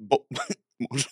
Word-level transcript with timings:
Bon, 0.00 0.18
bonjour. 0.80 1.10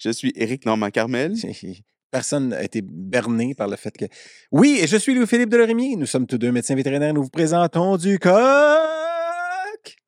Je 0.00 0.10
suis 0.10 0.32
Éric 0.36 0.64
Normand 0.66 0.90
Carmel. 0.90 1.34
Personne 2.10 2.48
n'a 2.48 2.62
été 2.62 2.80
berné 2.82 3.54
par 3.54 3.68
le 3.68 3.76
fait 3.76 3.94
que. 3.96 4.06
Oui, 4.50 4.78
et 4.80 4.86
je 4.86 4.96
suis 4.96 5.14
Louis-Philippe 5.14 5.50
Delorimier. 5.50 5.96
Nous 5.96 6.06
sommes 6.06 6.26
tous 6.26 6.38
deux 6.38 6.50
médecins 6.52 6.74
vétérinaires. 6.74 7.12
Nous 7.12 7.22
vous 7.22 7.28
présentons 7.30 7.96
du 7.98 8.18
coq. 8.18 8.32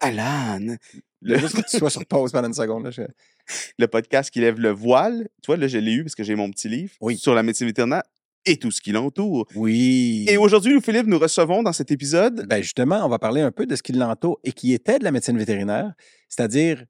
Alan, 0.00 0.76
Le... 1.20 1.38
Juste 1.38 1.56
que 1.62 1.70
tu 1.70 1.76
sois 1.78 1.90
sur 1.90 2.04
pause 2.06 2.32
pendant 2.32 2.48
une 2.48 2.54
seconde. 2.54 2.84
là, 2.84 2.90
je- 2.90 3.02
le 3.78 3.86
podcast 3.86 4.30
qui 4.30 4.40
lève 4.40 4.58
le 4.58 4.70
voile. 4.70 5.28
Tu 5.42 5.46
vois, 5.48 5.56
là, 5.58 5.68
je 5.68 5.76
l'ai 5.78 5.92
eu 5.92 6.02
parce 6.04 6.14
que 6.14 6.22
j'ai 6.24 6.34
mon 6.36 6.50
petit 6.50 6.68
livre 6.68 6.92
Oui. 7.02 7.18
sur 7.18 7.34
la 7.34 7.42
médecine 7.42 7.66
vétérinaire 7.66 8.02
et 8.46 8.56
tout 8.56 8.70
ce 8.70 8.80
qui 8.80 8.92
l'entoure. 8.92 9.46
Oui. 9.54 10.24
Et 10.28 10.38
aujourd'hui, 10.38 10.72
nous, 10.72 10.80
Philippe, 10.80 11.06
nous 11.06 11.18
recevons 11.18 11.62
dans 11.62 11.74
cet 11.74 11.90
épisode 11.90 12.46
Ben 12.48 12.62
justement, 12.62 13.04
on 13.04 13.08
va 13.10 13.18
parler 13.18 13.42
un 13.42 13.52
peu 13.52 13.66
de 13.66 13.76
ce 13.76 13.82
qui 13.82 13.92
l'entoure 13.92 14.40
et 14.42 14.52
qui 14.52 14.72
était 14.72 14.98
de 14.98 15.04
la 15.04 15.12
médecine 15.12 15.36
vétérinaire, 15.36 15.92
c'est-à-dire 16.30 16.84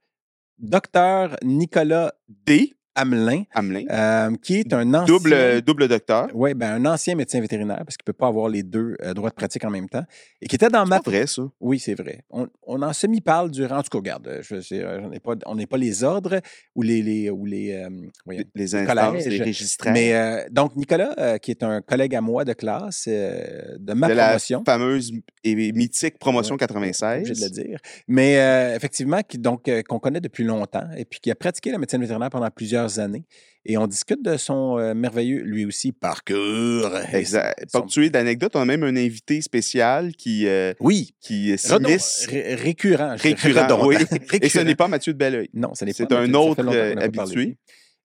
docteur 0.61 1.37
Nicolas 1.42 2.12
D. 2.28 2.77
Hamelin, 3.00 3.45
Hamelin, 3.54 3.84
euh, 3.90 4.30
qui 4.42 4.56
est 4.56 4.72
un 4.72 4.92
ancien... 4.95 5.04
double, 5.06 5.62
double 5.62 5.88
docteur. 5.88 6.28
Oui, 6.34 6.54
ben, 6.54 6.72
un 6.74 6.92
ancien 6.92 7.14
médecin 7.14 7.41
vétérinaire, 7.41 7.78
parce 7.84 7.96
qu'il 7.96 8.04
ne 8.06 8.12
peut 8.12 8.18
pas 8.18 8.28
avoir 8.28 8.48
les 8.48 8.62
deux 8.62 8.96
euh, 9.02 9.14
droits 9.14 9.30
de 9.30 9.34
pratique 9.34 9.64
en 9.64 9.70
même 9.70 9.88
temps, 9.88 10.04
et 10.41 10.46
qui 10.46 10.56
était 10.56 10.68
dans 10.68 10.84
C'est 10.84 10.91
ma... 10.91 11.00
pas 11.00 11.10
vrai, 11.10 11.27
ça. 11.27 11.42
Oui, 11.60 11.78
c'est 11.78 11.94
vrai. 11.94 12.24
On, 12.30 12.48
on 12.66 12.82
en 12.82 12.92
semi-parle 12.92 13.50
durant... 13.50 13.78
En 13.78 13.82
tout 13.82 13.91
cas, 13.91 13.98
regarde, 13.98 14.27
euh, 14.28 14.42
je, 14.42 14.60
sais, 14.60 14.82
euh, 14.82 15.10
ai 15.12 15.20
pas, 15.20 15.34
on 15.46 15.55
n'est 15.55 15.66
pas 15.66 15.77
les 15.78 16.05
ordres 16.05 16.41
ou 16.74 16.82
les... 16.82 17.02
les, 17.02 17.30
ou 17.30 17.46
les 17.46 17.72
euh, 17.74 17.88
voyons, 18.24 18.44
Les, 18.55 18.64
les 18.66 18.80
les 18.80 18.86
collèges. 18.86 19.41
registraires. 19.46 19.92
Mais 19.92 20.14
euh, 20.14 20.44
donc, 20.50 20.77
Nicolas, 20.77 21.14
euh, 21.19 21.38
qui 21.38 21.50
est 21.50 21.62
un 21.62 21.80
collègue 21.80 22.14
à 22.14 22.20
moi 22.20 22.44
de 22.44 22.52
classe 22.52 23.06
euh, 23.08 23.77
de 23.78 23.92
ma 23.94 24.08
de 24.08 24.12
la 24.14 24.27
promotion, 24.27 24.62
fameuse 24.64 25.12
et 25.44 25.72
mythique 25.72 26.19
promotion 26.19 26.55
Ouais, 26.55 26.58
96. 26.58 27.20
obligé 27.20 27.34
de 27.34 27.44
le 27.44 27.50
dire. 27.64 27.78
Mais 28.08 28.38
euh, 28.38 28.77
effectivement, 28.77 29.20
qui, 29.27 29.38
donc, 29.38 29.69
euh, 29.69 29.82
qu'on 29.82 29.98
connaît 29.98 30.20
depuis 30.20 30.44
longtemps 30.44 30.86
et 30.96 31.05
puis 31.05 31.20
qui 31.20 31.30
a 31.30 31.34
pratiqué 31.34 31.70
la 31.70 31.78
médecine 31.78 32.00
vétérinaire 32.00 32.30
pendant 32.30 32.50
plusieurs 32.50 32.89
années. 32.98 33.24
Et 33.66 33.77
on 33.77 33.86
discute 33.86 34.24
de 34.24 34.38
son 34.38 34.78
euh, 34.78 34.94
merveilleux, 34.94 35.42
lui 35.42 35.66
aussi, 35.66 35.92
parcours. 35.92 36.91
Exact. 37.12 37.66
son- 37.70 37.82
Ponctué 37.82 38.08
d'anecdotes, 38.08 38.52
on 38.56 38.60
a 38.60 38.64
même 38.64 38.84
un 38.84 38.97
invité 38.97 39.42
spécial 39.42 40.12
qui, 40.16 40.47
euh, 40.47 40.72
Oui, 40.80 41.14
qui 41.20 41.56
s'immisce. 41.58 42.27
ré- 42.30 42.55
récurrent. 42.55 43.16
Récurrent, 43.19 43.86
oui. 43.86 43.97
Et 44.00 44.06
ce 44.16 44.30
Récurrent. 44.32 44.64
n'est 44.64 44.74
pas 44.77 44.88
Mathieu 44.88 45.12
de 45.12 45.19
Belleuil. 45.19 45.50
Non, 45.52 45.74
ce 45.74 45.84
n'est 45.84 45.92
C'est 45.92 46.06
pas. 46.06 46.16
un 46.20 46.27
ça 46.27 46.32
fait 46.32 46.36
autre, 46.38 46.64
euh, 46.72 46.94
habitué. 46.97 47.58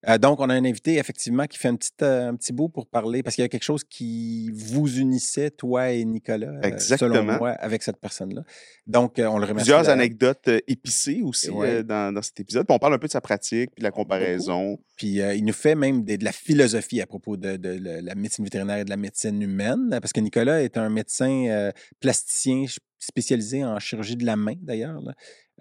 Euh, 0.07 0.17
donc, 0.17 0.39
on 0.39 0.49
a 0.49 0.53
un 0.53 0.65
invité, 0.65 0.97
effectivement, 0.97 1.45
qui 1.45 1.57
fait 1.57 1.67
un 1.67 1.75
petit, 1.75 1.89
euh, 2.03 2.29
un 2.29 2.35
petit 2.35 2.53
bout 2.53 2.69
pour 2.69 2.87
parler, 2.87 3.23
parce 3.23 3.35
qu'il 3.35 3.41
y 3.41 3.45
a 3.45 3.49
quelque 3.49 3.63
chose 3.63 3.83
qui 3.83 4.51
vous 4.53 4.99
unissait, 4.99 5.49
toi 5.49 5.91
et 5.91 6.05
Nicolas, 6.05 6.47
euh, 6.47 6.61
selon 6.61 6.67
Exactement. 6.73 7.37
moi, 7.37 7.49
avec 7.51 7.81
cette 7.83 7.97
personne-là. 7.97 8.43
Donc, 8.87 9.13
on 9.17 9.21
le 9.39 9.45
remercie. 9.45 9.53
Plusieurs 9.55 9.89
anecdotes 9.89 10.49
épicées 10.67 11.21
aussi 11.23 11.49
Ouais. 11.49 11.83
dans, 11.83 12.13
dans 12.13 12.21
cet 12.21 12.39
épisode. 12.39 12.67
Puis 12.67 12.75
on 12.75 12.79
parle 12.79 12.93
un 12.93 12.99
peu 12.99 13.07
de 13.07 13.11
sa 13.11 13.21
pratique, 13.21 13.71
puis 13.75 13.79
de 13.81 13.83
la 13.83 13.91
comparaison. 13.91 14.77
Puis 14.95 15.17
il 15.19 15.43
nous 15.43 15.53
fait 15.53 15.75
même 15.75 16.03
des- 16.03 16.17
de 16.17 16.23
la 16.23 16.31
philosophie 16.31 17.01
à 17.01 17.07
propos 17.07 17.35
de, 17.37 17.57
de 17.57 17.79
la 18.01 18.15
médecine 18.15 18.43
vétérinaire 18.45 18.77
et 18.77 18.85
de 18.85 18.89
la 18.89 18.97
médecine 18.97 19.41
humaine, 19.41 19.89
parce 20.01 20.13
que 20.13 20.19
Nicolas 20.19 20.61
est 20.61 20.77
un 20.77 20.89
médecin 20.89 21.71
plasticien 21.99 22.65
spécialisé 22.99 23.63
en 23.63 23.77
chirurgie 23.79 24.15
de 24.15 24.25
la 24.25 24.35
main, 24.35 24.55
d'ailleurs, 24.61 25.01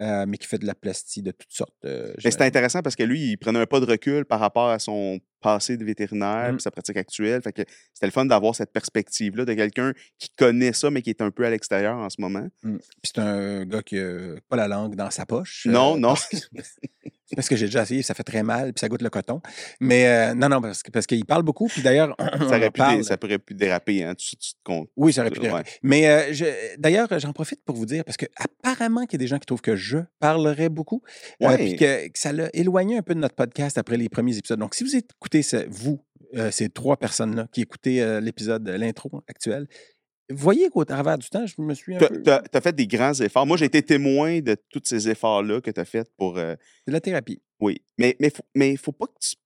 euh, 0.00 0.25
mais 0.27 0.39
qui 0.39 0.47
fait 0.47 0.59
de 0.59 0.67
la 0.67 0.75
plastie 0.75 1.23
de 1.23 1.31
toutes 1.31 1.53
sortes. 1.53 1.73
euh, 1.84 2.12
Mais 2.25 2.31
c'était 2.31 2.45
intéressant 2.45 2.83
parce 2.83 2.97
que 2.97 3.03
lui, 3.03 3.31
il 3.31 3.37
prenait 3.37 3.61
un 3.61 3.67
pas 3.67 3.81
de 3.81 3.87
recul 3.87 4.25
par 4.25 4.41
rapport 4.41 4.69
à 4.69 4.78
son 4.78 5.19
passé 5.45 5.77
de 5.77 5.84
vétérinaire, 5.84 6.53
Mm. 6.53 6.56
puis 6.56 6.62
sa 6.62 6.70
pratique 6.70 6.97
actuelle. 6.97 7.42
Fait 7.42 7.53
que 7.53 7.62
c'était 7.92 8.06
le 8.06 8.12
fun 8.12 8.25
d'avoir 8.25 8.55
cette 8.55 8.73
perspective-là 8.73 9.45
de 9.45 9.53
quelqu'un 9.55 9.92
qui 10.19 10.31
connaît 10.37 10.73
ça, 10.73 10.91
mais 10.91 11.03
qui 11.03 11.11
est 11.11 11.20
un 11.20 11.31
peu 11.31 11.45
à 11.45 11.50
l'extérieur 11.50 11.97
en 11.97 12.09
ce 12.09 12.20
moment. 12.20 12.48
Mm. 12.62 12.77
Puis 12.78 13.12
c'est 13.14 13.19
un 13.19 13.65
gars 13.67 13.83
qui 13.83 13.97
n'a 13.97 14.41
pas 14.48 14.56
la 14.56 14.69
langue 14.69 14.97
dans 14.97 15.11
sa 15.11 15.27
poche. 15.27 15.67
Non, 15.70 15.95
euh, 15.97 15.98
non. 15.98 16.09
parce 16.15 16.28
que- 16.28 16.37
C'est 17.27 17.37
parce 17.37 17.48
que 17.48 17.56
j'ai 17.56 17.65
déjà 17.65 17.83
essayé, 17.84 18.03
ça 18.03 18.12
fait 18.12 18.22
très 18.22 18.42
mal, 18.42 18.75
puis 18.75 18.81
ça 18.81 18.89
goûte 18.91 19.00
le 19.00 19.09
coton. 19.09 19.41
Mais 19.81 20.06
euh, 20.06 20.34
non, 20.34 20.50
non, 20.50 20.61
parce 20.61 20.83
que- 20.83 20.91
parce 20.91 21.06
qu'il 21.06 21.25
parle 21.25 21.42
beaucoup, 21.42 21.69
puis 21.69 21.81
d'ailleurs, 21.81 22.15
Ça, 22.19 22.37
en 22.45 22.47
aurait 22.48 22.59
pu 22.70 22.81
dé- 22.81 22.87
parle. 22.87 23.03
ça 23.05 23.17
pourrait 23.17 23.39
pu 23.39 23.55
déraper, 23.55 24.05
hein, 24.05 24.15
tu, 24.15 24.37
tu 24.37 24.50
te 24.53 24.59
comptes. 24.62 24.91
Oui, 24.94 25.11
ça 25.11 25.22
aurait 25.22 25.31
pu 25.31 25.41
Ouais. 25.41 25.47
déraper. 25.47 25.71
Mais 25.82 26.06
euh, 26.06 26.32
je- 26.34 26.76
d'ailleurs, 26.78 27.09
j'en 27.19 27.32
profite 27.32 27.65
pour 27.65 27.76
vous 27.76 27.87
dire, 27.87 28.05
parce 28.05 28.19
que 28.19 28.26
apparemment 28.37 29.06
qu'il 29.06 29.15
y 29.15 29.22
a 29.22 29.25
des 29.25 29.26
gens 29.26 29.38
qui 29.38 29.47
trouvent 29.47 29.62
que 29.62 29.75
je 29.75 29.99
parlerais 30.21 30.69
beaucoup, 30.69 31.03
Ouais. 31.41 31.56
puis 31.56 31.76
que, 31.76 32.09
que 32.09 32.19
ça 32.19 32.31
l'a 32.34 32.50
éloigné 32.53 32.99
un 32.99 33.03
peu 33.03 33.15
de 33.15 33.21
notre 33.21 33.34
podcast 33.34 33.78
après 33.78 33.97
les 33.97 34.11
premiers 34.11 34.37
épisodes. 34.37 34.59
Donc, 34.61 34.75
si 34.75 34.84
vous 34.84 34.94
écoutez 34.94 35.34
ce- 35.43 35.69
vous, 35.69 36.05
euh, 36.34 36.50
ces 36.50 36.69
trois 36.69 36.97
personnes-là 36.97 37.49
qui 37.53 37.62
écoutez 37.62 38.03
euh, 38.03 38.21
l'épisode, 38.21 38.69
euh, 38.69 38.77
l'intro 38.78 39.22
actuel, 39.28 39.67
voyez 40.31 40.69
qu'au 40.71 40.84
travers 40.84 41.19
du 41.19 41.28
temps, 41.28 41.47
je 41.47 41.55
me 41.59 41.75
suis 41.75 41.95
un 41.97 41.99
peu... 41.99 42.22
Tu 42.22 42.31
as, 42.31 42.61
fait 42.61 42.75
des 42.75 42.87
grands 42.87 43.15
efforts. 43.15 43.47
Moi, 43.47 43.56
j'ai 43.56 43.67
été 43.67 43.83
témoin 43.83 44.41
de 44.41 44.56
tous 44.71 44.83
ces 44.84 45.09
efforts-là 45.09 45.61
que 45.61 45.71
tu 45.71 45.81
as 45.81 45.84
fait 45.84 46.11
pour. 46.17 46.39
euh, 46.39 46.55
de 46.87 46.93
la 46.93 47.00
thérapie. 47.00 47.43
oui. 47.61 47.83
Mais 47.99 48.11
il 48.11 48.17
mais 48.21 48.31
faut, 48.31 48.43
mais 48.55 48.77
faut 48.77 48.93
pas 48.93 49.06
que 49.06 49.19
tu 49.21 49.37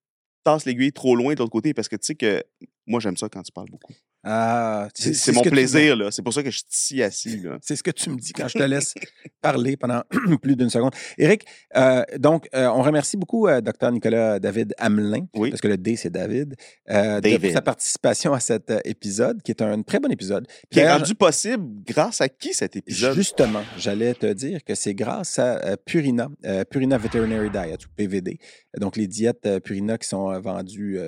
tasses 0.44 0.64
l'aiguille 0.66 0.92
trop 0.92 1.16
loin 1.16 1.34
de 1.34 1.38
l'autre 1.40 1.50
côté 1.52 1.74
parce 1.74 1.88
que 1.88 1.96
tu 1.96 2.06
sais 2.06 2.14
que 2.14 2.42
moi, 2.86 3.00
j'aime 3.00 3.16
ça 3.16 3.28
quand 3.28 3.42
tu 3.42 3.52
parles 3.52 3.70
beaucoup. 3.70 3.92
Ah, 4.24 4.88
C'est 4.94 5.32
mon 5.32 5.44
ce 5.44 5.48
plaisir, 5.48 5.96
là. 5.96 6.10
C'est 6.10 6.22
pour 6.22 6.34
ça 6.34 6.42
que 6.42 6.50
je 6.50 6.58
suis 6.58 6.66
ici 6.70 7.02
assis, 7.02 7.40
là. 7.40 7.58
C'est 7.62 7.76
ce 7.76 7.82
que 7.82 7.90
tu 7.90 8.10
me 8.10 8.16
dis 8.16 8.32
quand 8.32 8.48
je 8.48 8.58
te 8.58 8.62
laisse 8.62 8.92
parler 9.40 9.76
pendant 9.76 10.02
plus 10.42 10.56
d'une 10.56 10.70
seconde. 10.70 10.92
Éric, 11.16 11.44
euh, 11.76 12.02
donc, 12.18 12.48
euh, 12.54 12.66
on 12.66 12.82
remercie 12.82 13.16
beaucoup 13.16 13.46
euh, 13.46 13.60
Dr. 13.60 13.92
Nicolas 13.92 14.38
David 14.40 14.74
Hamelin, 14.78 15.26
Oui. 15.34 15.50
parce 15.50 15.60
que 15.60 15.68
le 15.68 15.76
D, 15.78 15.96
c'est 15.96 16.10
David, 16.10 16.56
euh, 16.90 17.20
de 17.20 17.50
sa 17.50 17.62
participation 17.62 18.32
à 18.32 18.40
cet 18.40 18.72
épisode, 18.84 19.40
qui 19.42 19.52
est 19.52 19.62
un 19.62 19.82
très 19.82 20.00
bon 20.00 20.10
épisode. 20.10 20.46
Qui 20.70 20.80
est 20.80 20.90
rendu 20.92 21.14
possible 21.14 21.64
grâce 21.86 22.20
à 22.20 22.28
qui 22.28 22.52
cet 22.54 22.76
épisode? 22.76 23.14
Justement, 23.14 23.62
j'allais 23.78 24.14
te 24.14 24.30
dire 24.32 24.64
que 24.64 24.74
c'est 24.74 24.94
grâce 24.94 25.38
à 25.38 25.76
Purina, 25.76 26.28
Purina 26.70 26.98
Veterinary 26.98 27.50
Diet, 27.50 27.84
ou 27.86 27.88
PVD. 27.96 28.38
Donc, 28.78 28.96
les 28.96 29.06
diètes 29.06 29.48
Purina 29.64 29.96
qui 29.96 30.08
sont 30.08 30.38
vendues 30.40 30.98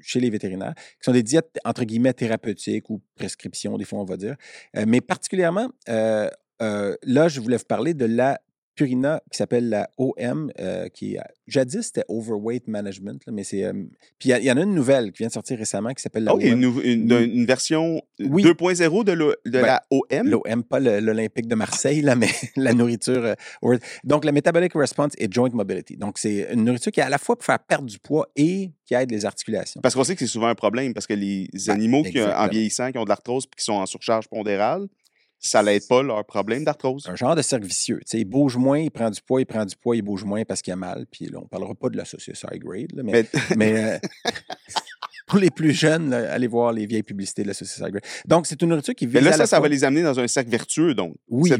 chez 0.00 0.20
les 0.20 0.30
vétérinaires, 0.30 0.74
qui 0.74 1.04
sont 1.04 1.12
des 1.12 1.22
diètes, 1.22 1.58
entre 1.64 1.84
guillemets, 1.84 2.12
thérapeutiques 2.12 2.90
ou 2.90 3.00
prescriptions, 3.14 3.76
des 3.76 3.84
fois, 3.84 4.00
on 4.00 4.04
va 4.04 4.16
dire. 4.16 4.36
Euh, 4.76 4.84
mais 4.86 5.00
particulièrement, 5.00 5.70
euh, 5.88 6.28
euh, 6.62 6.96
là, 7.02 7.28
je 7.28 7.40
voulais 7.40 7.56
vous 7.56 7.64
parler 7.64 7.94
de 7.94 8.04
la 8.04 8.40
Purina 8.78 9.20
qui 9.32 9.36
s'appelle 9.38 9.68
la 9.68 9.90
OM, 9.98 10.52
euh, 10.60 10.86
qui 10.88 11.16
jadis 11.48 11.82
c'était 11.82 12.04
Overweight 12.08 12.68
Management, 12.68 13.20
là, 13.26 13.32
mais 13.32 13.42
c'est. 13.42 13.64
euh, 13.64 13.72
puis 14.20 14.30
il 14.30 14.44
y 14.44 14.52
en 14.52 14.56
a 14.56 14.62
une 14.62 14.74
nouvelle 14.74 15.10
qui 15.10 15.18
vient 15.18 15.26
de 15.26 15.32
sortir 15.32 15.58
récemment 15.58 15.92
qui 15.94 16.00
s'appelle 16.02 16.22
la 16.24 16.32
Oh, 16.34 16.36
OM. 16.38 16.42
une, 16.44 16.80
une- 16.84 17.12
une 17.12 17.44
version 17.46 18.00
Oui. 18.20 18.44
2.0 18.44 19.02
de, 19.04 19.12
l'O- 19.12 19.34
de 19.46 19.50
Ben, 19.50 19.62
la 19.62 19.82
OM. 19.90 20.28
L'OM, 20.28 20.62
pas 20.62 20.78
l'Olympique 20.78 21.48
de 21.48 21.54
Marseille, 21.56 22.02
là, 22.02 22.14
mais 22.14 22.28
la 22.56 22.72
nourriture. 22.72 23.34
euh, 23.64 23.78
donc, 24.04 24.24
la 24.24 24.30
Metabolic 24.32 24.72
Response 24.74 25.12
et 25.18 25.26
Joint 25.30 25.50
Mobility. 25.52 25.96
Donc, 25.96 26.18
c'est 26.18 26.48
une 26.52 26.64
nourriture 26.64 26.92
qui 26.92 27.00
est 27.00 27.04
à 27.04 27.08
la 27.08 27.18
fois 27.18 27.36
pour 27.36 27.44
faire 27.44 27.58
perdre 27.58 27.86
du 27.86 27.98
poids 27.98 28.28
et 28.36 28.70
qui 28.84 28.94
aide 28.94 29.10
les 29.10 29.24
articulations. 29.26 29.80
Parce 29.82 29.94
qu'on 29.94 30.04
sait 30.04 30.14
que 30.14 30.20
c'est 30.20 30.26
souvent 30.32 30.46
un 30.46 30.54
problème, 30.54 30.94
parce 30.94 31.06
que 31.06 31.14
les 31.14 31.48
Ben, 31.66 31.74
animaux 31.74 32.02
qui, 32.04 32.18
euh, 32.18 32.32
en 32.36 32.46
vieillissant, 32.48 32.92
qui 32.92 32.98
ont 32.98 33.04
de 33.04 33.08
l'arthrose 33.08 33.44
et 33.44 33.56
qui 33.58 33.64
sont 33.64 33.72
en 33.74 33.86
surcharge 33.86 34.28
pondérale, 34.28 34.86
ça 35.40 35.62
l'aide 35.62 35.86
pas 35.88 36.02
leur 36.02 36.24
problème 36.24 36.64
d'arthrose. 36.64 37.06
Un 37.08 37.14
genre 37.16 37.36
de 37.36 37.42
cercle 37.42 37.66
vicieux. 37.66 37.98
Tu 38.00 38.04
sais, 38.06 38.20
il 38.20 38.24
bouge 38.24 38.56
moins, 38.56 38.78
il 38.80 38.90
prend 38.90 39.10
du 39.10 39.20
poids, 39.22 39.40
il 39.40 39.46
prend 39.46 39.64
du 39.64 39.76
poids, 39.76 39.96
il 39.96 40.02
bouge 40.02 40.24
moins 40.24 40.44
parce 40.44 40.62
qu'il 40.62 40.72
a 40.72 40.76
mal. 40.76 41.06
Puis 41.10 41.26
là, 41.26 41.38
on 41.38 41.42
ne 41.42 41.46
parlera 41.48 41.74
pas 41.74 41.88
de 41.90 41.96
la 41.96 42.04
saucisse 42.04 42.44
high 42.50 42.60
grade, 42.62 42.92
là, 42.94 43.02
mais, 43.04 43.12
Mais, 43.12 43.26
mais, 43.56 43.84
euh, 43.94 43.98
pour 45.26 45.38
les 45.38 45.50
plus 45.50 45.72
jeunes, 45.72 46.08
là, 46.10 46.32
allez 46.32 46.46
voir 46.46 46.72
les 46.72 46.86
vieilles 46.86 47.02
publicités 47.02 47.42
de 47.42 47.48
la 47.48 47.54
saucisse 47.54 47.76
high 47.78 47.90
grade. 47.90 48.02
Donc, 48.26 48.46
c'est 48.46 48.60
une 48.62 48.70
nourriture 48.70 48.94
qui 48.94 49.04
vise 49.06 49.14
mais 49.16 49.20
là, 49.20 49.28
à 49.28 49.30
la 49.32 49.36
ça, 49.36 49.46
ça 49.46 49.56
fois- 49.58 49.64
va 49.64 49.68
les 49.68 49.84
amener 49.84 50.02
dans 50.02 50.18
un 50.18 50.26
cercle 50.26 50.50
vertueux, 50.50 50.94
donc. 50.94 51.14
Oui, 51.28 51.52
un 51.52 51.58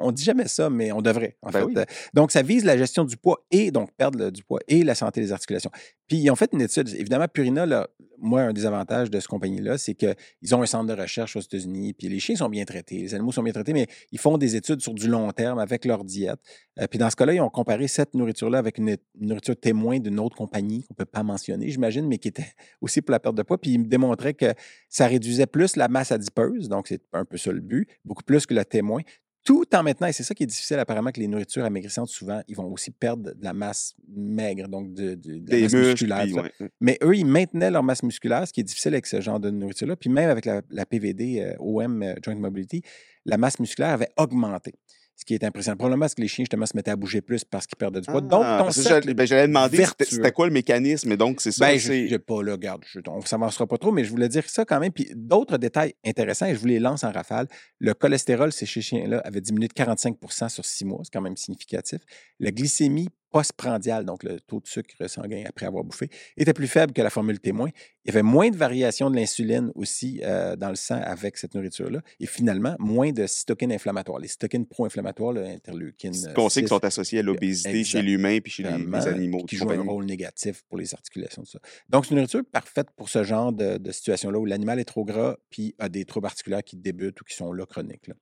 on 0.00 0.12
dit 0.12 0.22
jamais 0.24 0.46
ça, 0.46 0.70
mais 0.70 0.92
on 0.92 1.02
devrait, 1.02 1.36
en 1.42 1.50
Ben 1.50 1.58
fait. 1.60 1.64
oui. 1.64 1.74
Donc, 2.14 2.30
ça 2.30 2.42
vise 2.42 2.64
la 2.64 2.78
gestion 2.78 3.04
du 3.04 3.16
poids 3.16 3.44
et 3.50 3.70
donc 3.72 3.90
perdre 3.96 4.18
le- 4.18 4.30
du 4.30 4.44
poids 4.44 4.60
et 4.68 4.84
la 4.84 4.94
santé 4.94 5.20
des 5.20 5.32
articulations. 5.32 5.70
Puis, 6.08 6.16
ils 6.18 6.30
ont 6.30 6.36
fait 6.36 6.50
une 6.52 6.62
étude. 6.62 6.88
Évidemment, 6.94 7.28
Purina, 7.28 7.66
là, 7.66 7.88
moi, 8.20 8.42
un 8.42 8.52
des 8.52 8.66
avantages 8.66 9.10
de 9.10 9.20
cette 9.20 9.28
compagnie-là, 9.28 9.78
c'est 9.78 9.94
qu'ils 9.94 10.54
ont 10.54 10.62
un 10.62 10.66
centre 10.66 10.92
de 10.92 11.00
recherche 11.00 11.36
aux 11.36 11.40
États-Unis, 11.40 11.92
puis 11.92 12.08
les 12.08 12.18
chiens 12.18 12.34
sont 12.34 12.48
bien 12.48 12.64
traités, 12.64 12.98
les 12.98 13.14
animaux 13.14 13.30
sont 13.30 13.42
bien 13.42 13.52
traités, 13.52 13.72
mais 13.72 13.86
ils 14.10 14.18
font 14.18 14.38
des 14.38 14.56
études 14.56 14.80
sur 14.80 14.94
du 14.94 15.06
long 15.06 15.30
terme 15.32 15.58
avec 15.58 15.84
leur 15.84 16.04
diète. 16.04 16.40
Euh, 16.80 16.86
puis, 16.86 16.98
dans 16.98 17.10
ce 17.10 17.16
cas-là, 17.16 17.34
ils 17.34 17.40
ont 17.40 17.50
comparé 17.50 17.88
cette 17.88 18.14
nourriture-là 18.14 18.58
avec 18.58 18.78
une, 18.78 18.96
nourriture 19.20 19.56
témoin 19.56 20.00
d'une 20.00 20.18
autre 20.18 20.36
compagnie 20.36 20.82
qu'on 20.82 20.94
ne 20.94 20.96
peut 20.96 21.04
pas 21.04 21.22
mentionner, 21.22 21.70
j'imagine, 21.70 22.06
mais 22.06 22.18
qui 22.18 22.28
était 22.28 22.52
aussi 22.80 23.02
pour 23.02 23.12
la 23.12 23.20
perte 23.20 23.36
de 23.36 23.42
poids. 23.42 23.58
Puis, 23.58 23.72
ils 23.72 23.88
démontraient 23.88 24.34
que 24.34 24.54
ça 24.88 25.06
réduisait 25.06 25.46
plus 25.46 25.76
la 25.76 25.88
masse 25.88 26.10
adipeuse, 26.10 26.68
donc 26.68 26.88
c'est 26.88 27.02
un 27.12 27.24
peu 27.24 27.36
ça 27.36 27.52
le 27.52 27.60
but, 27.60 27.88
beaucoup 28.04 28.24
plus 28.24 28.46
que 28.46 28.54
le 28.54 28.64
témoin, 28.64 29.02
tout 29.48 29.64
en 29.74 29.82
maintenant, 29.82 30.06
et 30.08 30.12
c'est 30.12 30.24
ça 30.24 30.34
qui 30.34 30.42
est 30.42 30.46
difficile 30.46 30.78
apparemment, 30.78 31.10
que 31.10 31.20
les 31.20 31.26
nourritures 31.26 31.64
amaigrissantes, 31.64 32.10
souvent, 32.10 32.42
ils 32.48 32.54
vont 32.54 32.70
aussi 32.70 32.90
perdre 32.90 33.32
de 33.32 33.42
la 33.42 33.54
masse 33.54 33.94
maigre, 34.14 34.68
donc 34.68 34.92
de, 34.92 35.14
de- 35.14 35.38
de 35.38 35.50
la 35.50 35.56
Des 35.56 35.62
masse 35.62 35.72
muscles. 35.72 35.88
musculaire. 35.88 36.24
puis 36.24 36.34
ouais. 36.34 36.70
Mais 36.82 36.98
eux, 37.02 37.16
ils 37.16 37.24
maintenaient 37.24 37.70
leur 37.70 37.82
masse 37.82 38.02
musculaire, 38.02 38.46
ce 38.46 38.52
qui 38.52 38.60
est 38.60 38.64
difficile 38.64 38.92
avec 38.92 39.06
ce 39.06 39.22
genre 39.22 39.40
de 39.40 39.48
nourriture-là. 39.48 39.96
Puis 39.96 40.10
même 40.10 40.28
avec 40.28 40.44
la, 40.44 40.60
la 40.68 40.84
PVD, 40.84 41.40
euh, 41.40 41.54
OM, 41.60 42.02
euh, 42.02 42.14
Joint 42.22 42.34
Mobility, 42.34 42.82
la 43.24 43.38
masse 43.38 43.58
musculaire 43.58 43.88
avait 43.94 44.10
augmenté. 44.18 44.74
Ce 45.20 45.24
qui 45.24 45.34
est 45.34 45.42
impressionnant. 45.42 45.76
Probablement 45.76 46.02
parce 46.04 46.14
que 46.14 46.22
les 46.22 46.28
chiens, 46.28 46.44
justement, 46.44 46.64
se 46.64 46.76
mettaient 46.76 46.92
à 46.92 46.96
bouger 46.96 47.20
plus 47.20 47.42
parce 47.44 47.66
qu'ils 47.66 47.76
perdaient 47.76 48.00
du 48.00 48.06
poids. 48.06 48.20
donc, 48.20 48.42
Ah, 48.44 48.60
ton 48.64 48.70
cercle 48.70 49.02
j'allais 49.02 49.14
ben, 49.14 49.26
j'allais 49.26 49.48
demander 49.48 49.84
c'était- 49.84 50.30
quoi 50.30 50.46
le 50.46 50.52
mécanisme, 50.52 51.10
et 51.10 51.16
donc 51.16 51.40
c'est 51.40 51.50
ça. 51.50 51.66
Ben, 51.66 51.76
je 51.76 51.92
n'ai 51.92 52.18
pas 52.20 52.40
là, 52.44 52.52
regarde, 52.52 52.84
je- 52.86 53.00
on 53.08 53.16
ne 53.18 53.22
s'avancera 53.26 53.66
pas 53.66 53.78
trop, 53.78 53.90
mais 53.90 54.04
je 54.04 54.10
voulais 54.10 54.28
dire 54.28 54.48
ça 54.48 54.64
quand 54.64 54.78
même. 54.78 54.92
Puis 54.92 55.10
d'autres 55.16 55.58
détails 55.58 55.94
intéressants, 56.06 56.46
et 56.46 56.54
je 56.54 56.60
vous 56.60 56.66
les 56.66 56.78
lance 56.78 57.02
en 57.02 57.10
rafale. 57.10 57.48
Le 57.80 57.94
cholestérol, 57.94 58.52
ces 58.52 58.64
chiens-là, 58.64 59.18
avait 59.24 59.40
diminué 59.40 59.66
de 59.66 59.72
45 59.72 60.16
sur 60.48 60.64
six 60.64 60.84
mois, 60.84 61.00
c'est 61.02 61.12
quand 61.12 61.20
même 61.20 61.36
significatif. 61.36 61.98
La 62.38 62.52
glycémie 62.52 63.08
postprandial, 63.30 64.04
donc 64.04 64.22
le 64.22 64.40
taux 64.40 64.60
de 64.60 64.66
sucre 64.66 65.08
sanguin 65.08 65.44
après 65.46 65.66
avoir 65.66 65.84
bouffé, 65.84 66.08
était 66.36 66.52
plus 66.52 66.66
faible 66.66 66.92
que 66.92 67.02
la 67.02 67.10
formule 67.10 67.40
témoin. 67.40 67.70
Il 68.04 68.08
y 68.08 68.10
avait 68.10 68.22
moins 68.22 68.48
de 68.48 68.56
variation 68.56 69.10
de 69.10 69.16
l'insuline 69.16 69.70
aussi 69.74 70.20
euh, 70.24 70.56
dans 70.56 70.70
le 70.70 70.76
sang 70.76 70.98
avec 71.02 71.36
cette 71.36 71.54
nourriture-là. 71.54 72.00
Et 72.20 72.26
finalement, 72.26 72.74
moins 72.78 73.12
de 73.12 73.26
cytokines 73.26 73.72
inflammatoires. 73.72 74.18
Les 74.18 74.28
cytokines 74.28 74.66
pro-inflammatoires, 74.66 75.32
l'interleukine. 75.32 76.14
On 76.36 76.48
sait 76.48 76.60
qu'ils 76.60 76.68
sont 76.68 76.84
associés 76.84 77.18
à 77.18 77.22
l'obésité 77.22 77.84
chez 77.84 78.00
l'humain 78.00 78.38
puis 78.40 78.50
chez 78.50 78.62
les, 78.62 78.78
les, 78.78 79.06
animaux. 79.06 79.44
Qui 79.44 79.56
jouent 79.56 79.70
un 79.70 79.82
rôle 79.82 80.06
négatif 80.06 80.62
pour 80.68 80.78
les 80.78 80.94
articulations, 80.94 81.42
tout 81.42 81.50
ça. 81.50 81.58
Donc, 81.90 82.06
c'est 82.06 82.12
une 82.12 82.16
nourriture 82.16 82.42
parfaite 82.50 82.88
pour 82.96 83.10
ce 83.10 83.24
genre 83.24 83.52
de, 83.52 83.76
de 83.76 83.92
situation-là 83.92 84.38
où 84.38 84.46
l'animal 84.46 84.80
est 84.80 84.84
trop 84.84 85.04
gras 85.04 85.36
puis 85.50 85.74
a 85.78 85.90
des 85.90 86.04
troubles 86.06 86.26
articulaires 86.26 86.64
qui 86.64 86.76
débutent 86.76 87.20
ou 87.20 87.24
qui 87.24 87.34
sont 87.34 87.52
là 87.52 87.66
chroniques. 87.66 88.06
Là. 88.06 88.14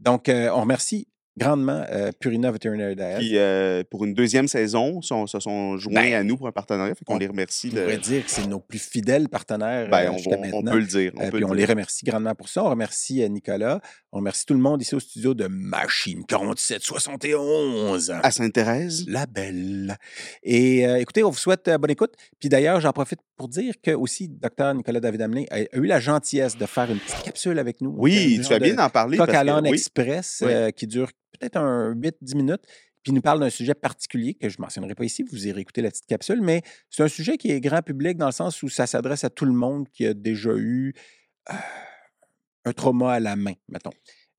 Donc, 0.00 0.28
euh, 0.28 0.50
on 0.52 0.60
remercie 0.60 1.08
grandement 1.40 1.84
euh, 1.90 2.10
Purina 2.18 2.50
Veterinary 2.50 2.94
Diet. 2.94 3.16
Puis 3.18 3.32
euh, 3.36 3.82
pour 3.90 4.04
une 4.04 4.14
deuxième 4.14 4.46
saison, 4.46 5.00
sont, 5.02 5.26
se 5.26 5.40
sont 5.40 5.76
joints 5.78 5.94
Ben, 5.94 6.14
à 6.14 6.22
nous 6.22 6.36
pour 6.36 6.46
un 6.46 6.52
partenariat. 6.52 6.94
Fait 6.94 7.04
qu'on 7.04 7.14
on 7.14 7.18
les 7.18 7.26
remercie. 7.26 7.70
On 7.72 7.76
De... 7.76 7.80
pourrait 7.82 7.98
dire 7.98 8.24
que 8.24 8.30
c'est 8.30 8.46
nos 8.46 8.60
plus 8.60 8.78
fidèles 8.78 9.28
partenaires 9.28 9.88
Ben, 9.88 10.12
euh, 10.12 10.50
on, 10.52 10.62
peut 10.62 10.78
le 10.78 10.86
dire. 10.86 11.12
On 11.16 11.24
peut 11.24 11.30
puis 11.30 11.40
le 11.40 11.46
on 11.46 11.48
dire. 11.48 11.56
les 11.56 11.64
remercie 11.64 12.04
grandement 12.04 12.34
pour 12.34 12.48
ça. 12.48 12.62
On 12.64 12.70
remercie 12.70 13.28
Nicolas. 13.30 13.80
On 14.12 14.18
remercie 14.18 14.44
tout 14.44 14.54
le 14.54 14.60
monde 14.60 14.82
ici 14.82 14.94
au 14.94 15.00
studio 15.00 15.34
de 15.34 15.46
Machine 15.46 16.24
4771. 16.26 18.12
À 18.22 18.30
Sainte-Thérèse. 18.30 19.06
La 19.08 19.26
belle. 19.26 19.96
Et 20.42 20.82
écoutez, 21.00 21.24
on 21.24 21.30
vous 21.30 21.38
souhaite 21.38 21.70
bonne 21.80 21.90
écoute. 21.90 22.14
Puis 22.38 22.48
d'ailleurs, 22.48 22.80
j'en 22.80 22.92
profite 22.92 23.20
pour 23.36 23.48
dire 23.48 23.74
que 23.82 23.92
aussi, 23.92 24.28
docteur 24.28 24.74
Nicolas 24.74 25.00
David 25.00 25.22
Amelin 25.22 25.44
a, 25.50 25.60
eu 25.76 25.86
la 25.86 26.00
gentillesse 26.00 26.58
de 26.58 26.66
faire 26.66 26.90
une 26.90 26.98
petite 26.98 27.22
capsule 27.22 27.58
avec 27.58 27.80
nous. 27.80 27.94
Oui, 27.96 28.40
tu 28.42 28.48
genre 28.48 28.58
bien 28.58 28.74
d'en 28.74 28.90
parler. 28.90 29.16
Coq 29.16 29.30
express 29.64 30.42
Oui. 30.44 30.52
euh, 30.52 30.70
qui 30.70 30.86
dure 30.86 31.08
peut-être 31.40 31.56
un 31.56 31.94
8-10 31.94 32.36
minutes. 32.36 32.62
Puis 33.02 33.12
il 33.12 33.14
nous 33.14 33.22
parle 33.22 33.40
d'un 33.40 33.50
sujet 33.50 33.74
particulier 33.74 34.34
que 34.34 34.48
je 34.48 34.58
ne 34.58 34.62
mentionnerai 34.62 34.94
pas 34.94 35.04
ici. 35.04 35.24
Vous 35.30 35.46
irez 35.46 35.62
écouter 35.62 35.80
la 35.80 35.90
petite 35.90 36.06
capsule, 36.06 36.42
mais 36.42 36.62
c'est 36.90 37.02
un 37.02 37.08
sujet 37.08 37.38
qui 37.38 37.50
est 37.50 37.60
grand 37.60 37.80
public 37.82 38.18
dans 38.18 38.26
le 38.26 38.32
sens 38.32 38.62
où 38.62 38.68
ça 38.68 38.86
s'adresse 38.86 39.24
à 39.24 39.30
tout 39.30 39.46
le 39.46 39.52
monde 39.52 39.88
qui 39.88 40.06
a 40.06 40.12
déjà 40.12 40.50
eu 40.54 40.92
euh, 41.50 41.54
un 42.66 42.72
trauma 42.72 43.14
à 43.14 43.20
la 43.20 43.36
main, 43.36 43.54
mettons. 43.68 43.92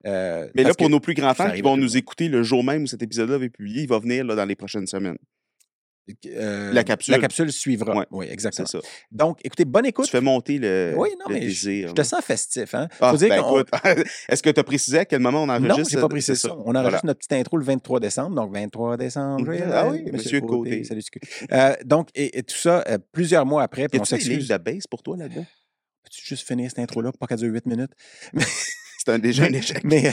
Euh, 0.06 0.48
Mais 0.56 0.63
là, 0.63 0.74
pour 0.75 0.89
nos 0.89 1.00
plus 1.00 1.13
grands 1.13 1.33
fans 1.33 1.51
qui 1.51 1.62
vont 1.62 1.77
nous 1.77 1.98
écouter 1.98 2.27
le 2.27 2.44
jour 2.44 2.63
même 2.63 2.83
où 2.83 2.88
cet 2.88 3.01
épisode-là 3.01 3.38
va 3.38 3.45
être 3.45 3.54
publié, 3.54 3.83
il 3.83 3.88
va 3.88 4.00
venir 4.00 4.24
là, 4.25 4.36
dans 4.36 4.45
les 4.45 4.56
prochaines 4.56 4.88
semaines. 4.88 5.18
Euh, 6.27 6.74
la 6.74 6.83
capsule. 6.83 7.13
La 7.13 7.19
capsule 7.19 7.51
suivra. 7.51 7.95
Ouais, 7.95 8.06
Oui, 8.12 8.25
C'est 8.27 8.33
exactement. 8.33 8.65
ça. 8.68 8.80
Donc, 9.12 9.39
écoutez, 9.44 9.65
bonne 9.65 9.86
écoute. 9.86 10.06
Tu 10.06 10.12
fais 10.12 10.21
monter 10.21 10.57
le, 10.57 10.94
Oui, 10.98 11.09
non, 11.19 11.25
le 11.30 11.33
mais 11.36 11.42
je, 11.50 11.69
désir. 11.69 11.89
je 11.89 11.94
te 11.94 12.03
sens 12.03 12.21
festif. 12.24 12.74
Hein? 12.74 12.88
Ah, 13.00 13.13
ben 13.13 13.63
est-ce 14.30 14.42
que 14.44 14.50
tu 14.50 14.59
as 14.59 14.63
précisé 14.63 15.00
à 15.00 15.06
quel 15.06 15.19
moment 15.19 15.44
on 15.44 15.50
enregistre? 15.50 15.77
Non, 15.77 15.83
j'ai 15.88 15.98
pas 15.98 16.03
euh, 16.03 16.07
précisé 16.09 16.36
ça. 16.36 16.50
On 16.53 16.59
enregistre 16.75 16.81
Voilà. 16.81 17.01
notre 17.03 17.19
petite 17.19 17.33
intro 17.33 17.57
le 17.57 17.65
23 17.65 18.00
décembre. 18.00 18.36
Donc, 18.36 18.53
23 18.53 18.98
décembre. 18.98 19.39
Mhm. 19.42 19.45
joyeux 19.45 19.65
Ah 19.71 19.88
oui, 19.89 20.03
Monsieur 20.12 20.42
Côté. 20.42 20.83
Salut. 20.83 21.01
Euh, 21.51 21.75
donc, 21.86 22.09
et, 22.15 22.39
et 22.39 22.44
tout 22.44 22.56
ça, 22.57 22.83
euh, 22.88 22.97
plusieurs 23.12 23.45
mois 23.45 23.63
après, 23.63 23.88
puis 23.88 23.97
Y 24.00 24.01
on 24.01 24.06
s'excuse. 24.06 24.47
de 24.47 24.57
base 24.57 24.88
pour 24.88 25.04
toi 25.04 25.18
là-dedans? 25.18 25.45
Peux-tu 26.04 26.25
juste 26.25 26.47
finir 26.47 26.69
cette 26.69 26.80
intro-là, 26.80 27.12
pas 27.12 27.27
qu'elle 27.27 27.38
dure 27.38 27.54
8 27.54 27.65
minutes? 27.68 27.92
C'est 29.04 29.19
déjà 29.19 29.45
un 29.45 29.54
échec. 29.54 29.83
Mais, 29.83 30.12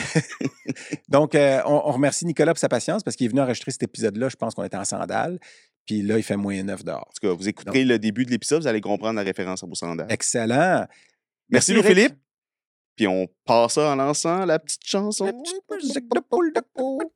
donc, 1.10 1.34
euh, 1.34 1.60
on, 1.66 1.82
on 1.84 1.92
remercie 1.92 2.24
Nicolas 2.24 2.54
pour 2.54 2.58
sa 2.58 2.70
patience 2.70 3.02
parce 3.02 3.16
qu'il 3.16 3.26
est 3.26 3.28
venu 3.28 3.40
enregistrer 3.42 3.70
cet 3.70 3.82
épisode-là. 3.82 4.30
Je 4.30 4.36
pense 4.36 4.54
qu'on 4.54 4.64
était 4.64 4.78
en 4.78 4.84
sandales. 4.86 5.38
Puis 5.88 6.02
là, 6.02 6.18
il 6.18 6.22
fait 6.22 6.36
moins 6.36 6.62
9 6.62 6.84
dehors. 6.84 7.08
En 7.08 7.12
tout 7.18 7.26
cas, 7.26 7.32
vous 7.32 7.48
écouterez 7.48 7.82
le 7.82 7.98
début 7.98 8.26
de 8.26 8.30
l'épisode, 8.30 8.60
vous 8.60 8.68
allez 8.68 8.82
comprendre 8.82 9.14
la 9.14 9.22
référence 9.22 9.64
à 9.64 9.66
vos. 9.66 9.72
Excellent. 10.10 10.86
Merci, 10.86 10.88
Merci, 11.48 11.72
Louis-Philippe. 11.72 12.16
Puis 12.94 13.06
on 13.06 13.26
passe 13.46 13.74
ça 13.74 13.92
en 13.92 13.96
lançant 13.96 14.44
la 14.44 14.58
petite 14.58 14.84
chanson. 14.84 15.24
La 15.24 15.32
petite 15.32 15.62
musique 15.70 16.08
de 16.14 16.20
poule 16.20 16.52
de 16.52 16.60
poule. 16.74 17.06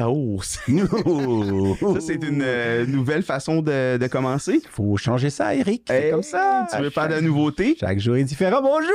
Oh, 0.00 0.40
ça, 0.42 0.60
c'est 2.00 2.14
une 2.22 2.42
euh, 2.42 2.86
nouvelle 2.86 3.22
façon 3.22 3.62
de, 3.62 3.96
de 3.96 4.06
commencer. 4.06 4.60
Faut 4.70 4.96
changer 4.96 5.30
ça, 5.30 5.54
Eric. 5.54 5.84
C'est 5.88 6.10
comme 6.10 6.22
ça. 6.22 6.66
Tu 6.74 6.80
veux 6.82 6.90
faire 6.90 7.08
de 7.08 7.20
nouveauté? 7.20 7.76
Chaque 7.78 7.98
jour 8.00 8.16
est 8.16 8.24
différent. 8.24 8.60
Bonjour, 8.62 8.90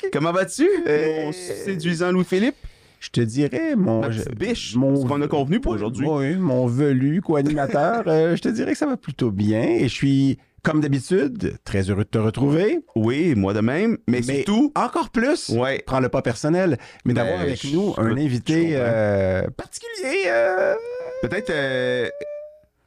Eric. 0.00 0.12
Comment 0.12 0.32
vas-tu? 0.32 0.68
Hey. 0.86 1.26
Mon 1.26 1.32
séduisant 1.32 2.12
Louis-Philippe? 2.12 2.56
Je 3.00 3.10
te 3.10 3.20
dirais, 3.20 3.76
mon. 3.76 4.00
Ma 4.00 4.08
biche. 4.08 4.76
mon- 4.76 4.96
Ce 4.96 5.06
qu'on 5.06 5.20
a 5.20 5.28
convenu 5.28 5.60
pour 5.60 5.72
aujourd'hui. 5.72 6.06
Oui, 6.08 6.36
mon 6.36 6.66
velu 6.66 7.20
co-animateur. 7.20 8.04
euh, 8.06 8.34
je 8.34 8.40
te 8.40 8.48
dirais 8.48 8.72
que 8.72 8.78
ça 8.78 8.86
va 8.86 8.96
plutôt 8.96 9.30
bien. 9.30 9.62
Et 9.62 9.82
je 9.88 9.94
suis, 9.94 10.38
comme 10.64 10.80
d'habitude, 10.80 11.58
très 11.64 11.82
heureux 11.90 12.04
de 12.04 12.08
te 12.08 12.18
retrouver. 12.18 12.80
Oui, 12.96 13.34
moi 13.36 13.52
de 13.54 13.60
même. 13.60 13.98
Mais, 14.08 14.20
Mais- 14.26 14.36
surtout, 14.36 14.72
Encore 14.74 15.10
plus. 15.10 15.50
ouais, 15.50 15.82
Prends-le 15.86 16.08
pas 16.08 16.22
personnel, 16.22 16.78
mais 17.04 17.14
Ben, 17.14 17.22
d'avoir 17.22 17.40
avec 17.42 17.64
je- 17.64 17.72
nous 17.74 17.94
un 17.98 18.16
invité 18.16 18.70
euh, 18.72 19.42
particulier. 19.56 20.24
euh, 20.26 20.74
peut-être 21.22 21.50
euh, 21.50 22.08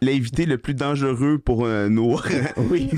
l'invité 0.02 0.46
le 0.46 0.58
plus 0.58 0.74
dangereux 0.76 1.40
pour 1.40 1.66
euh, 1.66 1.90
nos... 1.90 2.20
oui, 2.58 2.90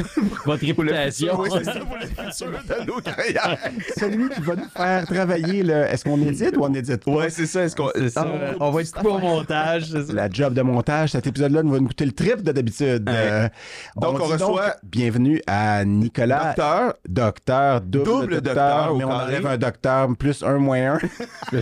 Votre 0.45 0.65
réputation. 0.65 1.39
Oui, 1.39 1.49
c'est 1.53 1.63
ça, 1.63 1.79
pour 1.79 1.95
le 1.95 2.05
futur 2.07 2.47
de 2.51 2.85
nos 2.85 2.99
carrières. 2.99 3.57
celui 3.97 4.29
qui 4.29 4.41
va 4.41 4.55
nous 4.55 4.69
faire 4.75 5.05
travailler. 5.05 5.63
Le... 5.63 5.73
Est-ce 5.73 6.03
qu'on 6.03 6.21
édite 6.21 6.57
ou 6.57 6.63
on 6.65 6.69
n'édite 6.69 7.05
pas? 7.05 7.11
Ouais, 7.11 7.29
c'est 7.29 7.45
ça. 7.45 7.63
Est-ce 7.63 7.75
qu'on... 7.75 7.89
Ah, 8.15 8.27
On 8.59 8.71
va 8.71 8.81
être 8.81 9.05
au 9.05 9.17
montage. 9.17 9.85
c'est 9.85 10.07
ça. 10.07 10.13
La 10.13 10.29
job 10.29 10.53
de 10.53 10.61
montage, 10.61 11.11
cet 11.11 11.25
épisode-là 11.25 11.63
nous 11.63 11.71
va 11.71 11.79
nous 11.79 11.87
coûter 11.87 12.05
le 12.05 12.11
triple 12.11 12.43
de 12.43 12.51
d'habitude. 12.51 13.07
Euh, 13.09 13.47
Donc, 13.95 14.19
on 14.19 14.25
reçoit- 14.25 14.75
bienvenue 14.83 15.41
à 15.47 15.85
Nicolas, 15.85 16.53
Docteur, 16.55 16.93
docteur, 17.07 17.81
double, 17.81 18.03
Double 18.05 18.41
docteur, 18.41 18.95
mais 18.97 19.03
on 19.05 19.11
enlève 19.11 19.47
un 19.47 19.57
docteur 19.57 20.09
plus 20.17 20.43
un 20.43 20.57
moins 20.57 20.95
un. 20.95 20.99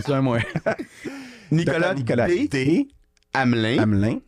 Ça 0.00 0.16
un 0.16 0.20
moins. 0.20 0.40
Nicolas, 1.52 1.94
Docteur 1.94 1.94
Nicolas 1.94 2.26
D. 2.28 2.48
T. 2.48 2.88
Hamelin. 3.34 3.78
Hamelin. 3.78 4.18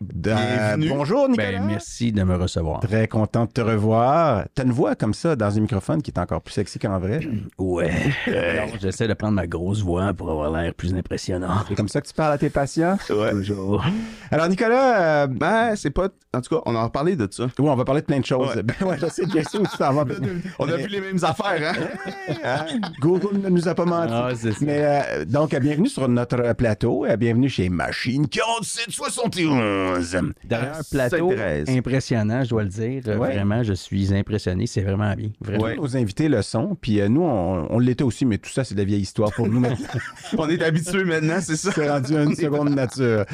Bonjour, 0.00 1.28
Nicolas. 1.28 1.52
Ben, 1.52 1.64
merci 1.66 2.12
de 2.12 2.22
me 2.22 2.36
recevoir. 2.36 2.80
Très 2.80 3.08
content 3.08 3.44
de 3.44 3.50
te 3.50 3.60
revoir. 3.60 4.44
T'as 4.54 4.64
une 4.64 4.72
voix 4.72 4.94
comme 4.94 5.14
ça 5.14 5.36
dans 5.36 5.56
un 5.56 5.60
microphone 5.60 6.02
qui 6.02 6.10
est 6.10 6.18
encore 6.18 6.42
plus 6.42 6.52
sexy 6.54 6.78
qu'en 6.78 6.98
vrai. 6.98 7.20
Ouais. 7.58 7.90
J'essaie 8.80 9.06
de 9.08 9.14
prendre 9.14 9.34
ma 9.34 9.46
grosse 9.46 9.80
voix 9.82 10.12
pour 10.12 10.30
avoir 10.30 10.50
l'air 10.50 10.74
plus 10.74 10.94
impressionnant. 10.94 11.62
C'est 11.68 11.74
comme 11.74 11.88
ça 11.88 12.00
que 12.00 12.06
tu 12.08 12.12
parles 12.14 12.32
à 12.32 12.38
tes 12.38 12.50
patients? 12.50 12.96
Ouais. 13.10 13.30
Toujours. 13.30 13.84
Alors, 14.30 14.48
Nicolas, 14.48 15.22
euh, 15.22 15.26
Ben, 15.28 15.74
c'est 15.76 15.90
pas... 15.90 16.08
En 16.34 16.40
tout 16.40 16.54
cas, 16.56 16.62
on 16.66 16.74
en 16.74 16.84
a 16.84 16.90
parlé 16.90 17.14
de 17.16 17.28
ça. 17.30 17.44
oui, 17.44 17.68
on 17.68 17.74
va 17.76 17.84
parler 17.84 18.00
de 18.00 18.06
plein 18.06 18.18
de 18.18 18.24
choses. 18.26 18.56
Ouais. 18.56 18.62
Ben 18.62 18.74
ouais, 18.86 18.96
je 19.00 19.06
sais, 19.06 19.22
je 19.24 19.42
sais 19.48 19.58
où 19.58 19.62
tu 19.66 19.76
t'en 19.78 19.92
vas. 19.92 20.04
On 20.58 20.68
a 20.68 20.72
plus 20.72 20.88
les 20.88 21.00
mêmes 21.00 21.22
affaires, 21.22 21.74
hein? 21.74 22.34
Hein? 22.44 22.66
Google 23.00 23.38
ne 23.38 23.48
nous 23.50 23.68
a 23.68 23.74
pas 23.74 23.84
menti. 23.84 24.12
Ah, 24.12 24.30
c'est 24.34 24.52
ça. 24.52 24.58
Mais 24.62 24.80
euh, 24.82 25.24
donc, 25.24 25.54
euh, 25.54 25.60
bienvenue 25.60 25.88
sur 25.88 26.08
notre 26.08 26.52
plateau. 26.54 27.06
bienvenue 27.18 27.48
chez 27.48 27.68
Machine 27.68 28.26
4771. 30.00 30.34
Derrière 30.44 30.76
un 30.76 30.82
plateau 30.90 31.32
impressionnant, 31.78 32.44
je 32.44 32.50
dois 32.50 32.62
le 32.64 32.68
dire. 32.68 33.02
Ouais. 33.06 33.32
Vraiment, 33.32 33.62
je 33.62 33.72
suis 33.72 34.14
impressionné. 34.14 34.66
C'est 34.66 34.82
vraiment 34.82 35.14
bien. 35.14 35.30
Vraiment. 35.40 35.64
Ouais. 35.64 35.76
Nos 35.76 35.96
invités 35.96 36.28
le 36.28 36.42
sont. 36.42 36.76
Puis 36.80 37.00
euh, 37.00 37.08
nous, 37.08 37.22
on, 37.22 37.66
on 37.70 37.78
l'était 37.78 38.04
aussi, 38.04 38.24
mais 38.26 38.38
tout 38.38 38.50
ça, 38.50 38.64
c'est 38.64 38.74
de 38.74 38.80
la 38.80 38.84
vieille 38.84 39.02
histoire 39.02 39.32
pour 39.32 39.48
nous. 39.48 39.62
On 40.38 40.48
est 40.48 40.62
habitués 40.62 41.04
maintenant, 41.04 41.38
c'est 41.40 41.56
ça? 41.56 41.70
C'est 41.72 41.88
rendu 41.88 42.14
une 42.14 42.34
seconde 42.34 42.70
nature. 42.70 43.24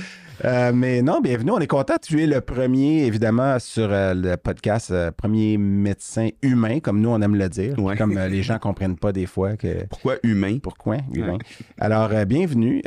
Euh, 0.45 0.73
mais 0.75 1.03
non, 1.03 1.21
bienvenue. 1.21 1.51
On 1.51 1.59
est 1.59 1.67
content. 1.67 1.97
Tu 2.01 2.23
es 2.23 2.27
le 2.27 2.41
premier, 2.41 3.05
évidemment, 3.05 3.59
sur 3.59 3.89
euh, 3.91 4.15
le 4.15 4.37
podcast, 4.37 4.91
euh, 4.91 5.11
premier 5.11 5.59
médecin 5.59 6.29
humain, 6.43 6.81
comme 6.81 7.01
nous, 7.01 7.11
on 7.11 7.21
aime 7.21 7.37
le 7.37 7.49
dire. 7.49 7.79
Ouais. 7.79 7.97
Comme 7.97 8.17
euh, 8.17 8.29
les 8.29 8.43
gens 8.43 8.59
comprennent 8.59 8.97
pas 8.97 9.13
des 9.13 9.27
fois 9.27 9.57
que. 9.57 9.87
Pourquoi 9.89 10.17
humain? 10.23 10.59
Pourquoi 10.63 10.99
humain? 11.13 11.39
Alors, 11.79 12.11
euh, 12.13 12.25
bienvenue. 12.25 12.83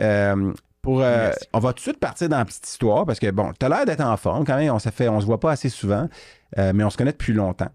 Euh, 0.83 0.89
pour, 0.89 1.01
euh, 1.01 1.31
on 1.53 1.59
va 1.59 1.69
tout 1.71 1.77
de 1.77 1.81
suite 1.81 1.99
partir 1.99 2.27
dans 2.29 2.37
la 2.37 2.45
petite 2.45 2.67
histoire 2.67 3.05
parce 3.05 3.19
que, 3.19 3.31
bon, 3.31 3.51
tu 3.57 3.65
as 3.65 3.69
l'air 3.69 3.85
d'être 3.85 4.01
en 4.01 4.17
forme 4.17 4.45
quand 4.45 4.57
même. 4.57 4.73
On, 4.73 4.79
fait, 4.79 5.07
on 5.07 5.21
se 5.21 5.25
voit 5.25 5.39
pas 5.39 5.51
assez 5.51 5.69
souvent, 5.69 6.09
euh, 6.57 6.71
mais 6.75 6.83
on 6.83 6.89
se 6.89 6.97
connaît 6.97 7.11
depuis 7.13 7.33
longtemps. 7.33 7.69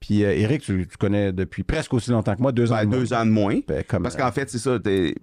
Puis, 0.00 0.24
euh, 0.24 0.32
Eric, 0.34 0.62
tu, 0.62 0.86
tu 0.88 0.96
connais 0.96 1.32
depuis 1.32 1.62
presque 1.64 1.92
aussi 1.94 2.10
longtemps 2.10 2.34
que 2.36 2.42
moi, 2.42 2.52
deux 2.52 2.72
ans. 2.72 2.76
Ben, 2.76 2.86
de 2.86 2.90
deux 2.96 3.08
moins. 3.10 3.20
ans 3.20 3.26
de 3.26 3.30
moins. 3.30 3.60
Ben, 3.66 3.82
comme, 3.84 4.02
Parce 4.02 4.16
qu'en 4.16 4.30
fait, 4.32 4.48
c'est 4.50 4.58
ça, 4.58 4.78
t'es 4.78 5.14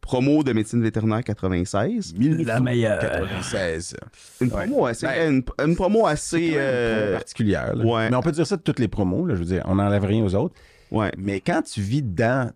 promo 0.00 0.42
de 0.42 0.52
médecine 0.52 0.82
vétérinaire 0.82 1.22
96. 1.22 2.14
La 2.44 2.58
meilleure. 2.60 2.98
96. 3.00 3.96
Une 4.40 4.48
Ouais. 4.52 4.66
promo 4.66 4.86
assez... 4.86 5.06
Ben, 5.06 5.32
une, 5.32 5.44
une 5.64 5.76
promo 5.76 6.06
assez... 6.06 6.52
Euh, 6.54 7.14
particulière. 7.16 7.72
ouais. 7.76 8.10
Mais 8.10 8.16
on 8.16 8.22
peut 8.22 8.32
dire 8.32 8.46
ça 8.46 8.56
de 8.56 8.62
toutes 8.62 8.78
les 8.80 8.88
promos. 8.88 9.26
Là, 9.26 9.34
je 9.34 9.40
veux 9.40 9.46
dire, 9.46 9.62
on 9.66 9.76
n'enlève 9.76 10.04
rien 10.04 10.24
aux 10.24 10.34
autres. 10.34 10.54
ouais. 10.90 11.12
Mais 11.18 11.40
quand 11.40 11.62
tu 11.62 11.80
vis 11.80 12.02
dedans 12.02 12.50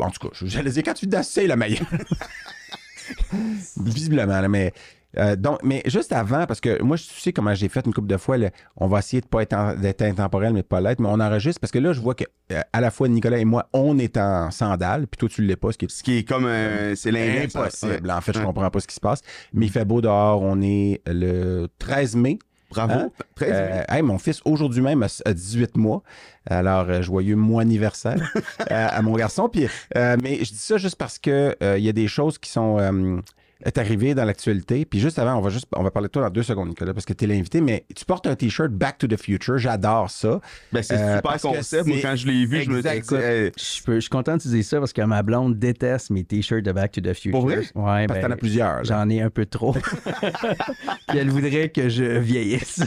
En 0.00 0.10
tout 0.10 0.28
cas, 0.28 0.34
j'allais 0.42 0.70
dire, 0.70 0.82
quand 0.84 0.94
tu 0.94 1.08
c'est 1.22 1.46
le 1.46 1.54
meilleur. 1.56 1.86
Visiblement, 3.80 4.40
là, 4.40 4.48
mais. 4.48 4.72
euh, 5.18 5.34
donc, 5.36 5.60
mais 5.62 5.82
juste 5.86 6.12
avant, 6.12 6.44
parce 6.46 6.60
que 6.60 6.82
moi, 6.82 6.96
je 6.96 7.04
sais 7.04 7.32
comment 7.32 7.54
j'ai 7.54 7.68
fait 7.68 7.84
une 7.86 7.94
couple 7.94 8.08
de 8.08 8.16
fois, 8.18 8.36
là, 8.36 8.50
on 8.76 8.86
va 8.86 8.98
essayer 8.98 9.20
de 9.20 9.26
pas 9.26 9.42
être 9.42 9.80
d'être 9.80 10.02
intemporel, 10.02 10.52
mais 10.52 10.62
de 10.62 10.66
pas 10.66 10.80
l'être, 10.80 11.00
mais 11.00 11.08
on 11.10 11.20
enregistre 11.20 11.60
parce 11.60 11.70
que 11.70 11.78
là, 11.78 11.92
je 11.92 12.00
vois 12.00 12.14
que 12.14 12.24
euh, 12.52 12.60
à 12.72 12.80
la 12.80 12.90
fois 12.90 13.08
Nicolas 13.08 13.38
et 13.38 13.44
moi, 13.44 13.68
on 13.72 13.98
est 13.98 14.16
en 14.18 14.50
sandales, 14.50 15.06
puis 15.06 15.18
toi, 15.18 15.28
tu 15.28 15.42
l'es 15.42 15.56
pas, 15.56 15.72
ce 15.72 15.78
qui 15.78 15.84
est 15.86 15.90
Ce 15.90 16.02
qui 16.02 16.18
est 16.18 16.24
comme 16.28 16.46
un. 16.46 16.94
C'est 16.94 17.10
l'inverse. 17.10 17.56
impossible. 17.56 18.08
Ouais. 18.08 18.12
En 18.12 18.20
fait, 18.20 18.34
je 18.34 18.42
comprends 18.42 18.70
pas 18.70 18.80
ce 18.80 18.86
qui 18.86 18.94
se 18.94 19.00
passe. 19.00 19.20
Mais 19.54 19.66
il 19.66 19.72
fait 19.72 19.84
beau 19.84 20.00
dehors. 20.00 20.42
On 20.42 20.60
est 20.60 21.00
le 21.06 21.68
13 21.78 22.16
mai. 22.16 22.38
Bravo. 22.70 22.92
Hein? 22.94 23.10
Très 23.34 23.50
Euh, 23.52 23.82
hey, 23.88 24.02
mon 24.02 24.18
fils, 24.18 24.40
aujourd'hui 24.44 24.82
même, 24.82 25.02
a, 25.02 25.08
a 25.24 25.32
18 25.32 25.76
mois. 25.76 26.02
Alors, 26.48 26.86
euh, 26.88 27.02
joyeux 27.02 27.36
mois 27.36 27.62
anniversaire 27.62 28.32
euh, 28.70 28.88
à 28.90 29.02
mon 29.02 29.14
garçon. 29.14 29.48
Puis, 29.48 29.68
euh, 29.96 30.16
mais 30.22 30.38
je 30.44 30.50
dis 30.50 30.58
ça 30.58 30.76
juste 30.76 30.96
parce 30.96 31.18
que 31.18 31.56
euh, 31.62 31.78
il 31.78 31.84
y 31.84 31.88
a 31.88 31.92
des 31.92 32.08
choses 32.08 32.38
qui 32.38 32.50
sont 32.50 32.78
euh, 32.78 33.20
est 33.64 33.78
arrivées 33.78 34.14
dans 34.14 34.24
l'actualité. 34.24 34.84
Puis 34.84 35.00
juste 35.00 35.18
avant, 35.18 35.36
on 35.36 35.40
va 35.40 35.50
juste 35.50 35.66
on 35.74 35.82
va 35.82 35.90
parler 35.90 36.08
de 36.08 36.12
toi 36.12 36.22
dans 36.22 36.30
deux 36.30 36.42
secondes, 36.42 36.68
Nicolas, 36.68 36.92
parce 36.92 37.06
que 37.06 37.12
tu 37.12 37.24
es 37.24 37.26
l'invité. 37.26 37.60
Mais 37.60 37.84
tu 37.94 38.04
portes 38.04 38.26
un 38.26 38.34
T-shirt 38.36 38.70
Back 38.70 38.98
to 38.98 39.06
the 39.06 39.16
Future. 39.20 39.58
J'adore 39.58 40.10
ça. 40.10 40.40
Ben, 40.72 40.82
c'est 40.82 40.94
euh, 40.94 41.16
super 41.16 41.22
parce 41.22 41.42
que 41.42 41.48
concept. 41.48 41.86
Moi, 41.86 41.96
quand 42.02 42.16
je 42.16 42.26
l'ai 42.26 42.44
vu, 42.46 42.62
je 42.62 42.70
me 42.70 42.78
Exact. 42.78 43.08
dis, 43.08 43.14
hey, 43.14 43.52
Je, 43.56 43.82
peux- 43.82 43.94
je 43.94 44.00
suis 44.00 44.10
content 44.10 44.34
d'utiliser 44.34 44.62
ça 44.62 44.78
parce 44.78 44.92
que 44.92 45.02
ma 45.02 45.22
blonde 45.22 45.58
déteste 45.58 46.10
mes 46.10 46.24
t-shirts 46.24 46.64
de 46.64 46.72
Back 46.72 46.92
to 46.92 47.00
the 47.00 47.14
Future. 47.14 47.32
Pour 47.32 47.42
vrai? 47.46 47.58
Ouais, 47.74 48.06
Parce 48.06 48.06
que 48.06 48.12
ben, 48.12 48.20
t'en 48.22 48.30
as 48.30 48.36
plusieurs. 48.36 48.84
J'en 48.84 49.08
ai 49.08 49.20
un 49.22 49.30
peu 49.30 49.46
trop. 49.46 49.74
Puis 51.08 51.18
elle 51.18 51.30
voudrait 51.30 51.68
que 51.70 51.88
je 51.88 52.04
vieillisse. 52.18 52.82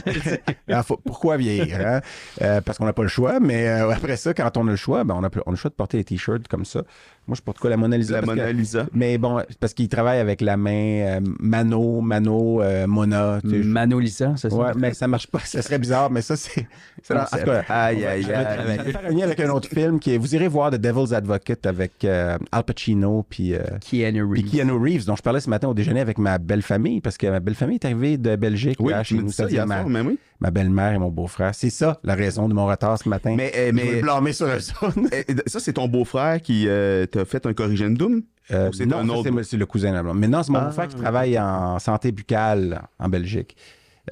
Alors, 0.68 0.84
faut- 0.86 0.96
pourquoi 1.04 1.36
vieillir? 1.36 1.80
hein? 1.80 2.00
Euh, 2.42 2.60
parce 2.60 2.78
qu'on 2.78 2.84
n'a 2.86 2.92
pas 2.92 3.02
le 3.02 3.08
choix, 3.08 3.40
mais 3.40 3.68
euh, 3.68 3.90
après 3.90 4.16
ça, 4.16 4.34
quand 4.34 4.56
on 4.56 4.66
a 4.68 4.70
le 4.70 4.76
choix, 4.76 5.04
ben, 5.04 5.14
on, 5.16 5.24
a, 5.24 5.28
on 5.46 5.50
a 5.50 5.52
le 5.52 5.56
choix 5.56 5.70
de 5.70 5.74
porter 5.74 5.98
des 5.98 6.04
t-shirts 6.04 6.48
comme 6.48 6.64
ça. 6.64 6.82
Moi, 7.28 7.36
je 7.36 7.42
porte 7.42 7.58
quoi? 7.58 7.70
La 7.70 7.76
Mona 7.76 7.96
Lisa? 7.96 8.14
la 8.14 8.20
que- 8.22 8.26
Mona 8.26 8.50
Lisa. 8.50 8.86
mais 8.92 9.16
bon, 9.16 9.40
parce 9.60 9.72
qu'il 9.72 9.88
travaille 9.88 10.18
avec 10.18 10.40
la 10.40 10.56
main 10.56 10.72
euh, 10.72 11.20
Mano, 11.38 12.00
Mano, 12.00 12.60
euh, 12.60 12.88
Mona. 12.88 13.38
tu 13.42 13.50
sais, 13.50 13.62
je- 13.62 13.68
Mano 13.68 14.00
Lisa, 14.00 14.32
c'est 14.36 14.50
ça? 14.50 14.56
Ouais, 14.56 14.72
mais 14.76 14.94
ça 14.94 15.06
marche 15.06 15.28
pas. 15.28 15.38
Ça 15.44 15.62
serait 15.62 15.78
bizarre, 15.78 16.10
mais 16.10 16.22
ça, 16.22 16.34
c'est. 16.36 16.66
en 17.10 17.24
tout 17.24 17.44
cas, 17.44 17.62
Aïe, 17.68 18.04
aïe, 18.04 18.22
je 18.22 18.26
vais- 18.28 18.34
aïe. 18.34 18.58
je 18.78 18.82
vais 18.84 18.92
faire 18.92 19.06
un 19.06 19.10
lien 19.10 19.24
avec 19.24 19.38
un 19.40 19.50
autre 19.50 19.68
film 19.68 20.00
qui 20.00 20.14
est. 20.14 20.18
Vous 20.18 20.34
irez 20.34 20.48
voir 20.48 20.70
The 20.72 20.76
Devil's 20.76 21.12
Advocate 21.12 21.66
avec 21.66 22.04
euh, 22.04 22.36
Al 22.50 22.64
Pacino 22.64 23.24
puis 23.28 23.54
euh, 23.54 23.60
Keanu 23.80 24.26
puis 24.32 24.42
Reeves. 24.42 24.50
Keanu 24.50 24.72
Reeves, 24.72 25.04
dont 25.06 25.14
je 25.14 25.22
parlais 25.22 25.40
ce 25.40 25.50
matin 25.50 25.68
au 25.68 25.74
déjeuner 25.74 26.00
avec 26.00 26.18
ma 26.18 26.38
belle 26.38 26.62
famille, 26.62 27.00
parce 27.00 27.16
que 27.16 27.28
ma 27.28 27.38
belle 27.38 27.54
famille 27.54 27.76
est 27.76 27.84
arrivée 27.84 28.18
de 28.18 28.34
Belgique 28.34 28.78
Oui, 28.80 28.92
là, 28.92 29.04
chez 29.04 29.14
nous. 29.16 29.28
ça 29.28 29.44
c'est-à-dire 29.48 29.58
hier 29.58 29.66
soir, 29.66 29.88
mais 29.88 30.00
oui. 30.00 30.18
Ma 30.40 30.50
belle-mère 30.50 30.92
et 30.92 30.98
mon 30.98 31.10
beau-frère. 31.10 31.54
C'est 31.54 31.70
ça 31.70 32.00
la 32.02 32.14
raison 32.14 32.48
de 32.48 32.54
mon 32.54 32.66
retard 32.66 32.98
ce 32.98 33.08
matin. 33.08 33.34
Mais, 33.36 33.52
euh, 33.56 33.68
Je 33.68 33.72
mais 33.72 34.00
blâmer 34.00 34.32
sur 34.32 34.46
eux 34.46 34.58
euh, 34.82 35.22
ça, 35.46 35.60
c'est 35.60 35.74
ton 35.74 35.86
beau-frère 35.88 36.40
qui 36.40 36.66
euh, 36.68 37.06
t'a 37.06 37.24
fait 37.24 37.44
un 37.46 37.52
corrigendum? 37.52 38.22
Euh, 38.50 38.70
c'est 38.72 38.86
non, 38.86 39.06
autre? 39.08 39.42
c'est- 39.42 39.56
le 39.56 39.66
cousin 39.66 39.92
de. 40.02 40.12
Mais 40.12 40.26
non, 40.28 40.42
c'est 40.42 40.50
mon 40.52 40.58
Ah, 40.58 40.64
beau-frère 40.66 40.88
qui 40.88 40.96
travaille 40.96 41.38
en 41.38 41.78
santé 41.78 42.10
buccale 42.10 42.82
en 42.98 43.08
Belgique. 43.08 43.56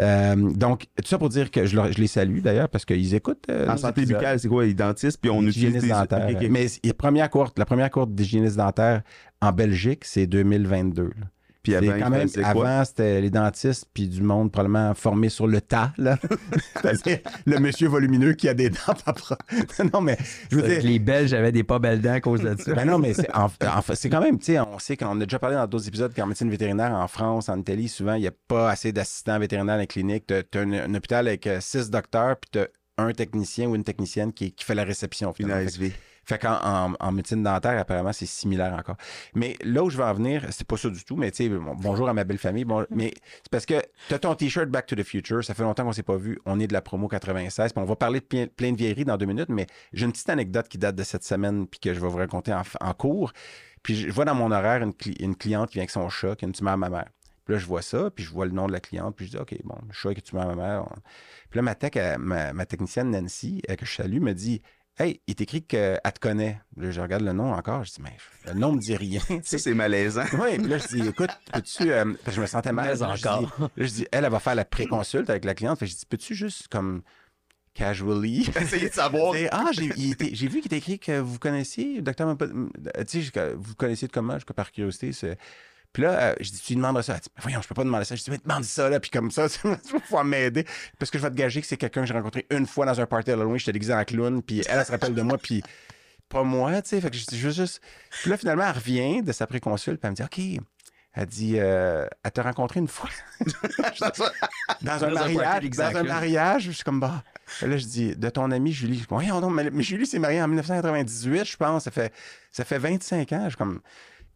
Euh, 0.01 0.37
donc, 0.37 0.83
tout 1.03 1.09
ça 1.09 1.19
pour 1.19 1.29
dire 1.31 1.51
que 1.51 1.67
je, 1.67 1.75
leur- 1.75 1.91
je 1.91 1.99
les 1.99 2.07
salue 2.07 2.41
d'ailleurs 2.41 2.69
parce 2.69 2.85
qu'ils 2.85 3.15
écoutent. 3.15 3.47
euh, 3.51 3.69
En 3.69 3.77
santé 3.77 4.05
buccale, 4.07 4.39
c'est 4.39 4.47
quoi? 4.47 4.65
Les 4.65 4.75
dentistes, 4.75 5.19
puis 5.21 5.31
on 5.31 5.43
utilise 5.43 5.83
des... 5.83 5.89
dentaire. 5.89 6.29
Mais 6.51 6.67
la 6.85 6.95
première 6.95 7.31
courte, 7.31 7.59
la 7.59 7.65
première 7.65 7.91
courte 7.91 8.15
d'hygiéniste 8.15 8.57
dentaire 8.57 9.03
en 9.41 9.51
Belgique, 9.51 10.05
c'est 10.05 10.27
2022. 10.27 11.03
là. 11.05 11.11
Puis 11.71 11.87
C'est 11.89 11.91
avant, 11.91 12.05
quand 12.05 12.11
même, 12.11 12.29
avant, 12.45 12.85
c'était 12.85 13.21
les 13.21 13.31
dentistes 13.31 13.87
puis 13.93 14.09
du 14.09 14.23
monde 14.23 14.51
probablement 14.53 14.95
formé 14.95 15.29
sur 15.29 15.47
le 15.47 15.61
tas, 15.61 15.93
là. 15.99 16.19
C'est-à-dire 16.83 17.19
le 17.47 17.59
monsieur 17.59 17.89
volumineux 17.89 18.33
qui 18.35 18.49
a 18.49 18.55
des 18.55 18.71
dents 18.71 18.77
pas 19.05 19.15
non, 19.93 20.01
mais 20.01 20.17
je 20.51 20.57
veux 20.57 20.63
dire, 20.63 20.83
Les 20.83 20.99
Belges 20.99 21.33
avaient 21.33 21.53
des 21.53 21.65
pas 21.65 21.79
belles 21.79 22.01
dents 22.01 22.13
à 22.15 22.21
cause 22.21 22.41
de 22.43 22.57
ça. 22.57 22.75
ben 22.75 22.85
non, 22.87 22.99
mais 22.99 23.15
c'est 23.15 23.31
en- 23.35 23.45
en 23.67 23.83
fait, 23.83 23.95
c'est 23.95 24.11
quand 24.11 24.21
même, 24.21 24.39
tu 24.39 24.47
sais, 24.47 24.61
on 24.61 24.79
sait 24.79 24.97
qu'on 24.97 25.21
a 25.21 25.25
déjà 25.25 25.39
parlé 25.39 25.57
dans 25.57 25.67
d'autres 25.67 25.89
épisodes 25.89 26.13
qu'en 26.15 26.27
médecine 26.27 26.51
vétérinaire 26.51 26.93
en 26.93 27.09
France, 27.09 27.49
en 27.49 27.59
Italie, 27.59 27.89
souvent, 27.89 28.15
il 28.15 28.21
n'y 28.23 28.27
a 28.29 28.33
pas 28.49 28.71
assez 28.71 28.93
d'assistants 28.93 29.39
vétérinaires 29.39 29.77
dans 29.77 29.81
les 29.81 29.87
cliniques. 29.87 30.27
Tu 30.27 30.35
as, 30.59 30.61
un, 30.61 30.73
un 30.73 30.95
hôpital 30.95 31.27
avec 31.29 31.47
euh, 31.47 31.59
six 31.61 31.91
docteurs, 31.91 32.37
puis 32.37 32.51
tu 32.53 32.59
as 32.61 32.69
un 33.01 33.13
technicien 33.13 33.69
ou 33.69 33.75
une 33.77 33.85
technicienne 33.85 34.33
qui, 34.33 34.53
qui 34.53 34.65
fait 34.65 34.75
la 34.75 34.85
réception. 34.85 35.29
Une 35.31 35.35
finalement. 35.35 35.63
Que- 35.65 35.69
ASV. 35.69 35.93
Fait 36.29 36.39
qu'en 36.39 36.93
en, 37.01 37.13
médecine 37.13 37.43
dentaire, 37.43 37.79
apparemment, 37.81 38.13
c'est 38.13 38.27
similaire 38.27 38.75
encore. 38.75 38.97
Mais 39.35 39.57
là 39.65 39.83
où 39.83 39.89
je 39.89 39.97
veux 39.97 40.05
en 40.05 40.13
venir, 40.13 40.45
c'est 40.51 40.67
pas 40.67 40.77
ça 40.77 40.91
du 40.91 41.03
tout, 41.03 41.17
mais 41.17 41.31
tu 41.31 41.45
sais, 41.45 41.49
bon, 41.49 41.75
bonjour 41.75 42.07
à 42.07 42.13
ma 42.13 42.25
belle 42.25 42.37
famille. 42.37 42.67
Bon, 42.67 42.85
mais 42.91 43.15
c'est 43.39 43.51
parce 43.51 43.65
que 43.65 43.81
tu 44.09 44.15
as 44.15 44.19
ton 44.19 44.35
t-shirt 44.35 44.69
Back 44.69 44.85
to 44.85 44.95
the 44.95 45.05
Future, 45.05 45.43
ça 45.43 45.55
fait 45.55 45.63
longtemps 45.63 45.85
qu'on 45.85 45.93
s'est 45.93 46.03
pas 46.03 46.19
vu. 46.19 46.39
On 46.45 46.61
est 46.61 46.67
de 46.67 46.75
la 46.75 46.83
promo 46.83 47.09
96, 47.09 47.73
puis 47.73 47.83
on 47.83 47.87
va 47.87 47.97
parler 47.97 48.21
de 48.21 48.27
plein, 48.27 48.73
de 48.73 48.77
vieilleries 48.77 49.07
dans 49.07 49.17
deux 49.17 49.25
minutes, 49.25 49.49
mais 49.49 49.67
j'ai 49.95 50.05
une 50.05 50.13
petite 50.13 50.29
anecdote 50.29 50.69
qui 50.69 50.77
date 50.77 50.97
de 50.97 51.03
cette 51.03 51.25
semaine, 51.25 51.67
puis 51.67 51.81
que 51.81 51.95
je 51.95 52.01
vais 52.01 52.09
vous 52.09 52.19
raconter 52.19 52.53
en, 52.53 52.63
en 52.83 52.93
cours. 52.93 53.33
Puis 53.83 53.97
je, 53.97 54.11
vois 54.11 54.27
dans 54.27 54.35
mon 54.35 54.51
horaire 54.51 54.83
une, 54.83 54.93
cli- 54.93 55.17
une 55.23 55.35
cliente 55.35 55.71
qui 55.71 55.75
vient 55.75 55.85
avec 55.85 55.91
son 55.91 56.11
chat, 56.11 56.37
qui 56.37 56.45
a 56.45 56.49
une 56.49 56.53
tumeur 56.53 56.75
à 56.75 56.77
ma 56.77 56.91
mère. 56.91 57.09
Puis 57.47 57.55
là, 57.55 57.59
je 57.59 57.65
vois 57.65 57.81
ça, 57.81 58.11
puis 58.11 58.23
je 58.23 58.31
vois 58.31 58.45
le 58.45 58.53
nom 58.53 58.67
de 58.67 58.73
la 58.73 58.81
cliente, 58.81 59.17
puis 59.17 59.25
je 59.25 59.31
dis, 59.31 59.39
OK, 59.39 59.57
bon, 59.65 59.77
le 59.87 59.95
chat 59.95 60.11
qui 60.11 60.17
a 60.17 60.21
une 60.21 60.23
tumeur 60.23 60.51
à 60.51 60.55
ma 60.55 60.63
mère. 60.63 60.85
Puis 61.49 61.57
là, 61.57 61.63
ma, 61.63 61.75
tech, 61.75 61.93
ma, 62.19 62.53
ma 62.53 62.67
technicienne 62.67 63.11
Nancy, 63.11 63.63
euh, 63.71 63.77
que 63.77 63.87
je 63.87 63.95
salue, 63.95 64.21
me 64.21 64.35
dit, 64.35 64.61
Hey, 64.99 65.21
il 65.27 65.31
est 65.33 65.41
écrit 65.41 65.63
qu'elle 65.63 66.01
te 66.03 66.19
connaît. 66.21 66.61
Là, 66.77 66.91
je 66.91 67.01
regarde 67.01 67.23
le 67.23 67.33
nom 67.33 67.53
encore. 67.53 67.85
Je 67.85 67.93
dis, 67.93 68.03
mais 68.03 68.17
le 68.47 68.59
nom 68.59 68.73
me 68.73 68.81
dit 68.81 68.97
rien. 68.97 69.21
tu 69.29 69.35
Ça, 69.37 69.43
sais. 69.45 69.59
c'est 69.59 69.75
malaisant. 69.75 70.25
Oui, 70.41 70.59
puis 70.59 70.67
là, 70.67 70.79
je 70.79 70.87
dis, 70.89 71.09
écoute, 71.09 71.31
peux-tu. 71.53 71.93
euh, 71.93 72.15
je 72.27 72.41
me 72.41 72.47
sentais 72.47 72.73
mal. 72.73 72.87
Mais 72.93 73.07
Là, 73.07 73.15
je 73.15 73.21
dis- 73.23 73.29
Là, 73.29 73.69
je 73.77 73.87
dis, 73.87 74.07
elle, 74.11 74.25
elle 74.25 74.31
va 74.33 74.41
faire 74.41 74.55
la 74.57 74.65
pré-consulte 74.65 75.31
avec 75.31 75.45
la 75.45 75.55
cliente. 75.55 75.79
Fait 75.79 75.87
je 75.87 75.95
dis, 75.95 76.07
peux-tu 76.07 76.35
juste 76.35 76.67
comme 76.69 77.03
casually. 77.75 78.49
Essayez 78.61 78.89
de 78.89 78.95
savoir. 78.95 79.35
Ah, 79.53 79.67
j'ai, 79.73 79.87
vu 79.89 80.61
qu'il 80.61 80.67
était 80.67 80.79
écrit 80.79 80.99
que 80.99 81.21
vous 81.21 81.39
connaissiez, 81.39 82.03
docteur, 82.03 82.27
Mapa- 82.35 82.49
tu 83.07 83.23
sais, 83.23 83.55
vous 83.57 83.75
connaissiez 83.77 84.09
de 84.09 84.13
comment, 84.13 84.37
je- 84.39 84.45
par 84.47 84.73
curiosité. 84.73 85.13
Puis 85.93 86.03
là, 86.03 86.11
euh, 86.11 86.35
je 86.41 86.51
dis, 86.51 86.61
tu 86.61 86.75
lui 86.75 86.77
demandes 86.77 87.01
ça. 87.03 87.15
Elle 87.15 87.21
dit, 87.21 87.29
Mais 87.37 87.43
voyons, 87.43 87.63
je 87.63 87.69
peux 87.69 87.75
pas 87.75 87.85
demander 87.85 88.05
ça. 88.05 88.15
Je 88.15 88.23
dis, 88.23 88.31
mais 88.31 88.39
demande 88.39 88.65
ça, 88.65 88.89
là. 88.89 89.01
Puis 89.01 89.11
comme 89.11 89.31
ça, 89.31 89.49
tu 89.49 89.69
vas 89.69 90.01
pouvoir 90.01 90.25
m'aider. 90.25 90.65
Parce 90.99 91.11
que 91.11 91.19
je 91.19 91.23
vais 91.23 91.31
te 91.31 91.37
gager 91.37 91.61
que 91.61 91.67
c'est 91.67 91.77
quelqu'un 91.77 92.03
que 92.03 92.07
j'ai 92.07 92.15
rencontré 92.15 92.47
une 92.51 92.67
fois 92.67 92.87
dans 92.87 93.01
un 93.01 93.07
party 93.07 93.31
à 93.31 93.35
Halloween. 93.35 93.59
J'étais 93.59 93.73
déguisé 93.73 93.95
en 93.95 94.05
clown. 94.05 94.43
Puis 94.43 94.61
elle, 94.69 94.79
elle 94.79 94.87
se 94.87 94.93
rappelle 94.93 95.15
de 95.15 95.23
moi. 95.23 95.39
Puis 95.39 95.63
pas 96.29 96.43
moi, 96.43 96.83
tu 96.83 96.91
sais. 96.91 97.01
Fait 97.01 97.11
que 97.11 97.17
je 97.17 97.25
dis, 97.25 97.39
juste. 97.39 97.81
Puis 98.23 98.31
là, 98.31 98.37
finalement, 98.37 98.65
elle 98.65 98.75
revient 98.75 99.23
de 99.23 99.33
sa 99.33 99.47
préconsulte. 99.47 100.01
Puis 100.01 100.07
elle 100.07 100.11
me 100.11 100.17
dit, 100.17 100.57
OK. 100.57 100.65
Elle 101.15 101.27
dit, 101.27 101.55
euh, 101.57 102.07
elle 102.23 102.31
t'a 102.31 102.43
rencontré 102.43 102.79
une 102.79 102.87
fois. 102.87 103.11
dans 104.83 105.05
un 105.05 105.11
mariage. 105.11 105.71
Dans 105.71 105.97
un 105.97 106.03
mariage. 106.05 106.65
Je 106.65 106.71
suis 106.71 106.85
comme, 106.85 107.01
bah. 107.01 107.25
Là, 107.63 107.77
je 107.77 107.87
dis, 107.87 108.15
de 108.15 108.31
ton 108.31 108.51
ami 108.51 108.73
Julie. 108.73 108.95
Je 108.95 109.01
dis, 109.01 109.07
Voyons 109.09 109.41
donc, 109.41 109.53
mais, 109.53 109.71
mais 109.71 109.83
Julie 109.83 110.07
s'est 110.07 110.19
mariée 110.19 110.43
en 110.43 110.49
1998, 110.49 111.45
je 111.45 111.57
pense. 111.57 111.85
Ça 111.85 111.91
fait, 111.91 112.13
ça 112.53 112.65
fait 112.65 112.79
25 112.79 113.33
ans. 113.33 113.45
Je 113.45 113.49
suis 113.49 113.57
comme. 113.57 113.81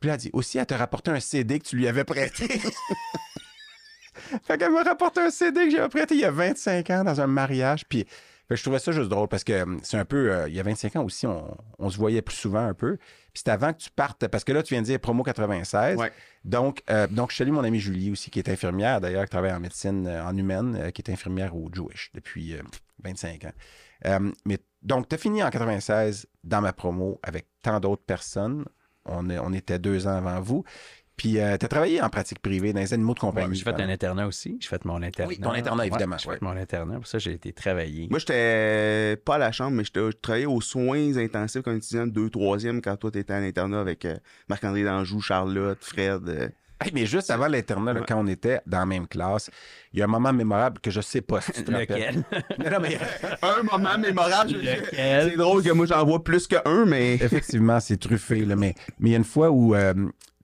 Puis 0.03 0.09
là, 0.09 0.15
elle 0.15 0.21
dit, 0.21 0.31
aussi, 0.33 0.59
elle 0.59 0.67
t'a 0.67 0.77
rapporté 0.77 1.13
un 1.13 1.21
CD 1.21 1.61
que 1.61 1.65
tu 1.65 1.77
lui 1.77 1.87
avais 1.87 2.03
prêté. 2.05 2.49
fait 4.45 4.59
qu'elle 4.59 4.73
m'a 4.73 4.83
rapporté 4.83 5.21
un 5.21 5.31
CD 5.31 5.67
que 5.67 5.71
j'avais 5.71 5.89
prêté 5.89 6.15
il 6.17 6.21
y 6.21 6.25
a 6.25 6.31
25 6.33 6.91
ans 6.91 7.05
dans 7.05 7.21
un 7.21 7.27
mariage. 7.29 7.87
Puis 7.89 8.05
je 8.51 8.61
trouvais 8.63 8.81
ça 8.81 8.91
juste 8.93 9.09
drôle 9.09 9.29
parce 9.29 9.45
que 9.45 9.63
hum, 9.63 9.79
c'est 9.83 9.97
un 9.97 10.05
peu. 10.05 10.33
euh, 10.33 10.49
il 10.49 10.55
y 10.55 10.61
a 10.61 10.63
25 10.65 10.97
ans 10.97 11.05
aussi, 11.05 11.27
on, 11.27 11.57
on 11.79 11.89
se 11.89 11.97
voyait 11.97 12.21
plus 12.21 12.35
souvent 12.37 12.67
un 12.67 12.75
peu. 12.75 12.97
Puis 12.97 13.39
c'était 13.39 13.53
avant 13.53 13.73
que 13.73 13.79
tu 13.79 13.91
partes. 13.91 14.27
Parce 14.27 14.45
que 14.45 14.53
là, 14.53 14.63
tu 14.65 14.75
viens 14.75 14.83
de 14.83 14.87
dire 14.87 14.99
promo 15.01 15.23
96. 15.23 15.97
Ouais. 15.99 16.13
Donc, 16.45 16.83
euh, 16.91 17.07
donc, 17.07 17.31
je 17.31 17.37
salue 17.37 17.53
mon 17.53 17.63
amie 17.65 17.79
Julie 17.81 18.11
aussi, 18.11 18.31
qui 18.31 18.41
est 18.41 18.49
infirmière 18.49 19.01
d'ailleurs, 19.01 19.25
qui 19.25 19.31
travaille 19.31 19.53
en 19.53 19.61
médecine 19.61 20.07
euh, 20.07 20.25
en 20.25 20.37
humaine, 20.37 20.77
euh, 20.79 20.91
qui 20.91 21.01
est 21.01 21.11
infirmière 21.13 21.57
au 21.57 21.71
Jewish 21.73 22.11
depuis 22.13 22.55
euh, 22.55 22.63
25 23.05 23.45
ans. 23.45 23.53
Euh, 24.07 24.33
mais 24.45 24.59
donc, 24.83 25.09
tu 25.09 25.15
as 25.15 25.19
fini 25.19 25.43
en 25.45 25.49
96 25.51 26.27
dans 26.43 26.61
ma 26.61 26.73
promo 26.73 27.21
avec 27.23 27.47
tant 27.63 27.79
d'autres 27.79 28.03
personnes. 28.05 28.65
On, 29.07 29.29
est- 29.31 29.39
on 29.39 29.53
était 29.53 29.79
deux 29.79 30.07
ans 30.07 30.17
avant 30.17 30.41
vous. 30.41 30.65
Puis, 31.17 31.33
tu 31.35 31.41
as 31.41 31.59
travaillé 31.59 32.01
en 32.01 32.09
pratique 32.09 32.41
privée 32.41 32.73
dans 32.73 32.81
les 32.81 32.95
animaux 32.95 33.15
de 33.15 33.21
compagnie. 33.21 33.49
Ouais, 33.51 33.55
j'ai 33.55 33.63
fait 33.65 33.81
un 33.81 33.89
internat 33.89 34.27
aussi. 34.27 34.57
J'ai 34.61 34.69
fait 34.69 34.85
mon 34.85 35.01
internat. 35.03 35.29
Oui, 35.29 35.39
ton 35.39 35.51
internat, 35.53 35.87
évidemment, 35.87 36.17
Ouais, 36.17 36.21
j'ai 36.23 36.29
ouais. 36.31 36.35
fait 36.39 36.45
mon 36.45 36.57
internat. 36.57 36.95
Pour 36.97 37.07
ça, 37.07 37.19
j'ai 37.19 37.33
été 37.33 37.53
travailler. 37.53 38.09
Moi, 38.11 38.19
j'étais 38.19 39.17
pas 39.25 39.35
à 39.35 39.39
la 39.39 39.53
chambre, 39.53 39.73
mais 39.77 39.85
j'étais- 39.85 40.01
je 40.01 40.17
travaillais 40.17 40.47
aux 40.47 40.61
soins 40.63 41.17
intensifs 41.19 41.63
comme 41.63 41.77
étudiant 41.77 42.07
de 42.07 42.13
2 42.13 42.31
3e 42.31 42.81
quand 42.81 42.97
toi, 42.97 43.11
t'étais 43.11 43.35
à 43.35 43.41
l'internat 43.41 43.81
avec 43.81 44.05
euh, 44.07 44.17
Marc-André 44.49 44.85
Danjou, 44.85 45.21
Charlotte, 45.21 45.79
Fred. 45.83 46.29
euh. 46.29 46.49
Hey, 46.85 46.91
mais 46.95 47.07
juste 47.07 47.31
avant 47.31 47.49
l'internat, 47.49 47.93
Ouais. 47.95 48.01
quand 48.07 48.17
on 48.23 48.27
était 48.27 48.61
dans 48.67 48.79
la 48.81 48.87
même 48.87 49.07
classe, 49.07 49.51
il 49.93 49.99
y 49.99 50.03
a 50.03 50.05
un 50.07 50.09
moment 50.09 50.33
mémorable 50.33 50.81
que 50.81 50.91
je 50.91 51.01
sais 51.01 51.21
pas 51.21 51.41
si 51.41 51.53
tu 51.53 51.65
te 51.65 51.71
rappelles. 51.73 52.25
Lequel? 52.31 52.45
Non, 52.59 52.71
non, 52.71 52.81
mais 52.81 52.99
Un 53.43 53.63
moment 53.63 53.99
mémorable. 53.99 54.55
C'est 54.93 55.37
drôle 55.37 55.63
que 55.63 55.71
moi, 55.73 55.87
j'en 55.87 56.05
vois 56.05 56.23
plus 56.23 56.47
qu'un, 56.47 56.85
mais... 56.87 57.15
effectivement, 57.15 57.79
c'est 57.81 57.97
truffé. 57.99 58.45
Là, 58.45 58.57
mais 58.57 58.75
mais 58.99 59.11
il 59.11 59.13
y 59.13 59.15
a 59.15 59.19
une 59.19 59.25
fois 59.25 59.51
où 59.51 59.75
euh, 59.75 59.95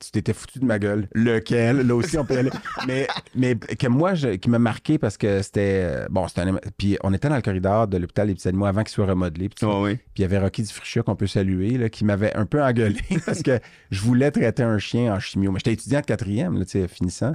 tu 0.01 0.11
t'étais 0.11 0.33
foutu 0.33 0.59
de 0.59 0.65
ma 0.65 0.79
gueule. 0.79 1.09
Lequel? 1.15 1.87
Là 1.87 1.95
aussi, 1.95 2.17
on 2.19 2.25
peut 2.25 2.37
aller. 2.39 2.51
Mais, 2.87 3.07
mais 3.35 3.57
que 3.57 3.87
moi, 3.89 4.15
je- 4.15 4.37
qui 4.37 4.49
m'a 4.51 4.59
marqué 4.59 4.99
parce 4.99 5.17
que 5.17 5.43
c'était... 5.43 5.83
euh, 5.85 6.07
Bon, 6.11 6.27
c'était 6.29 6.43
un... 6.43 6.59
Puis 6.77 6.97
on 7.03 7.13
était 7.13 7.29
dans 7.29 7.37
le 7.37 7.43
corridor 7.43 7.87
de 7.89 7.99
l'hôpital 7.99 8.33
des 8.33 8.47
animaux 8.49 8.67
avant 8.67 8.83
qu'il 8.83 8.93
soit 8.93 9.07
remodelé. 9.07 9.49
Puis. 9.49 9.67
Puis 9.97 10.05
il 10.19 10.23
y 10.23 10.25
avait 10.25 10.39
Rocky 10.39 10.63
Dufrichia 10.63 11.03
qu'on 11.03 11.17
peut 11.17 11.27
saluer, 11.27 11.77
là, 11.79 11.89
qui 11.89 12.05
m'avait 12.05 12.35
un 12.37 12.47
peu 12.47 12.63
engueulé 12.63 13.01
parce 13.27 13.43
que 13.43 13.59
je 13.91 14.01
voulais 14.01 14.31
traiter 14.31 14.63
un 14.63 14.79
chien 14.79 15.13
en 15.15 15.19
chimio. 15.21 15.53
Mais 15.53 15.59
j'étais 15.59 15.73
étudiant 15.73 16.01
de 16.01 16.07
quatrième, 16.07 16.59
là, 16.59 16.65
tu 16.65 16.73
sais, 16.81 16.89
finissant. 16.89 17.35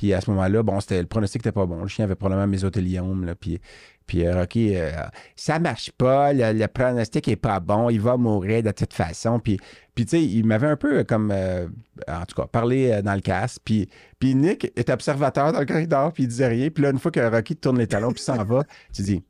Puis 0.00 0.14
à 0.14 0.22
ce 0.22 0.30
moment-là, 0.30 0.62
bon, 0.62 0.80
c'était 0.80 0.98
le 0.98 1.06
pronostic 1.06 1.44
n'était 1.44 1.52
pas 1.52 1.66
bon. 1.66 1.82
Le 1.82 1.88
chien 1.88 2.06
avait 2.06 2.14
probablement 2.14 2.46
mésothéliome, 2.46 3.26
là, 3.26 3.34
puis, 3.34 3.60
Puis 4.06 4.24
euh, 4.24 4.34
Rocky, 4.34 4.74
euh, 4.74 4.92
ça 5.36 5.58
marche 5.58 5.90
pas, 5.90 6.32
le, 6.32 6.58
le 6.58 6.68
pronostic 6.68 7.28
est 7.28 7.36
pas 7.36 7.60
bon, 7.60 7.90
il 7.90 8.00
va 8.00 8.16
mourir 8.16 8.62
de 8.62 8.70
toute 8.70 8.94
façon. 8.94 9.38
Puis, 9.40 9.58
tu 9.94 10.06
sais, 10.06 10.22
il 10.22 10.46
m'avait 10.46 10.68
un 10.68 10.76
peu 10.76 11.04
comme, 11.04 11.30
euh, 11.30 11.68
en 12.08 12.24
tout 12.24 12.34
cas, 12.34 12.46
parlé 12.46 13.02
dans 13.02 13.12
le. 13.12 13.20
Puis, 13.62 13.90
puis 14.18 14.34
Nick 14.34 14.72
est 14.74 14.88
observateur 14.88 15.52
dans 15.52 15.60
le 15.60 15.66
corridor, 15.66 16.14
puis 16.14 16.22
il 16.22 16.28
disait 16.28 16.48
rien. 16.48 16.70
Puis 16.70 16.82
là, 16.82 16.92
une 16.92 16.98
fois 16.98 17.10
que 17.10 17.20
Rocky 17.20 17.54
tourne 17.54 17.78
les 17.78 17.86
talons, 17.86 18.12
puis 18.12 18.22
s'en 18.22 18.42
va, 18.42 18.64
tu 18.94 19.02
dis, 19.02 19.22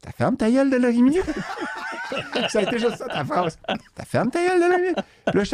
T'as 0.00 0.12
ferme 0.12 0.36
ta 0.36 0.50
gueule 0.50 0.70
de 0.70 0.76
Lorimier? 0.76 1.20
ça 2.48 2.60
a 2.60 2.62
été 2.62 2.78
juste 2.78 2.96
ça 2.96 3.06
ta 3.06 3.24
phrase. 3.24 3.58
T'as 3.66 4.04
ferme 4.04 4.30
ta 4.30 4.38
gueule 4.38 4.60
de 4.60 4.66
Lorimier? 4.66 4.94
Puis 5.26 5.38
là, 5.38 5.44
je 5.44 5.50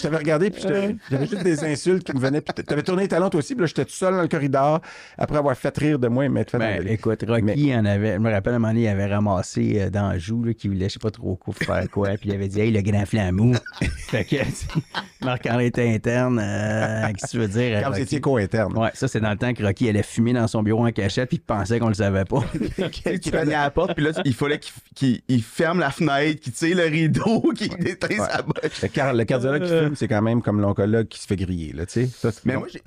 t'avais, 0.00 0.16
regardé, 0.16 0.50
puis 0.50 0.62
j'avais 0.62 1.26
juste 1.26 1.42
des 1.42 1.64
insultes 1.64 2.04
qui 2.04 2.12
me 2.14 2.20
venaient. 2.20 2.40
Puis 2.40 2.64
t'avais 2.64 2.82
tourné 2.82 3.02
les 3.02 3.08
talons 3.08 3.28
toi 3.28 3.38
aussi, 3.40 3.54
puis 3.54 3.62
là, 3.62 3.66
j'étais 3.66 3.84
tout 3.84 3.90
seul 3.92 4.14
dans 4.14 4.22
le 4.22 4.28
corridor 4.28 4.80
après 5.18 5.36
avoir 5.36 5.56
fait 5.56 5.76
rire 5.76 5.98
de 5.98 6.06
moi 6.08 6.24
et 6.24 6.28
m'être 6.28 6.52
fait 6.52 6.58
Ben, 6.58 6.86
écoute, 6.86 7.24
Rocky 7.28 7.74
en 7.74 7.84
avait. 7.84 8.14
Je 8.14 8.18
me 8.18 8.30
rappelle 8.30 8.54
à 8.54 8.56
un 8.56 8.58
moment 8.60 8.72
donné, 8.72 8.84
il 8.84 8.88
avait 8.88 9.06
ramassé 9.06 9.74
euh, 9.80 9.90
dans 9.90 10.12
le 10.12 10.18
joue, 10.18 10.44
là, 10.44 10.54
qui 10.54 10.68
voulait, 10.68 10.88
je 10.88 10.94
sais 10.94 10.98
pas 11.00 11.10
trop 11.10 11.34
quoi 11.36 11.52
faire 11.52 11.90
quoi, 11.90 12.10
puis 12.10 12.30
il 12.30 12.34
avait 12.34 12.48
dit, 12.48 12.60
hey, 12.60 12.70
le 12.70 12.80
grand 12.80 13.04
flamou. 13.04 13.54
fait 14.08 14.24
que, 14.24 14.36
Marc-André 15.24 15.66
était 15.66 15.92
interne. 15.92 16.38
euh, 16.42 17.08
Qu'est-ce 17.08 17.26
que 17.26 17.30
tu 17.32 17.38
veux 17.38 17.48
dire? 17.48 17.82
Quand 17.82 17.90
vous 17.90 18.00
étiez 18.00 18.20
co-interne. 18.20 18.78
Ouais, 18.78 18.90
ça, 18.94 19.08
c'est 19.08 19.20
dans 19.20 19.30
le 19.30 19.36
temps 19.36 19.52
que 19.52 19.62
Rocky 19.64 19.88
allait 19.88 20.02
fumer 20.04 20.32
dans 20.32 20.46
son 20.46 20.62
bureau 20.62 20.86
en 20.86 20.92
cachette, 20.92 21.28
puis 21.28 21.38
il 21.38 21.40
pensait 21.40 21.80
qu'on 21.80 21.88
le 21.88 21.94
savait 21.94 22.24
pas. 22.24 22.38
à 23.54 23.62
la 23.64 23.70
porte, 23.70 23.94
puis 23.94 24.04
là, 24.04 24.10
il 24.24 24.34
fallait 24.34 24.58
qu'il 24.58 24.72
qu'il- 24.94 25.20
il 25.28 25.42
ferme 25.42 25.78
la 25.78 25.90
fenêtre, 25.90 26.40
qu'il 26.40 26.52
tire 26.52 26.76
le 26.76 26.84
rideau, 26.84 27.52
qu'il 27.56 27.72
éteint 27.86 28.16
sa 28.26 28.42
boche. 28.42 28.82
Le, 28.82 28.88
car- 28.88 29.14
le 29.14 29.24
cardiologue 29.24 29.62
qui 29.62 29.68
fume, 29.68 29.94
c'est 29.96 30.08
quand 30.08 30.22
même 30.22 30.42
comme 30.42 30.60
l'oncologue 30.60 31.06
qui 31.06 31.20
se 31.20 31.26
fait 31.26 31.36
griller, 31.36 31.72
là, 31.72 31.86
tu 31.86 32.06
sais. 32.06 32.08
C'est 32.20 32.44
Mais 32.44 32.54
bon. 32.54 32.60
moi, 32.60 32.68
j'ai, 32.72 32.82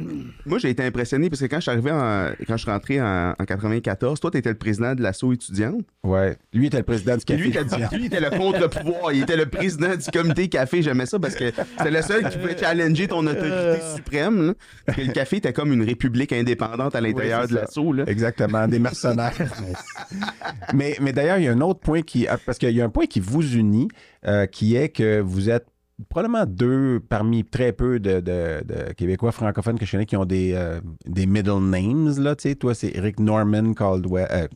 moi, 0.46 0.60
j'ai 0.60 0.70
été 0.70 0.84
impressionné 0.84 1.30
parce 1.30 1.40
que 1.42 1.46
quand 1.46 1.58
je 1.58 1.62
suis 1.62 1.72
arrivé 1.72 1.90
en, 1.92 2.32
quand 2.48 2.58
je 2.58 2.62
suis 2.64 2.72
rentré 2.72 3.02
en, 3.02 3.34
en 3.40 3.46
94, 3.46 4.20
toi, 4.20 4.30
tu 4.32 4.38
étais 4.38 4.50
le 4.50 4.58
président 4.58 4.94
de 4.94 5.02
l'assaut 5.02 5.32
étudiante? 5.32 5.86
Ouais. 6.04 6.38
Lui 6.54 6.68
était 6.68 6.78
le 6.78 6.84
président 6.84 7.16
du 7.16 7.24
café. 7.24 7.40
lui, 7.42 7.50
était- 7.50 7.96
lui, 7.98 8.06
était 8.08 8.20
le 8.20 8.30
contre-pouvoir. 8.30 9.14
Il 9.14 9.22
était 9.24 9.38
le 9.38 9.46
président 9.46 9.96
du 9.96 10.06
comité 10.12 10.50
café. 10.50 10.82
J'aimais 10.82 11.06
ça 11.06 11.18
parce 11.20 11.36
que 11.36 11.52
c'était 11.78 11.92
le 11.92 12.02
seul 12.02 12.30
qui 12.30 12.38
pouvait 12.38 12.58
challenger 12.58 13.08
ton 13.08 13.26
autorité 13.26 13.80
suprême. 13.96 14.48
là. 14.48 14.54
Parce 14.86 14.98
que 14.98 15.04
le 15.06 15.14
café 15.14 15.38
était 15.38 15.54
comme 15.54 15.72
une 15.72 15.84
république 15.84 16.34
indépendante 16.34 16.96
à 16.96 17.00
l'intérieur 17.02 17.42
Oui, 17.42 17.48
c'est 17.50 17.56
de 17.56 17.60
l'assaut. 17.62 17.94
là. 17.94 18.04
Exactement, 18.08 18.68
des 18.68 18.80
mercenaires. 18.80 19.32
mais 20.74 20.96
mais 21.02 21.14
d'ailleurs, 21.14 21.38
il 21.38 21.44
y 21.46 21.48
a 21.48 21.52
un 21.52 21.62
autre 21.62 21.80
point 21.80 22.02
qui. 22.02 22.28
Parce 22.46 22.58
qu'il 22.58 22.72
y 22.72 22.82
a 22.82 22.86
un 22.86 22.90
point 22.90 23.06
qui 23.06 23.20
vous 23.20 23.56
unit, 23.56 23.88
euh, 24.28 24.46
qui 24.46 24.76
est 24.76 24.90
que 24.90 25.20
vous 25.20 25.50
êtes 25.50 25.66
probablement 26.10 26.46
deux 26.48 27.00
parmi 27.00 27.44
très 27.46 27.74
peu 27.74 28.00
de, 28.00 28.20
de- 28.22 28.64
de 28.66 28.94
Québécois 28.94 29.32
francophones 29.32 29.78
que 29.78 29.86
je 29.86 29.92
connais 29.92 30.08
qui 30.08 30.18
ont 30.18 30.26
des, 30.26 30.54
euh, 30.56 30.82
des 31.06 31.28
middle 31.28 31.60
names. 31.60 32.12
Là, 32.18 32.36
tu 32.36 32.50
sais. 32.50 32.56
toi, 32.56 32.74
c'est 32.74 32.92
Eric 32.96 33.20
Norman 33.20 33.74
Caldwell. 33.74 34.28
euh, 34.32 34.48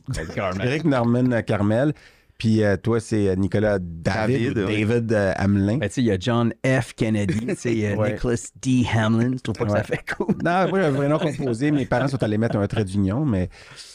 Eric 0.66 0.84
Norman 0.84 1.30
euh, 1.32 1.42
Carmel. 1.42 1.92
Puis 2.38 2.62
euh, 2.62 2.76
toi, 2.76 3.00
c'est 3.00 3.28
euh, 3.28 3.34
Nicolas 3.34 3.78
David, 3.80 4.52
David, 4.54 4.58
ou 4.58 4.66
ouais. 4.66 4.84
David 4.84 5.12
euh, 5.12 5.32
Hamelin. 5.36 5.78
Ben, 5.78 5.88
tu 5.88 5.94
sais, 5.94 6.00
il 6.02 6.06
y 6.06 6.10
a 6.10 6.18
John 6.18 6.52
F. 6.66 6.92
Kennedy, 6.94 7.46
tu 7.46 7.56
sais, 7.56 7.72
il 7.72 7.78
y 7.78 7.86
a 7.86 7.94
Ouais. 7.96 8.12
Nicholas 8.12 8.50
D. 8.60 8.84
Hamlin. 8.94 9.32
Je 9.36 9.38
trouve 9.42 9.54
pas 9.54 9.64
que 9.64 9.70
Ouais. 9.70 9.78
ça 9.78 9.84
fait 9.84 10.00
cool. 10.16 10.34
Non, 10.44 10.68
moi, 10.68 10.80
j'ai 10.80 10.86
un 10.86 10.90
vrai 10.90 11.08
nom 11.08 11.18
composé. 11.18 11.70
Mes 11.70 11.86
parents 11.86 12.08
sont 12.08 12.22
allés 12.22 12.36
mettre 12.36 12.56
un 12.56 12.66
trait 12.66 12.84
d'union, 12.84 13.24
mais, 13.24 13.48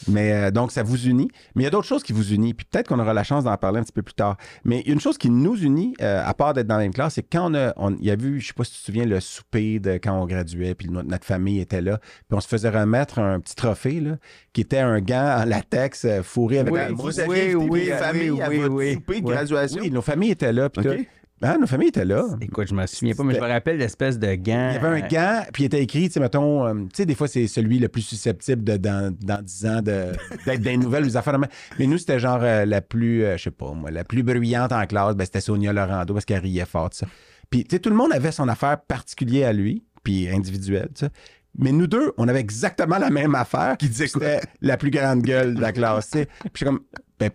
mais 0.08 0.32
euh, 0.32 0.50
donc 0.50 0.72
ça 0.72 0.82
vous 0.82 1.06
unit. 1.06 1.28
Mais 1.54 1.62
il 1.62 1.64
y 1.64 1.68
a 1.68 1.70
d'autres 1.70 1.86
choses 1.86 2.02
qui 2.02 2.12
vous 2.12 2.32
unissent, 2.32 2.54
puis 2.54 2.66
peut-être 2.68 2.88
qu'on 2.88 2.98
aura 2.98 3.14
la 3.14 3.22
chance 3.22 3.44
d'en 3.44 3.56
parler 3.56 3.78
un 3.78 3.82
petit 3.84 3.92
peu 3.92 4.02
plus 4.02 4.14
tard. 4.14 4.36
Mais 4.64 4.80
il 4.80 4.88
y 4.88 4.90
a 4.90 4.94
une 4.94 5.00
chose 5.00 5.18
qui 5.18 5.30
nous 5.30 5.56
unit, 5.56 5.94
euh, 6.02 6.20
à 6.24 6.34
part 6.34 6.52
d'être 6.52 6.66
dans 6.66 6.76
la 6.78 6.82
même 6.82 6.92
classe, 6.94 7.14
c'est 7.14 7.22
quand 7.22 7.50
on 7.50 7.54
a, 7.54 7.72
on, 7.76 7.94
il 7.96 8.04
y 8.04 8.10
a 8.10 8.16
vu, 8.16 8.40
je 8.40 8.48
sais 8.48 8.54
pas 8.54 8.64
si 8.64 8.72
tu 8.72 8.78
te 8.80 8.84
souviens, 8.86 9.04
le 9.06 9.20
souper 9.20 9.78
de 9.78 9.92
quand 9.92 10.20
on 10.20 10.26
graduait, 10.26 10.74
puis 10.74 10.88
notre, 10.88 11.08
notre 11.08 11.24
famille 11.24 11.60
était 11.60 11.80
là, 11.80 11.98
puis 11.98 12.36
on 12.36 12.40
se 12.40 12.48
faisait 12.48 12.70
remettre 12.70 13.20
un 13.20 13.38
petit 13.38 13.54
trophée, 13.54 14.00
là, 14.00 14.16
qui 14.52 14.62
était 14.62 14.78
un 14.80 15.00
gant 15.00 15.42
en 15.42 15.44
latex 15.44 16.06
fourré 16.22 16.58
avec 16.58 16.74
Oui, 16.74 16.80
un 16.80 16.88
Vous 16.92 17.20
oui, 17.20 17.54
oui, 17.54 17.68
oui, 17.70 17.86
familles 17.98 18.31
à 18.40 18.48
oui, 18.48 18.58
votre 18.58 18.74
oui. 18.74 18.94
souper 18.94 19.20
de 19.20 19.26
Ouais. 19.26 19.34
graduation. 19.34 19.80
Oui, 19.82 19.90
nos 19.90 20.02
familles 20.02 20.30
étaient 20.32 20.52
là, 20.52 20.68
puis 20.70 20.86
OK. 20.88 20.96
tout. 20.96 21.04
Ah, 21.44 21.56
nos 21.58 21.66
familles 21.66 21.88
étaient 21.88 22.04
là. 22.04 22.24
Écoute, 22.40 22.68
je 22.68 22.74
me 22.74 22.86
souviens 22.86 23.14
pas, 23.16 23.24
mais 23.24 23.34
je 23.34 23.40
me 23.40 23.46
rappelle 23.48 23.76
l'espèce 23.76 24.16
de 24.16 24.32
gant. 24.36 24.70
Il 24.70 24.74
y 24.74 24.76
avait 24.86 25.02
un 25.02 25.08
gant, 25.08 25.42
puis 25.52 25.64
il 25.64 25.66
était 25.66 25.82
écrit, 25.82 26.06
tu 26.06 26.12
sais, 26.12 26.20
mettons, 26.20 26.64
euh, 26.68 26.74
tu 26.84 26.88
sais, 26.98 27.04
des 27.04 27.16
fois, 27.16 27.26
c'est 27.26 27.48
celui 27.48 27.80
le 27.80 27.88
plus 27.88 28.02
susceptible 28.02 28.62
de, 28.62 28.76
dans, 28.76 29.12
dans 29.20 29.42
10 29.42 29.66
ans 29.66 29.82
de- 29.82 30.12
d'être 30.46 30.60
des 30.60 30.76
nouvelles, 30.76 31.02
des 31.02 31.16
affaires. 31.16 31.36
Mais 31.40 31.86
nous, 31.88 31.98
c'était 31.98 32.20
genre 32.20 32.38
euh, 32.42 32.64
la 32.64 32.80
plus, 32.80 33.24
euh, 33.24 33.36
je 33.36 33.42
sais 33.42 33.50
pas, 33.50 33.72
moi, 33.72 33.90
la 33.90 34.04
plus 34.04 34.22
bruyante 34.22 34.70
en 34.70 34.86
classe, 34.86 35.16
ben, 35.16 35.24
c'était 35.24 35.40
Sonia 35.40 35.72
Laurando 35.72 36.14
parce 36.14 36.24
qu'elle 36.24 36.42
riait 36.42 36.64
fort, 36.64 36.90
ça. 36.92 37.08
Puis, 37.50 37.64
tu 37.64 37.74
sais, 37.74 37.80
tout 37.80 37.90
le 37.90 37.96
monde 37.96 38.12
avait 38.12 38.30
son 38.30 38.46
affaire 38.46 38.80
particulière 38.80 39.48
à 39.48 39.52
lui, 39.52 39.82
puis 40.04 40.28
individuelle, 40.28 40.90
tu 40.94 41.06
sais. 41.06 41.10
Mais 41.58 41.72
nous 41.72 41.88
deux, 41.88 42.12
on 42.18 42.28
avait 42.28 42.38
exactement 42.40 42.98
la 42.98 43.10
même 43.10 43.34
affaire. 43.34 43.76
Qui 43.78 43.88
disait 43.88 44.08
quoi? 44.08 44.22
C'était 44.22 44.40
la 44.60 44.76
plus 44.76 44.90
grande 44.90 45.22
gueule 45.22 45.54
de 45.56 45.60
la 45.60 45.72
classe, 45.72 46.08
tu 46.10 46.18
sais. 46.20 46.26
Puis, 46.26 46.50
je 46.54 46.58
suis 46.58 46.66
comme, 46.66 46.80
ben, 47.18 47.30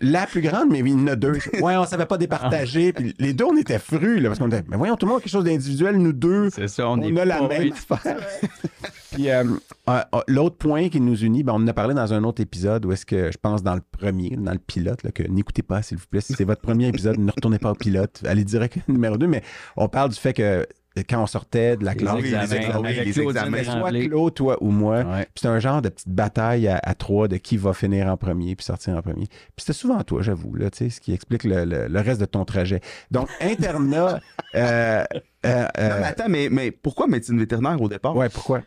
la 0.00 0.26
plus 0.26 0.40
grande, 0.42 0.70
mais 0.70 0.80
il 0.80 0.88
y 0.88 0.92
en 0.94 1.06
a 1.06 1.16
deux. 1.16 1.38
Ouais, 1.62 1.76
on 1.76 1.86
savait 1.86 2.06
pas 2.06 2.18
départager. 2.18 2.92
Puis 2.92 3.14
les 3.18 3.32
deux, 3.32 3.44
on 3.44 3.56
était 3.56 3.78
frus, 3.78 4.20
là, 4.20 4.28
parce 4.28 4.38
qu'on 4.38 4.48
était, 4.48 4.62
mais 4.68 4.76
voyons, 4.76 4.96
tout 4.96 5.06
le 5.06 5.10
monde 5.12 5.20
a 5.20 5.22
quelque 5.22 5.32
chose 5.32 5.44
d'individuel, 5.44 5.96
nous 5.96 6.12
deux. 6.12 6.50
C'est 6.50 6.68
ça, 6.68 6.88
on, 6.88 6.98
On, 6.98 7.02
est 7.02 7.20
a 7.20 7.24
la 7.24 7.38
pas- 7.38 7.48
même 7.48 7.72
affaire. 7.72 8.18
Puis 9.12 9.30
euh, 9.30 9.44
euh, 9.88 10.00
euh, 10.14 10.20
l'autre 10.28 10.56
point 10.56 10.88
qui 10.90 11.00
nous 11.00 11.16
unit, 11.24 11.42
ben, 11.42 11.54
on 11.54 11.62
en 11.62 11.68
a 11.68 11.72
parlé 11.72 11.94
dans 11.94 12.12
un 12.12 12.22
autre 12.24 12.42
épisode 12.42 12.84
où 12.84 12.92
est-ce 12.92 13.06
que 13.06 13.30
je 13.32 13.38
pense 13.40 13.62
dans 13.62 13.74
le 13.74 13.80
premier, 13.80 14.36
dans 14.36 14.52
le 14.52 14.58
pilote, 14.58 15.02
là, 15.04 15.10
que 15.12 15.22
n'écoutez 15.22 15.62
pas, 15.62 15.80
s'il 15.80 15.96
vous 15.96 16.04
plaît. 16.10 16.20
Si 16.20 16.34
c'est 16.34 16.44
votre 16.44 16.60
premier 16.60 16.88
épisode, 16.88 17.18
ne 17.18 17.30
retournez 17.30 17.58
pas 17.58 17.70
au 17.70 17.74
pilote. 17.74 18.22
Allez 18.26 18.44
direct 18.44 18.78
au 18.88 18.92
numéro 18.92 19.16
2. 19.16 19.26
Mais 19.26 19.42
on 19.76 19.88
parle 19.88 20.10
du 20.10 20.16
fait 20.16 20.34
que 20.34 20.66
quand 21.02 21.22
on 21.22 21.26
sortait 21.26 21.76
de 21.76 21.84
la 21.84 21.92
Les 21.92 21.98
classe, 21.98 22.14
oui, 22.16 22.22
les 22.22 22.34
examens, 22.34 22.54
les 22.88 23.12
Claude 23.12 23.36
examens. 23.36 23.62
Tremblay. 23.62 24.00
soit 24.00 24.08
Claude, 24.08 24.34
toi 24.34 24.56
ou 24.60 24.70
moi, 24.70 24.96
Ouais. 25.04 25.22
puis 25.24 25.32
c'était 25.36 25.48
un 25.48 25.58
genre 25.58 25.82
de 25.82 25.88
petite 25.88 26.08
bataille 26.08 26.68
à, 26.68 26.78
à 26.82 26.94
trois 26.94 27.28
de 27.28 27.36
qui 27.36 27.56
va 27.56 27.72
finir 27.74 28.06
en 28.08 28.16
premier 28.16 28.56
puis 28.56 28.64
sortir 28.64 28.94
en 28.96 29.02
premier. 29.02 29.26
Puis 29.26 29.50
c'était 29.58 29.72
souvent 29.72 30.02
toi, 30.02 30.22
j'avoue, 30.22 30.54
là, 30.54 30.70
tu 30.70 30.78
sais, 30.78 30.90
ce 30.90 31.00
qui 31.00 31.12
explique 31.12 31.44
le, 31.44 31.64
le- 31.64 31.88
le 31.88 32.00
reste 32.00 32.20
de 32.20 32.26
ton 32.26 32.44
trajet. 32.44 32.80
Donc, 33.10 33.28
internat. 33.40 34.20
euh, 34.54 35.04
euh, 35.44 35.62
Non, 35.62 35.68
euh, 35.78 36.00
mais 36.00 36.06
attends, 36.06 36.28
mais, 36.28 36.48
mais 36.50 36.70
pourquoi 36.70 37.06
médecine 37.06 37.38
vétérinaire 37.38 37.80
au 37.80 37.88
départ? 37.88 38.16
ouais, 38.16 38.28
pourquoi? 38.28 38.62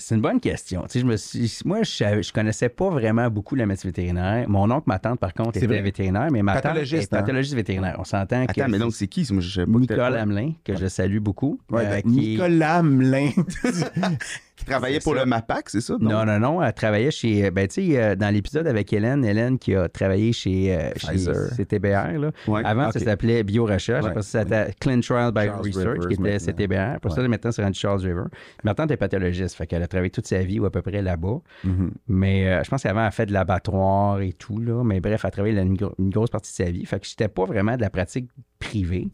C'est 0.00 0.14
une 0.14 0.20
bonne 0.20 0.38
question. 0.38 0.82
Tu 0.82 0.90
sais, 0.90 1.00
je 1.00 1.06
me 1.06 1.16
suis, 1.16 1.58
moi, 1.64 1.82
je, 1.82 2.32
connaissais 2.32 2.68
pas 2.68 2.88
vraiment 2.88 3.28
beaucoup 3.28 3.56
la 3.56 3.66
médecine 3.66 3.90
vétérinaire. 3.90 4.48
Mon 4.48 4.70
oncle, 4.70 4.84
ma 4.86 5.00
tante, 5.00 5.18
par 5.18 5.34
contre, 5.34 5.56
était 5.56 5.66
vrai. 5.66 5.82
vétérinaire, 5.82 6.28
mais 6.30 6.40
ma 6.40 6.54
tante 6.54 6.62
Pathologiste, 6.62 7.12
est 7.12 7.16
hein? 7.16 7.20
pathologiste 7.20 7.54
vétérinaire. 7.56 7.96
On 7.98 8.04
s'entend 8.04 8.46
que 8.46 8.52
Attends, 8.52 8.68
mais 8.70 8.78
donc 8.78 8.94
c'est 8.94 9.08
qui? 9.08 9.26
Moi, 9.32 9.40
je 9.42 9.62
pas 9.62 9.78
Nicole. 9.78 10.16
Hamelin, 10.16 10.52
que 10.62 10.76
je 10.76 10.86
salue 10.86 11.18
beaucoup. 11.18 11.58
Ouais, 11.68 11.84
euh, 11.84 11.90
ben, 11.90 12.02
qui 12.02 12.08
est- 12.08 12.30
Nicolas 12.34 12.82
Melin. 12.82 13.30
Qui 14.58 14.64
travaillait 14.64 14.98
pour 15.00 15.14
ça. 15.14 15.20
le 15.20 15.26
MAPAC, 15.26 15.70
c'est 15.70 15.80
ça? 15.80 15.94
Non, 16.00 16.24
non, 16.24 16.38
non. 16.38 16.62
Elle 16.62 16.72
travaillait 16.72 17.10
chez. 17.10 17.50
Ben, 17.50 17.66
tu 17.68 17.86
sais, 17.92 18.02
euh, 18.02 18.14
dans 18.16 18.32
l'épisode 18.34 18.66
avec 18.66 18.92
Hélène, 18.92 19.24
Hélène 19.24 19.58
qui 19.58 19.74
a 19.74 19.88
travaillé 19.88 20.32
chez, 20.32 20.76
euh, 20.76 20.90
chez. 20.96 21.16
CTBR. 21.56 22.18
Là. 22.18 22.30
Ouais. 22.46 22.62
Avant, 22.64 22.90
ça 22.90 22.98
s'appelait 23.00 23.42
BioRecherche. 23.44 24.02
Ouais. 24.04 24.10
Après 24.10 24.22
ça, 24.22 24.42
c'était 24.42 24.72
Clin 24.80 25.00
Trial 25.00 25.32
by 25.32 25.46
Charles 25.46 25.58
Research, 25.66 25.86
Rivers 25.86 26.08
qui 26.08 26.14
était 26.14 26.22
maintenant. 26.22 26.38
CTBR. 26.46 26.94
Après 26.96 27.10
ça, 27.10 27.28
maintenant, 27.28 27.52
c'est 27.52 27.62
rendu 27.62 27.78
Charles 27.78 28.00
River. 28.00 28.24
Ma 28.64 28.74
tante 28.74 28.90
est 28.90 28.96
pathologiste. 28.96 29.54
Fait 29.54 29.66
qu'elle 29.66 29.82
a 29.82 29.86
travaillé 29.86 30.10
toute 30.10 30.26
sa 30.26 30.38
vie 30.40 30.58
ou 30.60 30.66
à 30.66 30.70
peu 30.70 30.82
près 30.82 31.02
là-bas. 31.02 31.38
Mhm. 31.64 31.90
Mais 32.08 32.48
euh, 32.48 32.62
je 32.64 32.70
pense 32.70 32.82
qu'avant, 32.82 33.00
elle 33.00 33.06
a 33.06 33.10
fait 33.12 33.26
de 33.26 33.32
l'abattoir 33.32 34.20
et 34.20 34.32
tout. 34.32 34.58
Là. 34.58 34.82
Mais 34.84 35.00
bref, 35.00 35.20
elle 35.24 35.28
a 35.28 35.30
travaillé 35.30 35.58
une, 35.60 35.74
gro- 35.76 35.94
une 35.98 36.10
grosse 36.10 36.30
partie 36.30 36.50
de 36.52 36.56
sa 36.64 36.70
vie. 36.70 36.84
Fait 36.84 36.98
que 36.98 37.06
j'étais 37.06 37.28
pas 37.28 37.44
vraiment 37.44 37.76
de 37.76 37.80
la 37.82 37.90
pratique 37.90 38.28
privée. 38.58 39.08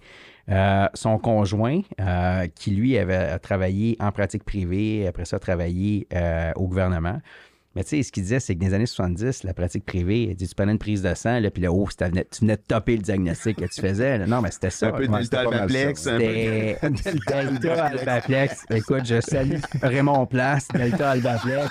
Euh, 0.51 0.89
son 0.93 1.19
conjoint, 1.19 1.81
euh, 2.01 2.47
qui 2.55 2.73
lui 2.73 2.99
avait 2.99 3.39
travaillé 3.39 3.97
en 3.99 4.13
pratique 4.13 4.45
privée, 4.45 5.07
après 5.07 5.25
ça, 5.25 5.39
travaillé 5.39 6.07
euh, 6.13 6.53
au 6.57 6.69
gouvernement. 6.69 7.19
Mais 7.75 7.83
tu 7.83 7.91
sais, 7.91 8.03
ce 8.03 8.13
qu'il 8.13 8.23
disait, 8.23 8.41
c'est 8.41 8.55
que 8.55 8.61
dans 8.61 8.69
les 8.69 8.75
années 8.75 8.87
70, 8.87 9.45
la 9.45 9.55
pratique 9.55 9.85
privée, 9.85 10.29
il 10.31 10.37
dit, 10.37 10.47
tu 10.49 10.55
prenais 10.55 10.73
une 10.73 10.79
prise 10.79 11.03
de 11.03 11.15
sang, 11.15 11.41
là, 11.41 11.51
puis 11.51 11.63
là, 11.63 11.73
oh, 11.73 11.89
tu 11.97 12.05
venais 12.05 12.57
de 12.57 12.63
topper 12.63 12.97
le 12.97 13.03
diagnostic 13.03 13.57
que 13.57 13.65
tu 13.65 13.81
faisais. 13.81 14.19
là. 14.19 14.27
Non, 14.27 14.41
mais 14.41 14.51
c'était 14.51 14.71
ça. 14.71 14.89
Un 14.89 14.93
peu 14.93 15.07
de 15.07 15.13
delta. 15.13 15.45
C'était 15.95 16.79
Delta 16.83 17.85
Albaplex. 17.87 18.65
Écoute, 18.71 19.07
je 19.07 19.21
salue 19.21 19.59
Raymond 19.83 20.27
Place, 20.27 20.69
Delta 20.69 21.11
Albaplex. 21.11 21.69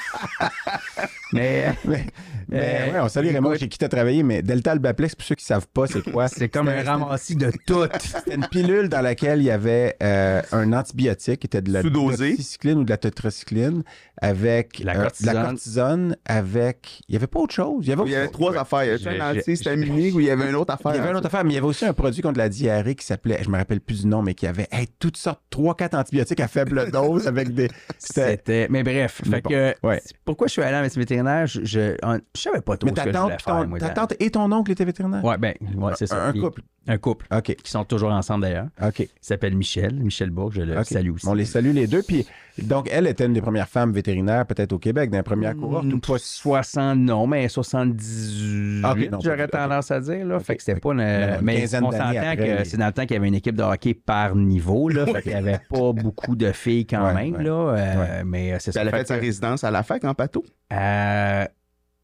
Mais 1.34 1.74
Mais, 1.86 2.06
mais 2.50 2.90
Euh, 2.90 2.94
ouais, 2.94 3.00
on 3.00 3.10
salue 3.10 3.32
Raymond 3.32 3.56
chez 3.56 3.68
qui 3.68 3.78
tu 3.78 3.86
as 3.86 3.90
travaillé, 3.90 4.22
mais 4.24 4.42
Delta 4.42 4.72
Albaplex, 4.74 5.16
pour 5.16 5.26
ceux 5.26 5.36
qui 5.36 5.44
ne 5.44 5.48
savent 5.48 5.68
pas, 5.68 5.88
c'est 5.88 6.04
quoi? 6.04 6.28
c'est 6.28 6.50
comme 6.50 6.68
un 6.68 6.84
ramassis 6.84 7.36
de 7.36 7.52
tout. 7.66 7.88
C'était 8.00 8.36
une 8.36 8.48
pilule 8.48 8.90
dans 8.90 9.02
laquelle 9.02 9.40
il 9.40 9.46
y 9.46 9.52
avait 9.52 9.96
euh, 10.04 10.42
un 10.52 10.74
antibiotique, 10.74 11.40
qui 11.40 11.48
était 11.48 11.62
de 11.62 11.72
la 11.72 11.84
doxycycline 11.84 12.80
ou 12.80 12.84
de 12.84 12.90
la 12.90 12.98
tetracycline, 12.98 13.84
avec 14.24 14.80
La 14.80 14.94
euh, 14.98 15.08
la 15.24 15.34
cortisone. 15.44 16.16
avec... 16.26 17.02
Il 17.08 17.12
n'y 17.12 17.18
avait 17.18 17.28
pas 17.28 17.40
autre 17.40 17.54
chose. 17.54 17.86
Il 17.86 17.90
y 17.90 17.92
avait, 17.94 18.04
Il 18.06 18.12
y 18.12 18.16
avait 18.16 18.24
autre- 18.26 18.34
trois 18.34 18.58
affaires. 18.58 18.84
Il 18.86 19.02
y 19.04 19.08
avait 19.08 19.20
un 19.20 19.32
antihistaminique 19.38 20.16
ou 20.16 20.20
il 20.22 20.26
y 20.28 20.30
avait 20.30 20.50
une 20.50 20.56
autre 20.56 20.74
affaire. 20.74 20.94
Il 20.94 20.98
y 20.98 21.00
avait 21.02 21.10
une 21.12 21.18
autre 21.18 21.26
affaire, 21.28 21.44
mais 21.44 21.52
il 21.52 21.56
y 21.56 21.58
avait 21.58 21.68
aussi 21.68 21.86
un 21.86 21.94
produit 21.94 22.22
contre 22.22 22.38
la 22.38 22.50
diarrhée 22.50 22.96
qui 22.96 23.06
s'appelait, 23.06 23.44
je 23.44 23.50
me 23.50 23.58
rappelle 23.58 23.82
plus 23.82 24.02
du 24.02 24.08
nom, 24.08 24.22
mais 24.22 24.34
qui 24.34 24.48
avait 24.48 24.68
hey, 24.72 24.88
toutes 25.00 25.18
sortes, 25.18 25.42
trois, 25.50 25.76
quatre 25.76 25.96
antibiotiques 25.96 26.40
à 26.40 26.48
faible 26.48 26.90
dose 26.94 27.28
avec 27.28 27.54
des. 27.54 27.70
C'était. 27.98 28.68
Mais 28.70 28.84
bref, 28.84 29.22
Mais 29.26 29.38
fait 29.38 29.42
bon, 29.42 29.50
que 29.50 29.74
ouais. 29.88 30.02
pourquoi 30.26 30.48
je 30.48 30.54
suis 30.54 30.62
allé 30.62 30.78
en 30.78 30.82
médecine 30.82 31.02
vétérinaire? 31.02 31.46
Je, 31.48 31.62
je, 31.64 31.96
je 32.36 32.42
savais 32.42 32.62
pas 32.62 32.78
trop 32.78 32.86
Mais 32.86 32.92
ce 32.92 32.96
ta 32.96 33.04
que 33.06 33.12
je 33.12 33.18
voulais 33.18 33.38
faire, 33.44 33.68
moi, 33.68 33.80
ta 33.80 33.90
tante 33.90 34.14
et 34.20 34.30
ton 34.32 34.52
oncle 34.52 34.72
étaient 34.72 34.86
vétérinaires? 34.86 35.24
Ouais, 35.24 35.38
ben, 35.38 35.54
ouais, 35.76 35.94
c'est 35.96 36.08
ça. 36.08 36.24
Un 36.28 36.34
couple. 36.34 36.62
Un 36.88 36.98
couple. 36.98 37.28
OK. 37.34 37.56
Qui 37.56 37.72
sont 37.72 37.86
toujours 37.86 38.12
ensemble 38.12 38.42
d'ailleurs. 38.42 38.68
OK. 38.86 39.00
Il 39.00 39.08
s'appelle 39.22 39.56
Michel. 39.56 39.96
Michel 39.96 40.30
Bourg, 40.32 40.52
je 40.52 40.62
le 40.62 40.84
salue 40.84 41.12
aussi. 41.12 41.28
On 41.28 41.34
les 41.34 41.46
salue 41.46 41.72
les 41.74 41.88
deux. 41.88 42.02
Puis, 42.04 42.26
donc, 42.62 42.90
elle 42.92 43.08
était 43.08 43.26
une 43.26 43.32
des 43.34 43.42
premières 43.42 43.70
femmes 43.70 43.94
vétérinaires, 43.94 44.46
peut-être 44.46 44.74
au 44.74 44.80
Québec, 44.80 45.10
dans 45.10 45.18
la 45.18 45.24
première 45.24 45.56
cohorte. 45.56 45.86
Mm, 45.86 45.94
ou 45.94 46.00
pas 46.00 46.18
60, 46.18 47.00
non, 47.00 47.26
mais 47.26 47.48
78, 47.48 48.82
Ah, 48.84 48.92
ok, 48.92 49.10
non, 49.12 49.20
j'aurais 49.24 49.48
tendance 49.48 49.92
à 49.92 50.00
dire. 50.02 50.26
Là. 50.26 50.40
Fait 50.40 50.56
que 50.58 50.64
c'était 50.64 50.80
pas 50.80 50.92
une... 50.92 51.00
une 51.00 51.38
mais 51.42 51.62
quinzaine 51.62 51.84
on 51.86 51.92
s'entend 51.92 52.04
après, 52.10 52.38
que 52.38 52.44
les- 52.44 52.66
c'est 52.66 52.78
dans 52.78 52.88
le 52.88 52.92
temps 52.94 53.04
qu'il 53.04 53.14
y 53.14 53.18
avait 53.18 53.28
une 53.28 53.36
équipe 53.36 53.56
de 53.56 53.64
hockey 53.64 53.94
par 53.94 54.36
niveau. 54.36 54.90
Là, 54.90 55.06
fait 55.14 55.22
qu'il 55.22 55.32
n'y 55.32 55.38
avait 55.38 55.60
pas 55.70 55.94
beaucoup 55.94 56.36
de 56.36 56.52
filles 56.52 56.86
quand 56.86 57.06
Ouais, 57.08 57.14
même. 57.32 57.36
ouais. 57.36 57.44
Là, 57.44 57.76
euh, 57.78 58.24
Mais 58.26 58.54
euh, 58.54 58.58
c'est 58.60 58.72
ça. 58.72 58.82
elle 58.82 58.88
a 58.90 58.92
Fait 58.92 58.98
fait 59.00 59.08
sa 59.08 59.16
que, 59.18 59.22
résidence 59.22 59.64
à 59.64 59.72
la 59.72 59.84
fac 59.84 60.04
en 60.04 60.14
pato? 60.14 60.44
euh, 60.74 61.46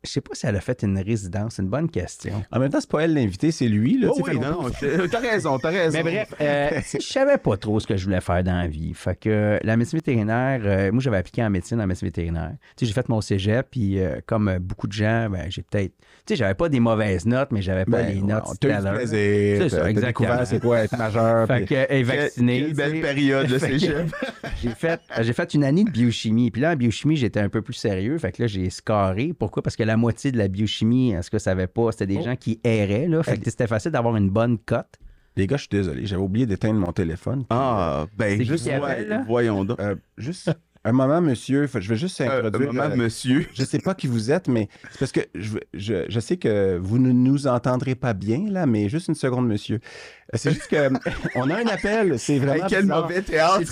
je 0.03 0.09
sais 0.09 0.21
pas 0.21 0.33
si 0.33 0.45
elle 0.47 0.55
a 0.55 0.61
fait 0.61 0.81
une 0.83 0.97
résidence. 0.99 1.55
C'est 1.55 1.61
une 1.61 1.67
bonne 1.69 1.89
question. 1.89 2.43
En 2.51 2.59
même 2.59 2.69
temps, 2.69 2.79
c'est 2.79 2.89
pas 2.89 3.01
elle 3.01 3.13
l'invité, 3.13 3.51
c'est 3.51 3.67
lui. 3.67 3.99
Là, 3.99 4.09
Oh 4.11 4.19
oui, 4.25 4.39
non, 4.39 4.69
t'as 5.11 5.19
raison, 5.19 5.59
t'as 5.59 5.69
raison. 5.69 5.97
Mais 6.03 6.03
bref, 6.03 6.33
euh, 6.39 6.69
je 6.93 7.05
savais 7.05 7.37
pas 7.37 7.57
trop 7.57 7.79
ce 7.79 7.87
que 7.87 7.97
je 7.97 8.05
voulais 8.05 8.21
faire 8.21 8.43
dans 8.43 8.55
la 8.57 8.67
vie. 8.67 8.93
Fait 8.93 9.15
que 9.19 9.29
euh, 9.29 9.59
la 9.63 9.75
médecine 9.77 9.97
vétérinaire, 9.99 10.61
euh, 10.63 10.91
moi 10.91 11.01
j'avais 11.01 11.17
appliqué 11.17 11.43
en 11.43 11.49
médecine 11.49 11.81
en 11.81 11.87
médecine 11.87 12.07
vétérinaire. 12.07 12.53
Tu 12.77 12.85
sais, 12.85 12.85
j'ai 12.87 12.93
fait 12.93 13.09
mon 13.09 13.21
cégep, 13.21 13.67
puis 13.71 13.99
euh, 13.99 14.19
comme 14.25 14.57
beaucoup 14.59 14.87
de 14.87 14.93
gens, 14.93 15.29
ben, 15.29 15.45
j'ai 15.49 15.61
peut-être. 15.63 15.93
Tu 16.25 16.33
sais, 16.33 16.35
j'avais 16.37 16.53
pas 16.55 16.69
des 16.69 16.79
mauvaises 16.79 17.25
notes, 17.25 17.49
mais 17.51 17.61
j'avais 17.61 17.85
pas 17.85 18.03
Ben, 18.03 18.07
les 18.15 18.21
notes 18.21 18.43
on 18.47 18.55
t'a 18.55 18.67
eu 18.69 18.81
du 18.81 18.89
plaisir. 18.91 19.07
C'est 19.07 19.69
ça, 19.69 19.77
t'as- 19.77 19.83
t'as 19.83 19.89
exactement. 19.89 20.07
découvert 20.29 20.47
c'est 20.47 20.59
quoi 20.61 20.79
être 20.79 20.97
majeur. 20.97 21.47
Fait 21.47 21.55
puis- 21.57 21.65
que, 21.67 21.75
euh, 21.75 21.85
et 21.89 22.03
vacciné. 22.03 22.59
Quelle 22.61 22.73
belle 22.73 23.01
période, 23.01 23.49
le 23.49 23.59
cégep. 23.59 24.15
J'ai 24.61 24.69
fait, 24.71 24.99
j'ai 25.21 25.31
fait 25.33 25.53
une 25.53 25.63
année 25.63 25.85
de 25.85 25.89
biochimie. 25.89 26.51
Puis 26.51 26.61
là, 26.61 26.71
en 26.71 26.75
biochimie, 26.75 27.15
j'étais 27.15 27.39
un 27.39 27.47
peu 27.47 27.61
plus 27.61 27.73
sérieux. 27.75 28.17
Fait 28.17 28.33
que 28.33 28.41
là, 28.41 28.47
j'ai 28.47 28.69
scarré. 28.69 29.31
Pourquoi? 29.37 29.63
Parce 29.63 29.77
que 29.77 29.83
la 29.89 29.97
moitié 29.97 30.31
de 30.31 30.37
la 30.37 30.47
biochimie, 30.47 31.11
est-ce 31.11 31.29
que 31.29 31.37
ça 31.39 31.51
savait 31.51 31.67
pas, 31.67 31.91
c'était 31.91 32.07
des 32.07 32.17
Oh. 32.19 32.23
gens 32.23 32.35
qui 32.35 32.59
erraient. 32.63 33.07
Là. 33.07 33.21
Fait 33.23 33.37
que 33.37 33.49
c'était 33.49 33.67
facile 33.67 33.91
d'avoir 33.91 34.15
une 34.15 34.29
bonne 34.29 34.57
cote. 34.57 34.95
Les 35.35 35.47
gars, 35.47 35.57
je 35.57 35.61
suis 35.63 35.69
désolé. 35.71 36.05
J'avais 36.05 36.21
oublié 36.21 36.45
d'éteindre 36.45 36.79
mon 36.79 36.91
téléphone. 36.91 37.45
Ah, 37.49 38.05
ben, 38.17 38.41
juste 38.43 38.67
appelle, 38.67 39.23
voyons 39.27 39.63
donc. 39.65 39.79
Euh, 39.79 39.95
juste 40.17 40.51
un 40.85 40.91
moment, 40.91 41.21
monsieur. 41.21 41.67
Je 41.73 41.89
vais 41.89 41.95
juste 41.95 42.19
Euh, 42.21 42.47
introduire. 42.47 42.73
maman, 42.73 42.93
euh, 42.93 42.97
monsieur. 42.97 43.45
Je 43.53 43.63
sais 43.63 43.79
pas 43.79 43.93
qui 43.95 44.07
vous 44.07 44.31
êtes, 44.31 44.47
mais 44.47 44.67
c'est 44.91 44.99
parce 44.99 45.11
que 45.11 45.21
je, 45.35 45.57
je, 45.73 46.05
je 46.09 46.19
sais 46.19 46.37
que 46.37 46.77
vous 46.81 46.97
ne 46.99 47.11
nous 47.11 47.47
entendrez 47.47 47.95
pas 47.95 48.13
bien, 48.13 48.45
là, 48.49 48.65
mais 48.65 48.89
juste 48.89 49.07
une 49.07 49.15
seconde, 49.15 49.47
monsieur. 49.47 49.79
Euh, 50.31 50.37
C'est 50.37 50.51
juste 50.51 50.67
que 50.67 50.89
on 51.35 51.49
a 51.49 51.55
un 51.55 51.65
appel, 51.67 52.19
c'est 52.19 52.33
Hey, 52.33 52.39
vraiment 52.39 52.67
quel 52.69 52.83
bizarre. 52.83 53.01
mauvais 53.03 53.21
théâtre. 53.21 53.71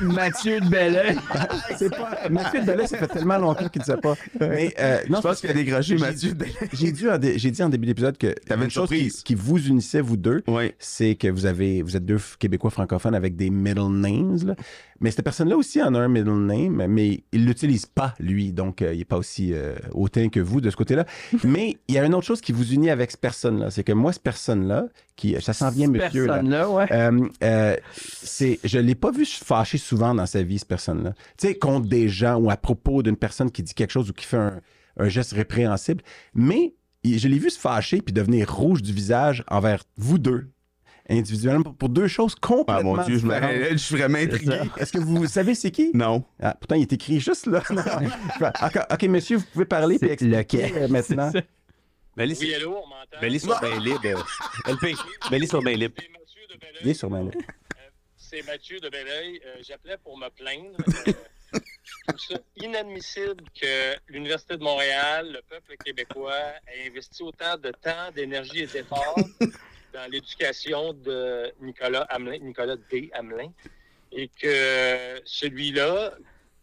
Mathieu 0.00 0.60
de 0.60 0.68
Belleuil. 0.68 1.16
C'est 1.78 1.90
pas... 1.90 2.28
Mathieu 2.30 2.62
Delay, 2.62 2.86
ça 2.86 2.96
fait 2.98 3.08
tellement 3.08 3.36
longtemps 3.38 3.68
qu'il 3.68 3.80
ne 3.82 3.84
sait 3.86 3.96
pas. 3.98 4.14
Mais, 4.40 4.74
euh, 4.78 5.00
non, 5.10 5.18
Je 5.18 5.22
pense 5.22 5.40
qu'il 5.40 5.50
a 5.74 5.80
j'ai- 5.82 5.98
Mathieu. 5.98 6.34
J'ai 6.72 6.92
dit, 6.92 7.08
en 7.08 7.18
dé- 7.18 7.38
j'ai 7.38 7.50
dit 7.50 7.62
en 7.62 7.68
début 7.68 7.86
d'épisode 7.86 8.16
que 8.16 8.32
T'avais 8.46 8.64
une 8.64 8.70
chose 8.70 8.88
qui, 8.88 9.34
vous 9.34 9.58
unissait, 9.68 10.00
vous 10.00 10.16
deux, 10.16 10.42
Oui. 10.48 10.72
c'est 10.78 11.14
que 11.14 11.28
vous 11.28 11.44
avez 11.46 11.82
vous 11.82 11.96
êtes 11.96 12.04
deux 12.06 12.18
Québécois 12.38 12.70
francophones 12.70 13.14
avec 13.14 13.36
des 13.36 13.50
middle 13.50 13.88
names. 13.90 14.38
là. 14.46 14.54
Mais 15.00 15.12
cette 15.12 15.22
personne-là 15.22 15.56
aussi 15.56 15.80
en 15.80 15.94
a 15.94 16.00
un 16.00 16.08
middle 16.08 16.32
name, 16.44 16.86
mais 16.88 17.22
il 17.32 17.44
l'utilise 17.46 17.86
pas, 17.86 18.14
lui. 18.18 18.52
Donc, 18.52 18.82
euh, 18.82 18.92
il 18.94 18.98
n'est 18.98 19.04
pas 19.04 19.16
aussi 19.18 19.52
euh, 19.52 19.76
hautain 19.92 20.28
que 20.28 20.40
vous 20.40 20.60
de 20.60 20.70
ce 20.70 20.76
côté-là. 20.76 21.04
mais 21.44 21.76
il 21.86 21.94
y 21.94 21.98
a 21.98 22.04
une 22.04 22.14
autre 22.14 22.26
chose 22.26 22.40
qui 22.40 22.50
vous 22.52 22.72
unit 22.72 22.90
avec 22.90 23.10
cette 23.12 23.20
personne-là. 23.20 23.70
C'est 23.70 23.84
que 23.84 23.92
moi, 23.92 24.12
cette 24.12 24.22
personne-là, 24.24 24.86
qui, 25.14 25.36
ça 25.40 25.52
s'en 25.52 25.70
vient, 25.70 25.88
monsieur. 26.06 26.26
là. 26.26 26.34
Personne-là, 26.34 26.70
ouais. 26.70 26.86
Euh, 26.92 27.28
euh, 27.42 27.76
c'est, 27.92 28.58
je 28.64 28.78
l'ai 28.78 28.94
pas 28.94 29.10
vu 29.10 29.24
se 29.24 29.44
fâcher 29.44 29.78
souvent 29.78 30.14
dans 30.14 30.26
sa 30.26 30.42
vie, 30.42 30.58
cette 30.58 30.68
personne-là. 30.68 31.12
Tu 31.36 31.48
sais, 31.48 31.54
contre 31.54 31.88
des 31.88 32.08
gens 32.08 32.36
ou 32.36 32.50
à 32.50 32.56
propos 32.56 33.02
d'une 33.02 33.16
personne 33.16 33.50
qui 33.50 33.62
dit 33.62 33.74
quelque 33.74 33.92
chose 33.92 34.10
ou 34.10 34.12
qui 34.12 34.24
fait 34.26 34.36
un, 34.36 34.60
un 34.98 35.08
geste 35.08 35.32
répréhensible. 35.32 36.02
Mais 36.34 36.74
je 37.04 37.28
l'ai 37.28 37.38
vu 37.38 37.50
se 37.50 37.58
fâcher 37.58 38.02
puis 38.02 38.12
devenir 38.12 38.52
rouge 38.54 38.82
du 38.82 38.92
visage 38.92 39.44
envers 39.48 39.82
vous 39.96 40.18
deux, 40.18 40.50
individuellement, 41.08 41.72
pour, 41.72 41.88
deux 41.88 42.08
choses 42.08 42.34
Ah, 42.36 42.46
complètement 42.46 42.96
mon 42.96 43.04
Dieu, 43.04 43.16
je, 43.16 43.22
différentes. 43.22 43.50
je 43.72 43.76
suis 43.76 43.96
vraiment 43.96 44.18
intrigué. 44.18 44.58
Est-ce 44.76 44.92
que 44.92 44.98
vous 44.98 45.26
savez 45.26 45.54
c'est 45.54 45.70
qui? 45.70 45.90
Non. 45.94 46.24
Ah, 46.40 46.54
pourtant, 46.60 46.74
il 46.74 46.82
est 46.82 46.92
écrit 46.92 47.20
juste 47.20 47.46
là. 47.46 47.62
ok, 48.40 48.78
ok, 48.92 49.02
monsieur, 49.04 49.38
vous 49.38 49.44
pouvez 49.52 49.64
parler 49.64 49.98
puis 49.98 50.10
expliquer 50.10 50.36
lequel? 50.36 50.72
euh, 50.82 51.40
maintenant. 52.18 52.24
Mets-les 52.24 52.38
Oui, 52.40 52.46
sur, 52.48 52.56
allô, 52.56 52.82
on 52.82 52.86
m'entend? 52.86 53.18
sur 53.38 53.62
main 53.62 53.78
libre. 53.78 54.24
LP, 54.66 55.46
sur 55.46 55.62
main 55.62 55.76
libre. 55.76 55.94
C'est 56.02 56.10
Mathieu 56.12 56.40
de 56.50 56.58
Belleuil. 56.58 56.84
Sur. 56.94 57.32
C'est 58.16 58.42
Mathieu 58.46 58.80
de 58.80 58.88
Belleuil. 58.88 59.40
Euh, 59.46 59.56
J'appelais 59.66 59.96
pour 59.98 60.18
me 60.18 60.28
plaindre. 60.28 60.76
Euh, 61.08 61.12
je 61.52 62.14
trouve 62.14 62.20
ça 62.36 62.38
inadmissible 62.56 63.44
que 63.58 63.94
l'Université 64.08 64.56
de 64.56 64.62
Montréal, 64.62 65.32
le 65.32 65.40
peuple 65.42 65.76
québécois, 65.82 66.36
ait 66.66 66.88
investi 66.88 67.22
autant 67.22 67.56
de 67.56 67.70
temps, 67.70 68.10
d'énergie 68.14 68.60
et 68.60 68.66
d'efforts 68.66 69.18
dans 69.94 70.10
l'éducation 70.10 70.92
de 70.92 71.50
Nicolas 71.60 72.02
Hamelin, 72.10 72.38
Nicolas 72.40 72.76
D. 72.90 73.10
Hamelin, 73.14 73.50
et 74.12 74.28
que 74.28 75.20
celui-là 75.24 76.12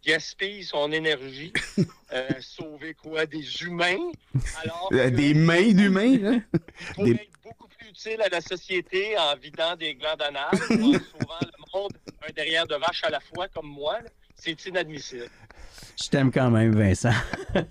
gaspille 0.05 0.63
son 0.63 0.91
énergie, 0.91 1.51
euh, 2.13 2.29
sauver 2.41 2.93
quoi? 2.93 3.25
Des 3.25 3.45
humains, 3.63 3.97
alors 4.63 4.89
Euh, 4.93 5.09
que- 5.09 5.15
Des 5.15 5.33
mains 5.33 5.71
d'humains, 5.71 6.17
là. 6.17 6.37
pour 6.93 7.05
Des- 7.05 7.11
être 7.13 7.29
beaucoup 7.43 7.67
plus 7.69 7.89
utile 7.89 8.21
à 8.21 8.29
la 8.29 8.41
société 8.41 9.17
en 9.17 9.35
vidant 9.35 9.75
des 9.75 9.95
glands 9.95 10.15
d'anal, 10.17 10.49
en 10.53 10.59
sauvant 10.59 11.39
le 11.41 11.73
monde 11.73 11.91
un 12.27 12.31
derrière 12.33 12.67
de 12.67 12.75
vache 12.75 13.03
à 13.03 13.09
la 13.09 13.19
fois 13.19 13.47
comme 13.47 13.67
moi, 13.67 13.97
c'est 14.35 14.65
inadmissible. 14.65 15.29
Je 16.01 16.09
t'aime 16.09 16.31
quand 16.31 16.49
même, 16.51 16.75
Vincent. 16.75 17.13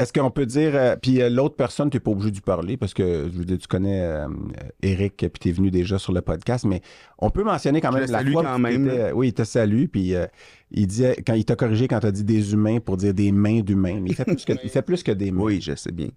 Est-ce 0.00 0.12
qu'on 0.12 0.30
peut 0.30 0.46
dire. 0.46 0.74
euh, 0.74 0.96
puis 0.96 1.20
euh, 1.22 1.28
l'autre 1.28 1.56
personne, 1.56 1.90
tu 1.90 1.96
n'es 1.96 2.00
pas 2.00 2.10
obligé 2.10 2.30
d'y 2.30 2.40
parler 2.40 2.76
parce 2.76 2.94
que 2.94 3.28
je 3.32 3.36
veux 3.38 3.44
dire, 3.44 3.58
tu 3.58 3.66
connais 3.68 4.00
euh, 4.02 4.28
Eric, 4.82 5.16
puis 5.18 5.30
tu 5.40 5.48
es 5.48 5.52
venu 5.52 5.70
déjà 5.70 5.98
sur 5.98 6.12
le 6.12 6.20
podcast, 6.22 6.64
mais 6.64 6.80
on 7.18 7.30
peut 7.30 7.44
mentionner 7.44 7.80
quand 7.80 7.92
Je 7.92 7.98
même 7.98 8.10
la 8.10 8.24
fois 8.32 8.42
quand 8.42 8.58
même, 8.58 8.86
étais- 8.88 8.98
là. 8.98 9.14
oui, 9.14 9.28
il 9.28 9.34
te 9.34 9.44
salue, 9.44 9.84
puis 9.86 10.14
euh, 10.14 10.26
il 10.70 10.86
disait, 10.86 11.16
quand 11.26 11.34
il 11.34 11.44
t'a 11.44 11.56
corrigé 11.56 11.86
quand 11.88 12.00
tu 12.00 12.06
as 12.06 12.12
dit 12.12 12.24
des 12.24 12.52
humains 12.52 12.80
pour 12.80 12.96
dire 12.96 13.12
des 13.14 13.30
mains 13.32 13.60
d'humains, 13.60 14.00
mais 14.00 14.10
il 14.10 14.14
fait 14.16 14.24
plus 14.24 14.44
que, 14.44 14.52
il 14.64 14.70
fait 14.70 14.82
plus 14.82 15.02
que 15.02 15.12
des 15.12 15.30
mains. 15.30 15.42
Oui, 15.42 15.60
je 15.60 15.74
sais 15.74 15.92
bien. 15.92 16.08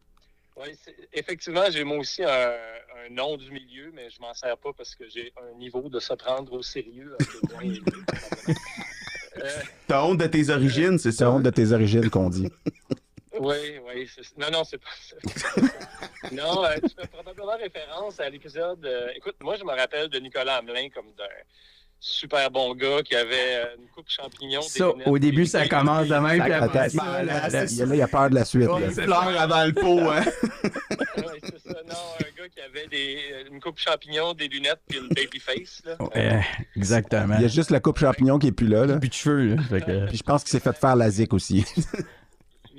Oui, 0.57 0.69
effectivement, 1.13 1.63
j'ai 1.69 1.83
moi 1.83 1.97
aussi 1.97 2.23
un, 2.23 2.27
un 2.29 3.13
nom 3.13 3.35
du 3.37 3.51
milieu, 3.51 3.91
mais 3.93 4.09
je 4.09 4.21
m'en 4.21 4.33
sers 4.33 4.57
pas 4.57 4.69
parce 4.77 4.95
que 4.95 5.03
j'ai 5.13 5.33
un 5.37 5.57
niveau 5.59 5.89
de 5.89 5.99
se 5.99 6.13
prendre 6.13 6.53
au 6.53 6.61
sérieux. 6.61 7.17
Euh, 7.19 8.47
T'as 9.87 10.03
honte 10.03 10.19
de 10.19 10.27
tes 10.27 10.49
origines, 10.51 10.97
c'est 10.97 11.11
C'est 11.11 11.17
ça? 11.19 11.31
honte 11.31 11.43
de 11.43 11.49
tes 11.49 11.71
origines 11.71 12.09
qu'on 12.09 12.29
dit. 12.29 12.47
Oui, 13.39 13.79
oui. 13.87 14.07
c'est- 14.13 14.37
Non, 14.37 14.47
non, 14.51 14.63
c'est 14.63 14.77
pas 14.77 14.89
ça. 15.01 15.15
non, 16.31 16.63
euh, 16.65 16.75
tu 16.81 16.89
fais 16.99 17.07
probablement 17.07 17.57
référence 17.57 18.19
à 18.19 18.29
l'épisode. 18.29 18.85
euh, 18.85 19.07
écoute, 19.15 19.35
moi, 19.41 19.55
je 19.57 19.63
me 19.63 19.71
rappelle 19.71 20.09
de 20.09 20.19
Nicolas 20.19 20.57
Hamelin 20.57 20.89
comme 20.93 21.07
d'un 21.17 21.23
super 21.99 22.51
bon 22.51 22.75
gars 22.75 23.01
qui 23.01 23.15
avait 23.15 23.55
euh, 23.55 23.75
une 23.79 23.87
coupe 23.87 24.09
champignon. 24.09 24.61
Ça, 24.61 24.89
au 25.05 25.17
début, 25.17 25.45
ça 25.45 25.67
commence 25.67 26.07
de 26.07 26.15
même, 26.15 26.41
puis 26.43 26.51
après 26.51 26.89
ça, 26.89 27.05
là, 27.05 27.23
là, 27.23 27.49
là, 27.49 27.63
Il 27.65 27.95
y 27.95 28.01
a- 28.01 28.07
peur 28.07 28.29
de 28.29 28.35
la 28.35 28.43
suite. 28.45 28.67
là. 28.67 28.77
Une 28.79 28.91
fleur 28.91 29.39
avant 29.39 29.63
le 29.65 29.73
pot, 29.73 29.99
hein? 29.99 30.23
Ouais, 31.15 31.39
c'est 31.43 31.59
ça. 31.71 31.79
Non, 31.87 31.95
un 32.19 32.41
gars 32.41 32.49
qui 32.49 32.59
avait 32.59 32.87
des, 32.87 33.19
une 33.51 33.59
coupe 33.61 33.79
champignon, 33.79 34.33
des 34.33 34.47
lunettes 34.47 34.81
puis 34.87 34.97
une 34.99 35.07
baby 35.09 35.39
face. 35.39 35.81
Là. 35.85 35.95
Ouais, 36.13 36.41
exactement. 36.75 37.35
Il 37.37 37.43
y 37.43 37.45
a 37.45 37.47
juste 37.47 37.69
la 37.71 37.79
coupe 37.79 37.99
champignon 37.99 38.37
qui 38.39 38.47
est 38.47 38.51
plus 38.51 38.67
là. 38.67 38.85
là. 38.85 38.97
plus 38.97 39.09
de 39.09 39.13
cheveux, 39.13 39.55
là. 39.55 39.61
Fait 39.69 39.81
que- 39.81 40.07
Puis 40.07 40.17
je 40.17 40.23
pense 40.23 40.43
qu'il 40.43 40.51
s'est 40.51 40.59
fait 40.59 40.75
faire 40.75 40.95
la 40.95 41.09
zik 41.09 41.33
aussi. 41.33 41.63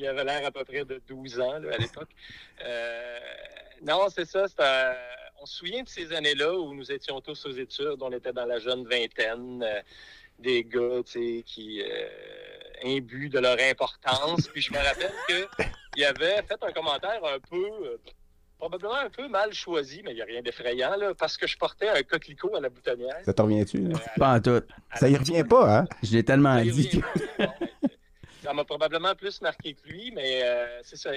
Il 0.05 0.09
avait 0.09 0.25
l'air 0.25 0.47
à 0.47 0.51
peu 0.51 0.65
près 0.65 0.85
de 0.85 1.01
12 1.09 1.41
ans 1.41 1.59
là, 1.59 1.75
à 1.75 1.79
l'époque. 1.79 2.11
Euh, 2.65 3.19
non, 3.83 4.07
c'est 4.15 4.27
ça. 4.27 4.47
c'est 4.49 4.61
un- 4.63 4.95
On 5.41 5.47
se 5.47 5.57
souvient 5.59 5.83
de 5.83 5.89
ces 5.89 6.13
années-là 6.13 6.55
où 6.55 6.75
nous 6.75 6.91
étions 6.93 7.21
tous 7.21 7.45
aux 7.47 7.51
études, 7.53 7.99
on 8.01 8.13
était 8.13 8.33
dans 8.33 8.47
la 8.47 8.59
jeune 8.59 8.85
vingtaine, 8.87 9.63
euh, 9.63 9.81
des 10.39 10.65
gars 10.65 11.01
qui 11.05 11.83
euh, 11.83 12.09
imbus 12.85 13.29
de 13.29 13.39
leur 13.39 13.57
importance. 13.61 14.49
Puis 14.49 14.63
je 14.63 14.73
me 14.73 14.79
rappelle 14.79 15.13
qu'il 15.29 16.05
avait 16.05 16.43
fait 16.49 16.59
un 16.63 16.73
commentaire 16.73 17.21
un 17.25 17.39
peu, 17.41 17.57
euh, 17.85 17.97
probablement 18.59 18.95
un 18.97 19.11
peu 19.11 19.29
mal 19.29 19.53
choisi, 19.53 20.01
mais 20.05 20.13
il 20.13 20.17
n'y 20.17 20.23
a 20.23 20.25
rien 20.25 20.41
d'effrayant, 20.41 20.97
là, 20.97 21.13
parce 21.15 21.37
que 21.37 21.47
je 21.47 21.59
portais 21.59 21.89
un 21.89 22.03
coquelicot 22.03 22.55
à 22.57 22.61
la 22.61 22.71
boutonnière. 22.71 23.19
Ça 23.25 23.35
te 23.35 23.43
revient-tu? 23.43 23.79
Euh, 23.85 23.93
Pas 24.17 24.35
en 24.37 24.41
tout. 24.41 24.63
Ça 24.95 25.09
y 25.11 25.17
revient 25.17 25.45
pas, 25.45 25.79
hein? 25.81 25.85
Je 26.03 26.13
l'ai 26.13 26.25
tellement 26.25 26.59
dit. 26.63 27.03
Ça 28.45 28.53
m'a 28.53 28.65
probablement 28.65 29.15
plus 29.15 29.41
marqué 29.41 29.73
que 29.73 29.89
lui, 29.89 30.11
mais 30.13 30.43
euh, 30.45 30.81
c'est 30.83 30.97
ça. 30.97 31.11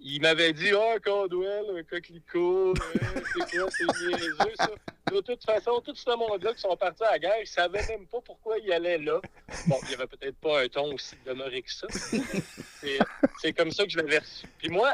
Il 0.00 0.20
m'avait 0.20 0.52
dit 0.52 0.70
Ah, 0.74 0.98
Caldwell, 0.98 1.84
coquelicot, 1.88 2.70
euh, 2.74 2.74
c'est 3.34 3.56
quoi, 3.56 3.68
c'est 3.70 4.08
niaiseux, 4.08 4.54
ça. 4.56 4.68
De 5.12 5.20
toute 5.20 5.44
façon, 5.44 5.80
tout 5.80 5.94
ce 5.94 6.10
monde-là 6.16 6.52
qui 6.54 6.60
sont 6.60 6.76
partis 6.76 7.04
à 7.04 7.12
la 7.12 7.18
guerre, 7.20 7.36
ils 7.40 7.46
savaient 7.46 7.86
même 7.86 8.06
pas 8.08 8.20
pourquoi 8.20 8.58
ils 8.58 8.72
allaient 8.72 8.98
là. 8.98 9.20
Bon, 9.68 9.76
il 9.84 9.88
n'y 9.90 9.94
avait 9.94 10.08
peut-être 10.08 10.36
pas 10.38 10.62
un 10.64 10.68
ton 10.68 10.92
aussi 10.94 11.14
demeuré 11.24 11.62
que 11.62 11.70
ça. 11.72 11.86
C'est- 13.40 13.52
comme 13.52 13.70
ça 13.70 13.84
que 13.84 13.90
je 13.90 13.98
l'avais 13.98 14.18
reçu. 14.18 14.46
Puis 14.58 14.68
moi, 14.68 14.92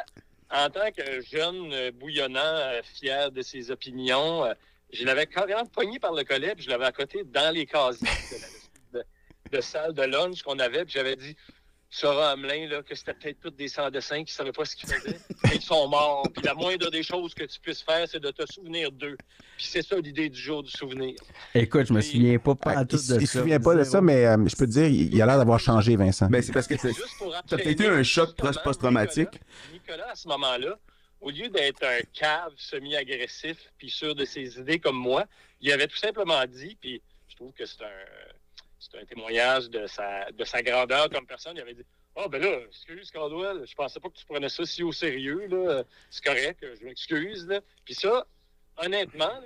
en 0.51 0.69
tant 0.69 0.91
que 0.93 1.23
jeune 1.23 1.73
euh, 1.73 1.91
bouillonnant, 1.93 2.71
fier 2.83 3.31
de 3.33 3.41
ses 3.41 3.71
opinions, 3.71 4.45
je 4.93 5.07
l'avais 5.07 5.27
carrément 5.27 5.65
pogné 5.65 5.99
par 5.99 6.13
le 6.13 6.25
collet, 6.25 6.55
puis 6.55 6.65
je 6.65 6.71
l'avais 6.71 6.85
accoté 6.87 7.25
dans 7.25 7.55
les 7.55 7.65
casiers 7.65 8.07
de- 8.93 9.05
de 9.53 9.61
salle 9.63 9.95
de 9.95 10.03
lunch 10.03 10.43
qu'on 10.43 10.59
avait, 10.59 10.85
puis 10.85 10.93
j'avais 10.95 11.17
dit 11.17 11.35
Sarah 11.91 12.33
Hamelin, 12.33 12.69
là, 12.69 12.83
que 12.83 12.95
c'était 12.95 13.15
peut-être 13.15 13.41
tous 13.41 13.51
des 13.51 13.69
sans-dessins 13.69 14.19
qui 14.19 14.33
ne 14.33 14.37
savaient 14.37 14.53
pas 14.53 14.65
ce 14.67 14.77
qu'ils 14.77 14.89
faisaient. 14.91 15.19
Mais 15.45 15.55
ils 15.57 15.63
sont 15.63 15.89
morts. 15.89 16.23
Puis 16.35 16.43
la 16.45 16.53
moindre 16.55 16.91
des 16.91 17.03
choses 17.03 17.33
que 17.35 17.45
tu 17.45 17.59
puisses 17.61 17.83
faire, 17.83 18.07
c'est 18.07 18.21
de 18.21 18.31
te 18.31 18.45
souvenir 18.53 18.93
d'eux. 18.93 19.17
Puis 19.57 19.67
c'est 19.67 19.83
ça 19.83 19.97
l'idée 19.97 20.29
du 20.29 20.39
jour 20.39 20.63
du 20.63 20.71
souvenir. 20.71 21.15
Écoute, 21.55 21.87
je 21.87 21.93
me 21.95 22.01
souviens 22.03 22.39
pas, 22.39 22.55
pas 22.55 22.75
Ah, 22.77 22.85
tout 22.85 22.97
de 22.97 23.01
il 23.01 23.05
ça. 23.05 23.21
se 23.21 23.39
souvient 23.39 23.59
pas 23.59 23.75
de 23.75 23.85
ça, 23.85 24.01
mais 24.03 24.27
euh, 24.27 24.37
je 24.47 24.55
peux 24.55 24.67
te 24.67 24.71
dire, 24.73 24.87
il, 24.87 25.15
il 25.15 25.23
a 25.23 25.27
l'air 25.27 25.39
d'avoir 25.39 25.59
changé, 25.59 25.97
Vincent. 25.97 26.27
Ben, 26.29 26.43
c'est 26.43 26.53
parce 26.53 26.67
que 26.67 26.77
c'est- 26.77 26.93
peut-être 27.49 27.81
eu 27.81 27.87
un 27.87 28.03
choc 28.03 28.37
post-traumatique. 28.37 29.29
Nicolas, 29.73 29.73
Nicolas, 29.73 30.11
à 30.13 30.15
ce 30.15 30.29
moment-là, 30.29 30.79
au 31.23 31.31
lieu 31.31 31.49
d'être 31.49 31.83
un 31.85 32.01
cave 32.13 32.53
semi-agressif 32.57 33.57
puis 33.79 33.89
sûr 33.91 34.15
de 34.15 34.25
ses 34.27 34.59
idées 34.61 34.79
comme 34.79 34.97
moi, 34.99 35.25
il 35.61 35.73
avait 35.73 35.87
tout 35.89 35.97
simplement 35.97 36.45
dit, 36.47 36.77
puis 36.81 37.01
je 37.29 37.35
trouve 37.37 37.53
que 37.53 37.65
c'est 37.67 37.83
un, 37.83 37.89
c'est 38.79 38.99
un 38.99 39.05
témoignage 39.05 39.69
de 39.71 39.87
sa, 39.87 40.31
de 40.31 40.45
sa 40.45 40.63
grandeur 40.63 41.09
comme 41.11 41.27
personne. 41.27 41.57
Il 41.57 41.61
avait 41.61 41.75
dit 41.75 41.85
Oh, 42.17 42.29
ben 42.29 42.43
là, 42.43 42.61
excuse, 42.67 43.11
Caldwell, 43.11 43.65
je 43.65 43.75
pensais 43.75 44.01
pas 44.01 44.09
que 44.09 44.17
tu 44.17 44.27
prenais 44.27 44.49
ça 44.49 44.67
si 44.67 44.83
au 44.83 44.93
sérieux, 44.93 45.47
là. 45.47 45.85
C'est 46.11 46.25
correct, 46.25 46.65
je 46.81 46.85
m'excuse. 46.85 47.49
Puis 47.85 47.95
ça, 47.95 48.27
honnêtement, 48.77 49.41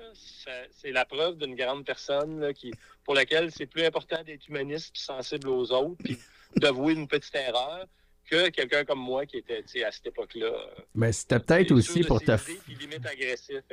c'est 0.70 0.90
la 0.90 1.04
preuve 1.04 1.36
d'une 1.36 1.54
grande 1.54 1.84
personne 1.84 2.40
là, 2.40 2.54
qui, 2.54 2.72
pour 3.04 3.14
laquelle 3.14 3.50
c'est 3.50 3.66
plus 3.66 3.84
important 3.84 4.22
d'être 4.22 4.48
humaniste 4.48 4.92
puis 4.92 5.02
sensible 5.02 5.48
aux 5.48 5.70
autres, 5.72 6.02
puis 6.02 6.18
d'avouer 6.56 6.94
une 6.94 7.08
petite 7.08 7.34
erreur 7.34 7.86
que 8.30 8.48
quelqu'un 8.50 8.84
comme 8.84 9.00
moi 9.00 9.26
qui 9.26 9.38
était, 9.38 9.62
tu 9.62 9.68
sais, 9.78 9.84
à 9.84 9.90
cette 9.92 10.06
époque-là. 10.06 10.46
euh, 10.46 10.80
Mais 10.94 11.12
c'était 11.12 11.38
peut-être 11.40 11.72
aussi 11.72 12.02
pour 12.04 12.20
te. 12.20 12.36
Fait 12.36 12.54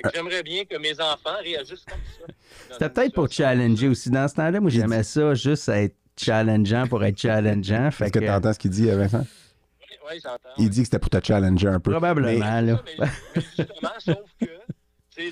que 0.03 0.09
J'aimerais 0.13 0.43
bien 0.43 0.65
que 0.65 0.75
mes 0.77 0.99
enfants 0.99 1.37
réagissent 1.41 1.85
comme 1.85 1.99
ça. 2.19 2.33
C'était 2.71 2.89
peut-être 2.89 3.13
pour 3.13 3.29
challenger 3.31 3.87
aussi. 3.87 4.09
Dans 4.09 4.27
ce 4.27 4.35
temps-là, 4.35 4.59
moi, 4.59 4.69
j'aimais 4.69 5.03
ça 5.03 5.33
juste 5.33 5.69
être 5.69 5.95
challengeant 6.17 6.87
pour 6.87 7.03
être 7.05 7.17
challengeant. 7.17 7.91
Fait 7.91 8.05
Est-ce 8.05 8.13
que 8.13 8.19
que, 8.19 8.25
tu 8.25 8.31
entends 8.31 8.53
ce 8.53 8.59
qu'il 8.59 8.71
dit, 8.71 8.89
euh, 8.89 8.97
Vincent? 8.97 9.25
Oui, 9.81 9.97
oui, 10.11 10.19
j'entends. 10.23 10.49
Il 10.57 10.69
dit 10.69 10.79
que 10.79 10.85
c'était 10.85 10.99
pour 10.99 11.09
te 11.09 11.25
challenger 11.25 11.67
un 11.67 11.79
peu. 11.79 11.91
probablement, 11.91 12.61
là. 12.61 12.83
Mais, 12.85 13.05
mais 13.35 13.41
justement, 13.41 13.89
sauf 13.99 14.17
que, 14.41 14.45
tu 14.45 14.51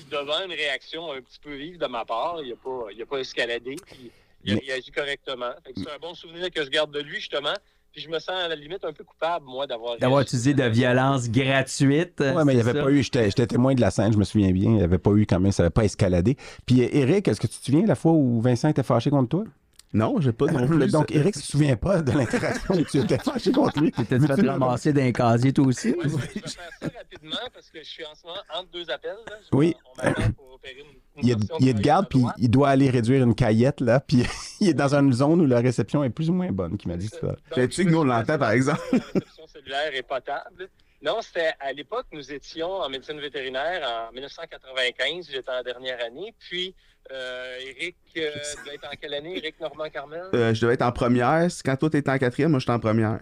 devant 0.10 0.44
une 0.44 0.52
réaction 0.52 1.12
un 1.12 1.20
petit 1.20 1.40
peu 1.40 1.54
vive 1.54 1.78
de 1.78 1.86
ma 1.86 2.04
part, 2.04 2.38
il 2.42 2.50
n'a 2.50 2.56
pas, 2.56 2.86
il 2.94 3.02
a 3.02 3.06
pas 3.06 3.18
escaladé, 3.18 3.76
puis 3.84 4.10
il 4.44 4.52
a 4.52 4.54
Mais- 4.54 4.60
réagi 4.66 4.90
correctement. 4.90 5.50
Fait 5.66 5.72
que 5.74 5.80
c'est 5.80 5.90
un 5.90 5.98
bon 5.98 6.14
souvenir 6.14 6.50
que 6.50 6.64
je 6.64 6.70
garde 6.70 6.92
de 6.92 7.00
lui, 7.00 7.16
justement. 7.16 7.54
Puis 7.92 8.02
je 8.02 8.08
me 8.08 8.18
sens 8.18 8.36
à 8.36 8.48
la 8.48 8.54
limite 8.54 8.84
un 8.84 8.92
peu 8.92 9.04
coupable, 9.04 9.46
moi, 9.46 9.66
d'avoir. 9.66 9.98
D'avoir 9.98 10.20
utilisé 10.20 10.54
de 10.54 10.64
violence 10.64 11.30
gratuite. 11.30 12.20
Ouais, 12.20 12.44
mais 12.44 12.52
il 12.52 12.56
n'y 12.56 12.62
avait 12.62 12.78
ça? 12.78 12.84
pas 12.84 12.90
eu, 12.90 13.02
j'étais 13.02 13.24
j'étais 13.26 13.46
témoin 13.46 13.74
de 13.74 13.80
la 13.80 13.90
scène, 13.90 14.12
je 14.12 14.18
me 14.18 14.24
souviens 14.24 14.52
bien. 14.52 14.70
Il 14.70 14.76
n'y 14.76 14.82
avait 14.82 14.98
pas 14.98 15.10
eu 15.12 15.26
quand 15.26 15.40
même, 15.40 15.52
ça 15.52 15.62
n'avait 15.62 15.72
pas 15.72 15.84
escaladé. 15.84 16.36
Puis 16.66 16.80
Eric, 16.80 17.28
est-ce 17.28 17.40
que 17.40 17.46
tu 17.46 17.58
te 17.58 17.64
souviens 17.64 17.86
la 17.86 17.94
fois 17.94 18.12
où 18.12 18.40
Vincent 18.40 18.68
était 18.68 18.82
fâché 18.82 19.10
contre 19.10 19.28
toi? 19.30 19.44
Non, 19.92 20.20
j'ai 20.20 20.32
pas 20.32 20.46
non 20.46 20.66
plus. 20.66 20.86
Donc, 20.90 21.10
Eric 21.12 21.36
ne 21.36 21.40
se 21.40 21.46
souvient 21.46 21.76
pas 21.76 22.02
de 22.02 22.12
l'interaction 22.12 22.74
où 22.74 22.84
tu 22.84 22.98
étais 22.98 23.18
fâché 23.24 23.52
contre 23.52 23.80
lui? 23.80 23.90
T'étais-tu 23.90 24.26
fait 24.26 24.48
ramasser 24.48 24.92
d'un 24.92 25.12
casier, 25.12 25.52
toi 25.52 25.66
aussi? 25.66 25.90
Ouais, 25.90 25.96
je, 26.04 26.08
vais, 26.08 26.18
je 26.34 26.40
vais 26.40 26.40
faire 26.40 26.48
ça 26.82 26.88
rapidement 26.98 27.36
parce 27.54 27.70
que 27.70 27.78
je 27.78 27.88
suis 27.88 28.04
en 28.04 28.14
ce 28.14 28.26
moment 28.26 28.38
entre 28.54 28.68
deux 28.70 28.90
appels. 28.90 29.16
Là. 29.26 29.36
Je- 29.50 29.56
Oui. 29.56 29.74
On 30.02 30.06
m'attend 30.06 30.32
pour 30.32 30.52
opérer 30.54 30.80
une, 30.80 31.22
une 31.22 31.26
Il 31.26 31.30
est, 31.30 31.34
torsion 31.36 31.56
il 31.60 31.68
est 31.68 31.72
de 31.72 31.78
de 31.78 31.82
garde, 31.82 32.06
puis 32.10 32.22
il 32.36 32.50
doit 32.50 32.68
aller 32.68 32.90
réduire 32.90 33.22
une 33.24 33.34
caillette, 33.34 33.80
là. 33.80 34.00
Puis 34.00 34.24
il 34.60 34.68
est 34.68 34.74
dans 34.74 34.94
une 34.94 35.12
zone 35.12 35.40
où 35.40 35.46
la 35.46 35.60
réception 35.60 36.04
est 36.04 36.10
plus 36.10 36.28
ou 36.28 36.34
moins 36.34 36.50
bonne, 36.52 36.76
qui 36.76 36.86
m'a 36.88 36.96
dit 36.96 37.08
ça. 37.08 37.34
Sais-tu 37.54 37.82
je 37.82 37.86
que 37.88 37.92
nous, 37.92 38.00
on 38.00 38.04
l'entend, 38.04 38.38
par 38.38 38.50
exemple? 38.50 38.80
La 38.92 38.98
réception 38.98 39.46
cellulaire 39.46 39.94
est 39.94 40.02
potable. 40.02 40.68
Non, 41.00 41.18
c'était 41.22 41.52
à 41.60 41.72
l'époque, 41.72 42.06
nous 42.12 42.32
étions 42.32 42.70
en 42.72 42.88
médecine 42.88 43.20
vétérinaire 43.20 43.88
en 44.10 44.12
1995. 44.12 45.28
J'étais 45.30 45.50
en 45.50 45.62
dernière 45.62 46.04
année. 46.04 46.34
Puis, 46.40 46.74
euh, 47.10 47.58
Eric, 47.60 47.96
euh, 48.16 48.30
devait 48.64 48.74
être 48.76 48.86
en 48.86 48.96
quelle 49.00 49.14
année? 49.14 49.36
Eric 49.38 49.58
Normand-Carmel? 49.60 50.24
Euh, 50.34 50.54
je 50.54 50.60
devais 50.60 50.74
être 50.74 50.82
en 50.82 50.92
première. 50.92 51.48
Quand 51.64 51.76
toi, 51.76 51.90
t'étais 51.90 52.10
en 52.10 52.18
quatrième, 52.18 52.50
moi, 52.50 52.60
j'étais 52.60 52.72
en 52.72 52.80
première. 52.80 53.20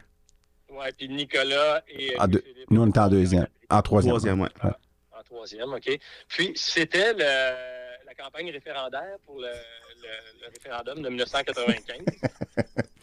Ouais, 0.71 0.93
puis 0.93 1.09
Nicolas 1.09 1.83
et. 1.89 2.19
En 2.19 2.27
deux- 2.27 2.41
Philippe, 2.41 2.71
Nous, 2.71 2.83
on 2.83 2.89
était 2.89 2.99
en 2.99 3.09
deuxième. 3.09 3.47
En 3.71 3.83
troisième. 3.83 4.11
Troisième, 4.13 4.41
ouais. 4.41 4.49
Ouais. 4.65 4.71
En 5.19 5.23
troisième, 5.23 5.73
OK. 5.73 5.99
Puis, 6.29 6.53
c'était 6.57 7.13
la 7.15 8.15
campagne 8.19 8.51
référendaire 8.51 9.17
pour 9.27 9.37
le, 9.41 9.47
le- 9.49 10.41
le 10.43 10.49
référendum 10.53 11.03
de 11.03 11.09
1995. 11.09 11.97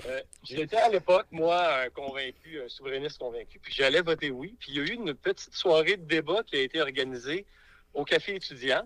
Euh, 0.06 0.20
J'étais 0.44 0.76
à 0.76 0.90
l'époque, 0.90 1.28
moi, 1.32 1.84
un 1.86 1.90
convaincu, 1.90 2.60
un 2.62 2.68
souverainiste 2.68 3.18
convaincu, 3.20 3.58
puis 3.60 3.74
j'allais 3.74 4.02
voter 4.02 4.32
oui. 4.32 4.54
Puis 4.60 4.72
il 4.74 4.78
y 4.78 4.80
a 4.82 4.84
eu 4.84 4.96
une 4.96 5.14
petite 5.14 5.54
soirée 5.56 5.96
de 5.96 6.04
débat 6.06 6.44
qui 6.46 6.58
a 6.58 6.60
été 6.62 6.82
organisée 6.82 7.46
au 7.94 8.04
Café 8.04 8.36
étudiant. 8.36 8.86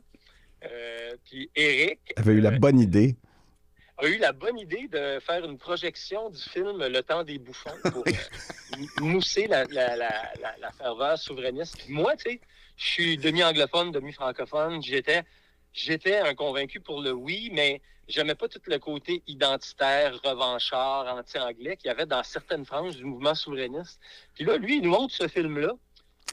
Euh, 0.64 1.16
puis 1.26 1.50
Eric 1.56 2.00
avait 2.16 2.34
eu 2.34 2.42
la 2.42 2.52
euh, 2.52 2.58
bonne 2.58 2.80
idée. 2.80 3.16
a 3.98 4.08
eu 4.08 4.18
la 4.18 4.32
bonne 4.32 4.58
idée 4.58 4.88
de 4.88 5.20
faire 5.20 5.46
une 5.46 5.58
projection 5.58 6.30
du 6.30 6.42
film 6.42 6.86
Le 6.86 7.02
temps 7.02 7.24
des 7.24 7.38
bouffons 7.38 7.78
pour 7.92 8.04
euh, 8.08 9.02
mousser 9.02 9.48
la, 9.48 9.66
la, 9.66 9.96
la, 9.96 10.32
la, 10.42 10.56
la 10.60 10.72
ferveur 10.72 11.18
souverainiste. 11.18 11.78
Puis 11.78 11.94
moi, 11.94 12.16
tu 12.16 12.32
sais, 12.32 12.42
je 12.76 12.86
suis 12.86 13.18
demi-anglophone, 13.18 13.92
demi-francophone. 13.92 14.82
J'étais, 14.82 15.24
j'étais 15.74 16.18
un 16.18 16.36
convaincu 16.36 16.80
pour 16.80 17.02
le 17.02 17.12
oui, 17.12 17.50
mais 17.54 17.82
j'aimais 18.08 18.36
pas 18.36 18.48
tout 18.48 18.62
le 18.66 18.80
côté 18.80 19.24
identitaire, 19.28 20.20
revanchard, 20.24 21.08
anti-anglais 21.18 21.78
qu'il 21.78 21.88
y 21.88 21.92
avait 21.92 22.06
dans 22.06 22.24
certaines 22.24 22.66
franges 22.66 22.96
du 22.96 23.04
mouvement 23.04 23.36
souverainiste. 23.36 24.00
Puis 24.34 24.46
là, 24.46 24.58
lui, 24.58 24.78
il 24.78 24.84
nous 24.84 24.92
montre 24.92 25.14
ce 25.14 25.28
film-là. 25.28 25.74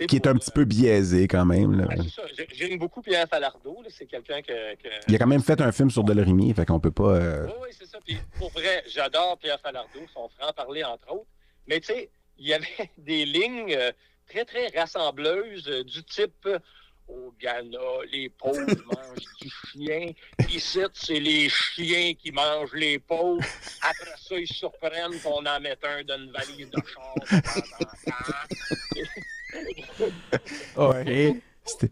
Qui 0.09 0.17
est 0.17 0.27
un 0.27 0.35
petit 0.35 0.51
peu 0.51 0.65
biaisé 0.65 1.29
quand 1.29 1.45
même. 1.45 1.79
là. 1.79 1.87
ouais, 1.87 1.97
c'est 2.03 2.11
ça. 2.11 2.23
J'ai- 2.37 2.49
J'aime 2.53 2.79
beaucoup 2.79 3.01
Pierre 3.01 3.29
Falardeau. 3.29 3.81
là. 3.83 3.89
C'est 3.97 4.07
quelqu'un 4.07 4.43
que, 4.43 4.75
que- 4.75 4.89
Il 5.09 5.15
a 5.15 5.19
quand 5.19 5.27
même 5.27 5.43
fait 5.43 5.61
un 5.61 5.71
film 5.73 5.91
sur 5.91 6.03
Delorimier, 6.05 6.53
fait 6.53 6.67
qu'on 6.67 6.81
peut 6.81 6.91
pas. 6.91 7.15
euh, 7.17 7.47
Oui, 7.47 7.53
oui, 7.63 7.69
c'est 7.79 7.87
ça. 7.87 7.99
Puis 8.05 8.19
pour 8.39 8.51
vrai, 8.51 8.83
j'adore 8.89 9.39
Pierre 9.39 9.61
Falardeau, 9.61 10.01
son 10.13 10.29
franc-parler, 10.31 10.83
entre 10.85 11.13
autres. 11.13 11.27
Mais 11.69 11.79
tu 11.81 11.87
sais, 11.93 12.11
il 12.39 12.49
y 12.49 12.55
avait 12.55 12.67
des 12.99 13.25
lignes 13.25 13.73
euh, 13.75 13.93
très, 14.29 14.45
très 14.45 14.67
rassembleuses 14.77 15.69
euh, 15.69 15.85
du 15.85 16.03
type 16.03 16.49
au 17.07 17.33
Ghana, 17.39 17.79
les 18.11 18.31
pauvres 18.31 18.59
mangent 18.67 19.37
du 19.43 19.51
chien. 19.71 20.11
Ici, 20.49 20.81
c'est 20.95 21.21
les 21.21 21.49
chiens 21.51 22.15
qui 22.15 22.33
mangent 22.33 22.73
les 22.73 22.99
pauvres. 22.99 23.45
Après 23.83 24.11
ça, 24.19 24.35
ils 24.39 24.47
surprennent 24.49 25.21
qu'on 25.23 25.45
en 25.45 25.61
mette 25.61 25.85
un 25.85 26.03
dans 26.03 26.19
une 26.19 26.33
valise 26.33 26.71
de 26.71 26.81
char 26.87 27.15
de 27.21 27.41
temps 27.51 27.81
en 28.07 28.33
temps. 28.33 29.05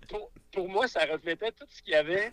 Pour, 0.09 0.31
pour 0.53 0.69
moi, 0.69 0.87
ça 0.87 1.05
reflétait 1.07 1.53
tout 1.53 1.67
ce 1.69 1.83
qu'il 1.83 1.93
y 1.93 1.97
avait 1.97 2.31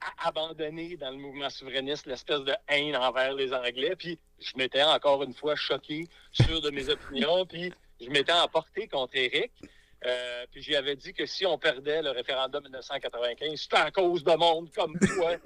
à 0.00 0.28
abandonner 0.28 0.96
dans 0.96 1.10
le 1.10 1.16
mouvement 1.16 1.50
souverainiste, 1.50 2.06
l'espèce 2.06 2.40
de 2.40 2.54
haine 2.68 2.96
envers 2.96 3.34
les 3.34 3.52
Anglais. 3.52 3.94
Puis 3.96 4.18
je 4.38 4.52
m'étais 4.56 4.82
encore 4.82 5.22
une 5.22 5.34
fois 5.34 5.54
choqué, 5.56 6.08
sûr 6.32 6.60
de 6.60 6.70
mes 6.70 6.88
opinions, 6.88 7.44
puis 7.46 7.72
je 8.00 8.08
m'étais 8.08 8.32
emporté 8.32 8.88
contre 8.88 9.16
Éric. 9.16 9.52
Euh, 10.06 10.46
puis 10.50 10.62
j'y 10.62 10.74
avais 10.74 10.96
dit 10.96 11.12
que 11.12 11.26
si 11.26 11.44
on 11.44 11.58
perdait 11.58 12.00
le 12.00 12.10
référendum 12.10 12.62
1995, 12.62 13.60
c'était 13.60 13.76
à 13.76 13.90
cause 13.90 14.24
de 14.24 14.32
monde 14.32 14.70
comme 14.74 14.98
toi. 14.98 15.36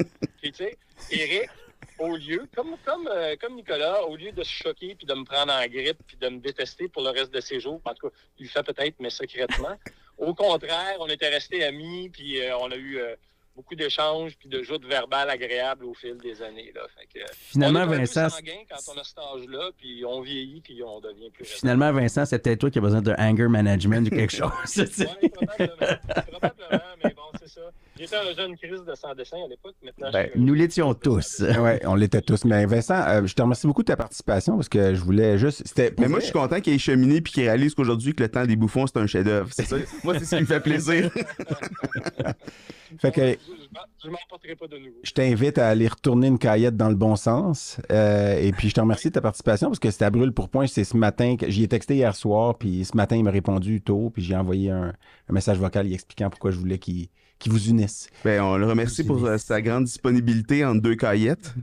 puis 0.40 0.52
tu 0.52 0.64
sais, 0.64 0.78
Éric, 1.10 1.50
au 1.98 2.16
lieu, 2.16 2.46
comme, 2.54 2.76
comme, 2.84 3.08
euh, 3.08 3.36
comme 3.40 3.54
Nicolas, 3.54 4.04
au 4.04 4.16
lieu 4.16 4.32
de 4.32 4.42
se 4.42 4.52
choquer 4.52 4.94
puis 4.94 5.06
de 5.06 5.14
me 5.14 5.24
prendre 5.24 5.52
en 5.52 5.66
grippe 5.66 5.98
puis 6.06 6.16
de 6.16 6.28
me 6.28 6.38
détester 6.38 6.88
pour 6.88 7.02
le 7.02 7.10
reste 7.10 7.32
de 7.32 7.40
ses 7.40 7.60
jours, 7.60 7.80
en 7.84 7.94
tout 7.94 8.08
cas, 8.08 8.14
il 8.38 8.44
le 8.44 8.50
fait 8.50 8.62
peut-être, 8.62 8.96
mais 9.00 9.10
secrètement. 9.10 9.76
Au 10.18 10.34
contraire, 10.34 10.96
on 11.00 11.06
était 11.08 11.28
restés 11.28 11.64
amis, 11.64 12.08
puis 12.08 12.40
euh, 12.40 12.56
on 12.58 12.70
a 12.70 12.76
eu 12.76 12.98
euh, 12.98 13.16
beaucoup 13.56 13.74
d'échanges, 13.74 14.36
puis 14.38 14.48
de 14.48 14.62
joutes 14.62 14.84
verbales 14.84 15.30
agréables 15.30 15.84
au 15.84 15.94
fil 15.94 16.16
des 16.18 16.42
années. 16.42 16.72
Là. 16.74 16.82
Fait 16.96 17.06
que, 17.06 17.24
Finalement, 17.32 17.80
on 17.80 17.92
est 17.92 17.98
Vincent, 17.98 18.28
sanguin 18.28 18.62
quand 18.68 18.92
on 18.94 18.98
a 18.98 19.04
cet 19.04 19.18
âge-là, 19.18 19.70
puis 19.76 20.04
on 20.04 20.20
vieillit, 20.20 20.60
puis 20.60 20.82
on 20.82 21.00
devient 21.00 21.30
plus 21.30 21.42
raisonnable. 21.44 21.58
finalement, 21.58 21.92
Vincent, 21.92 22.24
c'est 22.26 22.38
peut-être 22.38 22.60
toi 22.60 22.70
qui 22.70 22.78
as 22.78 22.82
besoin 22.82 23.02
de 23.02 23.14
anger 23.18 23.48
management 23.48 24.06
ou 24.06 24.10
quelque 24.10 24.32
chose. 24.36 24.50
Oui, 24.76 25.28
probablement, 25.28 26.84
mais 27.02 27.10
bon, 27.10 27.38
c'est 27.40 27.48
ça. 27.48 27.70
J'étais 27.98 28.16
un 28.16 28.34
jeune 28.36 28.56
crise 28.56 28.82
de 28.84 28.94
sans 28.94 29.14
dessin 29.14 29.36
à 29.44 29.48
l'époque. 29.48 29.74
Maintenant, 29.84 30.10
Ben, 30.12 30.28
je 30.34 30.40
nous 30.40 30.54
l'étions 30.54 30.94
tous. 30.94 31.40
Ouais, 31.60 31.80
on 31.86 31.94
l'était 31.94 32.20
tous. 32.20 32.44
Mais 32.44 32.66
Vincent, 32.66 32.94
euh, 33.06 33.26
je 33.26 33.34
te 33.34 33.40
remercie 33.42 33.66
beaucoup 33.66 33.82
de 33.82 33.86
ta 33.86 33.96
participation 33.96 34.56
parce 34.56 34.68
que 34.68 34.94
je 34.94 35.00
voulais 35.00 35.38
juste. 35.38 35.62
C'était. 35.64 35.94
Mais 35.98 36.08
moi, 36.08 36.18
je 36.20 36.24
suis 36.24 36.32
content 36.32 36.60
qu'il 36.60 36.72
ait 36.74 36.78
cheminé 36.78 37.20
puis 37.20 37.32
qu'il 37.32 37.44
réalise 37.44 37.74
qu'aujourd'hui, 37.74 38.14
que 38.14 38.22
le 38.22 38.28
temps 38.28 38.44
des 38.46 38.56
bouffons, 38.56 38.86
c'est 38.86 38.98
un 38.98 39.06
chef-d'œuvre. 39.06 39.48
C'est 39.52 39.66
ça. 39.66 39.76
moi, 40.04 40.18
c'est 40.18 40.24
ce 40.24 40.34
qui 40.36 40.42
me 40.42 40.46
fait 40.46 40.60
plaisir. 40.60 41.10
Fait 43.00 43.10
que- 43.10 43.32
Je, 43.32 44.04
je 44.04 44.08
m'en 44.10 44.18
porterai 44.28 44.54
pas 44.54 44.68
de 44.68 44.78
nouveau. 44.78 44.96
Je 45.02 45.10
t'invite 45.12 45.58
à 45.58 45.68
aller 45.68 45.88
retourner 45.88 46.28
une 46.28 46.38
caillette 46.38 46.76
dans 46.76 46.88
le 46.88 46.94
bon 46.94 47.16
sens. 47.16 47.78
Euh, 47.90 48.38
et 48.38 48.52
puis, 48.52 48.68
je 48.68 48.74
te 48.74 48.80
remercie 48.80 49.08
de 49.08 49.14
ta 49.14 49.20
participation 49.20 49.68
parce 49.68 49.80
que 49.80 49.90
c'était 49.90 50.04
à 50.04 50.10
brûle 50.10 50.32
pour 50.32 50.48
point. 50.48 50.66
C'est 50.68 50.84
ce 50.84 50.96
matin 50.96 51.36
que 51.36 51.50
j'y 51.50 51.64
ai 51.64 51.68
texté 51.68 51.96
hier 51.96 52.14
soir. 52.14 52.56
Puis, 52.56 52.84
ce 52.84 52.96
matin, 52.96 53.16
il 53.16 53.24
m'a 53.24 53.30
répondu 53.32 53.80
tôt. 53.82 54.10
Puis, 54.10 54.22
j'ai 54.22 54.36
envoyé 54.36 54.70
un, 54.70 54.88
un 55.28 55.32
message 55.32 55.58
vocal 55.58 55.88
y 55.88 55.94
expliquant 55.94 56.30
pourquoi 56.30 56.50
je 56.52 56.58
voulais 56.58 56.78
qu'il 56.78 57.08
qu'il 57.38 57.52
vous 57.52 57.68
unisse. 57.68 58.08
Ben, 58.24 58.40
on 58.42 58.56
le 58.56 58.66
remercie 58.66 59.04
pour 59.04 59.24
euh, 59.24 59.38
sa 59.38 59.60
grande 59.60 59.84
disponibilité 59.84 60.64
entre 60.64 60.80
deux 60.82 60.94
caillettes. 60.96 61.54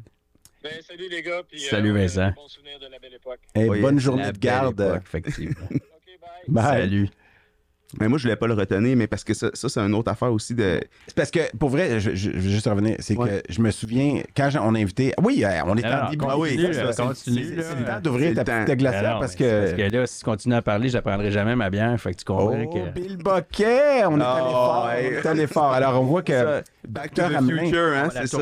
Ben, 0.63 0.71
salut 0.87 1.09
les 1.09 1.23
gars. 1.23 1.41
Puis, 1.49 1.59
Salut, 1.59 1.89
euh, 1.89 1.93
Vincent. 1.93 2.31
Bon 2.35 2.47
souvenir 2.47 2.79
de 2.79 2.85
la 2.87 2.99
belle 2.99 3.15
époque. 3.15 3.39
Et 3.55 3.67
Oui, 3.67 3.81
bonne 3.81 3.95
la 3.95 4.01
journée 4.01 4.23
de 4.27 4.31
belle 4.31 4.39
garde. 4.39 4.79
époque, 4.81 5.03
effectivement. 5.05 5.55
OK, 5.71 5.79
bye. 6.21 6.29
Bye. 6.47 6.81
Salut. 6.81 7.09
Mais 7.99 8.07
moi, 8.07 8.17
je 8.17 8.23
voulais 8.23 8.35
pas 8.35 8.47
le 8.47 8.53
retenir, 8.53 8.95
mais 8.95 9.07
parce 9.07 9.23
que 9.23 9.33
ça, 9.33 9.49
ça, 9.53 9.67
c'est 9.69 9.79
une 9.79 9.93
autre 9.93 10.09
affaire 10.11 10.31
aussi 10.31 10.53
de. 10.55 10.79
C'est 11.07 11.15
parce 11.15 11.29
que, 11.31 11.39
pour 11.57 11.69
vrai, 11.69 11.99
je, 11.99 12.11
je- 12.11 12.15
je 12.15 12.29
vais 12.31 12.49
juste 12.49 12.65
revenir, 12.67 12.95
c'est 12.99 13.17
Ouais. 13.17 13.41
que 13.47 13.53
je 13.53 13.61
me 13.61 13.69
souviens, 13.71 14.21
quand 14.35 14.49
on 14.61 14.75
a 14.75 14.79
invité. 14.79 15.13
Oui, 15.21 15.43
euh, 15.43 15.49
on 15.65 15.75
est 15.77 15.83
Alors, 15.83 16.07
en 16.07 16.09
début. 16.11 16.25
continue, 16.25 16.41
oui, 16.41 16.57
là, 16.57 16.73
c'est- 16.93 17.29
le 17.29 17.85
temps 17.85 17.99
d'ouvrir 18.01 18.33
ta 18.35 18.43
petite 18.45 18.77
glacière 18.77 19.19
parce 19.19 19.35
que. 19.35 19.61
Parce 19.61 19.73
que 19.73 19.95
là, 19.95 20.07
si 20.07 20.19
tu 20.19 20.25
continues 20.25 20.55
à 20.55 20.61
parler, 20.61 20.89
j'apprendrai 20.89 21.31
jamais 21.31 21.55
ma 21.55 21.69
bière. 21.69 21.99
Fait 21.99 22.11
que 22.13 22.17
tu 22.19 22.25
comprends 22.25 22.51
Oh, 22.63 22.69
que. 22.73 22.89
Bill 22.99 23.17
Boquet! 23.17 24.05
On 24.05 24.19
est 24.19 24.23
allé 24.23 24.41
Oh, 24.45 24.51
fort. 24.51 24.85
ouais. 24.87 25.11
On 25.13 25.17
est 25.17 25.29
allé 25.29 25.47
fort. 25.47 25.71
Alors, 25.73 26.01
on 26.01 26.05
voit 26.05 26.21
que 26.21 26.63
To 26.83 27.21
the 27.29 27.35
Hamelin, 27.35 27.65
future, 27.65 27.93
hein, 27.95 28.09
ça? 28.09 28.37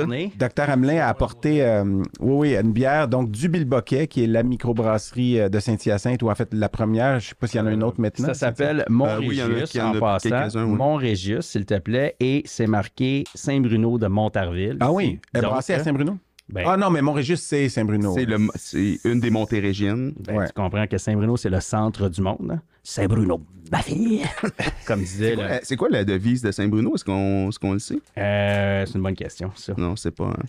Dr. 0.48 0.70
Hamelin 0.70 0.98
a 1.02 1.08
apporté 1.08 1.62
euh, 1.64 1.84
oui, 2.22 2.54
oui, 2.54 2.56
une 2.56 2.72
bière, 2.72 3.08
donc 3.10 3.30
du 3.32 3.50
Bill 3.50 3.66
Boquet, 3.66 4.08
qui 4.08 4.24
est 4.24 4.28
la 4.28 4.44
microbrasserie 4.44 5.42
euh, 5.42 5.50
de 5.50 5.60
Saint-Hyacinthe, 5.60 6.24
ou 6.24 6.30
en 6.30 6.36
fait 6.36 6.54
la 6.54 6.70
première, 6.70 7.20
je 7.20 7.26
ne 7.26 7.30
sais 7.30 7.36
pas 7.36 7.48
s'il 7.48 7.58
y 7.60 7.62
en 7.62 7.68
a 7.68 7.72
une 7.72 7.84
autre 7.84 8.00
maintenant. 8.00 8.28
Ça 8.28 8.34
s'appelle 8.34 8.86
Montrégius, 8.90 9.46
oui, 9.48 9.62
il 9.74 9.78
y 9.78 9.82
en 9.82 10.00
passant. 10.00 10.30
oui. 10.56 10.62
Montrégius, 10.66 11.46
s'il 11.48 11.66
te 11.66 11.78
plaît. 11.80 12.16
Et 12.20 12.44
c'est 12.46 12.68
marqué 12.68 13.26
Saint-Bruno 13.36 13.98
de 13.98 14.08
Montarville. 14.08 14.78
Ah 14.80 14.92
oui, 14.92 15.20
elle 15.34 15.40
est 15.40 15.42
Donc, 15.44 15.52
brassée 15.52 15.74
à 15.74 15.84
Saint-Bruno? 15.84 16.18
ben, 16.48 16.64
Ah 16.66 16.78
non, 16.78 16.90
mais 16.90 17.02
Montrégus, 17.02 17.42
c'est 17.42 17.68
Saint-Bruno. 17.70 18.14
C'est 18.16 18.26
le- 18.26 18.48
c'est 18.56 19.00
une 19.04 19.20
des 19.20 19.30
montérégiennes. 19.30 20.14
ben, 20.26 20.38
ouais. 20.38 20.48
Tu 20.48 20.54
comprends 20.54 20.88
que 20.88 20.98
Saint-Bruno, 20.98 21.36
c'est 21.38 21.50
le 21.50 21.60
centre 21.60 22.08
du 22.10 22.22
monde. 22.22 22.60
Saint-Bruno, 22.90 23.42
ma 23.72 23.80
fille. 23.84 24.22
Comme 24.88 25.00
disait. 25.02 25.30
C'est 25.30 25.36
quoi, 25.36 25.48
la- 25.48 25.60
C'est 25.64 25.76
quoi 25.76 25.90
la 25.90 26.04
devise 26.06 26.42
de 26.42 26.52
Saint-Bruno? 26.52 26.96
Est-ce 26.96 27.06
qu'on 27.06 27.50
est 27.50 27.58
qu'on 27.60 27.74
le 27.74 27.80
sait? 27.80 28.00
Euh, 28.18 28.84
c'est 28.86 28.96
une 28.96 29.04
bonne 29.04 29.16
question, 29.16 29.52
ça. 29.56 29.74
Non, 29.78 29.96
c'est 29.96 30.12
pas. 30.12 30.26
hein. 30.26 30.44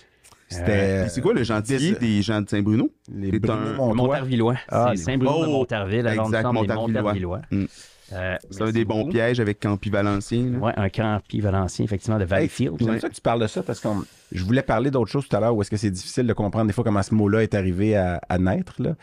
C'était. 0.48 1.02
Puis 1.02 1.10
c'est 1.10 1.20
quoi 1.20 1.34
le 1.34 1.44
gentil 1.44 1.94
des 2.00 2.22
gens 2.22 2.40
de 2.40 2.48
Saint-Bruno? 2.48 2.90
Les 3.14 3.30
C'est 3.30 3.38
Bruno 3.40 3.58
un- 3.58 3.72
Montois. 3.74 3.94
Montarvillois. 3.94 4.56
Ah, 4.68 4.92
c'est 4.96 5.02
Saint-Bruno 5.02 5.42
de 5.42 5.48
Oh, 5.48 5.50
Montarville, 5.52 6.06
alors 6.06 6.26
exact, 6.26 6.46
des 6.46 6.52
Montarvillois. 6.52 6.86
Montarvillois. 6.88 7.40
Mm. 7.50 7.64
Euh, 8.12 8.36
C'est 8.50 8.56
un 8.62 8.64
merci 8.64 8.72
des 8.72 8.84
bons 8.84 8.98
beaucoup. 9.00 9.10
pièges 9.10 9.38
avec 9.38 9.60
Campi 9.60 9.90
Valencien. 9.90 10.44
là. 10.52 10.58
Ouais, 10.58 10.72
un 10.76 10.88
campi 10.88 11.40
valencien, 11.40 11.84
effectivement, 11.84 12.18
de 12.18 12.24
Valleyfield. 12.24 12.74
J'aime 12.80 12.98
ça 12.98 13.08
que 13.08 13.14
tu 13.14 13.20
parles 13.20 13.40
de 13.42 13.46
ça 13.46 13.62
parce 13.62 13.78
que 13.78 13.88
je 14.32 14.42
voulais 14.42 14.62
parler 14.62 14.90
d'autre 14.90 15.10
chose 15.10 15.28
tout 15.28 15.36
à 15.36 15.40
l'heure 15.40 15.54
où 15.54 15.62
est-ce 15.62 15.70
que 15.70 15.76
c'est 15.76 15.90
difficile 15.92 16.26
de 16.26 16.32
comprendre 16.32 16.66
des 16.66 16.72
fois 16.72 16.82
comment 16.82 17.02
ce 17.02 17.14
mot-là 17.14 17.42
est 17.44 17.54
arrivé 17.54 17.94
à, 17.96 18.20
à 18.28 18.38
naître. 18.38 18.82
Là. 18.82 18.96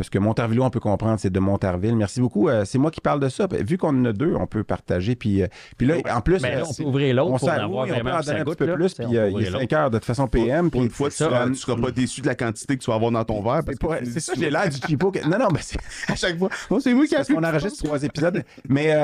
Parce 0.00 0.08
que 0.08 0.18
Montarvillo, 0.18 0.64
on 0.64 0.70
peut 0.70 0.80
comprendre, 0.80 1.20
c'est 1.20 1.28
de 1.28 1.38
Montarville. 1.40 1.94
Merci 1.94 2.22
beaucoup. 2.22 2.48
Euh, 2.48 2.64
c'est 2.64 2.78
moi 2.78 2.90
qui 2.90 3.02
parle 3.02 3.20
de 3.20 3.28
ça. 3.28 3.46
Vu 3.50 3.76
qu'on 3.76 3.88
en 3.90 4.04
a 4.06 4.12
deux, 4.14 4.34
on 4.34 4.46
peut 4.46 4.64
partager. 4.64 5.14
Puis, 5.14 5.42
euh, 5.42 5.46
puis 5.76 5.86
là, 5.86 5.96
en 6.16 6.22
plus, 6.22 6.40
Ben 6.40 6.54
là, 6.54 6.60
euh, 6.60 6.64
on 6.70 6.72
peut 6.72 6.82
ouvrir 6.84 7.14
l'autre 7.16 7.32
on 7.34 7.38
pour 7.38 7.48
en 7.50 7.52
s'en- 7.52 7.60
avoir 7.60 7.84
oui, 7.84 7.90
on 7.94 8.00
peut 8.02 8.10
en 8.10 8.20
donner 8.20 8.40
un 8.40 8.44
petit 8.46 8.56
peu 8.56 8.64
là. 8.64 8.74
plus. 8.76 8.94
Puis 8.94 9.04
euh, 9.04 9.10
il 9.10 9.16
est 9.16 9.48
ouvrir 9.48 9.60
5 9.60 9.72
heures 9.74 9.90
de 9.90 9.98
toute 9.98 10.06
façon 10.06 10.26
PM. 10.26 10.70
Pour 10.70 10.80
puis- 10.80 10.86
une 10.86 10.90
fois, 10.90 11.10
tu 11.10 11.16
ça. 11.16 11.28
seras, 11.54 11.76
pas 11.76 11.90
déçu 11.90 12.22
de 12.22 12.28
la 12.28 12.34
quantité 12.34 12.78
que 12.78 12.82
tu 12.82 12.90
vas 12.90 12.96
avoir 12.96 13.10
dans 13.10 13.24
ton 13.24 13.42
verre. 13.42 13.60
C'est 14.04 14.20
ça, 14.20 14.32
j'ai 14.38 14.48
l'air 14.48 14.70
du 14.70 14.80
que- 14.80 15.28
Non, 15.28 15.38
non, 15.38 15.48
mais 15.52 15.60
c'est 15.60 15.78
à 16.08 16.14
chaque 16.16 16.38
fois. 16.38 16.48
C'est 16.80 16.94
moi 16.94 17.04
qui 17.06 17.14
parce 17.14 17.28
qu'on 17.28 17.44
enregistre 17.44 17.84
trois 17.84 18.02
épisodes. 18.02 18.42
Mais 18.70 18.94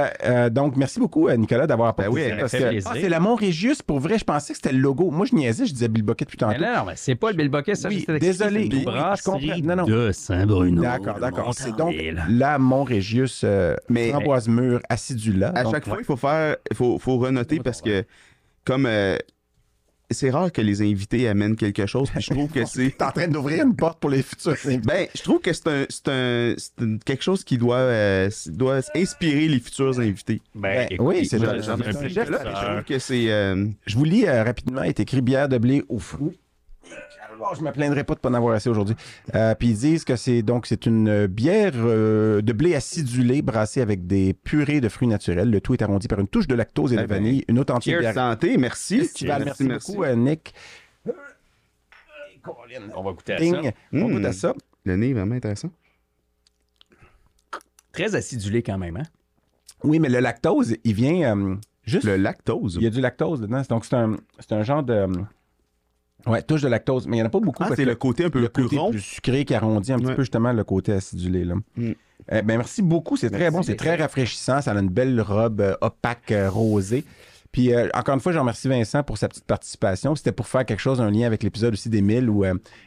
donc, 0.51 0.77
merci 0.79 0.99
beaucoup, 0.99 1.29
Nicolas, 1.31 1.67
d'avoir 1.67 1.91
apporté 1.91 2.11
Ben 2.11 2.15
oui, 2.43 2.49
ça. 2.49 2.59
Ah, 2.87 2.93
c'est 2.99 3.11
la 3.11 3.21
Montrégius. 3.21 3.83
Pour 3.83 4.01
vrai, 4.01 4.19
je 4.19 4.25
pensais 4.25 4.55
que 4.55 4.57
c'était 4.57 4.73
le 4.73 4.79
logo. 4.81 5.11
Moi, 5.11 5.27
je 5.27 5.35
niaisais, 5.35 5.67
je 5.67 5.75
disais 5.75 5.89
Bill 5.89 6.05
Bucket 6.05 6.27
depuis 6.27 6.39
Mais 6.47 6.55
tantôt. 6.59 6.65
non, 6.65 6.85
mais 6.87 6.93
c'est 6.97 7.17
pas 7.17 7.33
le 7.33 7.37
Bill 7.37 7.51
Bucket, 7.51 7.77
ça, 7.77 7.91
désolé. 8.19 8.71
Non, 9.63 9.77
non. 9.77 9.85
de 9.85 10.11
Saint-Bruno. 10.13 10.86
D'accord, 10.87 11.19
d'accord. 11.19 11.55
C'est 11.55 11.77
donc 11.77 11.95
la 12.29 12.59
Montrégius 12.59 13.43
euh, 13.45 13.77
framboise 14.11 14.49
mûre 14.49 14.81
acidula. 14.89 15.49
À 15.55 15.65
Donc, 15.65 15.75
chaque 15.75 15.85
fois, 15.87 15.97
il 15.99 16.05
faut 16.05 16.17
faire, 16.17 16.57
il 16.71 16.77
faut, 16.77 16.99
faut 16.99 17.19
renoter 17.19 17.61
parce 17.61 17.83
que 17.83 18.05
comme 18.65 18.87
euh, 18.87 19.17
c'est 20.11 20.31
rare 20.31 20.53
que 20.53 20.61
les 20.61 20.83
invités 20.83 21.29
amènent 21.29 21.57
quelque 21.57 21.87
chose, 21.87 22.11
puis 22.11 22.21
je 22.23 22.31
trouve 22.31 22.49
que 22.51 22.65
c'est 22.67 22.97
T'es 22.97 23.05
en 23.05 23.11
train 23.11 23.29
d'ouvrir 23.29 23.65
une 23.65 23.75
porte 23.75 23.99
pour 24.01 24.11
les 24.11 24.23
futurs 24.23 24.53
invités. 24.65 24.79
ben, 24.87 25.07
je 25.15 25.23
trouve 25.23 25.41
que 25.41 25.53
c'est 25.53 25.67
un, 25.69 25.85
c'est 25.89 26.09
un, 26.09 26.55
c'est 26.57 27.05
quelque 27.05 27.23
chose 27.23 27.43
qui 27.45 27.59
doit, 27.59 27.77
euh, 27.77 28.31
doit 28.47 28.81
inspirer 28.95 29.49
les 29.49 29.59
futurs 29.61 29.99
invités. 29.99 30.41
Ben, 30.55 30.87
Ben, 30.89 30.89
écoute, 30.91 31.07
oui, 31.09 31.27
c'est 31.27 31.43
un 31.43 31.55
de 31.55 31.61
Je 31.63 32.21
trouve 32.21 32.85
que 32.85 32.99
c'est 32.99 33.31
euh, 33.31 33.67
Je 33.87 33.97
vous 33.97 34.05
lis 34.05 34.27
euh, 34.27 34.45
rapidement. 34.45 34.83
Il 34.83 34.91
est 34.91 35.01
écrit 35.01 35.21
bière 35.23 35.49
de 35.49 35.59
blé 35.59 35.83
aux 35.89 35.99
fruits. 35.99 36.39
Alors, 37.37 37.55
je 37.55 37.63
me 37.63 37.71
plaindrai 37.71 38.03
pas 38.05 38.15
de 38.15 38.21
pas 38.21 38.29
en 38.31 38.35
avoir 38.35 38.55
assez 38.55 38.69
aujourd'hui. 38.71 38.97
Euh, 39.35 39.55
puis 39.55 39.69
ils 39.69 39.77
disent 39.79 40.05
que 40.05 40.17
c'est 40.17 40.43
donc 40.43 40.67
c'est 40.67 40.87
une 40.87 41.27
bière 41.27 41.73
euh, 41.77 42.41
de 42.41 42.53
blé 42.53 42.75
acidulé 42.75 43.43
brassée 43.43 43.81
avec 43.83 44.07
des 44.07 44.33
purées 44.35 44.81
de 44.81 44.89
fruits 44.89 45.09
naturels. 45.09 45.51
Le 45.51 45.61
tout 45.61 45.75
est 45.75 45.83
arrondi 45.83 46.09
par 46.09 46.19
une 46.19 46.29
touche 46.29 46.47
de 46.49 46.55
lactose 46.55 46.93
et 46.93 46.97
de 46.97 47.03
Eh 47.03 47.07
ben, 47.07 47.17
vanille. 47.17 47.45
Une 47.49 47.59
authentique 47.59 47.93
Cheers, 47.93 48.01
bière. 48.01 48.15
santé, 48.15 48.57
merci. 48.57 49.01
Festival. 49.01 49.45
Merci, 49.45 49.65
beaucoup, 49.69 50.03
euh, 50.05 50.15
Nick. 50.15 50.55
On 52.95 53.03
va 53.03 53.13
goûter 53.13 53.35
à 53.35 53.39
ça. 53.39 53.43
Ding. 53.45 53.73
On 53.93 54.09
Mm. 54.09 54.13
goûte 54.13 54.25
à 54.25 54.33
ça. 54.33 54.55
Le 54.85 54.97
nez 54.97 55.11
est 55.11 55.15
vraiment 55.15 55.35
intéressant. 55.35 55.71
Très 57.93 58.15
acidulé 58.15 58.63
quand 58.63 58.79
même, 58.79 58.97
hein? 58.97 59.03
Oui, 59.83 59.99
mais 59.99 60.09
le 60.09 60.21
lactose, 60.21 60.77
il 60.85 60.95
vient 60.95 61.37
euh, 61.37 61.55
juste. 61.85 62.05
Le 62.07 62.17
lactose. 62.17 62.77
Il 62.77 62.83
y 62.83 62.87
a 62.87 62.91
du 62.91 63.01
lactose 63.01 63.41
dedans. 63.41 63.63
Donc, 63.69 63.85
c'est 63.85 63.97
un, 63.97 64.17
c'est 64.39 64.53
un 64.53 64.63
genre 64.63 64.83
de. 64.83 65.07
Ouais, 66.27 66.43
touche 66.43 66.63
de 66.63 66.69
lactose. 66.69 67.07
Mais 67.07 67.17
il 67.17 67.21
n'y 67.21 67.23
en 67.23 67.27
a 67.27 67.31
pas 67.31 67.41
beaucoup. 67.41 67.63
Ah, 67.65 67.71
c'est 67.75 67.85
le 67.85 67.95
côté 67.95 68.25
un 68.25 68.31
peu 68.31 68.41
le 68.41 68.49
plus 68.49 68.65
côté 68.65 68.79
rond? 68.79 68.91
plus 68.91 69.01
sucré 69.01 69.45
qui 69.45 69.55
arrondit 69.55 69.93
un 69.93 69.99
petit 69.99 70.07
Ouais. 70.07 70.15
peu 70.15 70.23
justement 70.23 70.53
le 70.53 70.65
côté 70.65 70.93
acidulé. 70.93 71.45
Là. 71.45 71.55
Mm. 71.77 71.93
Eh 72.33 72.43
ben, 72.43 72.57
merci 72.59 72.83
beaucoup. 72.83 73.17
C'est 73.17 73.31
très 73.31 73.51
bon. 73.51 73.63
C'est 73.63 73.77
très 73.77 73.95
rafraîchissant. 73.97 74.61
Ça 74.61 74.73
a 74.73 74.75
une 74.81 74.89
belle 74.89 75.21
robe 75.21 75.61
euh, 75.61 75.75
opaque 75.81 76.33
euh, 76.33 76.51
rosée. 76.51 77.05
Puis, 77.53 77.73
euh, 77.73 77.89
encore 77.95 78.15
une 78.15 78.21
fois, 78.21 78.33
je 78.33 78.39
remercie 78.39 78.69
Vincent 78.69 79.03
pour 79.03 79.17
sa 79.19 79.29
petite 79.29 79.45
participation. 79.45 80.15
C'était 80.15 80.33
pour 80.33 80.47
faire 80.49 80.65
quelque 80.67 80.81
chose, 80.81 81.01
un 81.01 81.11
lien 81.11 81.27
avec 81.27 81.43
l'épisode 81.43 81.73
aussi 81.75 81.89
d'Émile 81.89 82.29
où 82.29 82.45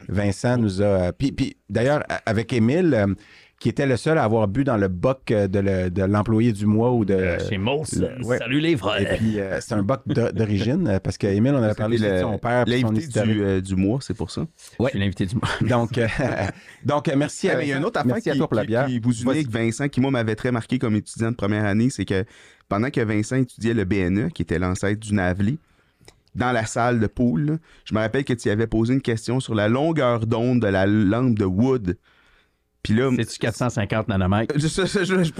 Vincent 0.08 0.58
nous 0.58 0.82
a. 0.82 1.12
puis, 1.12 1.32
puis, 1.32 1.56
d'ailleurs, 1.68 2.04
avec 2.26 2.52
Émile, 2.52 3.16
qui 3.60 3.68
était 3.68 3.86
le 3.86 3.96
seul 3.98 4.16
à 4.18 4.24
avoir 4.24 4.48
bu 4.48 4.64
dans 4.64 4.78
le 4.78 4.88
boc 4.88 5.30
euh, 5.30 5.46
de, 5.46 5.58
le- 5.60 5.90
de 5.90 6.02
l'employé 6.02 6.50
du 6.52 6.64
mois 6.66 6.92
ou 6.92 7.04
de. 7.04 7.14
Euh, 7.14 7.38
Chez 7.48 7.58
Moss. 7.58 7.92
le- 7.92 8.24
ouais. 8.26 8.38
Salut 8.38 8.58
les 8.58 8.70
Et 8.72 8.76
frères. 8.76 9.16
puis, 9.18 9.38
euh, 9.38 9.58
c'est 9.60 9.74
un 9.74 9.82
boc 9.82 10.00
d'o- 10.06 10.32
d'origine, 10.32 10.98
parce 11.04 11.18
qu'Émile, 11.18 11.52
on 11.54 11.62
avait 11.62 11.74
parlé 11.74 11.98
de 11.98 12.20
son 12.20 12.38
père, 12.38 12.64
L'invité 12.66 13.20
du, 13.22 13.42
euh, 13.44 13.60
du 13.60 13.76
mois, 13.76 13.98
c'est 14.00 14.14
pour 14.16 14.30
ça? 14.30 14.46
Je 14.80 14.86
suis 14.88 14.98
l'invité 14.98 15.26
du 15.26 15.36
mois. 15.36 15.48
Donc, 15.68 15.98
euh, 15.98 16.08
donc 16.84 17.08
merci 17.14 17.48
à 17.50 17.56
mais 17.56 17.66
il 17.66 17.68
y 17.68 17.72
a 17.72 17.76
une 17.76 17.84
autre 17.84 18.00
affaire 18.00 18.16
qui, 18.20 18.30
à 18.30 18.34
toi 18.34 18.48
pour 18.48 18.56
la 18.56 18.64
bière. 18.64 18.86
qui 18.86 18.98
vous 18.98 19.12
unit 19.22 19.30
avec 19.30 19.48
Vincent, 19.50 19.88
qui 19.88 20.00
moi 20.00 20.10
m'avait 20.10 20.34
très 20.34 20.50
marqué 20.50 20.78
comme 20.78 20.96
étudiant 20.96 21.30
de 21.30 21.36
première 21.36 21.64
année, 21.66 21.90
c'est 21.90 22.04
que 22.06 22.24
pendant 22.68 22.88
que 22.90 23.00
Vincent 23.02 23.36
étudiait 23.36 23.74
le 23.74 23.84
BNE, 23.84 24.30
qui 24.32 24.40
était 24.42 24.58
l'ancêtre 24.58 24.98
du 25.00 25.12
Navely, 25.14 25.58
dans 26.34 26.52
la 26.52 26.64
salle 26.64 26.98
de 27.00 27.06
pool, 27.08 27.42
là, 27.44 27.52
je 27.84 27.94
me 27.94 27.98
rappelle 28.00 28.24
que 28.24 28.32
tu 28.32 28.48
avais 28.48 28.66
posé 28.68 28.94
une 28.94 29.02
question 29.02 29.38
sur 29.40 29.54
la 29.54 29.68
longueur 29.68 30.26
d'onde 30.26 30.60
de 30.60 30.66
la 30.68 30.86
lampe 30.86 31.38
de 31.38 31.44
Wood. 31.44 31.98
Puis 32.82 32.94
là, 32.94 33.10
C'est-tu 33.16 33.38
450 33.38 34.08
nanomètres? 34.08 34.54
je, 34.58 34.66
je, 34.66 34.86
je- 35.04 35.22
je- 35.24 35.32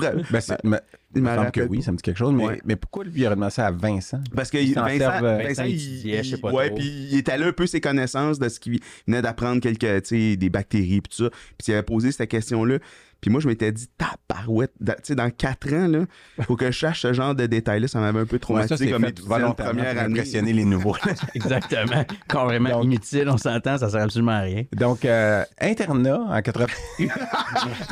Ben, 0.63 0.81
il 1.15 1.23
me 1.23 1.35
semble 1.35 1.51
que 1.51 1.61
oui, 1.63 1.83
ça 1.83 1.91
me 1.91 1.97
dit 1.97 2.03
quelque 2.03 2.19
chose. 2.19 2.35
Mais, 2.35 2.45
Ouais. 2.47 2.61
mais 2.65 2.77
pourquoi 2.77 3.05
lui, 3.05 3.13
il 3.17 3.27
aurait 3.27 3.35
demandé 3.35 3.51
ça 3.53 3.67
à 3.67 3.71
Vincent? 3.71 4.21
Parce 4.37 4.51
que 4.51 4.59
Il 4.59 4.75
Vincent, 4.75 4.99
serve, 4.99 5.25
Vincent, 5.25 5.49
Vincent 5.49 5.65
il, 5.65 5.75
étudiait, 5.75 6.23
je 6.23 6.31
sais 6.31 6.41
pas 6.41 6.53
ouais, 6.53 6.69
trop. 6.69 6.77
puis 6.79 6.87
il 7.11 7.17
étalait 7.19 7.47
un 7.47 7.53
peu 7.53 7.67
ses 7.67 7.81
connaissances 7.81 8.39
de 8.39 8.49
ce 8.49 8.61
qu'il 8.61 8.79
venait 9.07 9.23
d'apprendre 9.23 9.61
quelques, 9.61 10.03
tu 10.03 10.09
sais, 10.33 10.37
des 10.37 10.51
bactéries 10.51 11.01
puis 11.01 11.17
tout 11.17 11.25
ça. 11.25 11.31
Puis 11.31 11.69
il 11.69 11.73
avait 11.73 11.83
posé 11.83 12.13
cette 12.13 12.29
question-là. 12.31 12.79
Puis 13.21 13.31
moi, 13.31 13.41
je 13.41 13.49
m'étais 13.49 13.71
dit, 13.73 13.87
tabarouette, 13.99 14.73
dans- 14.81 14.95
tu 14.95 14.99
sais, 15.05 15.15
dans 15.15 15.31
quatre 15.31 15.73
ans, 15.75 15.87
là, 15.89 16.01
faut 16.43 16.57
que 16.57 16.67
je 16.67 16.71
cherche 16.71 17.03
ce 17.03 17.13
genre 17.13 17.35
de 17.35 17.47
détails-là. 17.47 17.87
Ça 17.89 18.01
m'avait 18.01 18.21
un 18.21 18.27
peu 18.27 18.37
Ouais, 18.37 18.41
traumatisé 18.41 18.77
ça, 18.77 18.85
c'est 18.85 18.91
comme 18.91 19.05
étudiant 19.05 19.53
première 19.53 19.91
année. 19.99 20.01
impressionner 20.15 20.53
les 20.53 20.65
nouveaux. 20.65 20.97
Exactement. 21.35 22.05
Carrément 22.29 22.71
Donc- 22.71 22.85
inutile, 22.85 23.29
on 23.29 23.37
s'entend, 23.39 23.79
ça 23.79 23.91
sert 23.91 24.03
absolument 24.03 24.33
à 24.33 24.41
rien. 24.41 24.65
Donc, 24.77 25.05
euh, 25.05 25.45
internat 25.61 26.21
en 26.29 26.41
80. 26.43 26.67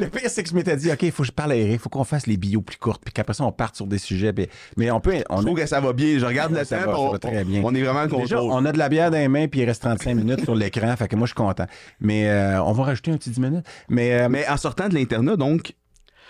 le 0.01 0.07
pire, 0.09 0.29
c'est 0.31 0.43
que 0.43 0.49
je 0.51 0.55
m'étais 0.55 0.77
dit, 0.77 0.91
OK, 0.91 1.03
il 1.03 1.13
faut 1.13 1.23
que 1.23 1.27
je 1.29 1.33
parle 1.33 1.53
à 1.53 1.57
Eric, 1.57 1.73
il 1.75 1.79
faut 1.79 1.89
qu'on 1.89 2.05
fasse 2.05 2.27
les 2.27 2.37
bios 2.37 2.61
plus 2.63 2.77
courtes, 2.79 3.03
puis 3.05 3.13
qu'après 3.13 3.35
ça, 3.35 3.45
on 3.45 3.53
parte 3.53 3.77
sur 3.77 3.87
des 3.87 3.99
sujets. 3.99 4.33
puis- 4.33 4.47
Mais 4.77 4.91
on 4.91 5.01
peut. 5.01 5.15
On 5.31 5.39
Je 5.39 5.47
trouve 5.47 5.59
que 5.59 5.67
ça 5.67 5.81
va 5.81 5.93
bien. 5.93 6.19
Je 6.19 6.25
regarde 6.27 6.53
le 6.53 6.65
Ça 6.65 6.79
temps, 6.79 6.87
va, 6.87 6.93
ça 6.93 7.01
on, 7.01 7.11
va 7.13 7.19
très 7.19 7.45
bien. 7.45 7.61
on 7.65 7.75
est 7.75 7.83
vraiment 7.83 8.07
Déjà, 8.07 8.37
contrôle. 8.37 8.53
on 8.53 8.65
a 8.65 8.73
de 8.73 8.79
la 8.79 8.89
bière 8.89 9.11
dans 9.11 9.19
les 9.19 9.29
mains, 9.29 9.49
puis 9.49 9.61
il 9.61 9.65
reste 9.65 9.83
35 9.83 10.15
minutes 10.15 10.45
sur 10.45 10.55
l'écran, 10.55 10.95
fait 10.97 11.09
que 11.09 11.17
moi, 11.17 11.27
je 11.27 11.31
suis 11.33 11.37
content. 11.37 11.67
Mais 12.01 12.29
euh, 12.29 12.63
on 12.63 12.73
va 12.73 12.85
rajouter 12.85 13.11
un 13.13 13.17
petit 13.17 13.31
10 13.31 13.41
minutes. 13.41 13.65
Mais, 13.89 14.13
euh, 14.15 14.29
Mais 14.29 14.49
en 14.49 14.57
sortant 14.57 14.89
de 14.89 14.95
donc, 15.37 15.75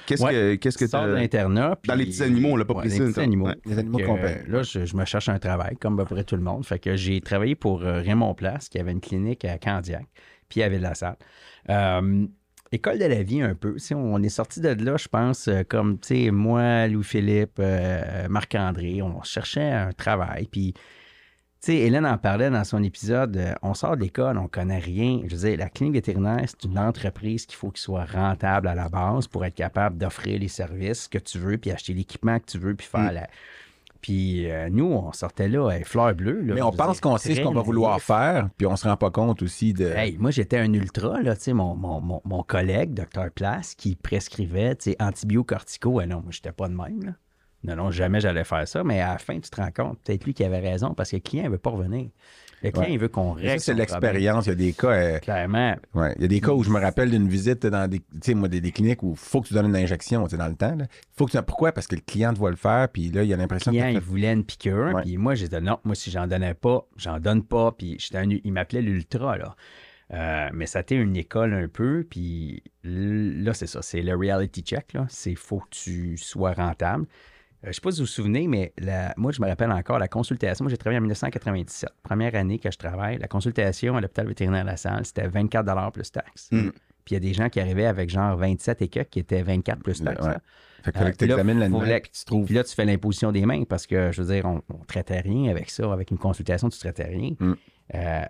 qu'est-ce 0.07 0.22
Ouais. 0.22 0.33
que 0.33 0.55
qu'est-ce 0.57 0.79
que 0.79 0.87
Sors 0.87 1.05
puis- 1.77 1.88
Dans 1.88 1.94
les 1.94 2.07
petits 2.07 2.22
animaux, 2.22 2.51
on 2.53 2.57
l'a 2.57 2.64
pas 2.64 2.74
Ouais, 2.74 2.81
précisé, 2.81 3.05
Les 3.05 3.11
petits 3.11 3.20
animaux. 3.20 3.46
Ouais. 3.46 3.55
les 3.66 3.79
animaux 3.79 3.98
euh, 4.01 4.35
là, 4.48 4.62
je, 4.62 4.85
je 4.85 4.96
me 4.96 5.05
cherche 5.05 5.29
un 5.29 5.38
travail, 5.38 5.77
comme 5.77 5.98
à 6.01 6.05
peu 6.05 6.14
près 6.14 6.24
tout 6.24 6.37
le 6.37 6.42
monde. 6.42 6.64
Fait 6.64 6.79
que 6.79 6.96
j'ai 6.96 7.20
travaillé 7.20 7.55
pour 7.55 7.83
euh, 7.83 8.01
Raymond 8.01 8.35
Place, 8.35 8.68
qui 8.68 8.79
avait 8.79 8.92
une 8.92 9.01
clinique 9.01 9.44
à 9.44 9.59
Candiac, 9.59 10.07
puis 10.48 10.62
à 10.62 10.68
Ville-la-Salle. 10.68 11.16
Euh, 11.70 12.27
école 12.72 12.98
de 12.98 13.05
la 13.07 13.22
vie, 13.22 13.40
un 13.42 13.55
peu. 13.55 13.79
Sais, 13.79 13.94
on 13.94 14.22
est 14.22 14.29
sorti 14.29 14.61
de 14.61 14.68
là, 14.85 14.96
je 14.98 15.09
pense, 15.09 15.48
comme, 15.68 15.98
tu 15.98 16.24
sais, 16.24 16.31
moi, 16.31 16.87
Louis-Philippe, 16.88 17.59
euh, 17.61 18.29
Marc-André, 18.29 19.01
on 19.03 19.22
cherchait 19.22 19.70
un 19.70 19.92
travail. 19.92 20.48
Puis, 20.51 20.74
tu 21.61 21.73
sais, 21.73 21.77
Hélène 21.79 22.07
en 22.07 22.18
parlait 22.18 22.51
dans 22.51 22.62
son 22.64 22.83
épisode. 22.83 23.37
euh, 23.37 23.53
on 23.62 23.75
sort 23.75 23.97
de 23.97 24.03
l'école, 24.03 24.38
on 24.38 24.47
connaît 24.49 24.79
rien. 24.79 25.21
Je 25.27 25.35
veux 25.35 25.49
dire, 25.49 25.59
la 25.59 25.68
clinique 25.68 25.94
vétérinaire, 25.94 26.44
c'est 26.47 26.64
une 26.64 26.79
entreprise 26.79 27.47
qu'il 27.47 27.57
faut 27.57 27.71
qu'il 27.71 27.81
soit 27.81 28.05
rentable 28.05 28.68
à 28.68 28.75
la 28.75 28.88
base 28.88 29.27
pour 29.27 29.44
être 29.44 29.55
capable 29.57 29.99
d'offrir 29.99 30.38
les 30.38 30.49
services 30.49 31.09
que 31.09 31.18
tu 31.18 31.38
veux, 31.38 31.59
puis 31.59 31.71
acheter 31.73 31.94
l'équipement 31.94 32.38
que 32.38 32.47
tu 32.47 32.59
veux, 32.59 32.75
puis 32.75 32.87
faire 32.87 33.11
Mm. 33.11 33.15
la. 33.15 33.27
Puis 34.00 34.48
euh, 34.48 34.69
nous, 34.71 34.85
on 34.85 35.11
sortait 35.11 35.48
là, 35.48 35.69
avec 35.71 35.85
fleur 35.85 36.15
bleue. 36.15 36.40
là, 36.42 36.54
Mais 36.54 36.63
on 36.63 36.71
pense 36.71 37.00
qu'on 37.00 37.17
sait 37.17 37.35
ce 37.35 37.40
qu'on 37.40 37.50
va 37.52 37.63
vouloir 37.63 38.00
faire, 38.00 38.48
puis 38.56 38.65
on 38.69 38.77
se 38.77 38.87
rend 38.87 38.96
pas 38.96 39.11
compte 39.11 39.42
aussi 39.42 39.73
de. 39.75 39.87
Hey, 39.87 40.17
moi, 40.19 40.31
j'étais 40.31 40.59
un 40.59 40.73
ultra, 40.73 41.21
là, 41.21 41.35
tu 41.35 41.42
sais, 41.42 41.52
mon, 41.52 41.75
mon, 41.75 42.00
mon, 42.00 42.21
mon 42.25 42.44
collègue, 42.44 42.94
docteur 42.94 43.33
Place, 43.33 43.75
qui 43.75 43.96
prescrivait, 43.96 44.77
tu 44.77 44.92
sais, 44.92 44.96
antibiocortico. 45.00 45.98
Ah 45.98 46.06
non, 46.06 46.17
moi, 46.23 46.31
j'étais 46.31 46.52
pas 46.52 46.69
de 46.69 46.75
même, 46.75 47.02
là. 47.06 47.13
Non, 47.65 47.75
non, 47.77 47.90
jamais 47.90 48.21
j'allais 48.21 48.44
faire 48.44 48.67
ça, 48.69 48.85
mais 48.85 49.00
à 49.00 49.13
la 49.13 49.19
fin, 49.19 49.38
tu 49.40 49.50
te 49.50 49.56
rends 49.61 49.71
compte, 49.73 49.98
peut-être 50.04 50.25
lui 50.25 50.33
qui 50.35 50.44
avait 50.44 50.61
raison, 50.61 50.94
parce 50.94 51.11
que 51.11 51.17
le 51.17 51.21
client 51.23 51.44
ne 51.44 51.50
veut 51.50 51.59
pas 51.59 51.71
revenir. 51.71 52.09
Le 52.63 52.71
client, 52.73 52.87
Ouais. 52.87 52.92
il 52.92 52.98
veut 52.98 53.09
qu'on 53.09 53.33
règle 53.33 53.61
c'est 53.61 53.75
l'expérience. 53.75 54.46
Il 54.46 54.48
y 54.48 54.52
a 54.52 54.54
des 54.56 54.73
cas. 54.73 54.88
euh. 54.90 55.19
Clairement, 55.21 55.77
ouais, 55.94 56.13
il 56.17 56.23
y 56.23 56.25
a 56.25 56.29
des 56.29 56.40
cas 56.40 56.52
où 56.52 56.63
je 56.65 56.71
me 56.71 56.81
rappelle 56.81 57.11
d'une 57.11 57.29
visite 57.29 57.65
dans 57.67 57.88
des, 57.88 58.00
moi, 58.35 58.48
des, 58.48 58.61
des 58.61 58.73
cliniques 58.73 59.02
où 59.04 59.13
il 59.13 59.17
faut 59.17 59.40
que 59.40 59.46
tu 59.48 59.54
donnes 59.54 59.67
une 59.67 59.77
injection 59.77 60.25
tu 60.25 60.31
sais, 60.31 60.37
dans 60.37 60.48
le 60.48 60.56
temps. 60.56 60.75
là. 60.75 60.87
Faut 61.17 61.27
que 61.27 61.31
tu, 61.33 61.42
pourquoi? 61.42 61.71
Parce 61.73 61.87
que 61.87 61.94
le 61.94 62.00
client 62.00 62.33
te 62.33 62.38
voit 62.38 62.50
le 62.50 62.56
faire, 62.56 62.88
puis 62.88 63.11
là, 63.11 63.23
il 63.23 63.33
a 63.33 63.37
le 63.37 63.42
l'impression 63.42 63.71
que 63.71 63.77
client, 63.77 63.87
t'as 63.92 63.92
il 63.92 64.00
voulait 64.00 64.33
une 64.33 64.44
piqûre, 64.44 64.92
Ouais. 64.94 65.02
puis 65.02 65.17
moi, 65.17 65.37
j'ai 65.37 65.46
dit 65.48 65.56
non, 65.61 65.79
moi, 65.85 65.94
si 65.94 66.11
j'en 66.11 66.27
donnais 66.27 66.54
pas, 66.54 66.85
j'en 66.96 67.21
donne 67.21 67.44
pas, 67.44 67.71
puis 67.73 67.96
j'étais 68.00 68.19
un- 68.19 68.29
il 68.29 68.52
m'appelait 68.52 68.83
l'ultra, 68.83 69.37
là. 69.38 69.54
Euh, 70.15 70.48
mais 70.54 70.67
ça 70.67 70.79
a 70.79 70.83
été 70.83 70.94
une 70.96 71.17
école 71.17 71.52
un 71.54 71.69
peu, 71.69 72.04
puis 72.09 72.63
là, 72.83 73.52
c'est 73.54 73.67
ça, 73.67 73.83
c'est 73.83 74.00
le 74.02 74.17
reality 74.17 74.63
check, 74.63 74.94
là. 74.94 75.06
C'est 75.11 75.35
faut 75.37 75.59
que 75.61 75.69
tu 75.71 76.17
sois 76.17 76.54
rentable. 76.54 77.06
Euh, 77.65 77.65
je 77.65 77.69
ne 77.69 77.73
sais 77.73 77.81
pas 77.81 77.90
si 77.90 77.98
vous 77.98 78.04
vous 78.04 78.11
souvenez, 78.11 78.46
mais 78.46 78.73
la- 78.79 79.13
moi, 79.17 79.33
je 79.33 79.40
me 79.42 79.48
rappelle 79.48 79.73
encore 79.73 79.98
la 79.98 80.06
consultation. 80.09 80.65
Moi, 80.65 80.71
j'ai 80.71 80.77
travaillé 80.79 80.98
en 80.98 81.02
1997. 81.02 81.90
Première 82.02 82.35
année 82.37 82.59
que 82.59 82.71
je 82.71 82.79
travaille, 82.79 83.19
la 83.19 83.27
consultation 83.29 83.96
à 83.96 84.00
l'hôpital 84.00 84.27
vétérinaire 84.29 84.63
de 84.63 84.71
la 84.71 84.77
salle, 84.77 85.04
c'était 85.04 85.27
24 85.27 85.90
plus 85.92 86.11
taxes. 86.13 86.48
Mm. 86.52 86.69
Puis 87.04 87.15
il 87.15 87.15
y 87.15 87.17
a 87.17 87.21
des 87.21 87.35
gens 87.35 87.48
qui 87.48 87.59
arrivaient 87.59 87.87
avec 87.87 88.11
genre 88.11 88.37
27 88.37 88.83
et 88.83 88.88
quelques 88.88 89.09
qui 89.09 89.19
étaient 89.19 89.42
24 89.42 89.83
plus 89.83 90.02
taxes. 90.02 90.23
Ouais. 90.25 90.33
là. 90.33 90.40
Fait 90.85 90.92
que 90.92 90.98
Euh, 90.98 91.11
que 91.11 91.25
là, 91.25 91.35
examines 91.35 91.59
l'animal, 91.59 91.88
la- 91.88 92.00
puis 92.00 92.11
tu 92.13 92.25
trouves. 92.25 92.44
Puis 92.46 92.54
là, 92.54 92.63
tu 92.63 92.75
fais 92.75 92.85
l'imposition 92.85 93.33
des 93.33 93.44
mains 93.44 93.65
parce 93.65 93.87
que, 93.87 94.13
je 94.13 94.23
veux 94.23 94.33
dire, 94.33 94.44
on 94.46 94.56
ne 94.56 94.85
traitait 94.87 95.21
rien 95.21 95.50
avec 95.50 95.71
ça. 95.71 95.92
Avec 95.92 96.11
une 96.13 96.19
consultation, 96.19 96.69
tu 96.69 96.77
ne 96.77 96.92
traitais 96.92 97.11
rien. 97.11 97.33
Mm. 97.40 97.54
Euh, 97.94 98.23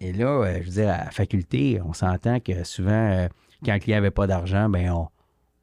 et 0.00 0.12
là, 0.12 0.26
euh, 0.42 0.54
je 0.60 0.64
veux 0.66 0.72
dire, 0.82 0.88
à 0.88 1.04
la 1.04 1.10
faculté, 1.12 1.80
on 1.84 1.92
s'entend 1.92 2.40
que 2.40 2.64
souvent, 2.64 3.28
quand 3.64 3.74
le 3.74 3.78
client 3.78 3.98
n'avait 3.98 4.10
pas 4.10 4.26
d'argent, 4.26 4.68
ben 4.68 4.90
on, 4.90 5.08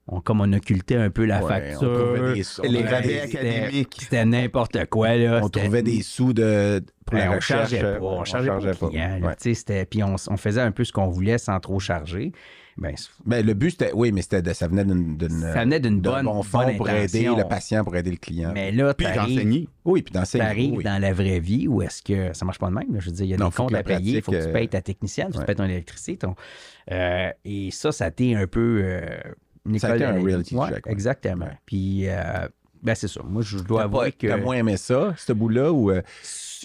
on- 0.07 0.21
comme 0.21 0.41
on 0.41 0.51
occultait 0.53 0.95
un 0.97 1.09
peu 1.09 1.25
la 1.25 1.43
Ouais, 1.43 1.47
facture. 1.49 1.89
on 1.91 2.15
trouvait 2.15 2.33
des- 2.33 2.43
on 2.59 2.71
Les 2.71 2.83
rabais 2.83 3.21
académiques. 3.21 3.95
C'était 3.99 4.25
n'importe 4.25 4.85
quoi. 4.85 5.15
Là. 5.15 5.39
On 5.43 5.49
trouvait 5.49 5.83
des 5.83 6.01
sous 6.01 6.33
de, 6.33 6.83
pour 7.05 7.17
Ben, 7.17 7.25
la 7.25 7.31
on 7.31 7.35
recherche. 7.35 7.69
chargeait 7.71 7.81
pas. 7.81 7.87
euh, 7.87 7.99
On 8.01 8.23
chargeait 8.25 8.73
pas. 8.73 8.89
là. 8.91 9.17
Ouais. 9.27 9.35
Tu 9.35 9.43
sais, 9.49 9.53
c'était- 9.53 9.85
Puis 9.85 10.03
on, 10.03 10.15
on 10.29 10.37
faisait 10.37 10.61
un 10.61 10.71
peu 10.71 10.83
ce 10.83 10.91
qu'on 10.91 11.07
voulait 11.07 11.37
sans 11.37 11.59
trop 11.59 11.79
charger. 11.79 12.31
Ben, 12.75 12.95
Ben, 13.23 13.45
le 13.45 13.53
but, 13.53 13.69
c'était, 13.69 13.91
oui, 13.93 14.11
mais 14.11 14.23
c'était 14.23 14.41
de- 14.41 14.51
ça 14.51 14.67
venait 14.67 14.83
d'une, 14.83 15.15
ça 15.53 15.61
venait 15.63 15.79
d'une 15.79 16.01
d'un 16.01 16.11
bonne, 16.13 16.25
bon 16.25 16.41
fond 16.41 16.63
bonne 16.63 16.75
pour 16.75 16.89
aider 16.89 17.19
intention. 17.27 17.37
le 17.37 17.43
patient, 17.47 17.83
pour 17.83 17.95
aider 17.95 18.09
le 18.09 18.17
client. 18.17 18.49
Mais 18.51 18.71
là, 18.71 18.95
Puis 18.95 19.05
d'enseigner. 19.13 19.69
oui, 19.85 20.01
puis 20.01 20.11
d'enseigner. 20.11 20.43
T'arrives 20.43 20.73
oui. 20.77 20.83
dans 20.83 20.99
la 20.99 21.13
vraie 21.13 21.39
vie 21.39 21.67
où 21.67 21.83
est-ce 21.83 22.01
que 22.01 22.35
ça 22.35 22.45
marche 22.45 22.57
pas 22.57 22.69
de 22.69 22.73
même? 22.73 22.91
là? 22.91 22.99
Je 22.99 23.05
veux 23.05 23.11
dire, 23.11 23.25
il 23.25 23.29
y 23.29 23.33
a 23.35 23.37
Non, 23.37 23.49
des 23.49 23.53
comptes 23.55 23.75
à 23.75 23.83
payer, 23.83 24.15
il 24.17 24.21
faut 24.23 24.31
que 24.31 24.41
tu 24.41 24.47
euh, 24.49 24.53
payes 24.53 24.69
ta 24.69 24.81
technicienne, 24.81 25.27
il 25.29 25.33
faut 25.33 25.37
que 25.37 25.45
ouais. 25.45 25.53
tu 25.53 25.55
payes 25.55 25.67
ton 25.67 25.71
électricité. 25.71 26.17
ton- 26.17 26.33
euh, 26.91 27.29
et 27.45 27.69
ça, 27.69 27.91
ça 27.91 28.05
a 28.05 28.07
été 28.07 28.35
un 28.35 28.47
peu 28.47 28.81
euh, 28.83 29.01
une 29.65 29.79
Ça 29.79 29.87
a 29.87 29.95
école 29.95 30.09
été 30.09 30.19
un 30.19 30.23
reality 30.23 30.55
Ouais, 30.55 30.69
check, 30.69 30.85
ouais. 30.85 30.91
Exactement. 30.91 31.49
Puis, 31.65 32.09
euh, 32.09 32.47
ben 32.81 32.95
c'est 32.95 33.07
ça. 33.07 33.21
Moi, 33.23 33.41
je 33.43 33.59
dois 33.59 33.83
avouer 33.83 34.11
pas, 34.11 34.11
que 34.11 34.27
t'as 34.27 34.37
moins 34.37 34.55
aimé 34.55 34.75
ça, 34.77 35.13
ce 35.17 35.31
bout-là, 35.31 35.71
ou 35.71 35.91
euh, 35.91 36.01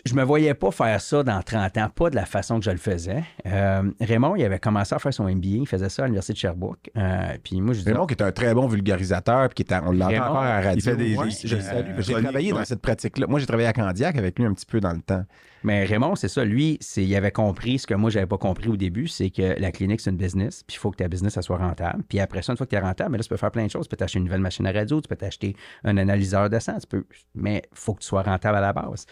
je 0.04 0.14
me 0.14 0.22
voyais 0.22 0.54
pas 0.54 0.70
faire 0.70 1.00
ça 1.00 1.22
dans 1.22 1.42
30 1.42 1.76
ans, 1.78 1.88
pas 1.94 2.10
de 2.10 2.16
la 2.16 2.26
façon 2.26 2.58
que 2.58 2.64
je 2.64 2.70
le 2.70 2.76
faisais. 2.76 3.22
Euh, 3.46 3.82
Raymond, 4.00 4.36
il 4.36 4.44
avait 4.44 4.58
commencé 4.58 4.94
à 4.94 4.98
faire 4.98 5.12
son 5.14 5.24
MBA, 5.28 5.48
il 5.60 5.66
faisait 5.66 5.88
ça 5.88 6.02
à 6.02 6.06
l'Université 6.06 6.32
de 6.34 6.38
Sherbrooke. 6.38 6.90
Euh, 6.96 7.36
puis 7.42 7.60
moi, 7.60 7.74
je 7.74 7.78
disais, 7.80 7.92
Raymond, 7.92 8.06
qui 8.06 8.14
est 8.14 8.22
un 8.22 8.32
très 8.32 8.54
bon 8.54 8.66
vulgarisateur, 8.66 9.48
puis 9.48 9.64
qui 9.64 9.70
est 9.70 9.74
à- 9.74 9.82
on 9.86 9.92
l'entend 9.92 10.14
encore 10.24 10.38
à 10.38 10.60
la 10.60 10.68
radio. 10.70 10.94
des- 10.96 11.16
Ouais, 11.16 11.30
je 11.30 11.56
euh. 11.56 11.94
J'ai 11.98 12.12
travaillé 12.22 12.52
dans 12.52 12.64
cette 12.64 12.80
pratique-là. 12.82 13.26
Moi, 13.26 13.40
j'ai 13.40 13.46
travaillé 13.46 13.68
à 13.68 13.72
Candiac 13.72 14.16
avec 14.16 14.38
lui 14.38 14.46
un 14.46 14.54
petit 14.54 14.66
peu 14.66 14.80
dans 14.80 14.92
le 14.92 15.00
temps. 15.00 15.24
Mais 15.64 15.84
Raymond, 15.84 16.14
c'est 16.14 16.28
ça. 16.28 16.44
Lui, 16.44 16.78
c'est, 16.80 17.02
il 17.04 17.16
avait 17.16 17.32
compris 17.32 17.80
ce 17.80 17.86
que 17.86 17.94
moi, 17.94 18.10
j'avais 18.10 18.26
pas 18.26 18.38
compris 18.38 18.68
au 18.68 18.76
début, 18.76 19.08
c'est 19.08 19.30
que 19.30 19.60
la 19.60 19.72
clinique, 19.72 20.00
c'est 20.00 20.10
une 20.10 20.16
business, 20.16 20.62
puis 20.64 20.76
il 20.76 20.78
faut 20.78 20.90
que 20.92 20.96
ta 20.96 21.08
business, 21.08 21.32
ça 21.34 21.42
soit 21.42 21.56
rentable. 21.58 22.04
Puis 22.08 22.20
après 22.20 22.42
ça, 22.42 22.52
une 22.52 22.56
fois 22.56 22.66
que 22.66 22.70
tu 22.70 22.76
es 22.76 22.80
rentable, 22.80 23.10
mais 23.10 23.18
là, 23.18 23.24
tu 23.24 23.28
peux 23.28 23.36
faire 23.36 23.50
plein 23.50 23.66
de 23.66 23.70
choses. 23.70 23.86
Tu 23.86 23.90
peux 23.90 23.96
t'acheter 23.96 24.18
une 24.20 24.26
nouvelle 24.26 24.40
machine 24.40 24.66
à 24.68 24.72
radio, 24.72 25.00
tu 25.00 25.08
peux 25.08 25.16
t'acheter 25.16 25.56
un 25.82 25.96
analyseur 25.96 26.48
de 26.48 26.58
sang, 26.60 26.78
tu 26.78 26.86
peux... 26.86 27.04
mais 27.34 27.62
il 27.72 27.76
faut 27.78 27.94
que 27.94 28.00
tu 28.02 28.06
sois 28.06 28.22
rentable 28.22 28.56
à 28.56 28.60
la 28.60 28.72
base. 28.72 29.04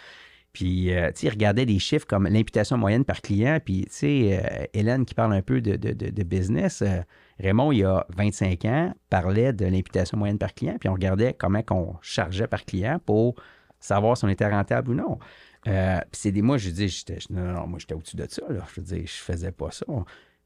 Puis, 0.57 0.90
euh, 0.90 1.09
tu 1.09 1.20
sais, 1.20 1.26
il 1.26 1.30
regardait 1.30 1.66
des 1.66 1.78
chiffres 1.78 2.07
comme 2.07 2.26
l'imputation 2.26 2.78
moyenne 2.78 3.04
par 3.04 3.20
client. 3.20 3.59
Puis, 3.62 3.82
tu 3.82 3.92
sais, 3.92 4.40
euh, 4.42 4.64
Hélène 4.72 5.04
qui 5.04 5.12
parle 5.12 5.34
un 5.34 5.42
peu 5.42 5.61
de, 5.61 6.22
business, 6.22 6.80
euh, 6.80 7.02
Raymond, 7.38 7.72
il 7.72 7.80
y 7.80 7.84
a 7.84 8.07
25 8.16 8.64
ans, 8.64 8.94
parlait 9.11 9.52
de 9.52 9.66
l'imputation 9.66 10.16
moyenne 10.16 10.38
par 10.38 10.54
client. 10.54 10.78
Puis, 10.80 10.88
on 10.88 10.94
regardait 10.94 11.34
comment 11.34 11.61
on 11.72 11.96
chargeait 12.00 12.46
par 12.46 12.64
client 12.64 12.98
pour 13.04 13.34
savoir 13.80 14.16
si 14.16 14.24
on 14.24 14.28
était 14.28 14.48
rentable 14.48 14.92
ou 14.92 14.94
non. 14.94 15.18
Puis 15.62 15.72
c'est 16.12 16.32
des 16.32 16.40
moi, 16.40 16.57
je 16.57 16.70
dis, 16.70 16.88
j'étais, 16.88 17.18
non, 17.28 17.52
non, 17.52 17.66
moi, 17.66 17.78
j'étais 17.78 17.92
au-dessus 17.94 18.16
de 18.16 18.26
ça. 18.26 18.40
Là. 18.48 18.64
Je 18.74 18.80
dire, 18.80 19.02
je 19.04 19.12
faisais 19.12 19.52
pas 19.52 19.70
ça. 19.70 19.84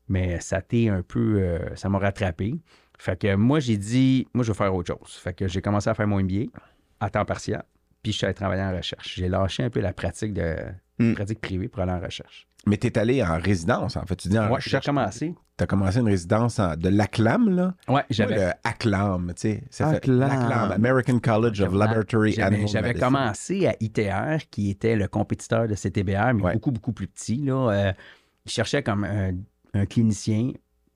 Mais 0.09 0.41
ça 0.41 0.61
t'est 0.61 0.89
un 0.89 1.03
peu, 1.03 1.57
ça 1.77 1.89
m'a 1.89 2.01
rattrapé. 2.01 2.57
Fait 2.99 3.17
que 3.17 3.37
moi, 3.37 3.61
j'ai 3.61 3.77
dit, 3.77 4.27
moi, 4.35 4.43
je 4.43 4.51
veux 4.51 4.57
faire 4.57 4.75
autre 4.75 4.93
chose. 4.93 5.13
Fait 5.13 5.35
que 5.35 5.47
j'ai 5.47 5.63
commencé 5.63 5.89
à 5.89 5.95
faire 5.95 6.09
mon 6.09 6.21
MBA 6.21 6.47
à 6.99 7.11
temps 7.11 7.25
partiel. 7.25 7.63
Puis 8.03 8.13
je 8.13 8.19
suis 8.19 8.25
allé 8.27 8.35
travailler 8.35 8.63
en 8.63 8.75
recherche. 8.77 9.15
J'ai 9.17 9.29
lâché 9.29 9.63
un 9.63 9.71
peu 9.71 9.81
la 9.81 9.93
pratique 9.93 10.33
de 10.33 10.57
Mm. 10.99 11.15
pratique 11.15 11.41
privée 11.41 11.69
pour 11.69 11.83
aller 11.83 11.93
en 11.93 12.01
recherche. 12.01 12.47
Mais 12.67 12.77
tu 12.77 12.87
es 12.89 12.99
allé 12.99 13.23
en 13.23 13.39
résidence, 13.39 13.97
en 13.97 14.05
fait. 14.05 14.17
Tu 14.17 14.29
dis 14.29 14.39
en 14.39 14.43
Ouais, 14.45 14.49
j'ai 14.61 14.69
recherche. 14.69 14.85
commencé. 14.87 15.35
Tu 15.57 15.65
as 15.65 15.67
commencé 15.67 15.99
une 15.99 16.09
résidence 16.09 16.59
en- 16.59 16.77
de 16.77 16.91
l'ACLAM, 16.91 17.49
là? 17.57 17.75
Ouais, 17.89 18.03
J'avais 18.11 18.53
ACLAM, 18.65 19.33
tu 19.35 19.41
sais. 19.41 19.63
ça 19.71 19.89
fait- 19.91 19.97
ACLAM. 19.97 20.19
l'ACLAM, 20.19 20.73
American 20.73 21.19
College 21.21 21.61
of 21.63 21.73
Laboratory 21.75 22.39
Animal 22.41 22.69
j'avais 22.69 22.93
commencé 22.95 23.67
à 23.67 23.75
ITR, 23.81 24.41
qui 24.51 24.69
était 24.71 24.95
le 24.95 25.09
compétiteur 25.09 25.67
de 25.69 25.75
CTBR, 25.75 26.35
mais 26.35 26.43
Ouais. 26.43 26.53
beaucoup, 26.55 26.71
beaucoup 26.71 26.93
plus 26.93 27.07
petit. 27.07 27.37
Là. 27.39 27.71
Euh, 27.71 27.93
il 28.45 28.51
cherchait 28.53 28.83
comme 28.83 29.05
un, 29.05 29.33
un 29.73 29.87
clinicien. 29.87 30.53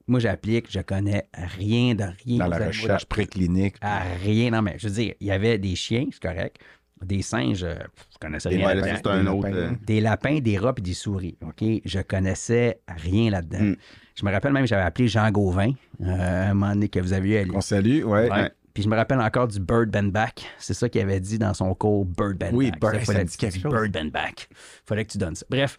Moi, 0.07 0.19
j'applique, 0.19 0.67
je 0.71 0.81
connais 0.81 1.27
rien 1.33 1.95
de 1.95 2.03
rien. 2.23 2.37
Dans 2.37 2.47
la 2.47 2.67
recherche 2.67 3.05
préclinique. 3.05 3.77
à 3.81 4.01
rien. 4.23 4.51
Non, 4.51 4.61
mais 4.61 4.75
je 4.77 4.87
veux 4.87 4.93
dire, 4.93 5.15
il 5.19 5.25
y 5.27 5.31
avait 5.31 5.57
des 5.57 5.73
chiens, 5.75 6.05
c'est 6.11 6.21
correct. 6.21 6.57
Des 7.03 7.21
singes, 7.21 7.63
euh, 7.63 7.75
je 8.13 8.17
connaissais 8.19 8.49
Des 8.49 8.55
rien 8.57 8.67
Ouais, 8.67 8.75
lapins. 8.75 8.87
là, 8.87 8.93
là-dedans. 8.93 9.01
c'est 9.03 9.19
un 9.19 9.23
Des 9.23 9.29
autre. 9.29 9.47
lapins. 9.49 9.57
euh, 9.57 9.71
Des 9.85 10.01
lapins, 10.01 10.39
des 10.39 10.57
rats 10.57 10.73
et 10.77 10.81
des 10.81 10.93
souris. 10.93 11.37
OK? 11.45 11.63
Je 11.83 11.99
connaissais 12.01 12.79
rien 12.87 13.29
là-dedans. 13.31 13.59
Mm. 13.61 13.75
Je 14.15 14.25
me 14.25 14.31
rappelle 14.31 14.53
même, 14.53 14.65
j'avais 14.65 14.83
appelé 14.83 15.07
Jean 15.09 15.29
Gauvin, 15.29 15.71
euh, 16.01 16.49
un 16.51 16.53
moment 16.53 16.73
donné 16.73 16.87
que 16.89 16.99
vous 16.99 17.11
avez 17.13 17.29
eu 17.29 17.37
à 17.37 17.55
On 17.55 17.61
salue, 17.61 18.03
ouais. 18.03 18.31
Ouais. 18.31 18.49
Puis 18.73 18.83
je 18.83 18.89
me 18.89 18.95
rappelle 18.95 19.19
encore 19.21 19.47
du 19.47 19.59
Bird 19.59 19.89
Bend 19.89 20.09
Back. 20.11 20.45
C'est 20.57 20.73
ça 20.73 20.89
qu'il 20.89 20.99
avait 21.01 21.19
dit 21.19 21.37
dans 21.37 21.53
son 21.53 21.73
cours 21.75 22.05
Bird 22.05 22.37
Bend 22.37 22.49
Oui, 22.53 22.71
Back. 22.71 22.79
Bird- 22.81 23.05
ça 23.05 23.23
dit 23.23 23.37
du 23.37 23.59
chose. 23.61 23.71
Bird 23.71 23.91
Bend 23.91 24.11
Back. 24.11 24.49
Fallait 24.85 25.05
que 25.05 25.11
tu 25.11 25.17
donnes 25.17 25.35
ça. 25.35 25.45
Bref, 25.49 25.77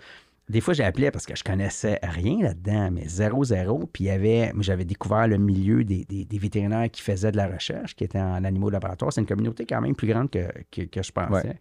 des 0.49 0.61
fois 0.61 0.75
j'appelais 0.75 1.11
parce 1.11 1.27
que 1.27 1.35
je 1.37 1.43
connaissais 1.43 1.99
rien 2.03 2.43
là-dedans, 2.43 2.91
mais 2.93 3.09
zéro, 3.09 3.43
zéro. 3.45 3.89
Puis 3.93 4.05
il 4.05 4.07
y 4.07 4.11
avait, 4.11 4.53
moi, 4.53 4.63
j'avais 4.63 4.85
découvert 4.85 5.27
le 5.27 5.39
milieu 5.39 5.83
des, 5.85 6.05
des- 6.05 6.25
des 6.25 6.39
vétérinaires 6.39 6.91
qui 6.91 7.03
faisaient 7.03 7.33
de 7.33 7.37
la 7.37 7.49
recherche, 7.49 7.97
qui 7.97 8.05
étaient 8.05 8.21
en 8.21 8.45
animaux 8.45 8.69
de 8.69 8.75
laboratoire. 8.75 9.13
C'est 9.13 9.21
une 9.21 9.27
communauté 9.27 9.67
quand 9.67 9.81
même 9.81 9.95
plus 9.97 10.07
grande 10.09 10.31
que, 10.31 10.47
que, 10.71 10.83
que 10.83 11.03
je 11.03 11.11
pensais. 11.13 11.49
Ouais. 11.49 11.59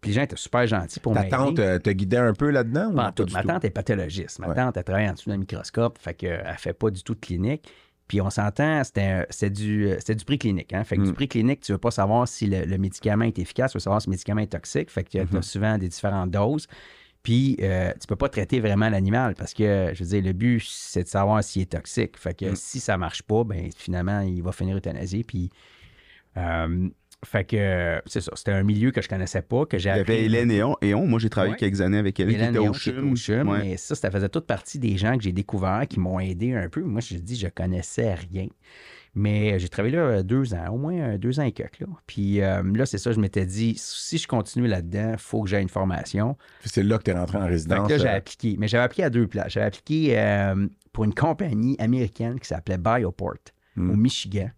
Puis 0.00 0.10
les 0.10 0.14
gens 0.14 0.22
étaient 0.22 0.36
super 0.36 0.66
gentils 0.66 1.00
pour 1.00 1.12
Ta 1.12 1.20
m'aider. 1.20 1.30
tante 1.36 1.58
euh, 1.58 1.78
te 1.78 1.90
guidait 1.90 2.16
un 2.18 2.32
peu 2.32 2.50
là-dedans? 2.50 2.90
ou 2.92 2.94
Pas 2.96 3.12
tout. 3.12 3.26
Ma 3.32 3.42
tout? 3.42 3.48
tante 3.48 3.64
est 3.66 3.70
pathologiste. 3.70 4.38
Ma 4.38 4.48
Ouais. 4.48 4.54
tante, 4.54 4.76
elle 4.76 4.84
travaille 4.84 5.08
en 5.08 5.12
dessous 5.12 5.28
d'un 5.28 5.36
microscope, 5.36 5.98
fait 5.98 6.14
qu'elle 6.14 6.46
ne 6.46 6.56
fait 6.56 6.72
pas 6.72 6.90
du 6.90 7.02
tout 7.02 7.14
de 7.14 7.20
clinique. 7.20 7.68
Puis 8.06 8.20
on 8.20 8.30
s'entend, 8.30 8.82
c'était 8.82 9.50
du, 9.50 9.90
c'est 10.00 10.14
du 10.16 10.24
prix 10.24 10.38
clinique. 10.38 10.72
Hein? 10.72 10.82
Fait 10.84 10.96
que 10.96 11.02
Mm. 11.02 11.06
du 11.06 11.12
prix 11.12 11.28
clinique, 11.28 11.60
tu 11.60 11.70
ne 11.70 11.74
veux 11.74 11.80
pas 11.80 11.90
savoir 11.92 12.26
si 12.26 12.46
le, 12.46 12.64
le 12.64 12.78
médicament 12.78 13.24
est 13.24 13.38
efficace, 13.38 13.72
tu 13.72 13.76
veux 13.76 13.80
savoir 13.80 14.00
si 14.02 14.08
le 14.08 14.12
médicament 14.12 14.40
est 14.40 14.50
toxique. 14.52 14.90
Fait 14.90 15.04
que 15.04 15.10
tu 15.10 15.18
Mm-hmm. 15.18 15.36
as 15.38 15.42
souvent 15.42 15.78
des 15.78 15.88
différentes 15.88 16.30
doses. 16.30 16.66
Puis 17.22 17.56
euh, 17.60 17.92
tu 18.00 18.06
peux 18.06 18.16
pas 18.16 18.28
traiter 18.30 18.60
vraiment 18.60 18.88
l'animal 18.88 19.34
parce 19.34 19.52
que, 19.52 19.90
je 19.94 20.02
veux 20.02 20.08
dire, 20.10 20.22
le 20.22 20.32
but, 20.32 20.62
c'est 20.66 21.02
de 21.04 21.08
savoir 21.08 21.44
s'il 21.44 21.62
est 21.62 21.72
toxique. 21.72 22.16
Fait 22.16 22.32
que 22.34 22.46
Mm. 22.52 22.56
si 22.56 22.80
ça 22.80 22.96
marche 22.96 23.22
pas, 23.22 23.44
ben 23.44 23.68
finalement, 23.76 24.20
il 24.20 24.42
va 24.42 24.52
finir 24.52 24.76
euthanasié. 24.76 25.22
Puis. 25.24 25.50
euh, 26.36 26.88
fait 27.26 27.44
que 27.44 28.00
c'est 28.06 28.22
ça. 28.22 28.32
C'était 28.34 28.52
un 28.52 28.62
milieu 28.62 28.92
que 28.92 29.02
je 29.02 29.08
connaissais 29.08 29.42
pas, 29.42 29.66
que 29.66 29.76
j'ai 29.76 29.90
Il 29.90 29.96
y 29.96 30.00
avait 30.00 30.24
Hélène 30.24 30.50
et 30.50 30.62
on. 30.62 30.74
Et 30.80 30.94
on, 30.94 31.06
moi, 31.06 31.18
j'ai 31.18 31.28
travaillé 31.28 31.52
Ouais. 31.52 31.58
quelques 31.58 31.82
années 31.82 31.98
avec 31.98 32.16
qui 32.16 32.22
Hélène 32.22 32.48
était 32.56 32.58
au 32.66 32.72
qui 32.72 32.88
était 32.88 32.98
CHUM. 32.98 33.12
au 33.12 33.16
CHUM, 33.16 33.48
Ouais. 33.50 33.58
mais 33.58 33.76
ça, 33.76 33.94
ça 33.94 34.10
faisait 34.10 34.30
toute 34.30 34.46
partie 34.46 34.78
des 34.78 34.96
gens 34.96 35.18
que 35.18 35.22
j'ai 35.24 35.32
découverts 35.32 35.84
qui 35.86 36.00
m'ont 36.00 36.18
aidé 36.18 36.54
un 36.54 36.70
peu. 36.70 36.80
Moi, 36.80 37.02
je 37.02 37.16
dis, 37.16 37.36
je 37.36 37.48
connaissais 37.48 38.14
rien. 38.14 38.46
Mais 39.14 39.58
j'ai 39.58 39.68
travaillé 39.68 39.96
là 39.96 40.02
euh, 40.02 40.22
deux 40.22 40.54
ans, 40.54 40.68
au 40.72 40.78
moins 40.78 40.94
euh, 40.94 41.18
deux 41.18 41.40
ans 41.40 41.42
et 41.42 41.52
quelques. 41.52 41.80
Là. 41.80 41.86
Puis 42.06 42.40
euh, 42.42 42.62
là, 42.74 42.86
c'est 42.86 42.98
ça, 42.98 43.10
je 43.12 43.18
m'étais 43.20 43.44
dit, 43.44 43.74
si 43.76 44.18
je 44.18 44.28
continue 44.28 44.68
là-dedans, 44.68 45.10
il 45.14 45.18
faut 45.18 45.42
que 45.42 45.48
j'aie 45.50 45.60
une 45.62 45.68
formation. 45.68 46.36
C'est 46.64 46.82
là 46.84 46.96
que 46.98 47.02
tu 47.04 47.10
es 47.10 47.14
rentré 47.14 47.38
en 47.38 47.46
résidence. 47.46 47.90
là, 47.90 47.98
j'ai 47.98 48.06
euh, 48.08 48.16
appliqué. 48.16 48.56
Mais 48.58 48.68
j'avais 48.68 48.84
appliqué 48.84 49.04
à 49.04 49.10
deux 49.10 49.26
places. 49.26 49.52
J'avais 49.52 49.66
appliqué 49.66 50.18
euh, 50.18 50.66
pour 50.92 51.04
une 51.04 51.14
compagnie 51.14 51.76
américaine 51.80 52.38
qui 52.38 52.46
s'appelait 52.48 52.78
Bioport 52.78 53.34
Hmm. 53.76 53.90
au 53.90 53.94
Michigan. 53.94 54.50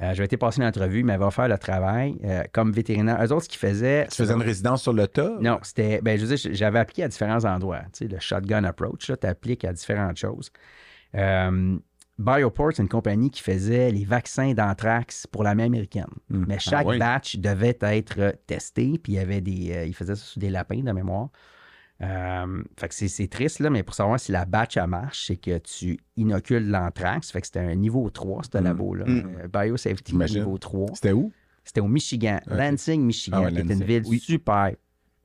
Euh, 0.00 0.14
j'avais 0.14 0.24
été 0.24 0.38
passer 0.38 0.60
une 0.62 0.66
entrevue, 0.66 1.00
ils 1.00 1.04
m'avaient 1.04 1.24
offert 1.26 1.46
le 1.48 1.58
travail 1.58 2.16
euh, 2.24 2.42
comme 2.52 2.72
vétérinaire. 2.72 3.18
Eux 3.22 3.32
autres, 3.32 3.44
ce 3.44 3.48
qu'ils 3.50 3.58
faisaient. 3.58 4.06
Tu 4.10 4.16
faisais 4.16 4.32
une 4.32 4.42
résidence 4.42 4.82
sur 4.82 4.92
le 4.94 5.06
tas? 5.06 5.36
Non, 5.40 5.58
c'était. 5.62 6.00
Ben, 6.02 6.18
je 6.18 6.24
veux 6.24 6.34
dire, 6.36 6.50
j'avais 6.54 6.78
appliqué 6.78 7.02
à 7.04 7.08
différents 7.08 7.44
endroits. 7.44 7.82
Tu 7.92 8.04
sais, 8.04 8.08
le 8.08 8.18
shotgun 8.18 8.64
approach, 8.64 9.10
tu 9.20 9.26
appliques 9.26 9.64
à 9.66 9.72
différentes 9.74 10.16
choses. 10.16 10.50
Euh, 11.14 11.78
Bioport, 12.18 12.70
c'est 12.74 12.82
une 12.82 12.88
compagnie 12.88 13.30
qui 13.30 13.42
faisait 13.42 13.90
les 13.90 14.04
vaccins 14.04 14.52
d'anthrax 14.54 15.26
pour 15.26 15.42
l'armée 15.44 15.64
américaine. 15.64 16.06
Hmm. 16.30 16.44
Mais 16.48 16.58
chaque 16.58 16.86
Ah 16.86 16.90
oui. 16.90 16.98
batch 16.98 17.36
devait 17.36 17.76
être 17.82 18.18
euh, 18.18 18.32
testé, 18.46 18.98
puis 19.02 19.12
il 19.12 19.16
y 19.16 19.18
avait 19.18 19.40
des. 19.42 19.72
euh, 19.72 19.84
ils 19.86 19.94
faisaient 19.94 20.14
ça 20.16 20.24
sur 20.24 20.40
des 20.40 20.48
lapins 20.50 20.80
de 20.82 20.92
mémoire. 20.92 21.28
Euh, 22.02 22.62
fait 22.78 22.88
que 22.88 22.94
c'est- 22.94 23.28
triste, 23.30 23.60
là, 23.60 23.70
mais 23.70 23.82
pour 23.82 23.94
savoir 23.94 24.20
si 24.20 24.30
la 24.32 24.44
batch 24.44 24.76
elle 24.76 24.86
marche, 24.86 25.26
c'est 25.28 25.36
que 25.36 25.58
tu 25.58 25.98
inocules 26.16 26.68
l'anthrax. 26.68 27.30
Fait 27.30 27.40
que 27.40 27.46
c'était 27.46 27.60
un 27.60 27.74
niveau 27.74 28.08
3, 28.10 28.42
ce 28.50 28.58
Hmm. 28.58 28.64
labo-là. 28.64 29.04
Euh, 29.08 29.48
Biosafety 29.52 30.14
niveau 30.16 30.58
3. 30.58 30.88
C'était 30.94 31.12
où? 31.12 31.32
C'était 31.64 31.80
au 31.80 31.88
Michigan. 31.88 32.38
Lansing, 32.46 33.02
Michigan, 33.02 33.38
Ah 33.40 33.44
ouais, 33.46 33.52
qui 33.52 33.58
est 33.58 33.72
une 33.74 33.82
ville 33.84 34.02
Oui. 34.06 34.20
super 34.20 34.72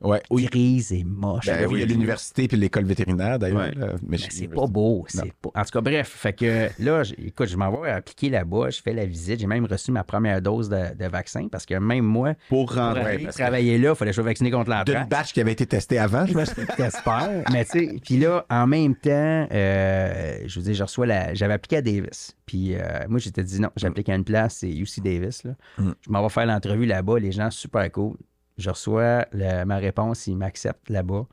Ouais, 0.02 0.22
oui. 0.30 0.44
grise 0.46 0.92
et 0.92 1.04
moche. 1.04 1.46
Ben 1.46 1.66
oui, 1.66 1.74
il 1.76 1.80
y 1.80 1.82
a 1.82 1.86
l'université 1.86 2.48
puis 2.48 2.56
l'école 2.56 2.84
vétérinaire, 2.84 3.38
d'ailleurs. 3.38 3.58
Ouais. 3.60 3.74
là, 3.74 3.92
Mais 4.02 4.16
Michigan 4.16 4.30
c'est 4.36 4.48
pas 4.48 4.66
beau. 4.66 5.04
c'est 5.08 5.32
Pas... 5.34 5.50
En 5.54 5.62
tout 5.64 5.70
cas, 5.72 5.80
bref. 5.80 6.08
Fait 6.08 6.32
que 6.32 6.68
là, 6.78 7.02
j- 7.04 7.14
écoute, 7.26 7.48
je 7.48 7.56
m'en 7.56 7.70
vais 7.80 7.90
appliquer 7.90 8.28
là-bas. 8.30 8.70
Je 8.70 8.82
fais 8.82 8.92
la 8.92 9.06
visite. 9.06 9.40
J'ai 9.40 9.46
même 9.46 9.64
reçu 9.66 9.92
ma 9.92 10.04
première 10.04 10.42
dose 10.42 10.68
de, 10.68 10.94
de 10.98 11.06
vaccin 11.06 11.48
parce 11.50 11.66
que 11.66 11.74
même 11.74 12.04
moi, 12.04 12.34
Pour 12.48 12.66
pour 12.66 12.76
rentrer. 12.76 13.24
que- 13.24 13.30
travailler 13.32 13.78
là, 13.78 13.90
il 13.90 13.96
fallait 13.96 14.10
que 14.10 14.14
je 14.14 14.20
sois 14.20 14.24
vacciné 14.24 14.50
contre 14.50 14.64
D'une 14.84 14.94
l'anthrax. 14.94 15.08
batch 15.08 15.32
qui 15.32 15.40
avait 15.40 15.52
été 15.52 15.66
testée 15.66 15.98
avant, 15.98 16.26
je. 16.26 16.32
T'espères. 16.76 17.44
Mais 17.52 17.64
tu 17.64 17.78
sais, 17.86 17.96
puis 18.04 18.18
là, 18.18 18.44
en 18.50 18.66
même 18.66 18.94
temps, 18.94 19.46
euh, 19.52 20.38
je 20.46 20.58
veux 20.58 20.64
dire, 20.64 20.74
je 20.74 20.82
reçois 20.82 21.06
la. 21.06 21.34
J'avais 21.34 21.54
appliqué 21.54 21.76
à 21.76 21.82
Davis. 21.82 22.36
Puis 22.46 22.74
euh, 22.74 22.80
moi, 23.08 23.18
j'étais 23.18 23.42
dit 23.44 23.60
non, 23.60 23.70
j'applique 23.76 24.08
à 24.08 24.14
une 24.14 24.24
place, 24.24 24.56
c'est 24.60 24.70
UC 24.70 25.00
Davis. 25.02 25.44
Là. 25.44 25.52
Mm. 25.78 25.90
Je 26.04 26.10
m'en 26.10 26.22
vais 26.22 26.28
faire 26.28 26.46
l'entrevue 26.46 26.86
là-bas, 26.86 27.18
les 27.18 27.32
gens 27.32 27.50
super 27.50 27.90
cool. 27.92 28.16
Je 28.62 28.70
reçois 28.70 29.26
ma 29.66 29.76
réponse, 29.78 30.26
ils 30.26 30.36
m'acceptent 30.36 30.88
là-bas. 30.90 31.26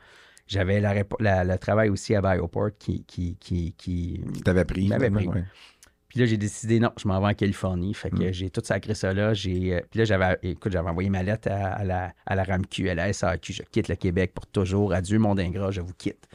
J'avais 0.48 0.80
la 0.82 0.94
répo- 0.94 1.22
la- 1.22 1.44
le 1.44 1.58
travail 1.60 1.90
aussi 1.90 2.16
à 2.16 2.22
Bioport 2.22 2.72
qui. 2.80 3.04
qui, 3.06 3.38
qui, 3.40 3.74
qui- 3.78 4.20
Qui 4.34 4.42
t'avait 4.42 4.66
pris. 4.66 4.88
M'avait 4.88 5.12
pris. 5.12 5.28
ouais. 5.28 5.44
Puis 6.08 6.20
là, 6.22 6.26
j'ai 6.26 6.38
décidé, 6.38 6.80
non, 6.80 6.92
je 7.00 7.08
m'en 7.08 7.20
vais 7.22 7.28
en 7.28 7.34
Californie. 7.36 7.94
Fait 7.94 8.10
que 8.10 8.30
Mm. 8.30 8.34
j'ai 8.34 8.50
tout 8.50 8.64
sacré 8.66 8.96
ça 8.96 9.14
là. 9.14 9.36
J'ai, 9.36 9.76
euh, 9.76 9.82
puis 9.92 10.00
là, 10.00 10.06
j'avais, 10.06 10.40
écoute, 10.42 10.72
j'avais 10.72 10.90
envoyé 10.90 11.08
ma 11.12 11.22
lettre 11.22 11.52
à, 11.52 11.68
à 11.74 11.84
la, 11.84 12.14
à 12.26 12.34
la 12.36 12.44
RAMQ, 12.44 12.90
à 12.90 12.96
la 12.96 13.14
SAQ. 13.14 13.54
Je 13.54 13.62
quitte 13.72 13.90
le 13.90 13.96
Québec 13.96 14.32
pour 14.34 14.48
toujours. 14.48 14.92
Adieu, 14.94 15.20
mon 15.20 15.38
ingrat, 15.38 15.70
je 15.70 15.82
vous 15.82 15.94
quitte. 15.94 16.28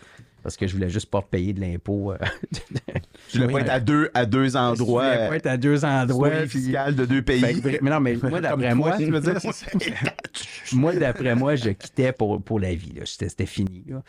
Parce 0.44 0.58
que 0.58 0.66
je 0.66 0.74
voulais 0.74 0.90
juste 0.90 1.06
pas 1.10 1.22
payer 1.22 1.54
de 1.54 1.60
l'impôt. 1.62 2.12
euh, 2.12 2.18
Tu 3.30 3.38
voulais 3.38 3.50
pas 3.52 3.60
être 3.62 3.70
à 3.70 3.80
deux, 3.80 4.10
à 4.12 4.26
deux 4.26 4.50
je 4.50 4.56
endroits. 4.58 5.04
voulais 5.14 5.28
pas 5.28 5.36
être 5.36 5.46
à 5.46 5.56
deux 5.56 5.84
endroits. 5.86 6.46
Fiscal 6.46 6.94
de 6.94 7.06
deux 7.06 7.22
pays. 7.22 7.62
mais 7.82 7.90
non, 7.90 7.98
mais 7.98 8.14
moi, 8.22 8.40
d'après 8.42 8.74
moi, 8.74 8.92
ça? 9.52 9.66
moi, 10.72 10.94
d'après 10.94 11.34
moi, 11.34 11.56
je 11.56 11.70
quittais 11.70 12.12
pour, 12.12 12.42
pour 12.42 12.60
la 12.60 12.74
vie. 12.74 12.92
C'était, 13.06 13.30
c'était 13.30 13.46
fini. 13.46 13.84
là. 13.88 14.02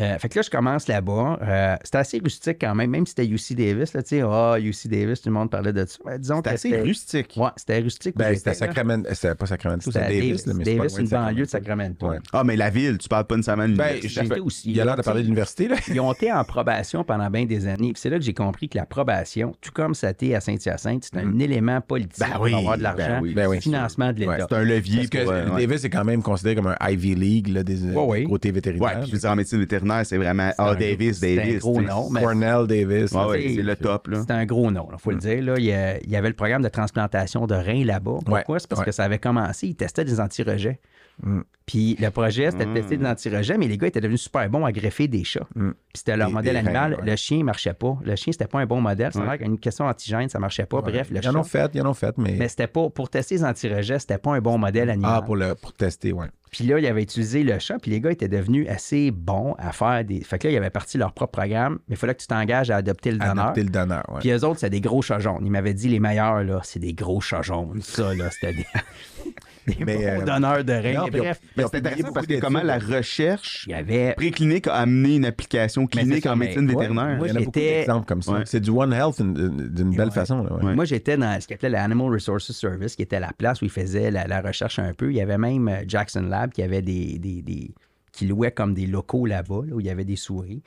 Euh, 0.00 0.18
fait 0.18 0.28
que 0.28 0.38
là, 0.38 0.42
je 0.42 0.50
commence 0.50 0.88
là-bas. 0.88 1.38
Euh, 1.42 1.76
c'était 1.84 1.98
assez 1.98 2.18
rustique 2.18 2.56
quand 2.60 2.74
même, 2.74 2.90
même 2.90 3.06
si 3.06 3.14
c'était 3.16 3.26
UC 3.26 3.54
Davis. 3.56 3.92
Là, 3.94 4.02
tu 4.02 4.08
sais, 4.16 4.22
ah, 4.24 4.56
UC 4.58 4.88
Davis, 4.88 5.20
tout 5.20 5.28
le 5.28 5.34
monde 5.34 5.50
parlait 5.50 5.72
de 5.72 5.84
ça. 5.86 5.98
Mais 6.04 6.18
disons 6.18 6.36
C'est 6.38 6.42
que 6.42 6.48
assez 6.54 6.70
c'était- 6.70 6.82
rustique. 6.82 7.34
Ouais, 7.36 7.48
c'était 7.56 7.78
rustique. 7.78 8.16
Ben, 8.16 8.34
c'était. 8.34 8.54
Sacramento. 8.54 9.08
C'était 9.12 9.34
pas 9.36 9.46
Sacramento, 9.46 9.82
C'était 9.92 10.00
c'était 10.00 10.04
à 10.04 10.20
Davis. 10.20 10.46
là, 10.46 10.54
mais 10.54 10.64
c'est 10.64 10.70
pas 10.72 10.76
Davis, 10.78 10.92
loin 10.92 11.00
une 11.00 11.06
de 11.06 11.10
banlieue 11.10 11.44
de 11.44 11.50
Sacramento. 11.50 12.08
Ouais. 12.08 12.18
Ah, 12.32 12.42
mais 12.44 12.56
la 12.56 12.70
ville, 12.70 12.98
tu 12.98 13.08
parles 13.08 13.26
pas 13.26 13.36
nécessairement 13.36 13.68
de 13.68 13.74
Ben, 13.76 13.94
l'université. 13.94 14.22
J'étais 14.24 14.40
aussi. 14.40 14.70
Il 14.72 14.80
a 14.80 14.84
l'air 14.84 14.96
de 14.96 15.02
parler 15.02 15.20
de 15.20 15.26
l'université, 15.26 15.68
là. 15.68 15.76
Ils 15.88 16.00
ont 16.00 16.12
été 16.12 16.32
en 16.32 16.42
probation 16.44 17.04
pendant 17.04 17.30
bien 17.30 17.44
des 17.44 17.66
années. 17.68 17.92
Puis 17.92 18.00
c'est 18.00 18.10
là 18.10 18.18
que 18.18 18.24
j'ai 18.24 18.34
compris 18.34 18.68
que 18.68 18.76
la 18.76 18.86
probation, 18.86 19.54
tout 19.60 19.70
comme 19.72 19.94
ça 19.94 20.08
a 20.08 20.10
été 20.10 20.34
à 20.34 20.40
Saint-Hyacinthe, 20.40 21.04
c'est 21.12 21.18
un 21.20 21.38
élément 21.38 21.80
politique 21.80 22.18
Ben 22.18 22.38
oui, 22.40 22.50
pour 22.50 22.58
avoir 22.60 22.78
de 22.78 22.82
l'argent, 22.82 23.20
ben 23.20 23.22
oui, 23.22 23.34
ben 23.34 23.60
financement 23.60 24.12
de 24.12 24.18
l'État. 24.20 24.32
Ouais, 24.32 24.38
C'est 24.48 24.56
un 24.56 24.64
levier 24.64 24.96
Parce 25.08 25.10
que 25.10 25.18
euh. 25.18 25.56
Davis 25.56 25.84
est 25.84 25.90
quand 25.90 26.04
même 26.04 26.22
considéré 26.22 26.56
comme 26.56 26.66
un 26.66 26.90
Ivy 26.90 27.14
League 27.14 27.48
là, 27.48 27.62
des, 27.62 27.78
côtés 28.26 28.50
vétérinaires. 28.50 28.88
Ouais, 28.88 28.98
puis 29.00 29.06
je 29.10 29.12
veux 29.12 29.18
dire, 29.18 29.30
en 29.30 29.36
médecine 29.36 29.60
vétérinaire, 29.60 29.83
c'est 30.04 30.16
vraiment... 30.16 30.50
Ah, 30.58 30.70
un- 30.70 30.74
Davis, 30.74 31.18
c'est 31.18 31.32
un 31.34 31.36
Davis. 31.44 31.58
gros 31.60 31.78
tu 31.80 31.86
sais. 31.86 31.90
nom, 31.92 32.10
mais- 32.10 32.22
Cornell 32.22 32.66
Davis. 32.66 33.12
Ouais, 33.12 33.18
là, 33.18 33.28
ouais, 33.28 33.52
c'est- 33.56 33.62
le 33.62 33.76
top, 33.76 34.08
là. 34.08 34.18
C'est 34.26 34.32
un 34.32 34.44
gros 34.46 34.70
nom, 34.70 34.88
il 34.92 34.98
faut 34.98 35.10
le 35.10 35.18
dire. 35.18 35.42
Là, 35.42 35.54
il, 35.58 35.64
y 35.64 35.72
a- 35.72 35.98
il 36.00 36.10
y 36.10 36.16
avait 36.16 36.28
le 36.28 36.34
programme 36.34 36.62
de 36.62 36.68
transplantation 36.68 37.46
de 37.46 37.54
reins 37.54 37.84
là-bas. 37.84 38.18
Pourquoi? 38.24 38.58
C'est 38.58 38.68
parce 38.68 38.80
ouais. 38.80 38.86
que 38.86 38.92
ça 38.92 39.04
avait 39.04 39.18
commencé, 39.18 39.68
ils 39.68 39.74
testaient 39.76 40.04
des 40.04 40.20
anti-rejets. 40.20 40.80
Mm. 41.22 41.40
Puis 41.66 41.96
le 41.98 42.10
projet, 42.10 42.50
c'était 42.50 42.66
de 42.66 42.70
Mm. 42.70 42.74
tester 42.74 42.96
des 42.98 43.06
anti-rejets, 43.06 43.56
mais 43.56 43.68
les 43.68 43.78
gars 43.78 43.86
étaient 43.86 44.00
devenus 44.00 44.20
super 44.22 44.48
bons 44.50 44.64
à 44.66 44.72
greffer 44.72 45.08
des 45.08 45.24
chats. 45.24 45.46
Mm. 45.54 45.70
Puis 45.70 45.78
c'était 45.94 46.16
leur 46.16 46.28
Des- 46.28 46.34
modèle 46.34 46.52
des 46.54 46.58
animal. 46.58 46.94
reins, 46.94 47.00
ouais. 47.02 47.10
Le 47.10 47.16
chien 47.16 47.38
ne 47.38 47.44
marchait 47.44 47.72
pas. 47.72 47.96
Le 48.04 48.16
chien, 48.16 48.32
c'était 48.32 48.46
pas 48.48 48.58
un 48.60 48.66
bon 48.66 48.80
modèle. 48.80 49.12
Ça 49.12 49.22
a 49.22 49.24
l'air 49.24 49.38
qu'une 49.38 49.58
question 49.58 49.86
antigène, 49.86 50.28
ça 50.28 50.38
marchait 50.38 50.66
pas. 50.66 50.80
Bref, 50.82 51.08
le 51.10 51.16
Ils 51.18 51.22
chat. 51.22 51.30
en 51.30 51.36
ont 51.36 51.42
fait, 51.44 51.70
ils 51.74 51.80
en 51.82 51.86
ont 51.88 51.94
fait, 51.94 52.18
mais. 52.18 52.36
Mais 52.38 52.48
c'était 52.48 52.66
pas, 52.66 52.90
pour 52.90 53.08
tester 53.08 53.36
les 53.36 53.44
anti-rejets, 53.44 54.00
c'était 54.00 54.18
pas 54.18 54.34
un 54.34 54.40
bon 54.40 54.58
modèle 54.58 54.90
animal. 54.90 55.12
ah, 55.14 55.22
pour, 55.22 55.36
le, 55.36 55.54
pour 55.54 55.72
tester, 55.72 56.12
ouais. 56.12 56.26
Puis 56.50 56.64
là, 56.64 56.78
ils 56.78 56.86
avaient 56.86 57.02
utilisé 57.02 57.42
le 57.42 57.58
chat, 57.58 57.78
puis 57.80 57.90
les 57.90 58.00
gars 58.00 58.12
étaient 58.12 58.28
devenus 58.28 58.68
assez 58.68 59.10
bons 59.10 59.54
à 59.58 59.72
faire 59.72 60.04
des. 60.04 60.20
Fait 60.22 60.38
que 60.38 60.46
là, 60.46 60.52
ils 60.52 60.56
avaient 60.56 60.70
parti 60.70 60.98
leur 60.98 61.12
propre 61.12 61.32
programme, 61.32 61.78
mais 61.88 61.94
il 61.94 61.96
fallait 61.96 62.14
que 62.14 62.20
tu 62.20 62.28
t'engages 62.28 62.70
à 62.70 62.76
adopter 62.76 63.10
le 63.10 63.18
donneur. 63.18 63.44
Adapter 63.46 63.62
le 63.64 63.70
donneur, 63.70 64.04
ouais. 64.10 64.20
Puis 64.20 64.30
eux 64.30 64.44
autres, 64.44 64.60
c'est 64.60 64.70
des 64.70 64.80
gros 64.80 65.02
chats 65.02 65.18
jaunes. 65.18 65.44
Ils 65.44 65.50
m'avaient 65.50 65.74
dit 65.74 65.88
les 65.88 65.98
meilleurs, 65.98 66.44
là, 66.44 66.60
c'est 66.62 66.78
des 66.78 66.92
gros 66.92 67.20
chats 67.20 67.42
jaunes. 67.42 67.80
Ça, 67.82 68.14
là, 68.14 68.30
c'était 68.30 68.52
des, 68.52 68.66
des 69.78 69.84
Mais, 69.84 69.96
bons 69.96 70.02
euh, 70.22 70.24
donneurs 70.24 70.64
de 70.64 71.08
puis 71.10 71.20
bref, 71.20 71.40
c'est 71.56 71.74
intéressant 71.76 72.12
parce 72.12 72.26
que 72.26 72.40
comment 72.40 72.62
la 72.62 72.78
recherche 72.78 73.68
avait. 73.72 74.12
préclinique 74.14 74.66
a 74.66 74.74
amené 74.74 75.16
une 75.16 75.24
application 75.24 75.86
clinique 75.86 76.24
ça, 76.24 76.32
en 76.32 76.36
médecine 76.36 76.66
ouais, 76.68 76.74
vétérinaire. 76.74 77.16
moi, 77.16 77.26
Il 77.28 77.30
y 77.30 77.32
en 77.32 77.36
a 77.36 77.44
beaucoup 77.44 77.58
d'exemples 77.58 78.06
comme 78.06 78.22
ça. 78.22 78.32
Ouais. 78.32 78.42
C'est 78.44 78.60
du 78.60 78.70
One 78.70 78.92
Health 78.92 79.20
d'une 79.22 79.94
belle 79.96 80.08
Ouais. 80.08 80.10
façon. 80.14 80.42
Là. 80.42 80.72
Moi, 80.74 80.84
j'étais 80.84 81.16
dans 81.16 81.40
ce 81.40 81.46
qu'on 81.48 81.54
appelait 81.54 81.68
l'Animal 81.70 82.12
Resources 82.12 82.52
Service, 82.52 82.96
qui 82.96 83.02
était 83.02 83.20
la 83.20 83.32
place 83.32 83.62
où 83.62 83.64
ils 83.64 83.70
faisaient 83.70 84.10
la, 84.10 84.26
la 84.26 84.40
recherche 84.40 84.78
un 84.78 84.92
peu. 84.92 85.10
Il 85.10 85.16
y 85.16 85.20
avait 85.20 85.38
même 85.38 85.68
euh, 85.68 85.82
Jackson 85.86 86.22
Lab 86.28 86.50
qui 86.52 86.62
avait 86.62 86.82
des, 86.82 87.18
des- 87.18 87.42
des- 87.42 87.70
qui 88.12 88.26
louait 88.26 88.52
comme 88.52 88.74
des 88.74 88.86
locaux 88.86 89.26
là-bas, 89.26 89.62
là, 89.66 89.74
où 89.74 89.80
il 89.80 89.86
y 89.86 89.90
avait 89.90 90.04
des 90.04 90.16
souris. 90.16 90.62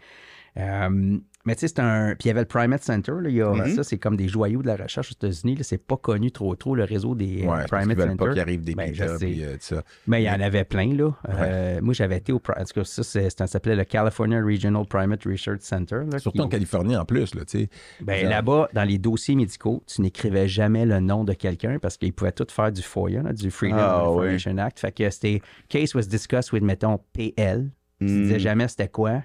Euh, 0.58 1.18
mais 1.48 1.56
tu 1.56 1.62
sais, 1.62 1.68
c'est 1.70 1.80
un. 1.80 2.10
Puis 2.10 2.26
il 2.26 2.28
y 2.28 2.32
avait 2.32 2.41
le 2.41 2.45
Primate 2.45 2.84
Center. 2.84 3.14
Là, 3.20 3.30
il 3.30 3.36
y 3.36 3.41
a- 3.41 3.50
Mhm. 3.52 3.76
Ça, 3.76 3.84
c'est 3.84 3.98
comme 3.98 4.16
des 4.18 4.28
joyaux 4.28 4.62
de 4.62 4.68
la 4.68 4.76
recherche 4.76 5.10
aux 5.12 5.14
États-unis. 5.26 5.58
C'est 5.62 5.78
pas 5.84 5.98
connu 5.98 6.30
trop 6.32 6.54
trop, 6.56 6.76
le 6.76 6.84
réseau 6.84 7.16
des 7.16 7.43
euh, 7.43 7.48
Ouais, 7.50 7.66
Primate 7.66 7.98
veulent 7.98 8.16
pas 8.18 8.26
Center. 8.26 8.32
qu'il 8.34 8.41
arrive 8.41 8.62
des 8.64 8.76
Ben, 8.76 8.91
puis 8.91 9.43
euh, 9.43 9.56
ça. 9.60 9.82
Mais 10.06 10.22
il 10.22 10.26
y 10.26 10.30
en 10.30 10.39
avait 10.39 10.64
plein, 10.66 10.93
là. 10.93 11.12
Euh, 11.30 11.80
moi, 11.82 11.93
j'avais 11.93 12.18
été 12.18 12.32
au. 12.34 12.36
En 12.36 12.39
tout 12.64 12.74
cas, 12.76 12.84
ça, 12.84 13.02
c'est- 13.04 13.36
ça 13.38 13.48
s'appelait 13.48 13.76
le 13.76 13.86
California 13.86 14.39
Regional 14.43 14.86
Primate 14.86 15.24
Research 15.26 15.62
Center. 15.62 16.02
là, 16.12 16.20
Surtout 16.20 16.38
qui- 16.39 16.43
en 16.43 16.50
Californie 16.50 16.95
en 16.98 17.06
plus, 17.06 17.34
là, 17.34 17.45
tu 17.45 17.60
sais. 17.62 17.70
ben, 18.02 18.28
là-bas, 18.30 18.70
dans 18.74 18.84
les 18.84 18.98
dossiers 18.98 19.36
médicaux, 19.36 19.84
tu 19.88 20.02
n'écrivais 20.02 20.48
jamais 20.48 20.86
le 20.86 21.00
nom 21.00 21.24
de 21.24 21.34
quelqu'un 21.34 21.80
parce 21.80 21.98
qu'ils 21.98 22.14
pouvaient 22.14 22.32
tout 22.34 22.48
faire 22.50 22.72
du 22.72 22.82
FOIA, 22.82 23.24
là, 23.24 23.34
du 23.34 23.50
Freedom 23.52 23.78
Ah, 23.80 24.04
of 24.10 24.18
Information 24.18 24.58
Act. 24.58 24.80
Fait 24.80 24.91
que 24.91 25.10
c'était 25.10 25.41
case 25.70 25.95
was 25.95 26.04
discussed 26.04 26.52
with, 26.52 26.64
mettons, 26.64 27.00
PL. 27.14 27.70
Tu 28.00 28.06
Hmm. 28.06 28.24
disais 28.24 28.39
jamais 28.39 28.68
c'était 28.68 28.89
quoi. 28.89 29.24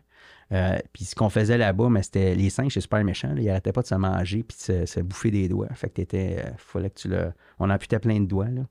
Euh, 0.52 0.78
puis 0.92 1.04
ce 1.04 1.14
qu'on 1.14 1.30
faisait 1.30 1.56
là-bas, 1.58 1.88
mais 1.88 2.02
c'était 2.02 2.34
les 2.34 2.50
singes, 2.50 2.74
c'est 2.74 2.80
super 2.80 3.02
méchant. 3.04 3.32
là. 3.34 3.40
Ils 3.40 3.48
arrêtaient 3.50 3.72
pas 3.72 3.82
de 3.82 3.86
se 3.86 3.94
manger 3.94 4.42
puis 4.42 4.56
de 4.56 4.62
se, 4.62 4.86
se 4.86 5.00
bouffer 5.00 5.30
des 5.30 5.48
doigts. 5.48 5.68
Fait 5.74 5.88
que 5.88 5.94
t'étais. 5.94 6.36
euh, 6.44 6.50
fallait 6.58 6.90
que 6.90 7.00
tu 7.00 7.08
le. 7.08 7.32
On 7.58 7.70
amputait 7.70 7.98
plein 7.98 8.20
de 8.20 8.26
doigts, 8.26 8.48
là. 8.50 8.62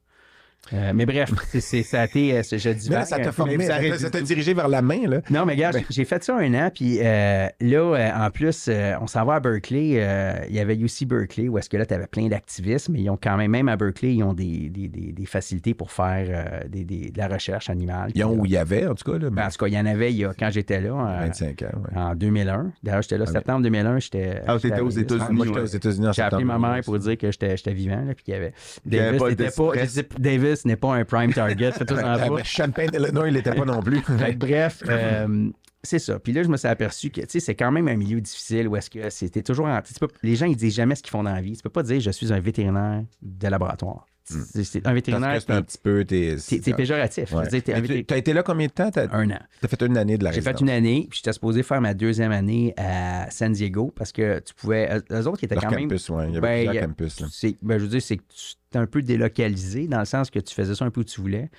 Euh, 0.73 0.91
mais 0.93 1.05
bref, 1.05 1.31
c'est, 1.59 1.83
ça 1.83 2.01
a 2.01 2.05
été. 2.05 2.37
euh, 2.37 2.43
je 2.49 2.69
dis 2.69 2.85
ça 3.03 3.03
t'a 3.19 3.31
formé, 3.31 3.57
mais 3.57 3.65
ça 3.65 4.09
t'a- 4.09 4.21
dirigé 4.21 4.53
vers 4.53 4.67
la 4.67 4.81
main, 4.81 5.07
là. 5.07 5.21
Non, 5.29 5.45
mais 5.45 5.55
gars, 5.55 5.71
Ben- 5.71 5.83
j'ai 5.89 6.05
fait 6.05 6.23
ça 6.23 6.37
un 6.37 6.53
an, 6.53 6.69
puis 6.73 6.99
euh, 7.01 7.47
là, 7.59 7.77
euh, 7.95 8.25
en 8.27 8.29
plus, 8.29 8.67
euh, 8.69 8.93
on 9.01 9.07
s'en 9.07 9.25
va 9.25 9.35
à 9.35 9.39
Berkeley. 9.39 9.95
euh, 9.95 10.33
il 10.49 10.55
y 10.55 10.59
avait 10.59 10.75
UC 10.75 11.05
Berkeley, 11.07 11.47
où 11.49 11.57
est-ce 11.57 11.67
que 11.69 11.77
là, 11.77 11.85
tu 11.85 11.93
avais 11.93 12.05
plein 12.07 12.27
d'activistes, 12.27 12.89
mais 12.89 13.01
ils 13.01 13.09
ont 13.09 13.17
quand 13.21 13.37
même, 13.37 13.51
même 13.51 13.67
à 13.69 13.75
Berkeley, 13.75 14.13
ils 14.15 14.23
ont 14.23 14.33
des, 14.33 14.69
des- 14.69 14.87
des- 14.87 15.11
des 15.11 15.25
facilités 15.25 15.73
pour 15.73 15.91
faire 15.91 16.27
euh, 16.29 16.67
des- 16.69 16.85
des- 16.85 17.09
de 17.09 17.17
la 17.17 17.27
recherche 17.27 17.69
animale. 17.69 18.11
Ils 18.15 18.23
ont 18.23 18.33
où 18.39 18.45
il 18.45 18.51
y 18.51 18.57
avait, 18.57 18.85
en 18.87 18.93
tout 18.95 19.11
cas, 19.11 19.17
là. 19.17 19.29
ben, 19.31 19.47
en 19.47 19.49
tout 19.49 19.57
cas, 19.57 19.67
il 19.67 19.73
y 19.73 19.79
en 19.79 19.85
avait 19.87 20.11
il 20.13 20.17
y 20.19 20.25
a- 20.25 20.33
quand 20.37 20.51
j'étais 20.51 20.79
là, 20.79 20.93
en, 20.93 21.05
25 21.05 21.63
ans, 21.63 21.65
ouais. 21.91 21.97
en 21.99 22.15
2001. 22.15 22.71
D'ailleurs, 22.83 23.01
j'étais 23.01 23.17
là, 23.17 23.25
Ah, 23.27 23.31
septembre 23.31 23.63
2001, 23.63 23.99
j'étais. 23.99 24.41
Ah, 24.47 24.57
t'étais 24.61 24.79
aux. 24.79 24.89
États-Unis, 24.89 25.25
moi, 25.31 25.45
j'étais 25.47 25.59
aux 25.59 25.65
États-Unis 25.65 26.07
en 26.07 26.11
J'ai 26.13 26.21
appelé 26.21 26.43
ma 26.45 26.59
mère 26.59 26.81
pour 26.85 26.97
dire 26.99 27.17
que 27.17 27.31
j'étais 27.31 27.73
vivant, 27.73 28.03
là, 28.05 28.13
puis 28.13 28.23
qu'il 28.23 28.33
y 28.35 28.37
avait. 28.37 28.53
Davis 28.85 29.19
pas 29.19 29.29
de 29.31 30.50
n'était 30.51 30.57
Davis 30.57 30.65
n'est 30.65 30.75
pas 30.75 30.93
un 30.95 31.05
prime 31.05 31.33
target, 31.33 31.71
tout 31.71 31.95
Champagne, 32.43 32.89
Illinois, 32.93 33.27
il 33.27 33.33
l'était 33.33 33.53
pas 33.55 33.65
non 33.65 33.81
plus. 33.81 34.01
Fait 34.17 34.33
bref, 34.33 34.83
euh, 34.87 35.49
c'est 35.83 35.99
ça. 35.99 36.19
Puis 36.19 36.31
là, 36.33 36.43
je 36.43 36.47
me 36.49 36.57
suis 36.57 36.67
aperçu 36.67 37.09
que, 37.09 37.21
tu 37.21 37.39
c'est 37.39 37.55
quand 37.55 37.71
même 37.71 37.87
un 37.87 37.95
milieu 37.95 38.21
difficile 38.21 38.67
où 38.67 38.75
est-ce 38.75 38.89
que 38.89 39.09
c'était 39.09 39.41
toujours... 39.41 39.65
en- 39.65 39.81
tu 39.81 39.93
les 40.23 40.35
gens, 40.35 40.45
ils 40.45 40.55
disent 40.55 40.75
jamais 40.75 40.95
ce 40.95 41.01
qu'ils 41.01 41.09
font 41.11 41.23
dans 41.23 41.33
la 41.33 41.41
vie. 41.41 41.55
Tu 41.57 41.63
peux 41.63 41.69
pas 41.69 41.83
dire 41.83 41.99
«je 42.01 42.11
suis 42.11 42.31
un 42.31 42.39
vétérinaire 42.39 43.03
de 43.21 43.47
laboratoire 43.47 44.05
C'est 44.23 44.63
c'est 44.63 44.85
un 44.85 44.93
vétérinaire, 44.93 45.41
c'est 45.41 45.51
un 45.51 45.61
petit 45.63 45.79
peu. 45.79 46.05
T'es, 46.05 46.35
c'est 46.37 46.63
c'est 46.63 46.73
péjoratif. 46.73 47.33
Ouais. 47.33 47.47
tu 47.47 48.13
as 48.13 48.17
été 48.17 48.33
là 48.33 48.43
combien 48.43 48.67
de 48.67 48.71
temps? 48.71 48.91
Un 49.11 49.31
an. 49.31 49.39
as 49.63 49.67
fait 49.67 49.81
une 49.81 49.97
année 49.97 50.17
de 50.19 50.23
la 50.23 50.31
J'ai 50.31 50.41
fait 50.41 50.59
une 50.61 50.69
année, 50.69 51.07
puis 51.09 51.17
j'étais 51.17 51.33
supposé 51.33 51.63
faire 51.63 51.81
ma 51.81 51.93
deuxième 51.95 52.31
année 52.31 52.73
à 52.77 53.29
San 53.31 53.51
Diego 53.51 53.91
parce 53.95 54.11
que 54.11 54.39
tu 54.39 54.53
pouvais... 54.53 54.87
eux- 55.11 55.27
autres, 55.27 55.39
qui 55.39 55.45
étaient 55.45 55.55
Leur 55.55 55.63
quand 55.63 55.71
même... 55.71 55.81
campus, 55.89 56.09
ouais. 56.09 56.27
Il 56.29 56.35
y 56.35 56.37
avait 56.37 56.41
Ben, 56.41 56.57
il 56.57 56.63
y 56.63 56.65
plusieurs 56.67 56.83
a- 56.83 56.87
campus. 56.87 57.19
là. 57.21 57.27
ben, 57.63 57.77
je 57.79 57.83
veux 57.83 57.89
dire, 57.89 58.01
c'est 58.03 58.17
que 58.17 58.23
tu 58.29 58.53
un 58.79 58.87
peu 58.87 59.01
délocalisé 59.01 59.87
dans 59.87 59.99
le 59.99 60.05
sens 60.05 60.29
que 60.29 60.39
tu 60.39 60.53
faisais 60.53 60.75
ça 60.75 60.85
un 60.85 60.91
peu 60.91 61.01
où 61.01 61.03
tu 61.05 61.21
voulais. 61.21 61.49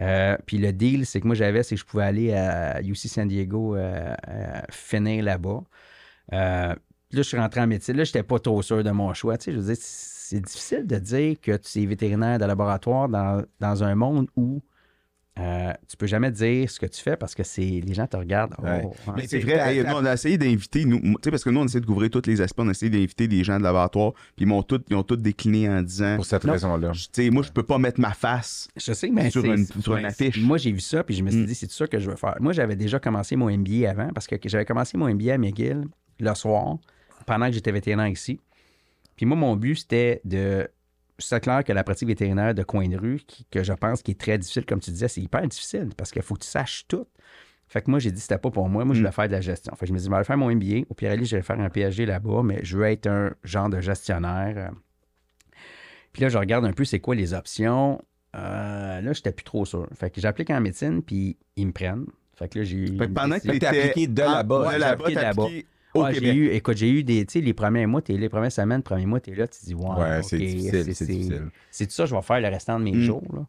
Euh, 0.00 0.36
puis 0.46 0.58
le 0.58 0.72
deal, 0.72 1.06
c'est 1.06 1.20
que 1.20 1.26
moi, 1.26 1.34
j'avais, 1.34 1.62
c'est 1.62 1.74
que 1.74 1.80
je 1.80 1.84
pouvais 1.86 2.04
aller 2.04 2.32
à 2.32 2.80
UC 2.82 2.96
San 2.96 3.28
Diego 3.28 3.76
euh, 3.76 4.14
euh, 4.28 4.60
finir 4.70 5.24
là-bas. 5.24 5.62
Là, 6.32 6.76
je 7.12 7.22
suis 7.22 7.36
rentré 7.36 7.60
en 7.60 7.66
médecine. 7.66 7.96
Là, 7.96 8.04
je 8.04 8.10
n'étais 8.10 8.22
pas 8.22 8.38
trop 8.38 8.62
sûr 8.62 8.84
de 8.84 8.90
mon 8.90 9.12
choix. 9.14 9.36
Tu 9.36 9.46
sais, 9.46 9.52
je 9.52 9.58
veux 9.58 9.74
dire, 9.74 9.76
c'est 9.82 10.40
difficile 10.40 10.86
de 10.86 10.96
dire 10.96 11.40
que 11.40 11.56
tu 11.56 11.82
es 11.82 11.86
vétérinaire 11.86 12.38
de 12.38 12.44
laboratoire 12.44 13.08
dans, 13.08 13.42
dans 13.58 13.82
un 13.82 13.96
monde 13.96 14.28
où 14.36 14.62
euh, 15.40 15.72
tu 15.88 15.96
peux 15.96 16.06
jamais 16.06 16.30
dire 16.30 16.68
ce 16.70 16.78
que 16.78 16.86
tu 16.86 17.00
fais 17.00 17.16
parce 17.16 17.34
que 17.34 17.42
c'est 17.42 17.62
les 17.62 17.94
gens 17.94 18.06
te 18.06 18.16
regardent. 18.16 18.54
Oh, 18.58 18.62
Ouais. 18.64 18.82
Mais 19.16 19.26
c'est 19.26 19.38
vrai, 19.38 19.54
hey, 19.76 19.82
nous, 19.84 19.94
on 19.94 20.04
a 20.04 20.12
essayé 20.12 20.36
d'inviter, 20.36 20.84
nous, 20.84 20.98
tu 21.00 21.14
sais, 21.24 21.30
parce 21.30 21.42
que 21.44 21.50
nous, 21.50 21.60
on 21.60 21.64
essaie 21.64 21.80
de 21.80 21.86
couvrir 21.86 22.10
tous 22.10 22.26
les 22.26 22.40
aspects, 22.40 22.58
on 22.60 22.68
a 22.68 22.72
essayé 22.72 22.90
d'inviter 22.90 23.26
des 23.26 23.42
gens 23.42 23.56
de 23.58 23.62
laboratoire, 23.62 24.12
puis 24.12 24.44
ils 24.44 24.46
m'ont 24.46 24.62
tous, 24.62 24.80
ils 24.90 24.96
ont 24.96 25.02
tous 25.02 25.16
décliné 25.16 25.68
en 25.68 25.82
disant, 25.82 26.16
Pour 26.16 26.26
cette 26.26 26.44
raison-là. 26.44 26.90
tu 26.92 27.06
sais, 27.12 27.30
moi, 27.30 27.42
je 27.42 27.50
peux 27.52 27.62
pas 27.62 27.78
mettre 27.78 28.00
ma 28.00 28.12
face. 28.12 28.68
Je 28.76 28.92
sais, 28.92 29.08
mais 29.10 29.30
Sur 29.30 29.44
une- 29.44 29.66
sur 29.66 29.96
une 29.96 30.04
affiche. 30.04 30.38
Moi, 30.42 30.58
j'ai 30.58 30.72
vu 30.72 30.80
ça, 30.80 31.02
puis 31.04 31.14
je 31.14 31.22
me 31.22 31.30
suis 31.30 31.40
Mm. 31.40 31.46
dit, 31.46 31.54
c'est 31.54 31.70
ça 31.70 31.86
que 31.86 31.98
je 31.98 32.10
veux 32.10 32.16
faire. 32.16 32.36
Moi, 32.40 32.52
j'avais 32.52 32.76
déjà 32.76 32.98
commencé 33.00 33.36
mon 33.36 33.48
MBA 33.48 33.88
avant, 33.90 34.08
parce 34.12 34.26
que 34.26 34.36
j'avais 34.44 34.64
commencé 34.66 34.98
mon 34.98 35.08
MBA 35.08 35.34
à 35.34 35.38
McGill 35.38 35.84
le 36.18 36.34
soir, 36.34 36.76
pendant 37.26 37.46
que 37.46 37.52
j'étais 37.52 37.72
vétérinaire 37.72 38.08
ici. 38.08 38.40
Puis 39.16 39.26
moi, 39.26 39.36
mon 39.36 39.56
but, 39.56 39.76
c'était 39.76 40.20
de 40.24 40.68
c'est 41.20 41.40
clair 41.40 41.62
que 41.64 41.72
la 41.72 41.84
pratique 41.84 42.08
vétérinaire 42.08 42.54
de 42.54 42.62
coin 42.62 42.88
de 42.88 42.96
rue, 42.96 43.20
qui- 43.26 43.44
que 43.50 43.62
je 43.62 43.72
pense 43.72 44.02
qui 44.02 44.10
est 44.12 44.20
très 44.20 44.38
difficile, 44.38 44.64
comme 44.66 44.80
tu 44.80 44.90
disais, 44.90 45.08
c'est 45.08 45.20
hyper 45.20 45.46
difficile 45.46 45.88
parce 45.96 46.10
qu'il 46.10 46.22
faut 46.22 46.34
que 46.34 46.40
tu 46.44 46.48
saches 46.48 46.84
tout. 46.88 47.06
Fait 47.68 47.82
que 47.82 47.90
moi, 47.90 48.00
j'ai 48.00 48.10
dit, 48.10 48.20
c'était 48.20 48.38
pas 48.38 48.50
pour 48.50 48.68
moi. 48.68 48.84
Moi, 48.84 48.94
je 48.94 49.00
voulais 49.00 49.12
faire 49.12 49.28
de 49.28 49.32
la 49.32 49.40
gestion. 49.40 49.72
Fait 49.76 49.80
que 49.86 49.88
je 49.88 49.92
me 49.92 49.98
dis, 49.98 50.04
je 50.04 50.10
vais 50.10 50.16
aller 50.16 50.24
faire 50.24 50.36
mon 50.36 50.50
MBA. 50.50 50.86
Au 50.88 50.94
Pirelli, 50.94 51.24
je 51.24 51.36
vais 51.36 51.42
faire 51.42 51.60
un 51.60 51.68
PhD 51.70 52.04
là-bas, 52.04 52.42
mais 52.42 52.58
je 52.64 52.76
veux 52.76 52.84
être 52.86 53.06
un 53.06 53.32
genre 53.44 53.68
de 53.68 53.80
gestionnaire. 53.80 54.72
Puis 56.12 56.22
là, 56.22 56.28
je 56.28 56.38
regarde 56.38 56.64
un 56.64 56.72
peu 56.72 56.84
c'est 56.84 56.98
quoi 57.00 57.14
les 57.14 57.32
options. 57.34 58.02
Euh, 58.36 59.00
là, 59.00 59.12
j'étais 59.12 59.32
plus 59.32 59.44
trop 59.44 59.64
sûr. 59.64 59.86
Fait 59.94 60.10
que 60.10 60.20
j'applique 60.20 60.50
en 60.50 60.60
médecine, 60.60 61.02
puis 61.02 61.36
ils 61.56 61.66
me 61.66 61.72
prennent. 61.72 62.06
Fait 62.36 62.48
que 62.48 62.58
là, 62.58 62.64
j'ai 62.64 62.86
pendant 63.14 63.36
que 63.38 63.46
t'étais 63.52 63.66
appliqué 63.82 64.06
de 64.08 64.22
là-bas. 64.22 64.62
Ouais, 64.66 64.78
j'ai 65.08 65.14
là-bas, 65.22 65.48
au 65.94 66.02
Ouais, 66.04 66.14
j'ai 66.14 66.20
Québec. 66.20 66.36
eu, 66.36 66.46
écoute, 66.50 66.76
j'ai 66.76 66.90
eu 66.90 67.02
des, 67.04 67.24
tu 67.26 67.32
sais, 67.38 67.40
les 67.44 67.52
premiers 67.54 67.86
mois, 67.86 68.02
t'es, 68.02 68.12
les 68.14 68.28
premières 68.28 68.52
semaines, 68.52 68.82
premiers 68.82 69.06
mois, 69.06 69.20
t'es 69.20 69.34
là, 69.34 69.46
tu 69.48 69.58
te 69.60 69.64
dis, 69.66 69.74
ouais, 69.74 69.88
Ouais, 69.98 70.22
c'est 70.22 70.36
ok, 70.36 70.42
difficile, 70.42 70.70
c'est 70.72 70.84
difficile. 71.06 71.42
C'est 71.70 71.86
tout 71.86 71.92
ça, 71.94 72.06
je 72.06 72.14
vais 72.14 72.22
faire 72.22 72.40
le 72.40 72.48
restant 72.48 72.78
de 72.78 72.84
mes 72.84 72.92
Mm. 72.92 73.00
jours. 73.02 73.22
Là. 73.34 73.46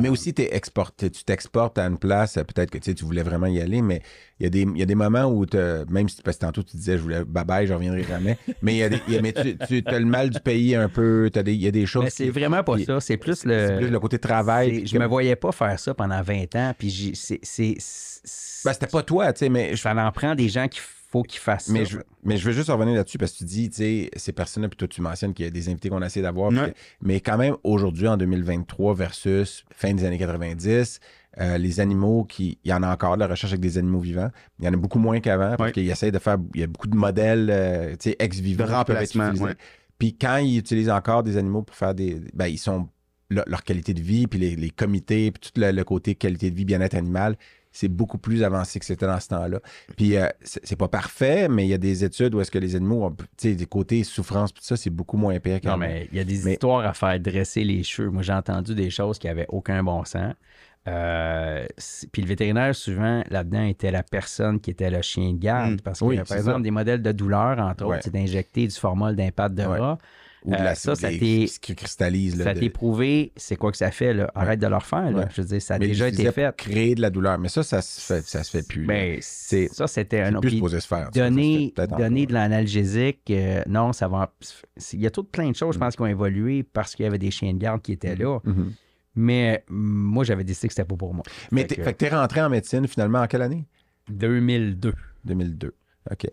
Mais 0.00 0.08
aussi, 0.08 0.34
t'es 0.34 0.56
exporté, 0.56 1.08
tu 1.08 1.22
t'exportes 1.22 1.78
à 1.78 1.86
une 1.86 1.98
place, 1.98 2.36
euh, 2.36 2.42
peut-être 2.42 2.68
que 2.68 2.78
tu 2.78 2.92
tu 2.96 3.04
voulais 3.04 3.22
vraiment 3.22 3.46
y 3.46 3.60
aller, 3.60 3.80
mais 3.80 4.02
il 4.40 4.42
y, 4.42 4.46
a 4.48 4.50
des- 4.50 4.62
il 4.62 4.76
y 4.76 4.82
a 4.82 4.86
des 4.86 4.96
moments 4.96 5.26
où, 5.26 5.46
même 5.88 6.08
si 6.08 6.20
parce 6.20 6.36
que 6.36 6.40
tantôt 6.46 6.64
tu 6.64 6.76
disais, 6.76 6.98
je 6.98 7.02
voulais 7.04 7.24
bye 7.24 7.44
bye, 7.44 7.64
je 7.64 7.74
reviendrai 7.74 8.02
jamais, 8.02 8.36
mais, 8.62 8.74
il 8.74 8.78
y 8.78 8.82
a 8.82 8.88
des, 8.88 9.00
il 9.06 9.14
y 9.14 9.18
a- 9.18 9.22
mais 9.22 9.32
tu, 9.32 9.82
as 9.86 9.98
le 10.00 10.04
mal 10.04 10.30
du 10.30 10.40
pays 10.40 10.74
un 10.74 10.88
peu, 10.88 11.30
t'as 11.32 11.44
des- 11.44 11.54
il 11.54 11.60
y 11.62 11.68
a 11.68 11.70
des 11.70 11.86
choses. 11.86 12.02
Mais 12.02 12.10
c'est 12.10 12.24
qui- 12.24 12.30
vraiment 12.30 12.64
pas 12.64 12.76
ça. 12.80 12.98
C'est 12.98 13.18
plus 13.18 13.36
c'est 13.36 13.48
le. 13.74 13.76
plus 13.78 13.88
le 13.90 14.00
côté 14.00 14.18
travail. 14.18 14.80
c'est- 14.80 14.86
je 14.86 14.92
que- 14.94 14.98
me 14.98 15.06
voyais 15.06 15.36
pas 15.36 15.52
faire 15.52 15.78
ça 15.78 15.94
pendant 15.94 16.22
20 16.22 16.56
ans. 16.56 16.74
Puis 16.76 17.12
c'est. 17.14 17.38
c'est- 17.44 17.76
c'est- 17.78 18.64
Ben, 18.64 18.72
c'était 18.72 18.88
pas 18.88 19.04
toi, 19.04 19.32
tu 19.32 19.38
sais, 19.38 19.48
mais 19.48 19.76
je 19.76 19.80
Ça 19.80 19.94
en 19.94 20.10
prend 20.10 20.34
des 20.34 20.48
gens 20.48 20.66
qu'il 20.66 20.82
faut 21.10 21.22
qu'ils 21.22 21.40
fassent 21.40 21.68
Mais 21.68 21.84
ça. 21.86 21.92
je, 21.92 21.98
mais 22.22 22.36
je 22.36 22.44
veux 22.44 22.52
juste 22.52 22.68
revenir 22.70 22.94
là-dessus 22.94 23.16
parce 23.18 23.32
que 23.32 23.38
tu 23.38 23.44
dis, 23.44 23.70
tu 23.70 23.76
sais, 23.76 24.10
ces 24.16 24.32
personnes-là, 24.32 24.68
puis 24.68 24.76
toi, 24.76 24.86
tu 24.88 25.00
mentionnes 25.00 25.32
qu'il 25.32 25.44
y 25.46 25.48
a 25.48 25.50
des 25.50 25.68
invités 25.70 25.88
qu'on 25.88 26.02
a 26.02 26.06
essayé 26.06 26.22
d'avoir. 26.22 26.50
Ouais. 26.52 26.74
Mais 27.00 27.20
quand 27.20 27.38
même, 27.38 27.56
aujourd'hui, 27.64 28.06
en 28.08 28.16
2023 28.18 28.94
versus 28.94 29.64
fin 29.74 29.94
des 29.94 30.04
années 30.04 30.18
90, 30.18 31.00
euh, 31.40 31.56
les 31.58 31.80
animaux 31.80 32.24
qui. 32.24 32.58
Il 32.64 32.70
y 32.70 32.74
en 32.74 32.82
a 32.82 32.92
encore 32.92 33.14
de 33.16 33.20
la 33.20 33.26
recherche 33.28 33.52
avec 33.52 33.60
des 33.60 33.78
animaux 33.78 34.00
vivants. 34.00 34.30
Il 34.58 34.64
y 34.64 34.68
en 34.68 34.72
a 34.74 34.76
beaucoup 34.76 34.98
moins 34.98 35.20
qu'avant 35.20 35.56
parce 35.56 35.68
Ouais. 35.68 35.72
qu'ils 35.72 35.90
essayent 35.90 36.12
de 36.12 36.18
faire. 36.18 36.36
Il 36.54 36.60
y 36.60 36.64
a 36.64 36.66
beaucoup 36.66 36.88
de 36.88 36.96
modèles, 36.96 37.48
euh, 37.50 37.90
tu 37.92 38.10
sais, 38.10 38.16
ex-vivants. 38.18 38.64
De 38.64 38.68
qui 38.68 38.74
peuvent 38.84 38.96
être 38.96 39.12
remplacement, 39.14 39.24
utilisés. 39.28 39.44
ouais. 39.44 39.54
Puis 39.98 40.16
quand 40.16 40.36
ils 40.38 40.58
utilisent 40.58 40.90
encore 40.90 41.22
des 41.22 41.36
animaux 41.36 41.62
pour 41.62 41.74
faire 41.76 41.94
des. 41.94 42.20
Ben, 42.34 42.46
ils 42.48 42.58
sont. 42.58 42.88
le- 43.30 43.44
leur 43.46 43.62
qualité 43.62 43.92
de 43.92 44.00
vie, 44.00 44.26
puis 44.26 44.38
les, 44.38 44.56
les 44.56 44.70
comités, 44.70 45.30
puis 45.30 45.50
tout 45.52 45.60
le, 45.60 45.70
le 45.70 45.84
côté 45.84 46.14
qualité 46.14 46.50
de 46.50 46.56
vie, 46.56 46.64
bien-être 46.64 46.94
animal, 46.94 47.36
c'est 47.80 47.88
beaucoup 47.88 48.18
plus 48.18 48.42
avancé 48.42 48.80
que 48.80 48.84
c'était 48.84 49.06
dans 49.06 49.20
ce 49.20 49.28
temps-là. 49.28 49.60
Puis 49.96 50.16
euh, 50.16 50.26
c'est 50.42 50.74
pas 50.76 50.88
parfait, 50.88 51.48
mais 51.48 51.64
il 51.64 51.68
y 51.68 51.74
a 51.74 51.78
des 51.78 52.02
études 52.04 52.34
où 52.34 52.40
est-ce 52.40 52.50
que 52.50 52.58
les 52.58 52.74
animaux 52.74 53.04
ont, 53.04 53.10
tu 53.12 53.24
sais, 53.36 53.54
des 53.54 53.66
côtés 53.66 54.02
souffrance, 54.02 54.52
tout 54.52 54.62
ça, 54.64 54.76
c'est 54.76 54.90
beaucoup 54.90 55.16
moins 55.16 55.38
pire 55.38 55.60
Non, 55.62 55.76
mais 55.76 56.08
il 56.10 56.18
y 56.18 56.20
a 56.20 56.24
des 56.24 56.40
Mais- 56.44 56.54
histoires 56.54 56.84
à 56.84 56.92
faire 56.92 57.20
dresser 57.20 57.62
les 57.62 57.84
cheveux. 57.84 58.10
Moi, 58.10 58.22
j'ai 58.22 58.32
entendu 58.32 58.74
des 58.74 58.90
choses 58.90 59.18
qui 59.20 59.28
n'avaient 59.28 59.46
aucun 59.48 59.82
bon 59.84 60.04
sens. 60.04 60.34
Euh, 60.88 61.66
puis 62.12 62.22
le 62.22 62.28
vétérinaire, 62.28 62.74
souvent, 62.74 63.22
là-dedans, 63.30 63.62
était 63.64 63.90
la 63.90 64.02
personne 64.02 64.58
qui 64.58 64.70
était 64.70 64.90
le 64.90 65.02
chien 65.02 65.32
de 65.32 65.38
garde. 65.38 65.74
Mm. 65.74 65.80
Parce 65.80 66.00
que, 66.00 66.04
Oui, 66.04 66.16
par 66.16 66.36
exemple, 66.36 66.58
ça. 66.58 66.62
des 66.62 66.70
modèles 66.70 67.02
de 67.02 67.12
douleur, 67.12 67.58
entre 67.58 67.84
Ouais. 67.84 67.94
autres, 67.96 68.04
c'est 68.04 68.12
d'injecter 68.12 68.66
du 68.66 68.74
formol 68.74 69.14
d'impact 69.14 69.54
de 69.54 69.64
Ouais. 69.66 69.78
Ou 70.44 70.52
de 70.52 70.56
euh, 70.56 70.62
la, 70.62 70.74
ça, 70.76 70.94
ça 70.94 71.10
des- 71.10 71.18
t'est- 71.18 71.58
qui 71.60 71.74
cristallise. 71.74 72.36
là, 72.36 72.44
Ça 72.44 72.54
de- 72.54 72.60
t'est 72.60 72.70
prouvé, 72.70 73.32
c'est 73.36 73.56
quoi 73.56 73.70
que 73.72 73.76
ça 73.76 73.90
fait. 73.90 74.14
Là? 74.14 74.30
Arrête 74.34 74.60
de 74.60 74.66
le 74.68 74.76
refaire. 74.76 75.10
Là. 75.10 75.18
Ouais. 75.18 75.24
Je 75.34 75.42
veux 75.42 75.48
dire, 75.48 75.60
ça 75.62 75.74
a 75.74 75.78
mais 75.78 75.88
déjà 75.88 76.08
été 76.08 76.30
fait. 76.30 76.56
créer 76.56 76.94
de 76.94 77.00
la 77.00 77.10
douleur. 77.10 77.38
Mais 77.38 77.48
ça, 77.48 77.62
ça 77.62 77.82
se 77.82 78.00
fait, 78.00 78.22
ça 78.26 78.44
se 78.44 78.50
fait 78.50 78.66
plus. 78.66 78.86
Ben, 78.86 79.18
C'est- 79.20 79.68
ça, 79.74 79.86
c'était 79.88 80.20
un 80.20 80.32
plus 80.40 80.48
Puis 80.48 80.56
supposé 80.58 80.80
se 80.80 80.86
faire. 80.86 80.98
ça. 80.98 81.04
Ça 81.06 81.12
se 81.12 81.18
Donner, 81.18 81.72
fait 81.76 81.86
donner 81.88 82.26
de 82.26 82.32
l'analgésique, 82.34 83.22
euh, 83.30 83.62
non, 83.66 83.92
ça 83.92 84.06
va. 84.08 84.32
Il 84.92 85.00
y 85.00 85.06
a 85.06 85.10
toutes 85.10 85.30
plein 85.30 85.50
de 85.50 85.56
choses, 85.56 85.74
je 85.74 85.80
pense, 85.80 85.96
qui 85.96 86.02
ont 86.02 86.06
évolué 86.06 86.62
parce 86.62 86.94
qu'il 86.94 87.04
y 87.04 87.06
avait 87.08 87.18
des 87.18 87.30
chiens 87.32 87.52
de 87.52 87.58
garde 87.58 87.82
qui 87.82 87.92
étaient 87.92 88.14
là. 88.16 88.38
Mhm. 88.44 88.72
Mais 89.16 89.64
mm, 89.68 89.74
moi, 89.74 90.22
j'avais 90.24 90.44
décidé 90.44 90.68
que 90.68 90.74
c'était 90.74 90.86
pas 90.88 90.96
pour 90.96 91.12
moi. 91.14 91.24
Mais 91.50 91.62
Fait 91.62 91.66
t'es- 91.66 91.74
que- 91.76 91.82
fait 91.82 91.92
que 91.94 91.98
t'es 91.98 92.08
rentré 92.10 92.40
en 92.42 92.48
médecine 92.48 92.86
finalement 92.86 93.18
en 93.18 93.26
quelle 93.26 93.42
année? 93.42 93.64
2002. 94.08 94.94
2002. 95.24 95.74
OK. 96.10 96.26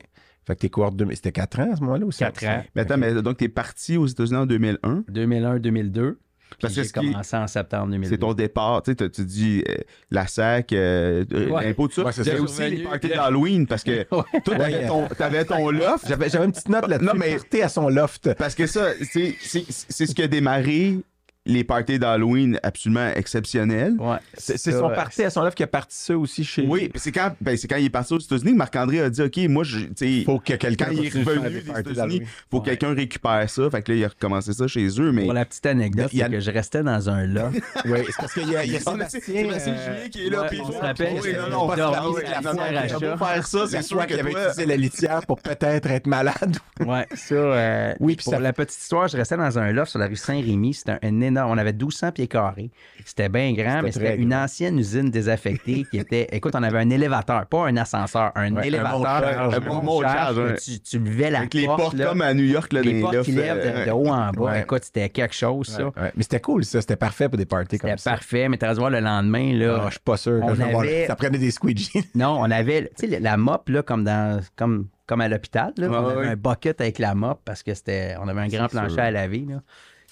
Fait 0.46 0.56
que 0.56 0.60
tes 0.62 0.70
cohortes, 0.70 0.96
de... 0.96 1.08
c'était 1.14 1.32
4 1.32 1.60
ans 1.62 1.72
à 1.74 1.76
ce 1.76 1.82
moment-là 1.82 2.06
ou 2.06 2.12
ça? 2.12 2.32
4 2.32 2.46
ans. 2.46 2.64
Mais 2.76 2.82
attends, 2.84 2.98
mais 2.98 3.14
donc, 3.22 3.38
t'es 3.38 3.50
parti 3.50 3.98
aux 3.98 4.06
États-Unis 4.08 4.38
en 4.38 4.46
2001. 4.46 5.04
2001-2002. 5.12 6.16
Puis 6.48 6.58
Parce 6.62 6.76
que 6.76 6.84
j'ai 6.84 6.90
commencé 6.90 7.36
en 7.36 7.48
septembre 7.48 7.88
2002. 7.92 8.10
C'est 8.10 8.20
ton 8.20 8.34
départ. 8.34 8.84
Tu 8.84 8.92
sais, 8.92 8.96
t'as- 8.96 9.10
tu 9.10 9.26
dis 9.26 9.64
euh, 9.68 9.76
la 10.12 10.28
SAC, 10.28 10.72
euh, 10.74 11.26
euh, 11.34 11.50
Ouais. 11.50 11.66
l'impôt, 11.66 11.88
tout 11.88 11.96
ça. 11.96 12.04
Ouais, 12.06 12.12
c'est 12.12 12.40
aussi 12.40 12.70
les 12.70 12.84
parties 12.84 13.08
d'Halloween 13.10 13.66
parce 13.66 13.84
que 13.84 14.04
toi, 14.10 14.26
t'avais 14.46 14.64
Ouais. 14.76 14.88
ton, 14.88 15.08
t'avais 15.08 15.44
ton 15.46 15.70
loft. 15.72 16.06
J'avais, 16.08 16.28
une 16.36 16.52
petite 16.52 16.70
note 16.70 16.88
là-dessus. 16.88 17.08
Non, 17.08 17.14
mais- 17.20 17.62
à 17.64 17.68
son 17.70 17.90
loft. 17.90 18.34
Parce 18.36 18.54
que 18.54 18.68
ça, 18.68 18.90
c'est 19.02 19.36
c'est- 19.40 19.66
c'est 19.70 20.06
ce 20.06 20.14
qui 20.14 20.22
a 20.22 20.28
démarré 20.28 21.00
les 21.46 21.64
parties 21.64 22.00
d'Halloween 22.00 22.60
absolument 22.64 23.10
exceptionnelles. 23.16 23.96
Ouais. 24.00 24.18
C'est, 24.38 24.58
son 24.58 24.90
parti 24.90 25.24
à 25.24 25.30
son 25.30 25.44
loft 25.44 25.56
qui 25.56 25.64
a 25.64 25.68
parti 25.68 25.96
ça 25.98 26.18
aussi 26.18 26.44
chez 26.44 26.66
Oui, 26.68 26.90
puis 26.90 27.00
c'est 27.00 27.12
quand, 27.12 27.32
ben, 27.42 27.56
c'est 27.58 27.68
quand 27.68 27.76
il 27.78 27.86
est 27.86 27.90
parti 27.90 28.14
aux 28.14 28.20
États-Unis 28.20 28.52
que 28.54 28.58
Marc-André 28.58 29.02
a 29.02 29.10
dit 29.10 29.22
OK, 29.22 29.38
moi, 29.50 29.64
je, 29.64 29.80
tu 29.80 29.94
sais, 29.96 30.24
Faut 30.26 30.40
que 30.40 30.54
quelqu'un 30.54 30.88
il 30.92 31.06
est 31.06 31.10
revenu 31.14 31.62
des 31.62 31.80
États-Unis, 31.92 32.22
faut 32.50 32.62
que 32.62 32.70
Ouais. 32.70 32.78
quelqu'un 32.78 32.96
récupère 32.96 33.48
ça. 33.50 33.70
Fait 33.70 33.82
que 33.84 33.92
là, 33.92 33.98
il 33.98 34.04
a 34.06 34.08
recommencé 34.08 34.54
ça 34.54 34.68
chez 34.68 34.88
eux. 35.00 35.12
Mais 35.12 35.24
Pour 35.24 35.34
la 35.34 35.46
petite 35.46 35.66
anecdote, 35.68 36.06
a- 36.06 36.10
c'est 36.18 36.32
que 36.32 36.40
je 36.40 36.52
restais 36.52 36.84
dans 36.84 37.10
un 37.10 37.26
loft. 37.28 37.60
Oui, 37.86 38.00
c'est 38.08 38.16
parce 38.18 38.34
qu'il 38.34 38.50
y 38.50 38.56
a, 38.56 38.66
il 38.66 38.72
y 38.72 38.78
a 38.78 38.80
On 38.88 39.00
a- 39.00 39.08
Sébastien. 39.08 39.22
Sébastien 39.44 39.74
euh, 39.74 39.96
Julien 39.98 40.10
qui 40.10 40.26
est 40.26 40.30
là. 40.30 40.42
ouais, 40.42 40.48
puis 40.50 40.62
on 40.62 40.72
se 40.72 40.78
rappelle, 40.78 41.14
Oui, 41.14 41.20
c'est- 41.24 41.34
non, 41.38 41.50
non, 41.50 41.62
on 41.64 41.68
non, 41.68 41.76
dormait 41.76 42.00
oui, 42.10 42.16
avec 42.26 42.30
la 42.30 42.42
non, 42.42 42.50
non, 42.52 42.64
serre 42.64 42.72
il 42.72 42.78
à 42.78 42.82
a 42.82 42.88
chat. 42.88 43.00
beau 43.00 43.18
faire 43.26 43.48
ça, 43.48 43.68
c'est 43.68 43.76
la 43.76 43.82
sûr 43.84 44.08
qu'il 44.08 44.20
avait 44.20 44.32
utilisé 44.32 44.66
la 44.66 44.78
litière 44.78 45.26
pour 45.28 45.40
peut-être 45.42 45.86
être 45.92 46.08
malade. 46.08 46.58
Ouais, 46.80 47.06
ça. 47.14 47.36
euh, 47.36 47.94
Oui, 48.00 48.16
puis 48.16 48.24
pour 48.24 48.40
la 48.40 48.54
petite 48.54 48.80
histoire, 48.82 49.08
je 49.08 49.18
restais 49.18 49.38
dans 49.38 49.60
un 49.60 49.72
loft 49.72 49.92
sur 49.92 50.00
la 50.00 50.08
rue 50.08 50.16
Saint-Rémy. 50.16 50.74
C'était 50.74 50.94
un, 50.94 51.00
un 51.04 51.35
énorme. 51.36 51.52
On 51.52 51.58
avait 51.58 51.74
1200 51.74 52.12
pieds 52.12 52.28
carrés. 52.28 52.72
C'était 53.06 53.30
bien 53.30 53.54
grand, 53.54 53.82
mais 53.84 53.92
c'était 53.92 54.16
une 54.18 54.34
ancienne 54.34 54.78
usine 54.80 55.10
désaffectée 55.12 55.86
qui 55.90 55.98
était. 55.98 56.28
Écoute, 56.32 56.54
on 56.56 56.64
avait 56.64 56.80
un 56.80 56.90
élévateur, 56.90 57.46
pas 57.46 57.68
un 57.68 57.78
ascenseur, 57.78 58.32
un 58.36 58.56
Ouais, 58.56 58.68
élévateur. 58.68 59.54
Un 59.54 59.60
bon 59.60 60.00
que 60.00 60.40
ouais. 60.52 60.56
Tu, 60.64 60.80
tu 60.80 61.00
levais 61.00 61.30
la 61.32 61.40
Avec 61.40 61.54
les 61.54 61.66
porte. 61.66 61.82
portes 61.82 61.94
là, 61.96 62.06
comme 62.08 62.22
à 62.22 62.34
New 62.34 62.44
York, 62.46 62.72
là, 62.74 62.82
les 62.82 62.94
les 62.94 63.02
portes 63.02 63.22
qui 63.24 63.32
lèvent 63.32 63.58
de, 63.64 63.80
euh, 63.80 63.86
de 63.86 63.92
haut 63.92 64.08
en 64.08 64.32
bas. 64.32 64.42
Ouais. 64.42 64.62
Écoute, 64.62 64.84
c'était 64.84 65.10
quelque 65.10 65.36
chose, 65.36 65.68
ça. 65.68 65.92
Mais 66.16 66.24
c'était 66.24 66.40
cool, 66.40 66.64
ça. 66.66 66.82
C'était 66.82 66.96
parfait 66.96 67.30
pour 67.30 67.38
des 67.38 67.46
parties 67.46 67.78
comme 67.78 67.90
C'était 67.92 68.02
ça. 68.02 68.12
parfait, 68.12 68.50
mais 68.50 68.58
tu 68.58 68.66
vas 68.66 68.74
voir 68.74 68.90
le 68.90 69.00
lendemain, 69.00 69.54
là. 69.54 69.78
Ah, 69.82 69.86
je 69.88 69.92
suis 69.92 70.00
pas 70.00 70.18
sûr. 70.18 70.40
On 70.44 70.54
voir- 70.54 70.82
avait- 70.82 71.08
Ça 71.08 71.16
prenait 71.16 71.38
des 71.38 71.52
squeegees. 71.52 71.92
Non, 72.16 72.38
on 72.40 72.50
avait, 72.52 72.92
tu 72.98 73.10
sais, 73.10 73.20
la 73.20 73.38
mop, 73.38 73.68
là, 73.70 73.82
comme 73.84 74.04
dans, 74.04 74.40
comme, 74.56 74.88
comme 75.06 75.22
à 75.22 75.28
l'hôpital, 75.28 75.74
là. 75.78 75.88
On 75.90 76.08
avait 76.10 76.28
un 76.28 76.36
bucket 76.36 76.80
avec 76.82 77.00
la 77.00 77.14
mop 77.16 77.42
parce 77.44 77.62
que 77.64 77.74
c'était, 77.74 78.16
on 78.22 78.28
avait 78.28 78.42
un 78.42 78.48
grand 78.48 78.68
plancher 78.68 78.90
sûr. 78.96 79.00
à 79.04 79.12
laver, 79.12 79.46
là. 79.50 79.62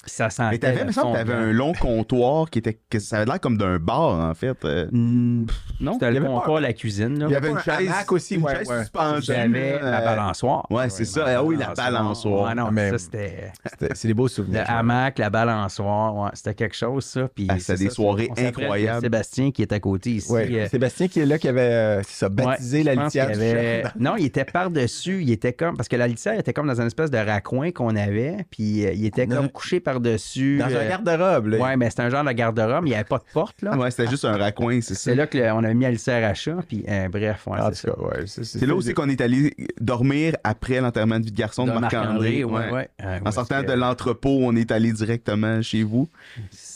Ça 0.06 0.30
sentait. 0.30 0.52
Mais 0.52 0.58
t'avais, 0.60 0.80
le 0.82 0.86
me 0.88 0.92
semble 0.92 1.14
t'avais 1.14 1.34
un 1.34 1.52
long 1.54 1.72
comptoir 1.74 2.50
qui 2.50 2.60
était. 2.60 2.78
Que 2.90 3.00
ça 3.00 3.18
avait 3.18 3.26
l'air 3.26 3.40
comme 3.40 3.58
d'un 3.58 3.80
bar, 3.80 4.20
en 4.30 4.34
fait. 4.34 4.58
euh. 4.66 4.88
Hmm, 4.92 5.46
Non? 5.80 5.94
C'était 5.94 6.08
Il 6.08 6.10
y 6.10 6.20
le 6.20 6.26
avait 6.26 6.28
comptoir, 6.28 6.60
la 6.62 6.74
cuisine, 6.74 7.20
là. 7.20 7.26
Il 7.30 7.32
y 7.32 7.36
avait 7.36 7.50
une 7.52 7.58
un 7.58 7.62
chaise, 7.62 7.88
hamac 7.90 8.12
aussi, 8.12 8.36
une 8.36 8.44
ouais, 8.44 8.56
chaise 8.58 8.68
ouais. 8.70 8.80
suspendue. 8.82 9.22
J'avais 9.24 9.80
euh, 9.82 9.92
la 9.92 10.02
balançoire. 10.02 10.66
Ouais, 10.70 10.90
c'est 10.90 11.06
ça. 11.06 11.24
Ah 11.28 11.44
oui, 11.44 11.56
la 11.58 11.74
balançoire. 11.74 12.50
Ouais, 12.50 12.56
non, 12.56 12.70
Mais- 12.72 12.90
ça, 12.92 12.98
c'était 12.98 13.52
C'était- 13.70 13.96
C'est 13.96 14.08
des 14.10 14.14
beaux 14.14 14.24
le 14.24 14.30
souvenirs. 14.30 14.66
hamac, 14.68 15.18
la 15.20 15.30
balançoire. 15.30 16.16
Ouais, 16.16 16.30
c'était 16.34 16.54
quelque 16.56 16.76
chose, 16.76 17.06
ça. 17.06 17.30
Puis 17.34 17.48
Ah, 17.50 17.58
c'était 17.60 17.78
c'est 17.78 17.84
des 17.86 17.90
ça, 17.90 17.96
soirées 17.96 18.30
incroyables. 18.38 19.02
Sébastien 19.02 19.52
qui 19.52 19.62
est 19.62 19.72
à 19.72 19.80
côté 19.80 20.12
ici. 20.12 20.32
Ouais. 20.32 20.48
euh, 20.52 20.68
Sébastien 20.68 21.08
qui 21.08 21.20
est 21.22 21.26
là, 21.26 21.38
qui 21.38 21.48
avait 21.48 21.62
euh, 21.62 22.04
ça, 22.04 22.30
baptisé 22.30 22.84
la 22.84 22.96
litière. 22.96 23.30
avait-. 23.30 23.84
Non, 24.00 24.16
il 24.18 24.26
était 24.26 24.46
par-dessus. 24.46 25.22
Il 25.22 25.32
était 25.32 25.54
comme. 25.54 25.76
Parce 25.78 25.88
que 25.88 25.96
la 25.96 26.08
litière 26.08 26.38
était 26.38 26.54
comme 26.54 26.68
dans 26.68 26.80
une 26.80 26.88
espèce 26.88 27.10
de 27.12 27.18
raccoin 27.18 27.72
qu'on 27.72 27.96
avait. 27.96 28.46
Puis 28.52 28.82
il 28.84 29.06
était 29.06 29.28
comme 29.28 29.50
couché 29.50 29.80
par-dessus. 29.94 30.58
Dans 30.58 30.70
euh, 30.70 30.86
un 30.86 30.90
garde-robe. 30.90 31.48
là. 31.48 31.58
Ouais, 31.58 31.78
mais 31.78 31.90
c'était 31.90 32.04
un 32.04 32.10
genre 32.10 32.24
de 32.24 32.32
garde-robe. 32.32 32.84
mais 32.84 32.90
Il 32.90 32.92
n'y 32.92 32.96
avait 32.96 33.04
pas 33.04 33.18
de 33.20 33.24
porte, 33.34 33.62
là. 33.62 33.76
Ouais, 33.78 33.92
c'était 33.92 34.08
juste 34.10 34.26
un 34.26 34.38
raccoin, 34.38 34.82
c'est 34.82 34.96
ça. 34.96 35.02
C'est 35.12 35.16
là 35.16 35.28
qu'on 35.28 35.64
a 35.64 35.74
mis 35.74 35.90
litière 35.90 36.30
à 36.30 36.34
chat. 36.34 36.58
Puis 36.68 36.84
euh, 36.88 37.08
bref, 37.10 37.48
ouais, 37.48 37.60
c'est 37.74 37.88
ça. 37.88 38.00
ouais. 38.00 38.24
c'est- 38.26 38.66
là 38.66 38.76
aussi 38.76 38.94
qu'on 38.94 39.10
est 39.10 39.22
allé 39.22 39.54
dormir 39.80 40.36
après 40.44 40.80
l'enterrement 40.82 41.20
de 41.20 41.26
vie 41.26 41.32
de 41.32 41.38
garçon 41.38 41.66
de, 41.66 41.72
De 41.72 41.78
Marc-André. 41.80 42.44
ouais, 42.44 42.52
ouais. 42.52 42.72
ouais. 42.72 42.90
Euh, 43.04 43.20
En 43.22 43.26
ouais, 43.26 43.32
sortant 43.32 43.64
de 43.64 43.74
l'entrepôt, 43.74 44.40
on 44.42 44.56
est 44.56 44.72
allé 44.72 44.92
directement 44.92 45.62
chez 45.62 45.84
vous. 45.84 46.08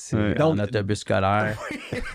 C'est 0.10 0.16
Ouais. 0.18 0.42
en 0.42 0.58
autobus 0.60 1.00
scolaire. 1.00 1.58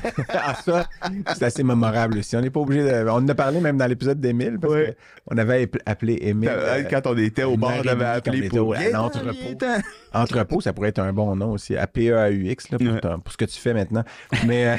Ah, 0.29 0.55
ça, 0.55 0.89
c'est 1.37 1.45
assez 1.45 1.63
mémorable 1.63 2.19
aussi. 2.19 2.37
On 2.37 2.41
n'est 2.41 2.51
pas 2.51 2.61
obligé 2.61 2.83
de. 2.85 3.09
On 3.09 3.13
en 3.15 3.29
a 3.29 3.35
parlé 3.35 3.61
même 3.61 3.77
dans 3.77 3.87
l'épisode 3.87 4.21
d'Émile, 4.21 4.59
parce 4.61 4.73
Ouais. 4.75 4.97
qu'on 5.29 5.37
avait 5.39 5.63
ap- 5.65 5.77
appelé 5.87 6.19
Émile. 6.23 6.49
Euh, 6.51 6.79
euh, 6.79 6.83
Quand 6.91 7.07
on 7.07 7.17
était 7.19 7.45
au 7.45 7.57
bar, 7.57 7.71
heure 7.73 7.83
on 7.85 7.89
avait 7.89 8.05
appelé 8.05 8.49
pour 8.49 8.75
l'entrepôt. 8.93 9.33
Entrepôt, 10.15 10.61
ça 10.61 10.73
pourrait 10.73 10.89
être 10.91 10.99
un 10.99 11.13
bon 11.13 11.35
nom 11.37 11.53
aussi. 11.53 11.77
A-P-E-A-U-X, 11.77 12.71
là, 12.71 12.79
pour, 12.79 12.87
Ouais. 12.89 13.01
ton- 13.01 13.21
pour 13.21 13.33
ce 13.33 13.37
que 13.39 13.45
tu 13.45 13.59
fais 13.59 13.73
maintenant. 13.75 14.05
Mais, 14.47 14.77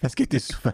parce 0.00 0.14
que 0.14 0.24
tu 0.24 0.36
es 0.36 0.38
souvent 0.40 0.72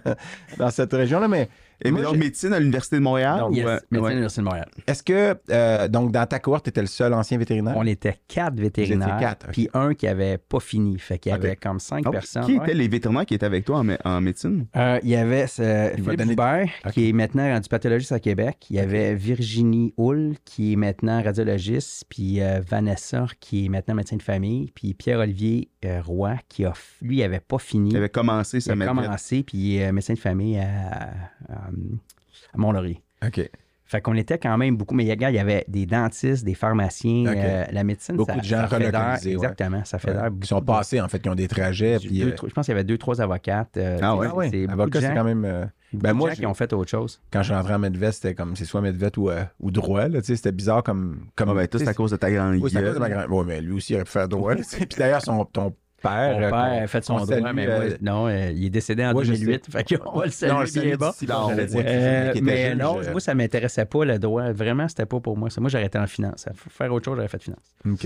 dans 0.58 0.70
cette 0.70 0.92
région-là. 0.92 1.28
Mais, 1.28 1.48
Et 1.84 1.90
mais 1.90 1.92
Moi, 1.92 2.02
donc, 2.02 2.14
j'ai- 2.14 2.18
médecine 2.20 2.52
à 2.52 2.58
l'Université 2.58 2.96
de 2.96 3.00
Montréal? 3.02 3.42
Ou, 3.44 3.46
euh, 3.46 3.50
médecine 3.52 3.68
ouais. 4.00 4.06
à 4.06 4.08
l'Université 4.10 4.40
de 4.40 4.44
Montréal. 4.46 4.68
Est-ce 4.86 5.02
que, 5.02 5.36
euh, 5.50 5.88
donc, 5.88 6.10
dans 6.12 6.26
ta 6.26 6.38
cohorte, 6.40 6.64
tu 6.64 6.70
étais 6.70 6.80
le 6.80 6.86
seul 6.88 7.14
ancien 7.14 7.38
vétérinaire? 7.38 7.74
On 7.76 7.86
était 7.86 8.16
quatre 8.26 8.58
vétérinaires, 8.58 9.08
étiez 9.16 9.20
quatre, 9.26 9.46
ok. 9.46 9.52
puis 9.52 9.68
un 9.74 9.94
qui 9.94 10.06
avait 10.08 10.38
pas 10.38 10.58
fini. 10.60 10.98
Fait 10.98 11.18
qu'il 11.18 11.30
y 11.30 11.34
avait 11.34 11.54
comme 11.56 11.78
cinq 11.78 12.02
Ah, 12.06 12.10
personnes. 12.10 12.44
Qui 12.44 12.58
ouais. 12.58 12.64
étaient 12.64 12.74
les 12.74 12.88
vétérinaires 12.88 13.26
qui 13.26 13.34
étaient 13.34 13.46
avec 13.46 13.64
toi 13.64 13.78
en, 13.78 13.84
mé- 13.84 13.98
en 14.04 14.20
médecine? 14.20 14.66
Euh, 14.76 14.98
il 15.02 15.10
y 15.10 15.16
avait 15.16 15.46
euh, 15.60 15.90
Il 15.96 16.02
va 16.02 16.12
Philippe 16.12 16.18
donner- 16.18 16.30
Joubert, 16.32 16.68
Ok. 16.84 16.92
qui 16.92 17.08
est 17.08 17.12
maintenant 17.12 17.48
rendu 17.52 17.68
pathologiste 17.68 18.12
à 18.12 18.20
Québec. 18.20 18.66
Il 18.70 18.76
y 18.76 18.80
avait 18.80 19.14
Virginie 19.14 19.94
Hull, 19.98 20.34
qui 20.44 20.72
est 20.72 20.76
maintenant 20.76 21.22
radiologiste. 21.22 22.04
Puis 22.08 22.40
euh, 22.40 22.60
Vanessa, 22.68 23.26
qui 23.40 23.66
est 23.66 23.68
maintenant 23.68 23.94
médecin 23.94 24.16
de 24.16 24.22
famille. 24.22 24.72
Puis 24.74 24.94
Pierre-Olivier 24.94 25.70
euh, 25.84 26.00
Roy, 26.04 26.34
qui 26.48 26.64
a, 26.64 26.72
lui, 27.02 27.22
avait 27.22 27.38
pas 27.40 27.58
fini. 27.58 27.90
Qui 27.90 27.96
avaient 27.96 28.08
commencé 28.08 28.56
Il 28.58 28.62
sa 28.62 28.72
a 28.72 28.74
maîtrise? 28.74 28.96
commencé, 29.04 29.42
puis 29.44 29.58
il 29.58 29.76
est 29.76 29.86
euh, 29.86 29.92
médecin 29.92 30.14
de 30.14 30.18
famille 30.18 30.58
à, 30.58 31.10
à, 31.48 31.67
à 31.68 32.58
Mont-Laurier. 32.58 33.00
OK. 33.26 33.50
Fait 33.90 34.02
qu'on 34.02 34.14
était 34.16 34.36
quand 34.36 34.58
même 34.58 34.76
beaucoup, 34.76 34.94
mais 34.94 35.08
regarde, 35.10 35.32
il 35.32 35.38
y 35.38 35.40
avait 35.40 35.64
des 35.66 35.86
dentistes, 35.86 36.44
des 36.44 36.52
pharmaciens, 36.52 37.24
Ok. 37.32 37.36
euh, 37.38 37.64
la 37.72 37.84
médecine. 37.84 38.16
Beaucoup 38.16 38.32
ça- 38.32 38.36
de 38.38 38.44
gens 38.44 38.66
relocalisés, 38.66 39.30
ouais. 39.30 39.34
Exactement, 39.36 39.82
ça 39.86 39.98
fédère 39.98 40.24
Ouais. 40.24 40.28
beaucoup. 40.28 40.40
Qui 40.42 40.48
sont 40.48 40.60
de- 40.60 40.64
passés, 40.66 41.00
en 41.00 41.08
fait, 41.08 41.20
qui 41.20 41.28
ont 41.30 41.34
des 41.34 41.48
trajets. 41.48 41.98
deux, 41.98 42.26
euh, 42.28 42.36
je 42.46 42.52
pense 42.52 42.66
qu'il 42.66 42.72
y 42.72 42.76
avait 42.76 42.84
deux, 42.84 42.98
trois 42.98 43.18
avocates. 43.22 43.78
euh, 43.78 43.98
Ah 44.02 44.14
tu 44.20 44.26
sais, 44.28 44.32
ouais? 44.34 44.50
C'est 44.50 44.68
avocat, 44.68 45.14
quand 45.14 45.24
même. 45.24 45.44
euh, 45.46 45.64
ben 45.94 46.12
moi, 46.12 46.28
gens 46.28 46.36
qui 46.36 46.44
ont 46.44 46.52
fait 46.52 46.70
autre 46.74 46.90
chose. 46.90 47.18
quand 47.30 47.38
je 47.40 47.46
suis 47.46 47.54
rentré 47.54 47.72
en 47.72 47.78
Medvet, 47.78 48.12
c'était 48.12 48.34
comme, 48.34 48.54
c'est 48.56 48.66
soit 48.66 48.82
Medvet 48.82 49.18
ou, 49.18 49.30
euh, 49.30 49.42
ou 49.58 49.70
droit, 49.70 50.06
là, 50.06 50.20
tu 50.20 50.26
sais, 50.26 50.36
c'était 50.36 50.52
bizarre 50.52 50.82
comme. 50.82 51.20
comme 51.34 51.48
Ah, 51.48 51.54
ben, 51.54 51.66
tout, 51.66 51.78
c'est 51.78 51.88
à 51.88 51.94
cause 51.94 52.10
de 52.10 52.16
ta 52.16 52.30
grande 52.30 52.56
Oui, 52.60 52.70
c'est 52.70 52.76
à 52.76 52.82
cause 52.82 52.92
de 52.94 52.98
ma 52.98 53.08
gueule. 53.08 53.26
grand. 53.26 53.38
Ouais, 53.38 53.44
mais 53.46 53.60
lui 53.62 53.72
aussi, 53.72 53.94
il 53.94 53.96
aurait 53.96 54.04
pu 54.04 54.10
faire 54.10 54.28
droit. 54.28 54.54
Puis 54.54 54.86
d'ailleurs, 54.98 55.22
son, 55.22 55.46
ton 55.46 55.74
père. 56.02 56.38
Mon 56.38 56.44
euh, 56.46 56.50
père 56.50 56.50
qu'on- 56.50 56.82
a 56.82 56.86
fait 56.86 57.04
son 57.04 57.14
droit, 57.16 57.26
salue, 57.26 57.54
mais 57.54 57.66
euh, 57.68 57.90
non, 58.00 58.26
euh, 58.28 58.50
il 58.54 58.66
est 58.66 58.70
décédé 58.70 59.04
en 59.04 59.14
Ouais, 59.14 59.24
je 59.24 59.32
2008. 59.32 59.66
Fait 59.70 59.84
qu'on 59.98 60.18
va 60.18 60.24
le 60.24 60.26
Non, 60.26 60.30
saluer 60.32 60.60
le 60.60 60.66
salut 60.66 60.86
bien 60.88 60.96
bas. 60.96 61.14
Euh, 61.22 62.30
était 62.30 62.40
mais 62.40 62.68
juge, 62.70 62.76
non, 62.78 62.98
euh, 63.00 63.10
moi, 63.12 63.20
ça 63.20 63.34
m'intéressait 63.34 63.84
pas 63.84 64.04
le 64.04 64.18
droit. 64.18 64.50
Vraiment, 64.52 64.86
c'était 64.88 65.06
pas 65.06 65.20
pour 65.20 65.36
moi. 65.36 65.48
Moi, 65.58 65.68
j'aurais 65.70 65.86
été 65.86 65.98
en 65.98 66.06
finance. 66.06 66.46
Faire 66.70 66.92
autre 66.92 67.04
chose, 67.04 67.16
j'aurais 67.16 67.28
fait 67.28 67.42
finance. 67.42 67.58
OK. 67.90 68.04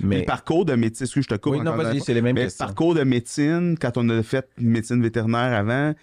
Le 0.00 0.06
Mais. 0.08 0.22
parcours 0.22 0.64
de 0.64 0.74
médecine, 0.74 1.04
excuse, 1.04 1.22
je 1.24 1.28
te 1.28 1.40
coupe. 1.40 1.52
Oui, 1.54 1.60
non, 1.60 1.76
c'est 2.04 2.14
les 2.14 2.20
mêmes 2.20 2.34
Mais 2.34 2.40
le 2.42 2.46
questions. 2.46 2.64
parcours 2.66 2.94
de 2.94 3.04
médecine, 3.04 3.76
quand 3.80 3.96
on 3.96 4.08
a 4.08 4.22
fait 4.24 4.48
médecine 4.58 5.00
vétérinaire 5.00 5.52
avant, 5.56 5.94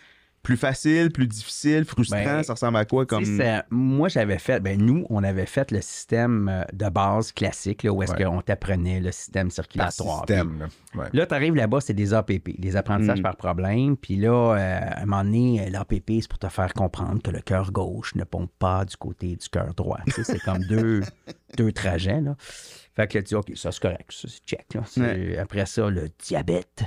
plus 0.43 0.57
facile, 0.57 1.11
plus 1.11 1.27
difficile, 1.27 1.85
frustrant, 1.85 2.23
Ben, 2.23 2.41
ça 2.43 2.53
ressemble 2.53 2.77
à 2.77 2.85
quoi 2.85 3.05
comme. 3.05 3.23
Ça- 3.25 3.63
moi, 3.69 4.09
j'avais 4.09 4.39
fait, 4.39 4.59
ben 4.59 4.81
nous, 4.81 5.05
on 5.09 5.23
avait 5.23 5.45
fait 5.45 5.69
le 5.71 5.81
système 5.81 6.49
euh, 6.49 6.63
de 6.73 6.89
base 6.89 7.31
classique, 7.31 7.83
là, 7.83 7.91
où 7.91 8.01
est-ce 8.01 8.13
Ouais. 8.13 8.23
qu'on 8.23 8.41
t'apprenait 8.41 8.99
le 8.99 9.11
système 9.11 9.51
circulatoire. 9.51 10.25
système, 10.27 10.59
là. 10.59 10.65
Ouais. 10.95 11.09
Puis 11.09 11.19
Là, 11.19 11.25
tu 11.27 11.33
arrives 11.35 11.55
là-bas, 11.55 11.79
c'est 11.81 11.93
des 11.93 12.13
APP, 12.13 12.59
des 12.59 12.75
apprentissages 12.75 13.19
Mm. 13.19 13.23
par 13.23 13.35
problème. 13.37 13.97
Puis 13.97 14.15
là, 14.15 14.55
euh, 14.55 14.79
à 14.81 15.01
un 15.01 15.05
moment 15.05 15.23
donné, 15.23 15.61
euh, 15.67 15.69
l'APP, 15.69 16.21
c'est 16.21 16.27
pour 16.29 16.39
te 16.39 16.49
faire 16.49 16.73
comprendre 16.73 17.21
que 17.21 17.29
le 17.31 17.41
cœur 17.41 17.71
gauche 17.71 18.15
ne 18.15 18.23
pompe 18.23 18.51
pas 18.57 18.83
du 18.85 18.97
côté 18.97 19.35
du 19.35 19.47
cœur 19.49 19.73
droit. 19.75 19.99
Tu 20.07 20.11
sais, 20.11 20.23
c'est 20.23 20.39
comme 20.39 20.63
deux, 20.63 21.01
deux 21.57 21.71
trajets. 21.71 22.19
Là. 22.21 22.35
Fait 22.93 23.07
que 23.07 23.17
là, 23.17 23.21
tu 23.23 23.27
dis, 23.29 23.35
OK, 23.35 23.51
ça, 23.55 23.71
c'est 23.71 23.81
correct. 23.81 24.11
Ça, 24.11 24.27
c'est 24.27 24.43
check. 24.45 24.65
Là. 24.73 24.81
C'est- 24.85 25.01
Ouais. 25.01 25.37
Après 25.37 25.65
ça, 25.65 25.89
le 25.89 26.09
diabète. 26.27 26.83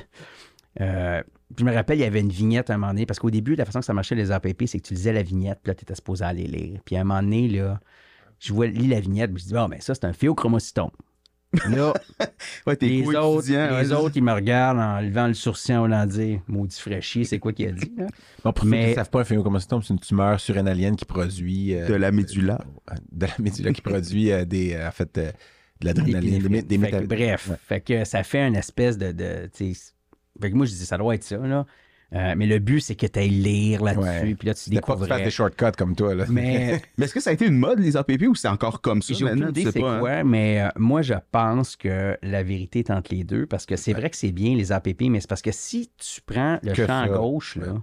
Euh, 0.80 1.22
puis 1.54 1.64
je 1.64 1.70
me 1.70 1.72
rappelle, 1.74 1.98
il 1.98 2.02
y 2.02 2.04
avait 2.04 2.20
une 2.20 2.30
vignette 2.30 2.70
à 2.70 2.74
un 2.74 2.78
moment 2.78 2.92
donné, 2.92 3.06
parce 3.06 3.18
qu'au 3.20 3.30
début, 3.30 3.54
la 3.54 3.64
façon 3.64 3.80
que 3.80 3.84
ça 3.86 3.94
marchait, 3.94 4.14
les 4.14 4.30
APP, 4.32 4.64
c'est 4.66 4.78
que 4.80 4.86
tu 4.86 4.94
lisais 4.94 5.12
la 5.12 5.22
vignette, 5.22 5.60
puis 5.62 5.70
là, 5.70 5.74
tu 5.74 5.82
étais 5.82 5.94
supposé 5.94 6.24
aller 6.24 6.46
lire. 6.46 6.80
Puis 6.84 6.96
à 6.96 7.00
un 7.02 7.04
moment 7.04 7.22
donné, 7.22 7.48
là, 7.48 7.80
je 8.40 8.52
vois, 8.52 8.66
lis 8.66 8.88
la 8.88 9.00
vignette, 9.00 9.32
puis 9.32 9.42
je 9.42 9.48
dis, 9.48 9.54
bon, 9.54 9.68
ben 9.68 9.80
ça, 9.80 9.94
c'est 9.94 10.04
un 10.04 10.12
phéochromocytome. 10.12 10.90
Là, 11.68 11.94
Ouais, 12.66 12.74
t'es 12.74 12.86
les 12.86 13.06
autres, 13.14 13.46
les 13.48 13.56
ouais, 13.56 13.92
autres, 13.92 14.16
ils 14.16 14.24
me 14.24 14.32
regardent 14.32 14.80
en 14.80 15.00
levant 15.00 15.28
le 15.28 15.34
sourcil 15.34 15.76
en 15.76 15.82
voulant 15.82 16.04
dire 16.04 16.40
Maudit 16.48 16.80
fraîchier, 16.80 17.22
c'est 17.22 17.38
quoi 17.38 17.52
qu'il 17.52 17.68
a 17.68 17.72
dit? 17.72 17.92
là? 17.96 18.06
Bon, 18.42 18.52
pour 18.52 18.64
ceux 18.64 18.70
qui 18.72 18.76
ne 18.88 18.94
savent 18.94 19.10
pas, 19.10 19.20
un 19.20 19.24
phénochromocytome, 19.24 19.82
c'est 19.84 19.92
une 19.94 20.00
tumeur 20.00 20.40
surrénalienne 20.40 20.96
qui 20.96 21.04
produit. 21.04 21.76
euh, 21.76 21.86
De 21.86 21.94
la 21.94 22.10
médulla. 22.10 22.58
de 23.12 23.26
la 23.26 23.32
médulla 23.38 23.72
qui 23.72 23.82
produit 23.82 24.32
euh, 24.32 24.44
des, 24.44 24.74
euh, 24.74 24.88
en 24.88 24.90
fait, 24.90 25.16
euh, 25.16 25.30
de 25.80 25.86
l'adrénaline, 25.86 26.42
des, 26.48 26.62
des 26.62 26.78
Fait 26.78 26.90
que, 26.90 26.96
méta- 26.96 27.06
bref, 27.06 27.48
Ouais. 27.50 27.56
fait 27.64 27.80
que 27.82 28.04
ça 28.04 28.24
fait 28.24 28.44
une 28.44 28.56
espèce 28.56 28.98
de. 28.98 29.12
Fait 30.40 30.50
que 30.50 30.56
moi, 30.56 30.66
je 30.66 30.72
dis, 30.72 30.86
ça 30.86 30.98
doit 30.98 31.14
être 31.14 31.24
ça, 31.24 31.36
là. 31.38 31.66
Euh, 32.14 32.34
mais 32.36 32.46
le 32.46 32.60
but, 32.60 32.78
c'est 32.80 32.94
que 32.94 33.06
tu 33.06 33.18
ailles 33.18 33.28
lire 33.28 33.82
là-dessus, 33.82 34.02
Ouais. 34.06 34.34
puis 34.36 34.46
là, 34.46 34.54
tu 34.54 34.60
C'était 34.60 34.76
pas 34.80 34.80
que 34.80 34.92
tu 34.92 34.98
fasses 34.98 35.00
découvrais. 35.08 35.24
des 35.24 35.30
shortcuts 35.30 35.76
comme 35.76 35.96
toi. 35.96 36.14
Là. 36.14 36.26
Mais 36.28 36.80
Mais 36.98 37.06
est-ce 37.06 37.14
que 37.14 37.18
ça 37.20 37.30
a 37.30 37.32
été 37.32 37.44
une 37.46 37.56
mode, 37.58 37.80
les 37.80 37.96
APP, 37.96 38.28
ou 38.28 38.34
c'est 38.36 38.46
encore 38.46 38.80
comme 38.80 39.02
ça 39.02 39.14
j'ai 39.14 39.24
aucune 39.24 39.48
idée 39.48 39.64
sais 39.64 39.72
c'est 39.72 39.80
pas, 39.80 39.96
hein? 39.96 39.98
quoi, 40.00 40.22
mais 40.22 40.60
euh, 40.62 40.68
moi, 40.76 41.02
je 41.02 41.14
pense 41.32 41.74
que 41.74 42.16
la 42.22 42.42
vérité 42.44 42.80
est 42.80 42.90
entre 42.90 43.12
les 43.12 43.24
deux, 43.24 43.46
parce 43.46 43.66
que 43.66 43.74
c'est 43.74 43.94
vrai 43.94 44.10
que 44.10 44.16
c'est 44.16 44.30
bien, 44.32 44.54
les 44.54 44.70
APP, 44.70 45.08
mais 45.10 45.18
c'est 45.20 45.28
parce 45.28 45.42
que 45.42 45.50
si 45.50 45.90
tu 45.96 46.20
prends 46.20 46.58
le 46.62 46.72
Que 46.72 46.86
champ 46.86 47.06
ça, 47.06 47.08
gauche, 47.08 47.56
là, 47.56 47.72
ouais. 47.72 47.78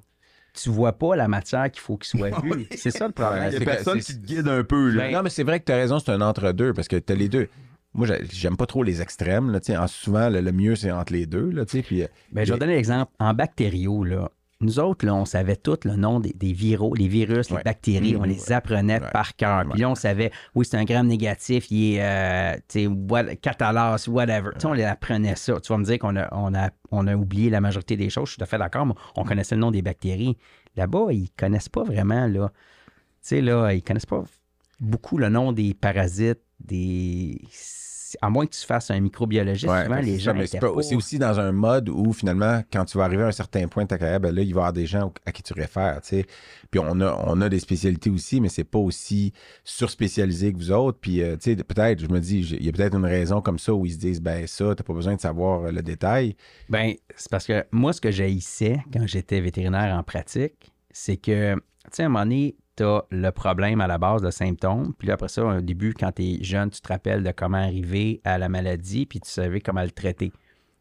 tu 0.54 0.70
vois 0.70 0.94
pas 0.94 1.16
la 1.18 1.28
matière 1.28 1.70
qu'il 1.70 1.82
faut 1.82 1.98
qu'il 1.98 2.18
soit 2.20 2.30
vue. 2.44 2.68
C'est 2.78 2.92
ça 2.92 3.08
le 3.08 3.14
problème. 3.14 3.50
Il 3.52 3.60
y 3.60 3.62
a 3.62 3.66
personne 3.66 4.00
qui 4.00 4.14
te 4.18 4.26
guide 4.26 4.48
un 4.48 4.64
peu. 4.64 4.92
Là. 4.92 5.04
Ben, 5.08 5.14
non, 5.14 5.24
mais 5.24 5.30
c'est 5.30 5.44
vrai 5.44 5.60
que 5.60 5.66
tu 5.66 5.72
as 5.74 5.76
raison, 5.78 6.00
c'est 6.00 6.12
un 6.12 6.22
entre-deux 6.22 6.72
parce 6.74 6.88
que 6.88 6.96
tu 6.96 7.12
as 7.12 7.16
les 7.18 7.28
deux. 7.28 7.50
Moi, 7.94 8.08
j'ai- 8.08 8.26
j'aime 8.32 8.56
pas 8.58 8.66
trop 8.66 8.84
les 8.84 9.02
extrêmes. 9.02 9.52
Là, 9.52 9.60
souvent, 9.88 10.30
le, 10.30 10.40
le 10.42 10.52
mieux, 10.52 10.76
c'est 10.76 10.92
entre 10.92 11.14
les 11.14 11.26
deux. 11.26 11.50
Là, 11.50 11.66
puis, 11.66 12.04
euh, 12.04 12.08
Ben, 12.32 12.46
je 12.46 12.54
vais 12.54 12.60
donner 12.60 12.76
l'exemple. 12.76 13.12
En 13.20 13.34
bactériaux, 13.34 14.04
là, 14.06 14.32
nous 14.62 14.80
autres, 14.80 15.06
là, 15.06 15.14
on 15.16 15.26
savait 15.26 15.56
tout 15.56 15.78
le 15.86 15.96
nom 15.96 16.20
des, 16.20 16.32
des 16.34 16.54
viraux, 16.54 16.94
les 16.94 17.08
virus, 17.08 17.50
les 17.50 17.56
Ouais. 17.58 17.64
bactéries, 17.66 18.16
on 18.16 18.24
les 18.24 18.52
apprenait 18.52 19.02
Ouais. 19.02 19.10
par 19.12 19.36
cœur. 19.36 19.66
Puis 19.70 19.82
là, 19.82 19.90
on 19.90 19.96
savait, 19.96 20.32
oui, 20.56 20.66
c'est 20.66 20.78
un 20.78 20.84
gramme 20.86 21.08
négatif, 21.08 21.70
il 21.72 21.96
est 21.96 22.02
euh, 22.02 22.88
what- 23.10 23.36
catalase, 23.42 24.08
whatever. 24.08 24.52
On 24.64 24.74
les 24.74 24.84
apprenait 24.84 25.36
ça. 25.36 25.60
Tu 25.60 25.74
vas 25.74 25.78
me 25.80 25.84
dire 25.84 25.98
qu'on 26.00 26.16
a, 26.16 26.30
on 26.34 26.54
a, 26.54 26.70
on 26.92 27.08
a 27.08 27.16
oublié 27.16 27.50
la 27.50 27.60
majorité 27.60 27.98
des 27.98 28.10
choses, 28.10 28.28
je 28.28 28.32
suis 28.34 28.38
tout 28.38 28.44
à 28.44 28.48
fait 28.48 28.60
d'accord, 28.60 28.86
mais 28.86 28.94
on 29.16 29.24
connaissait 29.26 29.56
le 29.56 29.62
nom 29.62 29.72
des 29.72 29.82
bactéries. 29.82 30.38
Là-bas, 30.78 31.08
ils 31.10 31.30
connaissent 31.38 31.68
pas 31.70 31.84
vraiment, 31.84 32.28
là. 32.28 32.52
Tu 33.24 33.30
sais, 33.30 33.42
là, 33.42 33.72
ils 33.74 33.82
connaissent 33.84 34.06
pas 34.06 34.24
beaucoup 34.80 35.18
le 35.18 35.30
nom 35.30 35.52
des 35.52 35.74
parasites, 35.74 36.40
des. 36.60 37.42
À 38.22 38.30
moins 38.30 38.46
que 38.46 38.52
tu 38.56 38.66
fasses 38.66 38.92
un 38.92 39.00
microbiologiste, 39.00 39.72
Ouais, 39.72 39.84
souvent, 39.84 40.00
que 40.00 40.06
les 40.06 40.20
gens. 40.20 40.34
c'est 40.82 40.96
aussi 40.96 41.20
dans 41.20 41.40
un 41.40 41.52
mode 41.52 41.90
où 41.90 42.14
finalement, 42.14 42.64
quand 42.72 42.86
tu 42.86 42.98
vas 42.98 43.06
arriver 43.06 43.24
à 43.24 43.28
un 43.28 43.32
certain 43.32 43.68
point 43.68 43.84
de 43.84 43.90
ta 43.90 43.98
carrière, 43.98 44.20
ben 44.20 44.34
là, 44.34 44.42
il 44.42 44.54
va 44.54 44.60
y 44.60 44.62
avoir 44.62 44.74
des 44.74 44.86
gens 44.86 45.14
à 45.26 45.32
qui 45.32 45.44
tu 45.44 45.54
réfères. 45.54 46.02
Puis 46.02 46.80
on 46.80 47.00
a, 47.02 47.24
on 47.28 47.42
a 47.42 47.50
des 47.50 47.60
spécialités 47.60 48.10
aussi, 48.10 48.40
mais 48.42 48.50
c'est 48.50 48.64
pas 48.64 48.80
aussi 48.80 49.34
surspécialisé 49.64 50.54
que 50.54 50.58
vous 50.58 50.72
autres. 50.72 51.00
Puis 51.00 51.22
euh, 51.22 51.36
tu 51.38 51.56
sais, 51.56 51.64
peut-être, 51.64 52.00
je 52.00 52.08
me 52.08 52.20
dis, 52.20 52.40
il 52.40 52.66
y 52.66 52.70
a 52.70 52.72
peut-être 52.72 52.96
une 52.96 53.06
raison 53.06 53.42
comme 53.42 53.60
ça 53.60 53.74
où 53.74 53.86
ils 53.86 53.94
se 53.94 53.98
disent, 53.98 54.22
ben 54.22 54.48
ça, 54.48 54.74
t'as 54.76 54.84
pas 54.84 54.94
besoin 54.94 55.16
de 55.16 55.22
savoir 55.22 55.66
euh, 55.66 55.72
le 55.72 55.82
détail. 55.82 56.36
Ben, 56.70 56.94
c'est 57.16 57.30
parce 57.30 57.46
que 57.46 57.66
moi, 57.72 57.94
ce 57.94 58.02
que 58.02 58.12
j'haïssais 58.12 58.80
quand 58.94 59.06
j'étais 59.08 59.42
vétérinaire 59.42 59.96
en 59.96 60.04
pratique, 60.04 60.72
c'est 60.92 61.18
que, 61.18 61.56
tu 61.56 61.62
sais, 61.92 62.04
à 62.04 62.06
un 62.06 62.10
moment 62.10 62.24
donné, 62.26 62.56
tu 62.82 62.88
as 62.88 63.06
le 63.12 63.30
problème 63.32 63.80
à 63.82 63.88
la 63.88 63.98
base 63.98 64.22
de 64.22 64.32
symptômes. 64.32 64.94
Puis 64.98 65.08
là, 65.08 65.14
après 65.14 65.28
ça, 65.28 65.46
au 65.46 65.62
début, 65.62 65.94
quand 65.94 66.12
tu 66.14 66.24
es 66.24 66.44
jeune, 66.44 66.70
tu 66.70 66.82
te 66.82 66.88
rappelles 66.88 67.24
de 67.24 67.32
comment 67.32 67.58
arriver 67.58 68.22
à 68.24 68.38
la 68.38 68.50
maladie, 68.50 69.06
puis 69.06 69.20
tu 69.20 69.30
savais 69.30 69.62
comment 69.62 69.84
le 69.84 69.92
traiter. 69.92 70.32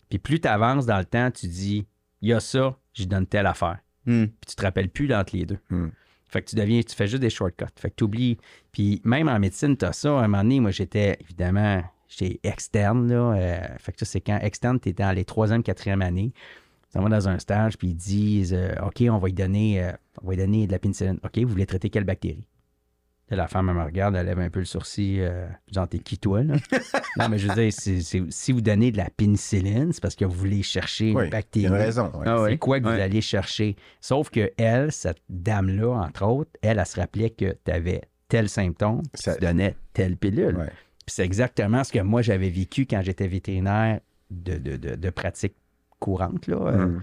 Puis 0.08 0.18
plus 0.18 0.40
tu 0.40 0.48
avances 0.48 0.86
dans 0.86 0.98
le 0.98 1.04
temps, 1.04 1.30
tu 1.30 1.46
dis, 1.46 1.86
il 2.22 2.30
y 2.30 2.32
a 2.32 2.40
ça, 2.40 2.76
je 2.94 3.04
donne 3.04 3.26
telle 3.26 3.46
affaire. 3.46 3.78
Hmm. 4.06 4.26
Puis 4.26 4.48
tu 4.48 4.56
te 4.56 4.62
rappelles 4.62 4.88
plus 4.88 5.06
d'entre 5.06 5.36
les 5.36 5.44
deux. 5.44 5.58
Hmm. 5.68 5.88
Fait 6.28 6.42
que 6.42 6.48
tu 6.48 6.56
deviens, 6.56 6.80
tu 6.80 6.94
fais 6.94 7.06
juste 7.06 7.20
des 7.20 7.30
shortcuts. 7.30 7.64
Fait 7.76 7.90
que 7.90 7.96
tu 7.96 8.04
oublies. 8.04 8.38
Puis 8.72 9.00
même 9.04 9.28
en 9.28 9.38
médecine, 9.38 9.76
tu 9.76 9.84
as 9.84 9.92
ça. 9.92 10.10
À 10.10 10.22
un 10.22 10.28
moment 10.28 10.42
donné, 10.42 10.60
moi, 10.60 10.70
j'étais 10.70 11.18
évidemment, 11.20 11.82
j'étais 12.08 12.40
externe. 12.44 13.08
Là, 13.08 13.34
euh, 13.34 13.66
fait 13.78 13.92
que 13.92 13.98
ça, 13.98 14.06
c'est 14.06 14.20
quand 14.20 14.38
externe, 14.38 14.78
tu 14.80 14.88
étais 14.88 15.02
dans 15.02 15.12
les 15.12 15.24
troisième, 15.24 15.62
quatrième 15.62 16.02
année. 16.02 16.32
Tu 16.92 16.98
vas 17.00 17.08
dans 17.08 17.28
un 17.28 17.38
stage, 17.38 17.78
puis 17.78 17.88
ils 17.88 17.94
disent 17.94 18.52
euh, 18.54 18.74
OK, 18.84 19.02
on 19.08 19.18
va 19.18 19.26
lui 19.28 19.32
donner, 19.34 19.82
euh, 19.82 19.92
on 20.22 20.26
va 20.26 20.32
lui 20.34 20.38
donner 20.42 20.66
de 20.66 20.72
la 20.72 20.78
pénicilline. 20.78 21.18
OK, 21.24 21.38
vous 21.38 21.48
voulez 21.48 21.66
traiter 21.66 21.88
quelle 21.90 22.04
bactérie? 22.04 22.46
Là, 23.28 23.36
la 23.36 23.46
femme, 23.46 23.68
elle 23.68 23.76
me 23.76 23.84
regarde, 23.84 24.16
elle 24.16 24.26
lève 24.26 24.40
un 24.40 24.50
peu 24.50 24.58
le 24.58 24.64
sourcil. 24.64 25.20
Euh, 25.20 25.46
genre, 25.72 25.86
t'es 25.88 26.00
qui, 26.00 26.18
toi? 26.18 26.42
Là? 26.42 26.56
non, 27.16 27.28
mais 27.28 27.38
je 27.38 27.46
veux 27.46 27.54
dire, 27.54 27.72
si 27.72 28.50
vous 28.52 28.60
donnez 28.60 28.90
de 28.90 28.96
la 28.96 29.08
pénicilline, 29.08 29.92
c'est 29.92 30.02
parce 30.02 30.16
que 30.16 30.24
vous 30.24 30.34
voulez 30.36 30.64
chercher 30.64 31.12
Oui, 31.14 31.22
une 31.22 31.28
il 31.28 31.30
bactérie. 31.30 31.62
y 31.62 31.66
a 31.68 31.70
une 31.70 31.74
raison. 31.76 32.10
ouais. 32.16 32.26
Ah. 32.26 32.44
C'est 32.48 32.58
quoi 32.58 32.80
que 32.80 32.84
vous 32.86 32.90
allez 32.90 33.20
chercher? 33.20 33.76
Sauf 34.00 34.30
que 34.30 34.50
elle, 34.56 34.90
cette 34.90 35.22
dame-là, 35.28 35.90
entre 35.92 36.24
autres, 36.26 36.50
elle, 36.60 36.80
elle 36.80 36.86
se 36.86 36.98
rappelait 36.98 37.30
que 37.30 37.56
tu 37.64 37.70
avais 37.70 38.00
tel 38.26 38.48
symptôme, 38.48 39.02
puis 39.12 39.22
Ça- 39.22 39.34
tu 39.36 39.42
donnais 39.44 39.76
telle 39.92 40.16
pilule. 40.16 40.56
Ouais. 40.56 40.66
Puis 41.06 41.14
c'est 41.14 41.24
exactement 41.24 41.84
ce 41.84 41.92
que 41.92 42.00
moi, 42.00 42.22
j'avais 42.22 42.50
vécu 42.50 42.84
quand 42.86 43.00
j'étais 43.02 43.28
vétérinaire 43.28 44.00
de, 44.32 44.58
de, 44.58 44.76
de, 44.76 44.96
de 44.96 45.10
pratique 45.10 45.54
courante. 46.00 46.48
Là. 46.48 46.56
Euh, 46.56 46.86
Hmm. 46.86 47.02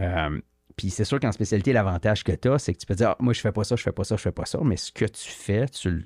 euh, 0.00 0.40
puis 0.76 0.90
c'est 0.90 1.04
sûr 1.04 1.18
qu'en 1.18 1.32
spécialité, 1.32 1.72
l'avantage 1.72 2.22
que 2.22 2.30
tu 2.32 2.48
as, 2.48 2.58
c'est 2.58 2.72
que 2.74 2.78
tu 2.78 2.86
peux 2.86 2.94
dire, 2.94 3.10
Ah, 3.10 3.16
moi, 3.20 3.32
je 3.32 3.40
fais 3.40 3.50
pas 3.52 3.64
ça, 3.64 3.74
je 3.74 3.82
fais 3.82 3.90
pas 3.92 4.04
ça, 4.04 4.14
je 4.16 4.20
fais 4.22 4.30
pas 4.32 4.44
ça, 4.44 4.58
mais 4.62 4.76
ce 4.76 4.92
que 4.92 5.06
tu 5.06 5.28
fais, 5.28 5.66
tu 5.66 5.90
le 5.90 6.04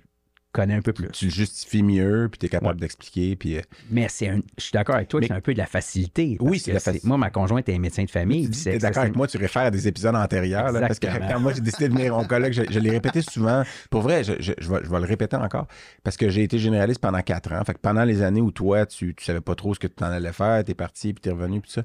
connais 0.53 0.74
un 0.74 0.82
peu 0.82 0.92
plus. 0.92 1.09
Tu 1.12 1.24
le 1.26 1.30
justifies 1.30 1.82
mieux, 1.82 2.28
puis 2.30 2.38
tu 2.38 2.46
es 2.46 2.48
capable 2.48 2.78
d'expliquer. 2.78 3.36
Puis, 3.36 3.57
euh, 3.57 3.62
Mais 3.90 4.07
c'est 4.09 4.28
un, 4.28 4.40
je 4.59 4.62
suis 4.62 4.72
d'accord 4.72 4.94
avec 4.96 5.09
toi, 5.09 5.20
Mais- 5.20 5.26
c'est 5.28 5.32
un 5.32 5.40
peu 5.40 5.53
de 5.55 5.59
la 5.59 5.66
facilité. 5.66 6.36
Oui, 6.40 6.59
c'est 6.59 6.70
que 6.70 6.74
la 6.74 6.80
facilité. 6.80 7.09
Moi, 7.09 7.16
ma 7.18 7.30
conjointe 7.30 7.68
est 7.68 7.78
médecin 7.78 8.05
de 8.05 8.11
famille. 8.11 8.48
tu 8.50 8.62
t'es 8.62 8.78
d'accord 8.78 9.03
avec 9.03 9.16
moi, 9.16 9.26
tu 9.26 9.38
réfères 9.38 9.62
à 9.62 9.70
des 9.70 9.88
épisodes 9.88 10.14
antérieurs. 10.14 10.70
là, 10.72 10.80
parce 10.80 10.98
que 10.98 11.07
quand 11.07 11.40
moi, 11.40 11.53
j'ai 11.55 11.61
décidé 11.61 11.88
de 11.88 11.94
venir 11.94 12.16
oncologue, 12.16 12.53
je, 12.53 12.62
je 12.70 12.78
l'ai 12.78 12.90
répété 12.90 13.22
souvent. 13.22 13.62
Pour 13.90 14.03
vrai, 14.03 14.24
je, 14.24 14.34
je- 14.40 14.53
je 14.59 14.70
vais, 14.70 14.80
je 14.84 14.88
vais 14.90 14.98
le 15.00 15.07
répéter 15.07 15.36
encore. 15.36 15.66
Parce 16.05 16.16
que 16.16 16.28
j'ai 16.28 16.42
été 16.42 16.59
généraliste 16.59 17.00
pendant 17.00 17.20
quatre 17.22 17.53
ans. 17.53 17.64
Fait 17.64 17.74
que 17.74 17.80
pendant 17.80 18.05
les 18.05 18.22
années 18.22 18.40
où 18.40 18.50
toi, 18.50 18.86
tu 18.86 19.07
ne 19.07 19.12
savais 19.24 19.40
pas 19.40 19.55
trop 19.55 19.74
ce 19.74 19.80
que 19.80 19.86
tu 19.86 20.03
en 20.05 20.09
allais 20.09 20.32
faire, 20.32 20.62
tu 20.64 20.72
es 20.72 20.74
parti, 20.74 21.12
puis 21.14 21.22
tu 21.22 21.28
es 21.28 21.32
revenu, 21.32 21.61
puis 21.61 21.70
ça. 21.70 21.82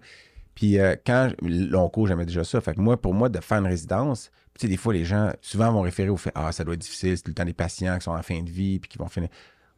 Puis 0.55 0.79
euh, 0.79 0.95
quand 1.05 1.31
long 1.41 1.87
cours, 1.89 2.07
j'aimais 2.07 2.25
déjà 2.25 2.43
ça. 2.43 2.59
Fait 2.61 2.73
que 2.73 2.81
moi, 2.81 2.99
pour 2.99 3.13
moi, 3.13 3.29
de 3.29 3.39
faire 3.39 3.59
une 3.59 3.67
résidence, 3.67 4.31
tu 4.57 4.65
sais, 4.65 4.67
des 4.67 4.77
fois, 4.77 4.93
les 4.93 5.05
gens 5.05 5.31
souvent 5.41 5.71
vont 5.71 5.81
référer 5.81 6.09
au 6.09 6.17
fait 6.17 6.31
Ah, 6.35 6.51
ça 6.51 6.63
doit 6.63 6.73
être 6.73 6.81
difficile, 6.81 7.17
c'est 7.17 7.27
le 7.27 7.33
temps 7.33 7.45
des 7.45 7.53
patients 7.53 7.97
qui 7.97 8.05
sont 8.05 8.11
en 8.11 8.21
fin 8.21 8.41
de 8.41 8.49
vie 8.49 8.79
puis 8.79 8.89
qui 8.89 8.97
vont 8.97 9.07
finir. 9.07 9.29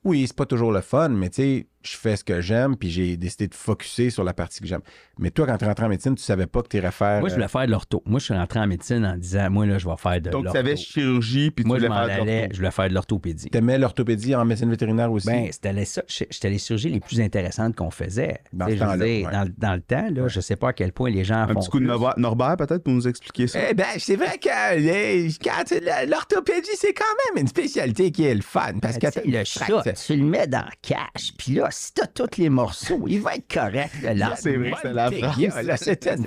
Oui, 0.04 0.26
c'est 0.28 0.36
pas 0.36 0.46
toujours 0.46 0.72
le 0.72 0.82
fun, 0.82 1.10
mais 1.10 1.30
tu 1.30 1.36
sais, 1.42 1.68
je 1.82 1.96
fais 1.96 2.16
ce 2.18 2.24
que 2.26 2.42
j'aime, 2.42 2.76
puis 2.76 2.90
j'ai 2.90 3.16
décidé 3.18 3.48
de 3.48 3.56
focuser 3.56 4.10
sur 4.10 4.24
la 4.26 4.34
partie 4.34 4.60
que 4.60 4.68
j'aime. 4.68 4.82
Mais 5.18 5.30
toi, 5.32 5.46
quand 5.46 5.58
tu 5.58 5.64
es 5.64 5.68
rentré 5.68 5.86
en 5.86 5.90
médecine, 5.90 6.16
tu 6.16 6.24
savais 6.24 6.46
pas 6.46 6.62
que 6.62 6.68
tu 6.68 6.78
irais 6.78 6.92
faire. 6.92 7.20
Moi, 7.22 7.30
je 7.30 7.36
voulais 7.36 7.48
faire 7.48 7.66
de 7.66 7.72
l'ortho. 7.72 8.04
Moi, 8.06 8.20
je 8.20 8.26
suis 8.26 8.34
rentré 8.34 8.60
en 8.60 8.68
médecine 8.68 9.06
en 9.06 9.16
disant, 9.18 9.50
moi, 9.50 9.66
là, 9.66 9.78
je 9.78 9.88
vais 9.88 9.96
faire 9.98 10.20
de 10.22 10.30
Donc, 10.30 10.42
tu 10.42 10.46
l'ortho. 10.46 10.60
avais 10.60 10.76
chirurgie, 10.76 11.52
puis 11.52 11.64
tu 11.64 11.68
Moi, 11.68 11.78
je 11.80 11.86
voulais 11.86 11.90
m'en 11.90 12.06
faire 12.06 12.18
de 12.18 12.22
allais, 12.22 12.40
l'ortho. 12.42 12.54
je 12.54 12.58
voulais 12.60 12.72
faire 12.72 12.90
de 12.90 12.94
l'orthopédie. 12.94 13.50
T'aimais 13.50 13.78
l'orthopédie 13.78 14.36
en 14.36 14.44
médecine 14.46 14.70
vétérinaire 14.70 15.12
aussi? 15.12 15.28
Ben, 15.28 15.48
c'était 15.52 15.72
les, 15.74 15.86
ça- 15.86 16.04
c'était 16.08 16.50
les 16.50 16.58
chirurgies 16.60 16.90
les 16.90 17.00
plus 17.00 17.22
intéressantes 17.22 17.76
qu'on 17.76 17.92
faisait. 17.92 18.40
Dans 18.52 18.66
Tu 18.66 18.74
sais, 18.74 18.78
ce 18.80 18.84
je 18.84 19.00
ouais. 19.00 19.24
dans, 19.32 19.44
le- 19.44 19.54
dans 19.58 19.74
le 19.74 19.82
temps, 19.82 20.08
là, 20.12 20.28
je 20.28 20.40
sais 20.42 20.56
pas 20.58 20.70
à 20.70 20.74
quel 20.74 20.92
point 20.92 21.10
les 21.10 21.24
gens 21.24 21.36
Un 21.36 21.48
font. 21.48 21.60
petit 21.60 21.70
coup 21.70 21.80
de 21.80 21.86
plus. 21.86 21.92
Norbert, 21.92 22.14
Norbert, 22.18 22.58
peut-être, 22.58 22.84
pour 22.84 22.94
nous 22.94 23.08
expliquer 23.08 23.48
ça? 23.48 23.60
Eh 23.70 23.74
ben, 23.74 23.86
c'est 23.98 24.16
vrai 24.18 24.38
que 24.38 24.50
euh, 24.50 25.30
tu- 25.66 26.10
l'orthopédie, 26.10 26.70
c'est 26.76 26.94
quand 26.94 27.04
même 27.34 27.42
une 27.44 27.48
spécialité 27.48 28.12
qui 28.12 28.26
est 28.26 28.36
le 28.36 28.42
fun. 28.42 28.74
Parce 28.82 28.98
que 28.98 29.08
Ben, 29.08 29.12
Tu 29.12 29.20
sais, 29.22 29.28
le 29.40 29.44
chat, 29.46 29.89
tu 29.94 30.16
le 30.16 30.24
mets 30.24 30.48
dans 30.48 30.60
le 30.66 30.72
cache, 30.82 31.34
puis 31.38 31.54
là, 31.54 31.68
si 31.72 31.94
t'as 31.94 32.08
tous 32.08 32.38
les 32.38 32.50
morceaux, 32.50 33.04
il 33.08 33.22
va 33.22 33.36
être 33.36 33.52
correct. 33.54 33.92
là, 34.04 34.14
là. 34.14 34.36
c'est 34.38 34.56
vrai 34.58 34.72
que 34.72 34.78
c'est 34.82 34.94
la 34.94 35.10
dégâts, 35.10 35.52
là, 35.64 35.78
C'était 35.78 36.16
une. 36.16 36.26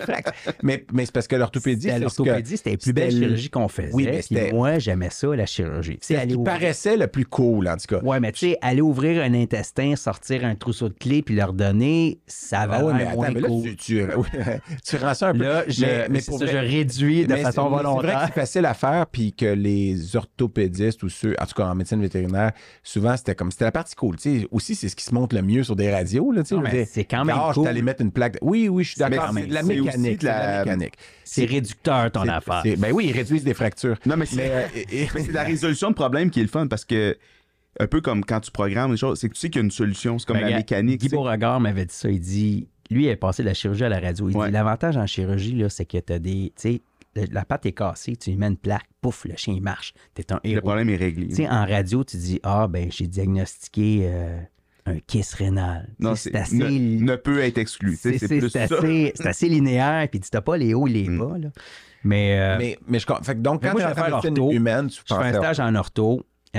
Mais, 0.63 0.85
mais 0.93 1.05
c'est 1.07 1.13
parce 1.13 1.29
que 1.29 1.37
l'orthopédie, 1.37 1.83
C'était 1.83 1.95
c'est 1.95 2.01
L'orthopédie, 2.01 2.57
c'était 2.57 2.71
les 2.71 2.77
plus 2.77 2.93
belles 2.93 3.11
c'était 3.13 3.21
le- 3.21 3.27
chirurgies 3.29 3.51
qu'on 3.51 3.69
faisait. 3.69 3.91
Oui, 3.93 4.05
mais 4.11 4.23
c'était- 4.23 4.53
moi, 4.53 4.79
j'aimais 4.79 5.11
ça, 5.11 5.29
la 5.35 5.47
chirurgie. 5.47 5.99
C'est 6.01 6.15
ce 6.15 6.19
aller 6.21 6.33
qui 6.33 6.37
ouvrir- 6.37 6.53
paraissait 6.55 6.97
le 6.97 7.07
plus 7.07 7.27
cool, 7.27 7.69
en 7.69 7.77
tout 7.77 7.87
cas. 7.97 8.01
Ouais, 8.03 8.21
mais 8.21 8.33
tu 8.33 8.41
sais, 8.51 8.59
aller 8.61 8.81
ouvrir 8.81 9.23
un 9.23 9.35
intestin, 9.35 9.95
sortir 9.97 10.45
un 10.45 10.55
trousseau 10.55 10.89
de 10.89 10.95
clés, 10.95 11.23
puis 11.23 11.35
leur 11.35 11.53
donner, 11.53 12.21
ça 12.27 12.67
va 12.67 12.79
Ah 12.81 12.85
ouais, 12.85 12.93
mais 12.95 13.07
attends, 13.07 13.23
mais 13.33 13.41
là, 13.41 13.49
cool. 13.49 13.63
tu, 13.63 13.77
tu, 13.77 14.03
oui, 14.17 14.27
tu 14.85 14.97
rends 14.97 15.15
ça 15.15 15.29
un 15.29 15.33
peu. 15.33 15.45
Là, 15.45 15.65
je, 15.69 15.85
Mais- 16.11 16.21
pour 16.23 16.39
ça, 16.39 16.45
vrai- 16.47 16.53
je 16.53 16.59
réduis 16.59 17.27
de 17.27 17.33
Mais 17.35 17.43
façon 17.43 17.69
c'est- 17.69 17.71
mais 17.71 17.77
C'est 17.79 17.83
vrai 17.83 17.83
que 17.83 17.87
volontaire. 17.89 18.23
c'est 18.27 18.41
facile 18.41 18.67
à 18.67 18.75
faire, 18.75 19.07
puis 19.07 19.33
que 19.33 19.47
les 19.47 20.17
orthopédistes 20.17 21.03
ou 21.03 21.09
ceux, 21.09 21.35
en 21.41 21.47
tout 21.47 21.55
cas 21.55 21.67
en 21.67 21.75
médecine 21.75 22.01
vétérinaire, 22.01 22.53
souvent 22.83 23.17
c'était 23.17 23.35
comme 23.35 23.51
c'était 23.53 23.65
la 23.67 23.73
partie 23.73 23.95
cool. 23.95 24.17
Tu 24.17 24.41
sais, 24.41 24.49
aussi, 24.51 24.75
c'est 24.75 24.89
ce 24.89 24.97
qui 24.97 25.05
se 25.05 25.15
montre 25.15 25.35
le 25.37 25.43
mieux 25.43 25.63
sur 25.63 25.77
des 25.77 25.91
radios. 25.93 26.33
C'est 26.87 27.05
quand 27.05 27.25
même 27.25 27.37
ah, 27.39 27.51
je 27.51 27.61
cool. 27.61 27.69
allé 27.69 27.83
mettre 27.83 28.03
une 28.03 28.11
plaque. 28.11 28.35
de- 28.35 28.39
Oui, 28.43 28.69
oui, 28.69 28.83
je 28.85 28.91
suis 28.91 28.99
d'accord. 28.99 29.31
C'est 29.35 29.47
de 29.47 29.55
la 29.55 29.63
mécanique. 29.63 30.23
la- 30.23 30.65
mécanique. 30.65 30.95
C'est 31.25 31.45
réducteur, 31.45 32.11
ton 32.11 32.29
affaire. 32.29 32.63
Ben 32.79 32.93
oui, 32.93 33.07
ils 33.09 33.13
réduisent 33.13 33.45
des 33.45 33.55
fractures. 33.55 33.97
Non, 34.07 34.17
mais 34.17 34.27
c'est 34.27 34.51
euh, 34.53 35.33
la 35.33 35.43
résolution 35.45 35.91
de 35.91 35.95
problème 35.95 36.31
qui 36.31 36.41
est 36.41 36.45
le 36.45 36.49
fun 36.49 36.67
parce 36.67 36.85
que, 36.85 37.17
un 37.81 37.87
peu 37.87 38.01
comme 38.01 38.25
quand 38.25 38.41
tu 38.41 38.51
programmes 38.51 38.91
des 38.91 38.97
choses, 38.97 39.19
c'est 39.21 39.29
que 39.29 39.35
tu 39.35 39.41
sais 39.41 39.49
qu'il 39.51 39.61
y 39.61 39.63
a 39.63 39.65
une 39.65 39.71
solution. 39.71 40.19
C'est 40.19 40.27
comme 40.27 40.39
Ben, 40.39 40.49
la 40.51 40.57
mécanique. 40.59 41.01
Guy. 41.01 41.09
Beauregard 41.09 41.61
m'avait 41.61 41.87
dit 41.87 41.95
ça. 41.95 42.11
Il 42.11 42.21
dit, 42.21 42.69
lui, 42.91 43.05
il 43.05 43.09
est 43.09 43.17
passé 43.17 43.43
de 43.43 43.49
la 43.49 43.55
chirurgie 43.55 43.85
à 43.85 43.89
la 43.89 44.01
radio. 44.01 44.29
Il 44.29 44.37
Ouais. 44.37 44.47
dit, 44.49 44.53
l'avantage 44.53 44.97
en 44.97 45.07
chirurgie, 45.07 45.55
là, 45.55 45.69
c'est 45.71 45.87
que 45.87 45.99
tu 45.99 46.13
as 46.13 46.19
des. 46.19 46.53
Tu 46.57 46.63
sais, 46.75 46.81
le- 47.15 47.27
la 47.31 47.45
patte 47.45 47.67
est 47.67 47.73
cassée, 47.73 48.17
tu 48.17 48.31
lui 48.31 48.37
mets 48.37 48.47
une 48.49 48.57
plaque, 48.57 48.87
pouf, 49.01 49.25
le 49.25 49.37
chien 49.37 49.55
il 49.55 49.63
marche. 49.63 49.93
T'es 50.15 50.33
un 50.33 50.41
Le 50.45 50.51
héros. 50.51 50.61
problème 50.63 50.89
est 50.91 50.97
réglé. 50.97 51.29
Tu 51.29 51.35
sais, 51.37 51.49
en 51.49 51.67
radio, 51.67 52.05
tu 52.05 52.17
dis, 52.17 52.41
ah, 52.43 52.69
ben, 52.69 52.91
j'ai 52.91 53.07
diagnostiqué 53.07 54.01
euh, 54.05 54.41
un 54.87 54.99
kiss 55.01 55.35
rénal. 55.35 55.89
non, 55.99 56.15
c'est 56.15 56.35
assez. 56.35 56.57
ne, 56.57 56.69
ne 57.05 57.17
peut 57.17 57.41
être 57.41 57.59
exclu. 57.59 57.97
c'est- 57.97 58.17
assez, 58.57 59.13
c'est 59.15 59.27
assez 59.27 59.49
linéaire, 59.49 60.09
puis 60.11 60.21
tu 60.21 60.29
n'as 60.33 60.41
pas 60.41 60.57
les 60.57 60.75
hauts 60.75 60.87
et 60.87 60.91
les 60.91 61.09
Mm. 61.09 61.19
bas. 61.19 61.39
Là. 61.39 61.49
Mais, 62.05 62.39
euh, 62.41 62.57
mais, 62.59 62.79
mais 62.89 62.99
je 62.99 63.07
fait 63.23 63.35
que 63.37 63.41
donc, 63.41 63.63
quand 63.63 63.71
moi, 63.73 63.81
tu 63.81 63.83
je 63.83 63.87
vais 63.87 63.93
es 63.93 63.95
faire 63.95 64.13
en 64.13 64.17
médecine 64.17 64.39
ortho. 64.41 64.53
humaine, 64.53 64.87
tu 64.89 65.01
je 65.09 65.15
fais 65.15 65.21
un 65.23 65.33
stage 65.35 65.61
en 65.61 65.75
ortho. 65.77 66.27
Euh, 66.55 66.59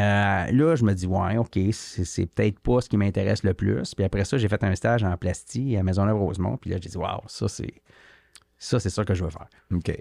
là, 0.51 0.75
je 0.75 0.83
me 0.85 0.93
dis, 0.93 1.05
ouais, 1.05 1.37
OK, 1.37 1.59
c'est 1.71 2.05
c'est 2.05 2.25
peut-être 2.25 2.59
pas 2.61 2.79
ce 2.81 2.89
qui 2.89 2.97
m'intéresse 2.97 3.43
le 3.43 3.53
plus. 3.53 3.93
Puis 3.93 4.03
après 4.05 4.23
ça, 4.25 4.37
j'ai 4.37 4.47
fait 4.47 4.63
un 4.63 4.73
stage 4.73 5.03
en 5.03 5.15
plastie 5.17 5.75
à 5.77 5.83
Maisonneuve-Rosemont. 5.83 6.57
Puis 6.57 6.69
là, 6.71 6.77
j'ai 6.81 6.89
dit, 6.89 6.97
waouh, 6.97 7.19
ça, 7.27 7.47
c'est 7.49 7.73
ça, 8.57 8.79
c'est 8.79 8.89
ça 8.89 9.03
que 9.03 9.13
je 9.13 9.23
veux 9.23 9.29
faire. 9.29 9.47
OK. 9.73 9.91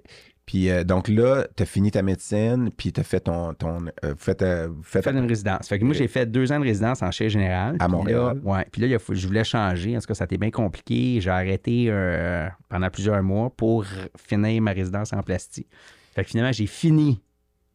Puis 0.45 0.71
euh, 0.71 0.83
donc 0.83 1.07
là, 1.09 1.47
tu 1.57 1.63
as 1.63 1.67
fini 1.67 1.91
ta 1.93 2.03
médecine, 2.03 2.71
puis 2.77 2.93
tu 2.93 3.01
as 3.01 3.05
fait 3.05 3.21
ton. 3.21 3.55
ton 3.55 3.79
euh, 4.05 4.15
fait, 4.19 4.43
euh, 4.43 4.69
fait- 4.83 4.99
J'ai 4.99 5.11
fait 5.13 5.17
une 5.19 5.29
résidence. 5.29 5.69
Fait 5.69 5.79
que 5.79 5.85
moi, 5.85 5.95
j'ai 5.95 6.09
fait 6.09 6.27
deux 6.27 6.51
ans 6.51 6.59
de 6.59 6.65
résidence 6.65 7.01
en 7.03 7.11
chirurgie 7.13 7.35
générale. 7.35 7.77
À 7.79 7.87
Montréal. 7.87 8.41
Là, 8.45 8.51
ouais. 8.53 8.67
Puis 8.73 8.81
là, 8.83 8.89
il 8.89 8.95
a 8.95 8.99
fallu- 8.99 9.19
je 9.21 9.27
voulais 9.29 9.45
changer. 9.45 9.97
En 9.97 10.01
tout 10.01 10.07
cas, 10.07 10.15
ça 10.15 10.25
a 10.25 10.27
été 10.27 10.39
bien 10.39 10.51
compliqué. 10.51 11.21
J'ai 11.21 11.31
arrêté 11.31 11.87
euh, 11.89 12.49
pendant 12.69 12.91
plusieurs 12.91 13.23
mois 13.23 13.51
pour 13.57 13.85
finir 14.19 14.61
ma 14.63 14.73
résidence 14.73 15.13
en 15.13 15.23
plastie. 15.23 15.67
Fait 16.15 16.25
que 16.25 16.31
finalement, 16.31 16.53
j'ai 16.53 16.67
fini 16.67 17.23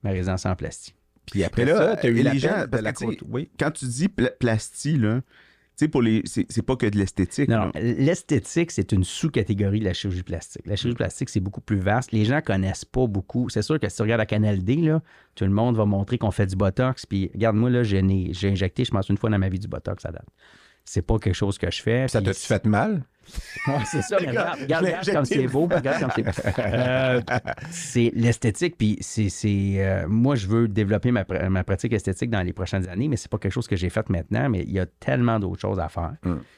ma 0.04 0.10
résidence 0.12 0.46
en 0.46 0.56
plastie. 0.56 0.94
Puis 1.32 1.44
après 1.46 1.64
là, 1.66 1.78
ça, 1.78 1.98
tu 1.98 2.08
as 2.08 2.10
eu 2.10 2.14
les 2.16 2.24
la 2.24 2.36
gens, 2.36 2.66
parce 2.70 2.84
la 2.84 2.94
côte. 2.94 3.24
Oui. 3.30 3.50
Quand 3.60 3.72
tu 3.72 3.86
dis 3.86 4.10
pla- 4.10 4.30
plastie, 4.32 4.98
là, 4.98 5.22
sais, 5.78 5.88
pour 5.88 6.02
les. 6.02 6.24
C'est 6.26 6.62
pas 6.62 6.76
que 6.76 6.86
de 6.86 6.98
l'esthétique. 6.98 7.50
Non, 7.50 7.72
l'esthétique, 7.76 8.72
c'est 8.72 8.92
une 8.92 9.04
sous-catégorie 9.04 9.80
de 9.80 9.86
la 9.86 9.94
chirurgie 9.94 10.24
plastique. 10.24 10.66
La 10.66 10.76
chirurgie 10.76 10.98
plastique, 10.98 11.30
c'est 11.30 11.40
beaucoup 11.40 11.62
plus 11.62 11.80
vaste. 11.80 12.12
Les 12.12 12.26
gens 12.26 12.42
connaissent 12.42 12.86
pas 12.86 13.08
beaucoup. 13.08 13.50
C'est 13.50 13.62
sûr 13.62 13.80
que 13.80 13.88
si 13.90 13.96
tu 13.96 14.02
regardes 14.02 14.22
à 14.22 14.26
Canal 14.26 14.64
D, 14.64 14.78
là, 14.78 15.02
tout 15.36 15.44
le 15.44 15.52
monde 15.52 15.78
va 15.78 15.86
montrer 15.86 16.18
qu'on 16.18 16.32
fait 16.32 16.48
du 16.48 16.56
Botox. 16.56 17.06
Puis, 17.06 17.30
regarde-moi, 17.34 17.70
là, 17.70 17.84
j'ai 17.84 18.00
injecté, 18.00 18.86
je 18.86 18.92
pense, 18.92 19.10
une 19.10 19.18
fois 19.18 19.30
dans 19.30 19.40
ma 19.40 19.50
vie 19.50 19.60
du 19.60 19.68
Botox 19.68 20.06
à 20.06 20.12
date. 20.12 20.28
C'est 20.84 21.02
pas 21.02 21.20
quelque 21.20 21.36
chose 21.36 21.58
que 21.58 21.70
je 21.70 21.82
fais. 21.82 22.08
Ça 22.08 22.22
t'a-tu 22.22 22.40
fait 22.40 22.66
mal? 22.66 23.04
Ouais, 23.68 23.74
c'est 23.86 24.02
ça, 24.02 24.18
mais 24.22 24.28
regarde, 24.30 24.60
regarde, 24.62 24.86
l'ai 24.86 24.90
regarde 24.92 25.12
comme 25.14 25.26
c'est 25.26 25.48
beau, 25.48 25.68
regarde 25.72 26.00
comme 26.00 26.12
c'est 26.16 26.24
beau. 26.24 26.62
Euh, 26.64 27.22
c'est 27.70 28.12
l'esthétique, 28.16 28.78
puis 28.78 28.98
c'est, 29.02 29.30
c'est, 29.30 29.76
euh, 29.78 30.06
moi, 30.08 30.36
je 30.36 30.48
veux 30.48 30.68
développer 30.68 31.12
ma, 31.12 31.26
ma 31.50 31.64
pratique 31.64 31.94
esthétique 31.94 32.30
dans 32.30 32.42
les 32.42 32.54
prochaines 32.54 32.88
années, 32.88 33.08
mais 33.08 33.18
c'est 33.18 33.30
pas 33.32 33.38
quelque 33.38 33.52
chose 33.54 33.68
que 33.68 33.76
j'ai 33.76 33.90
fait 33.90 34.10
maintenant, 34.10 34.50
mais 34.50 34.64
il 34.64 34.72
y 34.72 34.80
a 34.80 34.86
tellement 34.86 35.40
d'autres 35.40 35.60
choses 35.62 35.80
à 35.80 35.90
faire. 35.90 36.14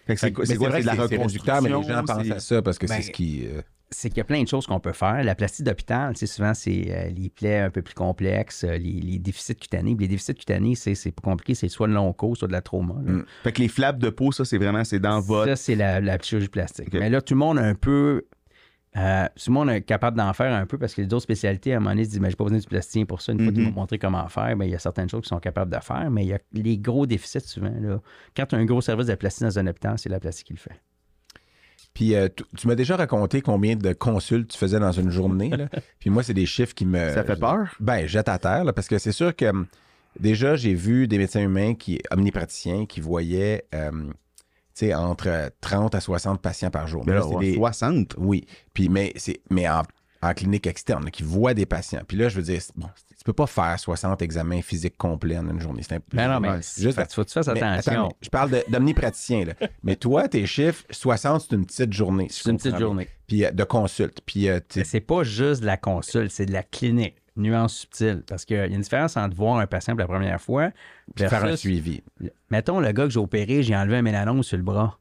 Fait 0.06 0.14
que 0.16 0.20
c'est 0.20 0.32
quoi, 0.32 0.46
c'est 0.46 0.54
C'est 0.54 0.60
de 0.60 0.86
la 0.86 0.96
c'est 0.96 1.02
reconstruction? 1.02 1.62
mais 1.62 1.70
les 1.70 1.84
gens 1.84 2.04
pensent 2.06 2.26
c'est- 2.28 2.32
à 2.34 2.40
ça 2.40 2.62
parce 2.62 2.78
que 2.78 2.86
Ben, 2.88 2.96
c'est 2.96 3.02
ce 3.08 3.12
qui. 3.12 3.48
euh, 3.48 3.62
C'est 3.92 4.10
qu'il 4.10 4.20
y 4.20 4.22
a 4.22 4.24
plein 4.26 4.44
de 4.44 4.48
choses 4.48 4.68
qu'on 4.68 4.80
peut 4.80 4.92
faire. 4.94 5.24
La 5.24 5.34
plastie 5.34 5.64
d'hôpital, 5.64 6.14
tu 6.14 6.20
sais, 6.20 6.28
souvent, 6.28 6.54
c'est 6.54 6.86
euh, 6.90 7.10
les 7.10 7.30
plaies 7.30 7.60
un 7.60 7.70
peu 7.72 7.82
plus 7.82 7.96
complexes, 7.96 8.64
euh, 8.64 8.78
les, 8.78 9.02
les 9.02 9.18
déficits 9.18 9.56
cutanés. 9.56 9.96
Puis 9.96 10.06
Les 10.06 10.10
déficits 10.10 10.36
cutanés, 10.36 10.76
c'est, 10.76 10.94
c'est 10.94 11.12
pas 11.12 11.24
compliqué, 11.24 11.56
c'est 11.56 11.70
soit 11.70 11.88
de 11.88 11.94
l'onco, 11.94 12.36
soit 12.36 12.48
de 12.48 12.54
la 12.54 12.62
trauma. 12.62 12.94
Mm. 12.94 13.26
Fait 13.44 13.52
que 13.52 13.62
les 13.62 13.68
flaps 13.68 13.98
de 14.00 14.10
peau, 14.12 14.32
ça, 14.32 14.46
c'est 14.46 14.60
vraiment, 14.60 14.84
c'est 14.84 15.00
dans 15.00 15.20
votre. 15.22 15.50
Ça, 15.50 15.56
c'est 15.56 15.76
la, 15.76 16.00
la 16.02 16.20
chirurgie 16.20 16.50
plastique. 16.50 16.94
Mais 16.94 17.10
là, 17.10 17.20
tout 17.22 17.34
le 17.34 17.40
monde 17.40 17.58
a 17.58 17.64
un 17.64 17.74
peu. 17.74 18.26
euh, 18.96 19.26
tout 19.36 19.50
le 19.50 19.54
monde 19.54 19.70
est 19.72 19.82
capable 19.82 20.18
d'en 20.18 20.34
faire 20.34 20.54
un 20.54 20.66
peu 20.68 20.78
parce 20.78 20.94
que 20.94 21.02
les 21.02 21.08
autres 21.14 21.24
spécialités, 21.24 21.74
à 21.74 21.78
un 21.78 21.80
moment 21.80 21.92
donné, 21.92 22.06
se 22.06 22.10
disent, 22.12 22.20
mais 22.20 22.30
j'ai 22.30 22.36
pas 22.36 22.44
besoin 22.44 22.60
du 22.60 22.68
plasticien 22.68 23.06
pour 23.06 23.22
ça. 23.24 23.32
Une 23.32 23.40
fois 23.44 23.52
qu'ils 23.52 23.62
Mhm. 23.64 23.70
m'ont 23.70 23.76
montré 23.82 23.98
comment 23.98 24.28
faire, 24.28 24.56
ben, 24.56 24.66
il 24.66 24.72
y 24.72 24.76
a 24.76 24.80
certaines 24.80 25.10
choses 25.10 25.22
qu'ils 25.22 25.30
sont 25.30 25.40
capables 25.40 25.72
de 25.76 25.80
faire, 25.82 26.12
mais 26.12 26.24
il 26.26 26.28
y 26.30 26.34
a 26.34 26.40
les 26.54 26.78
gros 26.78 27.08
déficits 27.08 27.40
souvent. 27.42 27.74
Là. 27.82 28.02
Quand 28.38 28.46
tu 28.46 28.56
as 28.56 28.60
un 28.60 28.66
gros 28.66 28.82
service 28.82 29.08
de 29.08 29.16
plastique 29.16 29.46
dans 29.48 29.58
un 29.58 29.66
hôpital, 29.68 29.98
c'est 29.98 30.10
la 30.10 30.20
plastique 30.20 30.46
qui 30.48 30.54
le 30.54 30.60
fait. 30.60 30.80
Puis 31.94 32.16
euh, 32.16 32.30
tu, 32.58 32.68
m'as 32.68 32.76
déjà 32.76 32.96
raconté 32.96 33.42
combien 33.42 33.76
de 33.76 33.94
consultes 33.94 34.52
tu 34.52 34.58
faisais 34.58 34.80
dans 34.80 34.92
une 34.92 35.10
journée. 35.10 35.50
là. 35.50 35.68
Puis 36.00 36.10
moi, 36.10 36.24
c'est 36.24 36.34
des 36.34 36.46
chiffres 36.46 36.74
qui 36.74 36.86
me. 36.86 37.14
Ça 37.14 37.24
fait 37.24 37.40
peur? 37.40 37.76
Ben, 37.80 38.08
jette 38.08 38.30
à 38.30 38.38
terre, 38.40 38.64
là, 38.64 38.74
parce 38.74 38.88
que 38.88 38.98
c'est 38.98 39.12
sûr 39.12 39.36
que 39.36 39.46
hum, 39.46 39.66
déjà, 40.20 40.56
j'ai 40.56 40.74
vu 40.74 41.08
des 41.08 41.18
médecins 41.18 41.42
humains 41.42 41.76
qui, 41.76 42.00
omnipraticiens 42.12 42.86
qui 42.86 43.02
voyaient 43.02 43.66
euh, 43.76 43.92
sais, 44.80 44.94
entre 44.94 45.52
30 45.62 45.96
à 45.96 46.00
60 46.00 46.42
patients 46.42 46.72
par 46.72 46.88
jour. 46.88 47.04
Mais 47.06 47.14
Mais 47.14 47.20
là, 47.20 47.26
là, 47.26 47.32
c'est 47.32 47.46
des- 47.46 47.56
60. 47.56 48.16
Oui. 48.18 48.46
Puis, 48.74 48.90
mais, 48.90 49.12
c'est, 49.16 49.42
mais 49.50 49.68
en, 49.68 49.84
en 50.22 50.34
clinique 50.34 50.68
externe, 50.68 51.10
qui 51.12 51.24
voient 51.24 51.54
des 51.54 51.66
patients. 51.66 52.02
Puis 52.08 52.18
là, 52.18 52.30
je 52.30 52.36
veux 52.36 52.42
dire, 52.42 52.62
bon, 52.76 52.88
tu 53.18 53.24
peux 53.24 53.34
pas 53.34 53.48
faire 53.48 53.80
60 53.80 54.22
examens 54.22 54.62
physiques 54.62 54.98
complets 54.98 55.38
en 55.38 55.50
une 55.50 55.62
journée. 55.62 55.82
C'est 55.84 55.96
imp- 55.96 56.04
Ben 56.14 56.28
non, 56.30 56.40
mais 56.40 56.62
juste 56.78 56.98
faut 57.14 57.24
que 57.24 57.28
tu 57.28 57.34
fasses 57.34 57.48
mais 57.48 57.62
attention. 57.62 57.92
attends, 57.94 58.08
mais 58.08 58.16
je 58.22 58.30
parle 58.30 58.52
d'omnipraticien. 58.70 59.46
là. 59.46 59.54
mais 59.84 59.96
toi, 59.96 60.28
tes 60.28 60.46
chiffres, 60.46 60.84
60, 60.90 61.42
c'est 61.42 61.56
une 61.56 61.66
petite 61.66 61.94
journée. 61.94 62.28
si 62.30 62.44
c'est 62.44 62.50
une 62.52 62.58
petite 62.58 62.78
journée. 62.78 63.08
Puis 63.28 63.46
euh, 63.46 63.52
de 63.52 63.64
consulte. 63.64 64.22
Puis 64.26 64.50
euh, 64.50 64.60
Mais 64.76 64.84
c'est 64.84 65.02
pas 65.02 65.24
juste 65.24 65.62
de 65.62 65.66
la 65.68 65.78
consulte, 65.78 66.32
c'est 66.32 66.46
de 66.46 66.54
la 66.54 66.64
clinique. 66.64 67.16
Nuance 67.38 67.74
subtile. 67.74 68.24
Parce 68.28 68.44
qu'il 68.44 68.58
y 68.58 68.60
a 68.60 68.66
une 68.66 68.82
différence 68.82 69.16
entre 69.16 69.36
voir 69.36 69.60
un 69.60 69.68
patient 69.68 69.94
pour 69.94 70.02
la 70.02 70.08
première 70.08 70.42
fois 70.42 70.72
faire 71.16 71.34
un 71.34 71.40
versus 71.40 71.60
suivi. 71.62 72.02
Mettons, 72.50 72.80
le 72.82 72.92
gars 72.92 73.06
que 73.06 73.12
j'ai 73.12 73.20
opéré, 73.20 73.64
j'ai 73.64 73.76
enlevé 73.78 73.98
un 73.98 74.02
mélanome 74.02 74.44
sur 74.44 74.58
le 74.58 74.64
bras. 74.64 75.00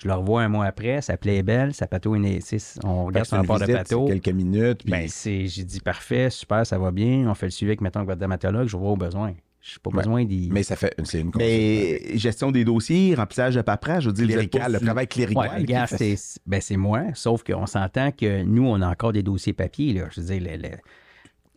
Je 0.00 0.06
le 0.06 0.14
revois 0.14 0.42
un 0.42 0.48
mois 0.48 0.66
après, 0.66 1.02
sa 1.02 1.16
plaie 1.16 1.38
est 1.38 1.42
belle, 1.42 1.74
sa 1.74 1.86
pato 1.88 2.14
est 2.14 2.20
née. 2.20 2.38
On 2.84 3.06
regarde 3.06 3.26
son 3.26 3.36
rapport 3.36 3.58
de 3.58 3.66
pato. 3.66 4.06
quelques 4.06 4.28
minutes. 4.28 4.82
Puis 4.84 4.92
Ben, 4.92 5.08
j'ai 5.08 5.64
dit 5.64 5.80
parfait, 5.80 6.30
super, 6.30 6.64
ça 6.64 6.78
va 6.78 6.92
bien. 6.92 7.28
On 7.28 7.34
fait 7.34 7.46
le 7.46 7.50
suivi 7.50 7.70
avec, 7.70 7.80
mettons, 7.80 7.98
avec 8.00 8.08
votre 8.10 8.20
dermatologue, 8.20 8.68
je 8.68 8.76
vois 8.76 8.90
au 8.92 8.96
besoin. 8.96 9.34
Je 9.60 9.74
n'ai 9.74 9.78
pas 9.82 9.90
Ouais. 9.90 9.96
besoin 9.96 10.24
d'y. 10.24 10.48
mais 10.52 10.62
ça 10.62 10.76
fait 10.76 10.94
c'est 11.02 11.20
une 11.20 11.32
consulte. 11.32 11.50
Mais 11.50 12.16
gestion 12.16 12.52
des 12.52 12.64
dossiers, 12.64 13.16
remplissage 13.16 13.56
de 13.56 13.60
paperasse, 13.62 14.04
je 14.04 14.08
veux 14.10 14.12
dire, 14.14 14.28
clérical, 14.28 14.72
le 14.72 14.78
travail 14.80 15.08
clérical. 15.08 15.64
Ouais, 15.66 15.86
fait- 15.88 16.16
c'est, 16.16 16.40
ben, 16.46 16.60
c'est 16.60 16.76
moi, 16.76 17.02
sauf 17.14 17.42
qu'on 17.42 17.66
s'entend 17.66 18.12
que 18.12 18.44
nous, 18.44 18.64
on 18.66 18.80
a 18.80 18.88
encore 18.88 19.12
des 19.12 19.24
dossiers 19.24 19.52
papier. 19.52 19.94
Là. 19.94 20.04
Je 20.14 20.20
veux 20.20 20.26
dire, 20.38 20.40
le- 20.48 20.62
le- 20.68 20.76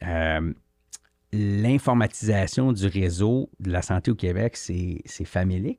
euh, 0.08 0.54
l'informatisation 1.34 2.74
du 2.74 2.88
réseau 2.88 3.50
de 3.60 3.72
la 3.72 3.82
santé 3.82 4.12
au 4.12 4.16
Québec, 4.16 4.58
c'est. 4.58 5.02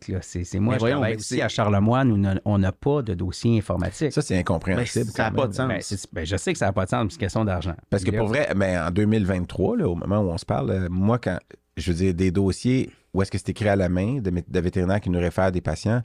Là. 0.09 0.19
C'est, 0.23 0.59
moi, 0.59 0.75
Mais 0.75 0.79
je 0.79 0.81
voyons, 0.81 0.97
travaille 0.97 1.17
aussi 1.17 1.43
à 1.43 1.49
Charlemagne 1.49 2.13
où 2.13 2.41
on 2.45 2.59
n'a 2.59 2.73
pas 2.73 3.03
de 3.03 3.15
dossier 3.15 3.59
informatique. 3.59 4.13
Ça, 4.13 4.23
c'est 4.23 4.39
incompréhensible. 4.39 5.07
Mais 5.07 5.13
ça 5.13 5.27
a 5.27 5.31
quand 5.31 5.37
pas 5.37 5.47
de 5.49 5.55
sens. 5.55 5.69
Ben, 5.69 5.81
c'est- 5.81 6.13
ben, 6.13 6.25
je 6.25 6.37
sais 6.37 6.53
que 6.53 6.59
ça 6.59 6.67
n'a 6.67 6.73
pas 6.73 6.85
de 6.85 6.91
sens, 6.91 7.05
mais 7.05 7.11
c'est 7.11 7.17
une 7.17 7.21
question 7.21 7.45
d'argent. 7.45 7.75
Parce 7.91 8.05
que 8.05 8.11
là, 8.11 8.19
pour 8.19 8.29
vrai, 8.29 8.49
mais 8.57 8.79
en 8.79 8.91
2023, 8.91 9.77
là, 9.77 9.89
au 9.89 9.95
moment 9.95 10.21
où 10.21 10.31
on 10.31 10.39
se 10.39 10.47
parle, 10.47 10.71
euh, 10.71 10.89
moi, 10.89 11.19
quand 11.19 11.39
je 11.77 11.91
veux 11.91 11.97
dire 11.99 12.15
des 12.15 12.31
dossiers 12.31 12.91
où 13.15 13.23
est-ce 13.23 13.31
que 13.31 13.39
c'est 13.39 13.51
écrit 13.51 13.69
à 13.69 13.77
la 13.77 13.89
main 13.89 14.21
de, 14.21 14.61
vétérinaires 14.61 15.01
qui 15.01 15.11
nous 15.11 15.19
réfèrent 15.21 15.53
des 15.53 15.61
patients, 15.61 16.03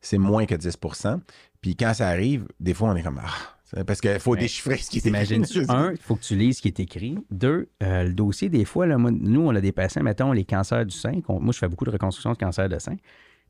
c'est 0.00 0.18
moins 0.18 0.46
que 0.46 0.54
10% 0.54 1.20
Puis 1.60 1.76
quand 1.76 1.94
ça 1.94 2.08
arrive, 2.08 2.46
des 2.60 2.74
fois, 2.74 2.90
on 2.90 2.96
est 2.96 3.02
comme 3.02 3.20
Ah, 3.22 3.57
Parce 3.86 4.00
qu'il 4.00 4.18
faut 4.18 4.32
Ouais. 4.32 4.38
déchiffrer 4.40 4.76
ce 4.78 4.88
qui 4.90 4.96
est 4.96 5.00
écrit. 5.00 5.10
T'imagines-tu, 5.10 5.64
un, 5.68 5.92
il 5.92 5.98
faut 5.98 6.16
que 6.16 6.22
tu 6.22 6.36
lises 6.36 6.56
ce 6.56 6.62
qui 6.62 6.68
est 6.68 6.80
écrit. 6.80 7.18
Deux, 7.30 7.68
euh, 7.82 8.04
le 8.04 8.12
dossier, 8.14 8.48
des 8.48 8.64
fois, 8.64 8.86
là, 8.86 8.96
moi, 8.96 9.10
nous, 9.10 9.42
on 9.42 9.54
a 9.54 9.60
des 9.60 9.72
patients, 9.72 10.02
mettons, 10.02 10.32
les 10.32 10.44
cancers 10.44 10.86
du 10.86 10.96
sein. 10.96 11.12
moi, 11.28 11.52
je 11.52 11.58
fais 11.58 11.68
beaucoup 11.68 11.84
de 11.84 11.90
reconstruction 11.90 12.32
de 12.32 12.38
cancer 12.38 12.68
de 12.68 12.78
sein. 12.78 12.96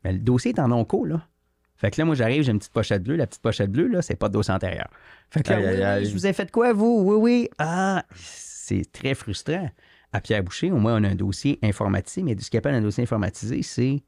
Mais 0.05 0.13
le 0.13 0.19
dossier 0.19 0.53
est 0.53 0.59
en 0.61 0.73
onco, 0.73 1.05
là. 1.05 1.27
Fait 1.77 1.93
que 1.93 2.01
là, 2.01 2.05
moi, 2.05 2.17
j'arrive, 2.17 2.43
j'ai 2.43 2.51
une 2.51 2.59
petite 2.59 2.73
pochette 2.73 3.05
bleue. 3.05 3.15
La 3.15 3.29
petite 3.29 3.43
pochette 3.43 3.71
bleue, 3.71 3.87
là, 3.87 4.03
c'est 4.03 4.17
pas 4.17 4.29
de 4.29 4.33
dossier 4.33 4.53
antérieur. 4.53 4.89
Fait 5.31 5.45
que 5.45 5.51
là, 5.51 5.57
Aïe, 5.59 5.63
oui, 5.63 5.69
aïe, 5.71 5.77
oui, 5.77 5.83
aïe. 5.85 6.05
je 6.07 6.13
vous 6.13 6.27
ai 6.27 6.33
fait 6.33 6.51
quoi, 6.51 6.73
vous? 6.73 7.03
Oui, 7.05 7.17
oui. 7.21 7.49
Ah, 7.59 8.05
c'est 8.17 8.91
très 8.91 9.15
frustrant. 9.15 9.71
À 10.13 10.21
Pierre 10.21 10.43
Boucher, 10.43 10.73
au 10.73 10.79
moins, 10.79 11.01
on 11.01 11.05
a 11.05 11.09
un 11.11 11.15
dossier 11.15 11.59
informatisé, 11.63 12.23
mais 12.25 12.37
ce 12.41 12.51
qu'on 12.51 12.59
appelle 12.59 12.75
un 12.75 12.81
dossier 12.81 13.05
informatisé, 13.05 13.63
c'est 13.63 14.03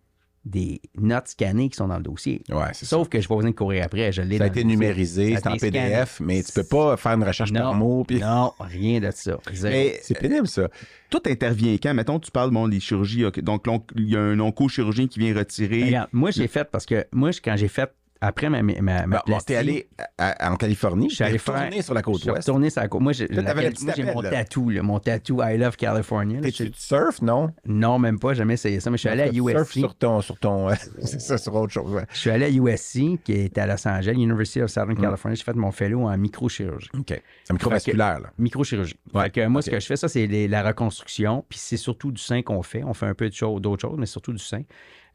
des 0.45 0.81
notes 0.99 1.29
scannées 1.29 1.69
qui 1.69 1.77
sont 1.77 1.89
dans 1.89 1.99
le 1.99 2.03
dossier. 2.03 2.43
Ouais, 2.49 2.65
c'est 2.73 2.87
ça. 2.87 2.91
Sauf 2.97 3.09
que 3.11 3.19
je 3.21 3.25
n'ai 3.25 3.29
pas 3.29 3.35
besoin 3.37 3.51
de 3.51 3.55
courir 3.57 3.85
après. 3.85 4.11
Je 4.11 4.23
l'ai 4.23 4.39
Ça 4.39 4.45
a 4.45 4.47
été 4.47 4.65
numérisé, 4.65 5.37
c'est 5.37 5.47
en 5.47 5.57
scanné. 5.59 5.59
PDF, 5.71 6.19
mais 6.21 6.43
tu 6.43 6.53
peux 6.53 6.65
pas 6.65 6.97
faire 6.97 7.13
une 7.13 7.25
recherche 7.25 7.53
par 7.53 7.73
Non, 7.73 7.79
mot. 7.79 8.05
puis- 8.05 8.21
Non, 8.21 8.53
rien 8.59 9.01
de 9.01 9.11
ça. 9.13 9.37
C'est 9.53 10.19
pénible, 10.19 10.49
ça. 10.49 10.69
tout 11.11 11.21
intervient 11.27 11.75
quand? 11.83 11.93
Mettons, 11.93 12.19
tu 12.19 12.31
parles 12.31 12.51
bon, 12.53 12.69
des 12.69 12.81
chirurgies. 12.81 13.25
ok, 13.27 13.41
Donc, 13.41 13.67
il 13.97 14.09
y 14.09 14.17
a 14.17 14.21
un 14.21 14.39
onco-chirurgien 14.41 15.09
qui 15.09 15.19
vient 15.19 15.35
retirer. 15.37 15.85
Regarde, 15.85 16.09
moi, 16.13 16.31
j'ai 16.31 16.49
fait 16.49 16.65
parce 16.65 16.87
que 16.87 17.05
moi, 17.13 17.31
quand 17.45 17.57
j'ai 17.57 17.69
fait 17.69 17.91
après 18.21 18.51
ma, 18.51 18.63
ma, 18.63 19.07
ma 19.07 19.23
Bon, 19.27 19.39
t'es 19.45 19.57
allé 19.57 19.89
à- 20.19 20.47
à- 20.47 20.53
en 20.53 20.57
Californie, 20.57 21.09
Je 21.11 21.15
suis 21.17 21.25
allé 21.25 21.39
sur 21.83 21.95
la 21.95 22.03
côte 22.03 22.25
ouest. 22.25 22.37
retourné 22.37 22.69
sur 22.71 22.81
la 22.83 22.89
côte. 22.89 23.01
Moi, 23.01 23.13
j'ai 23.13 23.27
mon 23.33 24.23
tatou, 24.23 24.71
mon 24.83 24.99
tatou 24.99 25.43
I 25.43 25.57
Love 25.57 25.77
California. 25.77 26.41
là. 26.41 26.51
Tu 26.51 26.71
surfes, 26.77 27.23
non? 27.23 27.51
Non, 27.65 27.99
même 27.99 28.19
pas, 28.19 28.35
jamais 28.35 28.55
essayé 28.55 28.81
ça, 28.81 28.91
mais 28.91 28.97
je 28.97 29.01
suis 29.01 29.09
allé 29.09 29.23
à 29.23 29.29
USC. 29.33 29.79
sur 29.81 29.95
ton... 29.95 30.21
Sur 30.21 30.39
ton 30.39 30.69
c'est 31.03 31.21
ça, 31.21 31.39
sur 31.39 31.55
autre 31.55 31.73
chose. 31.73 31.93
ouais. 31.93 32.05
Je 32.13 32.19
suis 32.19 32.31
allé 32.31 32.45
à 32.47 32.51
USC, 32.51 33.19
qui 33.25 33.33
est 33.33 33.57
à 33.59 33.67
Los 33.67 33.87
Angeles, 33.89 34.13
University 34.15 34.61
of 34.63 34.71
Southern 34.71 34.93
Mm. 34.99 35.01
California. 35.03 35.35
J'ai 35.37 35.45
fait 35.45 35.55
mon 35.57 35.71
fellow 35.73 36.09
en 36.09 36.17
microchirurgie. 36.19 36.89
OK. 36.99 37.21
C'est 37.45 37.53
microvasculaire, 37.53 38.21
là. 38.21 38.31
Microchirurgie. 38.39 38.97
Ouais, 39.15 39.25
Fait 39.25 39.31
que 39.31 39.47
moi, 39.47 39.63
ce 39.63 39.71
que 39.71 39.81
je 39.81 39.87
fais, 39.87 39.97
ça, 39.97 40.09
c'est 40.09 40.27
la 40.27 40.63
reconstruction, 40.63 41.45
puis 41.49 41.59
c'est 41.59 41.77
surtout 41.77 42.13
du 42.13 42.21
sein 42.23 42.43
qu'on 42.43 42.63
fait. 42.63 42.83
On 42.85 42.95
fait 42.95 43.07
un 43.07 43.15
peu 43.15 43.31
d'autres 43.61 43.81
choses, 43.81 43.97
mais 43.99 44.07
surtout 44.07 44.33
du 44.33 44.39
sein. 44.43 44.63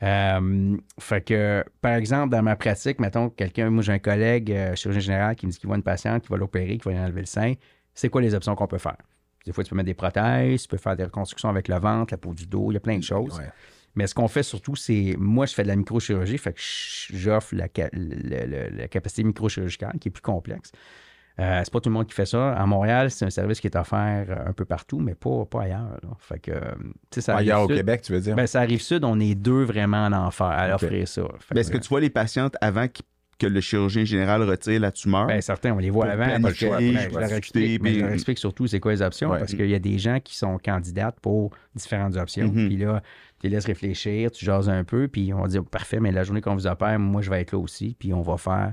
Euh, 0.04 0.78
fait 1.00 1.22
que, 1.22 1.64
par 1.82 1.94
exemple, 1.94 2.32
dans 2.32 2.44
ma 2.44 2.56
pratique, 2.56 3.00
mettons, 3.00 3.30
quelqu'un, 3.30 3.70
moi, 3.70 3.82
j'ai 3.82 3.94
un 3.94 4.00
collègue 4.00 4.52
euh, 4.52 4.76
chirurgien 4.76 5.02
général 5.02 5.36
qui 5.36 5.46
me 5.46 5.52
dit 5.52 5.58
qu'il 5.58 5.68
voit 5.68 5.78
une 5.78 5.84
patiente, 5.84 6.24
qui 6.24 6.30
va 6.30 6.38
l'opérer, 6.38 6.78
qui 6.78 6.84
va 6.86 6.92
lui 6.92 7.00
enlever 7.00 7.22
le 7.22 7.28
sein. 7.28 7.54
C'est 7.94 8.10
quoi 8.10 8.22
les 8.22 8.36
options 8.36 8.56
qu'on 8.56 8.68
peut 8.68 8.78
faire? 8.78 8.98
Des 9.46 9.54
fois, 9.54 9.64
tu 9.64 9.70
peux 9.70 9.76
mettre 9.76 9.88
des 9.88 9.94
prothèses, 9.94 10.64
tu 10.64 10.68
peux 10.68 10.78
faire 10.78 10.96
des 10.96 11.06
reconstructions 11.06 11.50
avec 11.50 11.68
le 11.68 11.80
ventre, 11.80 12.14
la 12.14 12.18
peau 12.18 12.34
du 12.34 12.46
dos, 12.46 12.72
il 12.72 12.74
y 12.74 12.78
a 12.78 12.82
plein 12.82 12.98
de 12.98 13.04
choses. 13.04 13.38
Ouais. 13.38 13.50
Mais 13.96 14.08
ce 14.08 14.14
qu'on 14.14 14.28
fait 14.28 14.44
surtout, 14.44 14.76
c'est. 14.76 15.16
Moi, 15.18 15.46
je 15.46 15.54
fais 15.54 15.64
de 15.64 15.70
la 15.70 15.76
microchirurgie, 15.76 16.38
fait 16.38 16.54
que 16.54 16.60
j'offre 16.60 17.56
la 17.56 17.70
capacité 17.70 19.24
microchirurgicale 19.24 19.98
qui 20.00 20.10
est 20.10 20.12
plus 20.12 20.22
complexe. 20.22 20.72
Euh, 21.40 21.62
c'est 21.64 21.72
pas 21.74 21.82
tout 21.82 21.90
le 21.90 21.94
monde 21.96 22.08
qui 22.08 22.14
fait 22.14 22.26
ça. 22.26 22.54
À 22.54 22.66
Montréal, 22.66 23.12
c'est 23.12 23.26
un 23.26 23.30
service 23.30 23.60
qui 23.60 23.68
est 23.68 23.76
offert 23.76 24.26
euh, 24.30 24.50
un 24.50 24.54
peu 24.54 24.64
partout, 24.64 25.00
mais 25.00 25.16
pas, 25.16 25.44
pas 25.46 25.64
ailleurs. 25.64 25.98
là. 26.02 26.10
Fait 26.20 26.40
que, 26.40 26.52
euh, 26.52 26.62
ça 27.18 27.36
Ailleurs 27.36 27.64
au 27.64 27.68
sud. 27.68 27.76
Québec, 27.78 28.02
tu 28.04 28.14
veux 28.14 28.22
dire? 28.22 28.36
Ben, 28.36 28.48
ça 28.48 28.62
arrive 28.62 28.82
sud, 28.82 29.04
on 29.04 29.20
est 29.20 29.36
deux 29.36 29.64
vraiment 29.64 30.06
en 30.06 30.14
enfer 30.14 30.46
à 30.48 30.76
offrir 30.76 31.08
ça. 31.08 31.24
Ben, 31.52 31.60
Est-ce 31.60 31.72
que 31.72 31.78
tu 31.78 31.90
vois 31.90 32.00
les 32.00 32.10
patientes 32.10 32.56
avant 32.62 32.88
qu- 32.88 33.02
que 33.38 33.48
le 33.48 33.60
chirurgien 33.60 34.06
général 34.06 34.44
retire 34.44 34.80
la 34.80 34.94
tumeur? 34.94 35.28
Ben, 35.28 35.42
certains, 35.42 35.74
on 35.74 35.78
les 35.80 35.90
voit 35.90 36.06
avant. 36.06 36.24
planifier, 36.24 36.70
ben, 36.70 37.10
je, 37.12 37.20
leur 37.20 37.34
explique, 37.34 37.82
mais 37.84 37.94
je 37.96 38.00
leur 38.00 38.14
explique 38.14 38.38
surtout 38.38 38.66
c'est 38.68 38.80
quoi 38.80 38.94
les 38.94 39.02
options, 39.02 39.32
Ouais. 39.32 39.40
parce 39.40 39.54
qu'il 39.54 39.70
y 39.70 39.76
a 39.76 39.80
des 39.80 39.98
gens 40.00 40.22
qui 40.22 40.38
sont 40.38 40.58
candidates 40.58 41.20
pour 41.22 41.52
différentes 41.76 42.16
options. 42.16 42.48
Mhm. 42.48 42.68
Puis 42.70 42.78
là, 42.78 43.02
tu 43.42 43.48
les 43.48 43.56
laisses 43.56 43.66
réfléchir, 43.66 44.32
tu 44.32 44.46
jases 44.46 44.70
un 44.70 44.86
peu, 44.86 45.10
puis 45.10 45.34
on 45.34 45.42
va 45.42 45.48
dire 45.50 45.66
parfait, 45.66 46.00
mais 46.00 46.14
la 46.14 46.24
journée 46.24 46.40
qu'on 46.40 46.56
vous 46.56 46.66
opère, 46.68 46.98
moi, 46.98 47.22
je 47.22 47.30
vais 47.30 47.42
être 47.42 47.52
là 47.52 47.60
aussi, 47.60 47.94
puis 48.00 48.14
on 48.14 48.22
va 48.22 48.38
faire 48.38 48.72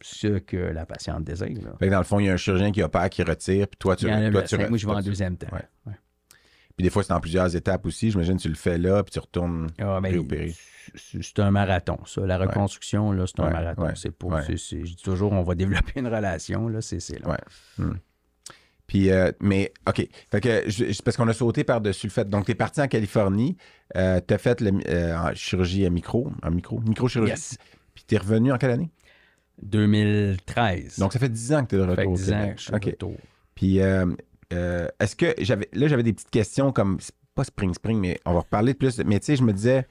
ce 0.00 0.38
que 0.38 0.56
la 0.56 0.84
patiente 0.86 1.24
désire. 1.24 1.62
là. 1.62 1.72
Fait 1.78 1.86
que 1.86 1.90
dans 1.90 1.98
le 1.98 2.04
fond, 2.04 2.20
il 2.20 2.26
y 2.26 2.28
a 2.28 2.32
un 2.32 2.36
chirurgien 2.36 2.70
qui 2.72 2.82
opère, 2.82 3.08
qui 3.10 3.22
retire, 3.22 3.66
puis 3.68 3.78
toi, 3.78 3.96
tu... 3.96 4.06
Toi, 4.06 4.42
tu 4.42 4.56
moi, 4.68 4.78
je 4.78 4.86
vais 4.86 4.92
en 4.92 5.00
deuxième 5.00 5.36
temps. 5.36 5.48
Ouais. 5.52 5.64
Ouais. 5.86 5.94
Puis 6.76 6.84
des 6.84 6.90
fois, 6.90 7.02
c'est 7.02 7.12
en 7.14 7.20
plusieurs 7.20 7.56
étapes 7.56 7.86
aussi. 7.86 8.10
J'imagine 8.10 8.36
que 8.36 8.42
tu 8.42 8.48
le 8.50 8.54
fais 8.54 8.76
là, 8.76 9.02
puis 9.02 9.10
tu 9.12 9.18
retournes 9.18 9.68
Ah, 9.78 9.98
ben, 10.02 10.10
réopérer. 10.12 10.54
c'est 10.94 11.38
un 11.38 11.50
marathon, 11.50 11.98
ça. 12.04 12.26
La 12.26 12.36
reconstruction, 12.36 13.12
là, 13.12 13.24
c'est 13.26 13.40
un 13.40 13.48
marathon. 13.50 13.88
C'est 13.94 14.10
pour, 14.10 14.38
c'est- 14.42 14.58
c'est- 14.58 14.84
je 14.84 14.94
dis 14.94 15.02
toujours, 15.02 15.32
on 15.32 15.42
va 15.42 15.54
développer 15.54 16.00
une 16.00 16.08
relation, 16.08 16.68
là, 16.68 16.82
c'est 16.82 17.00
long. 17.24 17.30
Ouais. 17.30 17.38
Hmm. 17.78 17.94
Puis, 18.86 19.10
euh, 19.10 19.32
mais, 19.40 19.72
OK. 19.88 20.06
Fait 20.30 20.40
que, 20.40 20.62
je- 20.68 21.02
parce 21.02 21.16
qu'on 21.16 21.26
a 21.28 21.32
sauté 21.32 21.64
par-dessus 21.64 22.06
le 22.06 22.12
fait. 22.12 22.28
Donc, 22.28 22.44
tu 22.44 22.52
es 22.52 22.54
parti 22.54 22.80
en 22.82 22.86
Californie, 22.88 23.56
tu 23.94 23.98
as 24.00 24.38
fait 24.38 24.60
le, 24.60 24.70
euh, 24.88 25.16
en 25.16 25.34
chirurgie 25.34 25.86
à 25.86 25.90
micro, 25.90 26.30
en 26.42 26.50
micro, 26.50 26.78
microchirurgie. 26.80 27.32
Yes. 27.32 27.56
Puis, 27.94 28.04
tu 28.06 28.14
es 28.14 28.18
revenu 28.18 28.52
en 28.52 28.58
quelle 28.58 28.70
année? 28.72 28.90
2013. 29.62 30.98
Donc, 30.98 31.12
ça 31.12 31.18
fait 31.18 31.28
10 31.28 31.52
ans 31.54 31.64
que 31.64 31.70
tu 31.70 31.76
es 31.76 31.78
de 31.78 31.82
Ça 31.84 31.94
fait 31.94 32.00
retour 32.02 32.12
au 32.12 32.16
10 32.16 32.32
ans 32.32 32.48
que 32.54 32.58
je 32.58 32.62
suis 32.62 32.74
OK. 32.74 32.84
de 32.84 32.90
retour. 32.90 33.16
Puis, 33.54 33.80
euh, 33.80 34.06
euh, 34.52 34.88
est-ce 35.00 35.16
que 35.16 35.34
j'avais. 35.38 35.68
Là, 35.72 35.88
j'avais 35.88 36.02
des 36.02 36.12
petites 36.12 36.30
questions 36.30 36.72
comme. 36.72 36.98
c'est 37.00 37.14
Pas 37.34 37.44
Spring 37.44 37.74
Spring, 37.74 37.98
mais 38.00 38.20
on 38.24 38.32
va 38.34 38.40
reparler 38.40 38.72
de 38.72 38.78
plus. 38.78 38.98
Mais 39.04 39.18
tu 39.20 39.26
sais, 39.26 39.36
je 39.36 39.42
me 39.42 39.52
disais, 39.52 39.86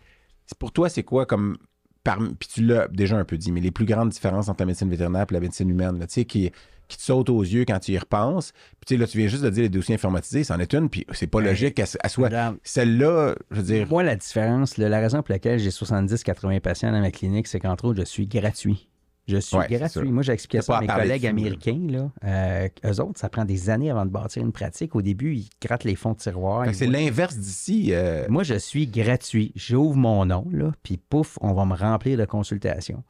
pour 0.59 0.71
toi, 0.71 0.89
c'est 0.89 1.03
quoi 1.03 1.25
comme. 1.25 1.57
par- 2.03 2.17
Puis 2.39 2.49
tu 2.53 2.63
l'as 2.65 2.87
déjà 2.87 3.17
un 3.17 3.25
peu 3.25 3.37
dit, 3.37 3.51
mais 3.51 3.61
les 3.61 3.71
plus 3.71 3.85
grandes 3.85 4.09
différences 4.09 4.49
entre 4.49 4.61
la 4.61 4.67
médecine 4.67 4.89
vétérinaire 4.89 5.25
et 5.29 5.33
la 5.33 5.39
médecine 5.39 5.69
humaine, 5.69 5.99
là, 5.99 6.07
tu 6.07 6.13
sais, 6.13 6.25
qui, 6.25 6.51
qui 6.87 6.97
te 6.97 7.01
sautent 7.03 7.31
aux 7.31 7.41
yeux 7.41 7.65
quand 7.67 7.79
tu 7.79 7.93
y 7.93 7.97
repenses. 7.97 8.51
Puis 8.51 8.85
tu 8.87 8.93
sais, 8.95 8.99
là, 8.99 9.07
tu 9.07 9.17
viens 9.17 9.27
juste 9.27 9.43
de 9.43 9.49
dire 9.49 9.63
les 9.63 9.69
dossiers 9.69 9.95
informatisés, 9.95 10.43
c'en 10.43 10.59
est 10.59 10.73
une, 10.75 10.87
puis 10.89 11.05
c'est 11.13 11.25
pas 11.27 11.39
Ben, 11.39 11.47
logique 11.47 11.73
qu'elle 11.75 11.87
elle 12.03 12.09
soit. 12.11 12.29
Celle-là, 12.63 13.35
je 13.49 13.55
veux 13.57 13.63
dire. 13.63 13.87
Moi, 13.89 14.03
la 14.03 14.15
différence, 14.15 14.77
là, 14.77 14.87
la 14.89 14.99
raison 14.99 15.23
pour 15.23 15.31
laquelle 15.33 15.57
j'ai 15.59 15.71
70-80 15.71 16.59
patients 16.59 16.91
dans 16.91 17.01
ma 17.01 17.09
clinique, 17.11 17.47
c'est 17.47 17.59
qu'entre 17.59 17.85
autres, 17.85 17.99
je 18.01 18.05
suis 18.05 18.27
gratuit. 18.27 18.87
Je 19.27 19.37
suis 19.37 19.57
Ouais, 19.57 19.67
gratuit. 19.67 20.11
Moi, 20.11 20.21
j'ai 20.21 20.33
expliqué 20.33 20.61
ça 20.61 20.77
à 20.77 20.81
mes 20.81 20.87
collègues 20.87 21.25
américains. 21.25 21.87
Là. 21.89 22.11
Euh, 22.23 22.69
eux 22.85 23.01
autres, 23.01 23.19
ça 23.19 23.27
prend 23.27 23.43
des 23.43 23.69
années 23.71 23.89
avant 23.89 24.05
de 24.05 24.11
bâtir 24.11 24.43
une 24.43 24.51
pratique. 24.51 24.95
Au 24.95 25.01
début, 25.01 25.35
ils 25.35 25.49
grattent 25.61 25.83
les 25.83 25.95
fonds 25.95 26.11
de 26.13 26.17
tiroir. 26.17 26.67
C'est 26.73 26.85
l'inverse 26.87 27.35
d'ici. 27.37 27.89
euh, 27.91 28.25
Moi, 28.29 28.43
je 28.43 28.53
suis 28.55 28.85
gratuit. 28.87 29.51
J'ouvre 29.55 29.95
mon 29.95 30.25
nom, 30.25 30.47
là, 30.51 30.71
puis 30.83 30.97
pouf, 30.97 31.37
on 31.41 31.53
va 31.53 31.65
me 31.65 31.73
remplir 31.75 32.17
de 32.19 32.25
consultations. 32.25 33.03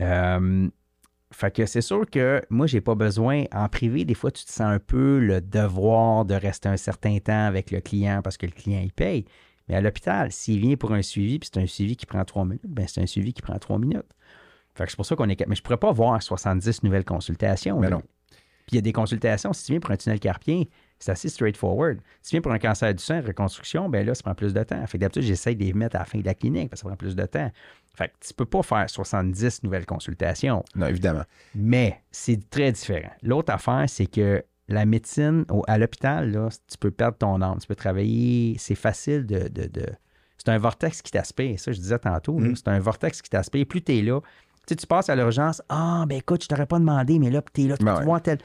Euh, 0.00 0.68
fait 1.32 1.50
que 1.54 1.66
c'est 1.66 1.80
sûr 1.80 2.08
que 2.08 2.42
moi, 2.50 2.66
j'ai 2.66 2.80
pas 2.80 2.94
besoin. 2.94 3.44
En 3.52 3.68
privé, 3.68 4.04
des 4.04 4.14
fois, 4.14 4.30
tu 4.30 4.44
te 4.44 4.50
sens 4.50 4.60
un 4.72 4.78
peu 4.78 5.18
le 5.18 5.40
devoir 5.40 6.24
de 6.24 6.34
rester 6.34 6.68
un 6.68 6.76
certain 6.76 7.18
temps 7.18 7.46
avec 7.46 7.70
le 7.70 7.80
client 7.80 8.20
parce 8.22 8.36
que 8.36 8.46
le 8.46 8.52
client, 8.52 8.80
il 8.82 8.92
paye. 8.92 9.24
Mais 9.68 9.74
à 9.74 9.80
l'hôpital, 9.80 10.30
s'il 10.30 10.60
vient 10.60 10.76
pour 10.76 10.92
un 10.92 11.02
suivi, 11.02 11.40
puis 11.40 11.50
c'est 11.52 11.60
un 11.60 11.66
suivi 11.66 11.96
qui 11.96 12.06
prend 12.06 12.24
trois 12.24 12.44
minutes, 12.44 12.62
ben 12.68 12.86
c'est 12.86 13.02
un 13.02 13.06
suivi 13.06 13.32
qui 13.32 13.42
prend 13.42 13.58
trois 13.58 13.78
minutes. 13.80 14.06
Fait 14.76 14.84
que 14.84 14.90
c'est 14.90 14.96
pour 14.96 15.06
ça 15.06 15.16
qu'on 15.16 15.28
est. 15.28 15.46
Mais 15.48 15.54
je 15.56 15.62
pourrais 15.62 15.76
pas 15.78 15.92
voir 15.92 16.22
70 16.22 16.82
nouvelles 16.82 17.04
consultations. 17.04 17.80
Mais 17.80 17.88
là. 17.90 17.96
non. 17.96 18.02
Puis 18.66 18.72
il 18.72 18.76
y 18.76 18.78
a 18.78 18.82
des 18.82 18.92
consultations, 18.92 19.52
si 19.52 19.64
tu 19.66 19.72
viens 19.72 19.80
pour 19.80 19.92
un 19.92 19.96
tunnel 19.96 20.18
carpien, 20.18 20.64
c'est 20.98 21.12
assez 21.12 21.28
straightforward. 21.28 21.98
Si 22.20 22.30
tu 22.30 22.34
viens 22.36 22.40
pour 22.40 22.50
un 22.50 22.58
cancer 22.58 22.92
du 22.92 23.02
sein, 23.02 23.20
reconstruction, 23.20 23.88
ben 23.88 24.04
là, 24.04 24.12
ça 24.14 24.22
prend 24.24 24.34
plus 24.34 24.52
de 24.52 24.62
temps. 24.64 24.84
Fait 24.88 24.98
que 24.98 25.02
d'habitude, 25.02 25.22
j'essaye 25.22 25.54
de 25.54 25.62
les 25.62 25.72
mettre 25.72 25.94
à 25.94 26.00
la 26.00 26.04
fin 26.04 26.18
de 26.18 26.24
la 26.24 26.34
clinique 26.34 26.70
parce 26.70 26.80
que 26.82 26.88
ça 26.88 26.88
prend 26.88 26.96
plus 26.96 27.14
de 27.14 27.24
temps. 27.26 27.50
Fait 27.94 28.08
que 28.08 28.14
tu 28.26 28.34
peux 28.34 28.44
pas 28.44 28.62
faire 28.64 28.90
70 28.90 29.62
nouvelles 29.62 29.86
consultations, 29.86 30.64
Non, 30.74 30.86
évidemment. 30.88 31.22
mais 31.54 32.02
c'est 32.10 32.50
très 32.50 32.72
différent. 32.72 33.10
L'autre 33.22 33.52
affaire, 33.52 33.84
c'est 33.88 34.06
que 34.06 34.42
la 34.68 34.84
médecine 34.84 35.44
au- 35.48 35.62
à 35.68 35.78
l'hôpital, 35.78 36.32
là, 36.32 36.48
tu 36.68 36.76
peux 36.76 36.90
perdre 36.90 37.18
ton 37.18 37.40
âme, 37.42 37.58
tu 37.60 37.68
peux 37.68 37.76
travailler, 37.76 38.56
c'est 38.58 38.74
facile 38.74 39.26
de. 39.26 39.46
de- 39.48 39.68
de- 39.68 39.86
C'est 40.38 40.52
un 40.52 40.58
vortex 40.58 41.02
qui 41.02 41.10
t'aspire, 41.10 41.58
ça 41.58 41.72
je 41.72 41.78
disais 41.78 41.98
tantôt. 41.98 42.38
Mm. 42.38 42.54
C'est 42.56 42.68
un 42.68 42.78
vortex 42.78 43.20
qui 43.22 43.30
t'aspire. 43.30 43.64
Plus 43.66 43.82
tu 43.82 43.96
es 43.98 44.02
là, 44.02 44.20
tu 44.66 44.72
sais, 44.72 44.76
tu 44.76 44.86
passes 44.86 45.08
à 45.08 45.14
l'urgence, 45.16 45.62
ah, 45.68 46.04
ben 46.08 46.18
écoute, 46.18 46.42
je 46.42 46.48
t'aurais 46.48 46.66
pas 46.66 46.78
demandé, 46.78 47.18
mais 47.18 47.30
là, 47.30 47.40
tu 47.54 47.62
es 47.62 47.68
là, 47.68 47.76
tu 47.76 47.84
Ben 47.84 48.00
voir 48.02 48.20
tel. 48.20 48.38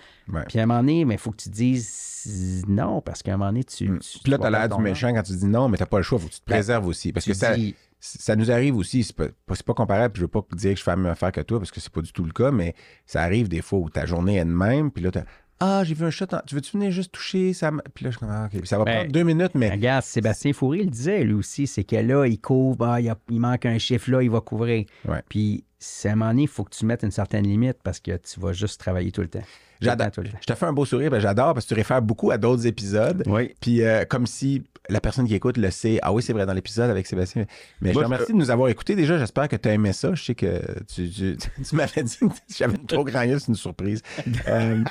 Puis 0.48 0.60
à 0.60 0.64
un 0.64 0.66
moment 0.66 0.80
donné, 0.82 1.02
il 1.02 1.18
faut 1.18 1.32
que 1.32 1.38
tu 1.38 1.50
dises 1.50 2.64
non, 2.68 3.02
parce 3.02 3.24
qu'à 3.24 3.34
un 3.34 3.38
moment 3.38 3.50
donné, 3.50 3.64
tu. 3.64 3.90
Mm. 3.90 4.00
tu- 4.00 4.20
Puis 4.20 4.32
là, 4.32 4.38
tu 4.38 4.42
tu 4.42 4.48
as 4.48 4.50
vas 4.52 4.60
l'air 4.68 4.70
du 4.78 4.82
méchant 4.84 5.14
quand 5.14 5.24
tu 5.24 5.34
dis 5.36 5.46
non, 5.48 5.68
mais 5.70 5.78
tu 5.78 5.86
pas 5.86 5.98
le 5.98 6.04
choix, 6.04 6.20
faut 6.20 6.28
que 6.28 6.34
tu 6.34 6.40
te 6.40 6.46
Ben, 6.46 6.54
préserves 6.56 6.86
aussi. 6.88 7.12
Parce 7.12 7.26
que 7.26 7.34
ça, 7.34 7.56
dis- 7.56 7.76
ça 8.00 8.36
nous 8.36 8.52
arrive 8.52 8.76
aussi, 8.78 9.04
c'est 9.04 9.16
pas, 9.16 9.28
pas- 9.46 9.56
c'est 9.56 9.66
pas 9.66 9.74
comparable, 9.74 10.14
puis 10.14 10.22
je 10.22 10.26
veux 10.26 10.28
pas 10.30 10.42
dire 10.56 10.74
que 10.74 10.80
je 10.80 10.84
fais 10.84 10.92
la 10.92 10.98
même 10.98 11.12
affaire 11.12 11.32
que 11.32 11.42
toi, 11.42 11.60
parce 11.60 11.72
que 11.72 11.80
c'est 11.80 11.92
pas 11.92 12.02
du 12.02 12.12
tout 12.12 12.24
le 12.24 12.32
cas, 12.32 12.52
mais 12.52 12.76
ça 13.06 13.22
arrive 13.22 13.48
des 13.48 13.62
fois 13.62 13.80
où 13.80 13.90
ta 13.90 14.06
journée 14.06 14.38
est 14.38 14.46
de 14.46 14.50
même, 14.52 14.92
puis 14.92 15.04
là, 15.04 15.12
t'as 15.12 15.24
Ah, 15.62 15.84
j'ai 15.86 15.94
vu 15.94 16.04
un 16.06 16.10
chat, 16.10 16.34
en- 16.34 16.42
tu 16.46 16.56
veux-tu 16.56 16.72
venir 16.78 16.92
juste 16.92 17.12
toucher 17.12 17.54
ça? 17.54 17.72
Puis 17.94 18.04
là, 18.06 18.12
je 18.12 18.18
Ah, 18.24 18.50
OK. 18.54 18.66
Ça 18.66 18.78
va 18.78 18.84
Ben, 18.86 18.96
prendre 18.98 19.12
deux 19.12 19.24
minutes, 19.24 19.54
mais. 19.56 19.70
Regarde, 19.72 20.04
Sébastien 20.04 20.54
Fourrier 20.54 20.84
le 20.84 20.90
disait, 20.90 21.24
lui 21.24 21.34
aussi, 21.34 21.68
c'est 21.68 21.84
que 21.84 21.96
là, 21.96 22.26
il 22.26 22.40
couvre, 22.40 22.86
ah, 22.86 23.00
il, 23.00 23.06
y 23.06 23.10
a- 23.10 23.18
il 23.30 23.40
manque 23.40 23.66
un 23.66 23.78
chiffre 23.78 24.10
là, 24.12 24.22
il 24.24 24.30
va 24.32 24.42
couvrir. 24.42 24.86
Ouais. 25.08 25.22
Puis, 25.30 25.64
c'est 25.80 26.10
à 26.10 26.14
un 26.14 26.16
moment 26.16 26.32
donné, 26.32 26.44
il 26.44 26.48
faut 26.48 26.64
que 26.64 26.76
tu 26.76 26.86
mettes 26.86 27.04
une 27.04 27.12
certaine 27.12 27.46
limite 27.48 27.78
parce 27.84 28.00
que 28.00 28.18
tu 28.18 28.40
vas 28.40 28.54
juste 28.54 28.80
travailler 28.80 29.12
tout 29.12 29.22
le 29.22 29.28
temps. 29.30 29.44
J'adore. 29.82 30.10
Je 30.16 30.46
te 30.46 30.54
fais 30.54 30.66
un 30.68 30.74
beau 30.74 30.86
sourire, 30.86 31.10
ben 31.10 31.20
j'adore 31.20 31.56
parce 31.56 31.66
que 31.66 31.70
tu 31.70 31.74
réfères 31.74 32.04
beaucoup 32.04 32.30
à 32.30 32.38
d'autres 32.38 32.68
épisodes. 32.68 33.24
Oui. 33.26 33.56
Puis 33.60 33.82
euh, 33.82 34.06
comme 34.06 34.28
si 34.28 34.62
la 34.90 35.00
personne 35.00 35.28
qui 35.28 35.36
écoute 35.36 35.58
le 35.58 35.70
sait. 35.72 36.00
Ah 36.02 36.12
oui, 36.12 36.24
c'est 36.24 36.34
vrai, 36.34 36.46
dans 36.46 36.54
l'épisode 36.54 36.90
avec 36.90 37.06
Sébastien. 37.08 37.46
Mais 37.82 37.94
Moi, 37.94 37.94
je 37.94 37.94
te 37.94 38.00
je- 38.00 38.06
remercie 38.14 38.32
de 38.34 38.38
nous 38.38 38.52
avoir 38.52 38.70
écoutés. 38.70 38.96
Déjà, 38.96 39.18
j'espère 39.18 39.48
que 39.48 39.56
tu 39.56 39.70
as 39.70 39.74
aimé 39.74 39.94
ça. 39.94 40.14
Je 40.16 40.24
sais 40.24 40.36
que 40.36 40.62
tu, 40.94 41.10
tu- 41.10 41.38
tu 41.70 41.76
m'avais 41.76 42.04
dit 42.04 42.18
que 42.18 42.26
j'avais 42.56 42.76
une 42.76 42.86
trop 42.86 43.04
grand 43.06 43.22
c'est 43.40 43.48
une 43.48 43.56
surprise. 43.56 44.02
Euh, 44.48 44.84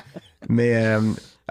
mais 0.49 0.75
euh, 0.85 1.01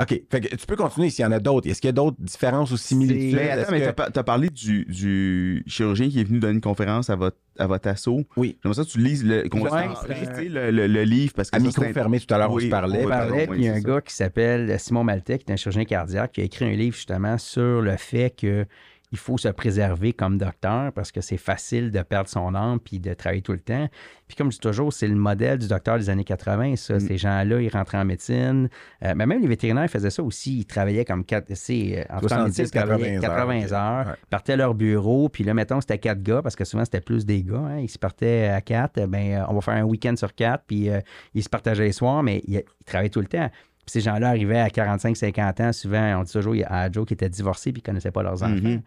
OK. 0.01 0.23
Fait 0.31 0.41
que 0.41 0.57
tu 0.57 0.67
peux 0.67 0.77
continuer 0.77 1.11
s'il 1.11 1.23
y 1.25 1.27
en 1.27 1.33
a 1.33 1.39
d'autres. 1.41 1.69
Est-ce 1.69 1.81
qu'il 1.81 1.89
y 1.89 1.91
a 1.91 1.93
d'autres 1.93 2.17
différences 2.21 2.71
ou 2.71 2.77
similitudes? 2.77 3.35
Mais 3.35 3.43
Est-ce 3.47 3.61
attends, 3.61 3.73
mais 3.73 3.81
que- 3.81 3.85
t'as 3.87 3.93
par- 3.93 4.13
t'as 4.13 4.23
parlé 4.23 4.49
du, 4.49 4.85
du 4.87 5.63
chirurgien 5.67 6.09
qui 6.09 6.21
est 6.21 6.25
venu 6.25 6.39
donner 6.39 6.55
une 6.55 6.61
conférence 6.61 7.11
à 7.11 7.17
votre, 7.17 7.37
à 7.59 7.67
votre 7.67 7.89
assaut. 7.89 8.25
Oui. 8.37 8.57
J'aimerais 8.63 8.77
ça 8.77 8.85
que 8.85 8.89
tu 8.91 8.99
lises 8.99 9.25
le, 9.25 9.43
Ouais, 9.53 10.49
le, 10.49 10.71
le- 10.71 10.87
le 10.87 11.03
livre 11.03 11.35
parce 11.35 11.51
que 11.51 11.57
À 11.57 11.61
ça, 11.61 11.67
micro 11.67 11.85
fermé, 11.93 12.19
tout 12.19 12.33
à 12.33 12.39
l'heure, 12.39 12.51
on 12.51 12.55
Oui, 12.55 12.65
se 12.65 12.69
parlait. 12.69 13.03
on 13.03 13.07
On 13.07 13.09
parlait, 13.11 13.47
puis 13.47 13.59
il 13.61 13.65
y 13.65 13.69
a 13.69 13.73
un 13.73 13.77
c'est 13.77 13.85
gars 13.85 14.01
qui 14.01 14.15
s'appelle 14.15 14.79
Simon 14.81 15.05
Maltais, 15.05 15.39
qui 15.39 15.45
est 15.51 15.53
un 15.53 15.57
chirurgien 15.57 15.85
cardiaque, 15.85 16.33
qui 16.33 16.41
a 16.41 16.45
écrit 16.45 16.65
un 16.65 16.73
livre 16.73 16.97
justement 16.97 17.37
sur 17.37 17.83
le 17.83 17.97
fait 17.97 18.31
que 18.35 18.65
il 19.13 19.19
faut 19.19 19.39
se 19.39 19.49
préserver 19.49 20.13
comme 20.13 20.39
docteur 20.39 20.93
parce 20.93 21.11
que 21.11 21.21
c'est 21.21 21.37
facile 21.37 21.91
de 21.91 22.01
perdre 22.03 22.29
son 22.29 22.55
âme 22.55 22.79
puis 22.79 23.01
de 23.01 23.13
travailler 23.13 23.43
tout 23.43 23.53
le 23.53 23.59
temps. 23.59 23.89
Puis 24.29 24.37
comme 24.37 24.53
je 24.53 24.57
dis 24.57 24.61
toujours, 24.61 24.93
c'est 24.93 25.09
le 25.09 25.17
modèle 25.17 25.59
du 25.59 25.67
docteur 25.67 25.99
des 25.99 26.09
années 26.11 26.23
80, 26.23 26.77
ça. 26.77 26.95
Mm. 26.95 27.01
Ces 27.01 27.19
gens-là, 27.19 27.61
ils 27.61 27.69
rentraient 27.69 27.99
en 27.99 28.05
médecine. 28.05 28.69
Euh, 29.05 29.15
mais 29.17 29.27
même 29.27 29.43
les 29.43 29.49
vétérinaires 29.49 29.91
faisaient 29.91 30.11
ça 30.11 30.23
aussi. 30.23 30.59
Ils 30.61 30.65
travaillaient 30.65 31.05
comme 31.05 31.25
quatre, 31.25 31.47
c'est, 31.55 32.07
en 32.09 32.21
tout 32.21 32.27
cas, 32.29 32.37
en 32.37 32.47
70, 32.47 32.59
médecine, 32.61 32.65
ils 32.67 32.71
travaillaient 32.87 33.19
80 33.21 33.61
80 33.61 33.73
heures. 33.73 33.99
heures, 34.01 34.07
Ouais. 34.07 34.15
partaient 34.31 34.53
à 34.53 34.57
leur 34.57 34.75
bureau, 34.75 35.29
puis 35.29 35.43
là, 35.43 35.55
mettons, 35.55 35.81
c'était 35.81 35.99
quatre 35.99 36.23
gars, 36.23 36.41
parce 36.43 36.55
que 36.55 36.65
souvent, 36.65 36.85
c'était 36.85 37.01
plus 37.01 37.27
des 37.27 37.43
gars. 37.43 37.57
hein. 37.59 37.79
Ils 37.81 37.89
se 37.91 37.99
partaient 37.99 38.47
à 38.49 38.61
quatre, 38.61 39.05
ben, 39.07 39.33
euh, 39.41 39.45
on 39.49 39.55
va 39.55 39.61
faire 39.61 39.75
un 39.75 39.83
week-end 39.83 40.15
sur 40.17 40.33
quatre, 40.35 40.63
puis 40.69 40.89
euh, 40.89 41.01
ils 41.35 41.43
se 41.43 41.49
partageaient 41.49 41.85
les 41.85 41.93
soirs, 41.93 42.23
mais 42.23 42.43
ils, 42.47 42.55
ils 42.59 42.85
travaillaient 42.87 43.11
tout 43.11 43.21
le 43.21 43.27
temps. 43.27 43.51
Puis 43.91 44.01
ces 44.01 44.09
gens-là 44.09 44.29
arrivaient 44.29 44.61
à 44.61 44.69
45-50 44.69 45.63
ans, 45.63 45.73
souvent, 45.73 46.21
on 46.21 46.23
dit 46.23 46.33
toujours 46.33 46.55
à 46.67 46.91
Joe 46.93 47.05
qui 47.05 47.15
était 47.15 47.29
divorcé 47.29 47.73
puis 47.73 47.83
qui 47.83 47.91
ne 47.91 47.95
connaissait 47.95 48.13
pas 48.13 48.23
leurs 48.23 48.43
enfants. 48.43 48.49
Mhm. 48.49 48.83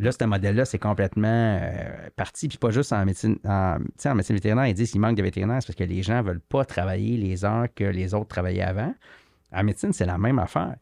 Là, 0.00 0.10
ce 0.12 0.24
modèle-là, 0.24 0.64
c'est 0.64 0.78
complètement 0.78 1.58
euh, 1.62 2.08
parti. 2.16 2.48
Puis 2.48 2.58
pas 2.58 2.70
juste 2.70 2.92
en 2.92 3.04
médecine, 3.04 3.36
en, 3.44 3.78
en 4.04 4.14
médecine 4.14 4.34
vétérinaire, 4.34 4.66
ils 4.66 4.74
disent 4.74 4.90
qu'il 4.90 5.00
manque 5.00 5.16
de 5.16 5.22
vétérinaires, 5.22 5.60
c'est 5.60 5.68
parce 5.68 5.76
que 5.76 5.84
les 5.84 6.02
gens 6.02 6.22
ne 6.22 6.28
veulent 6.28 6.40
pas 6.40 6.64
travailler 6.64 7.16
les 7.16 7.44
heures 7.44 7.66
que 7.72 7.84
les 7.84 8.14
autres 8.14 8.28
travaillaient 8.28 8.62
avant. 8.62 8.92
En 9.52 9.62
médecine, 9.62 9.92
c'est 9.92 10.06
la 10.06 10.18
même 10.18 10.38
affaire. 10.40 10.74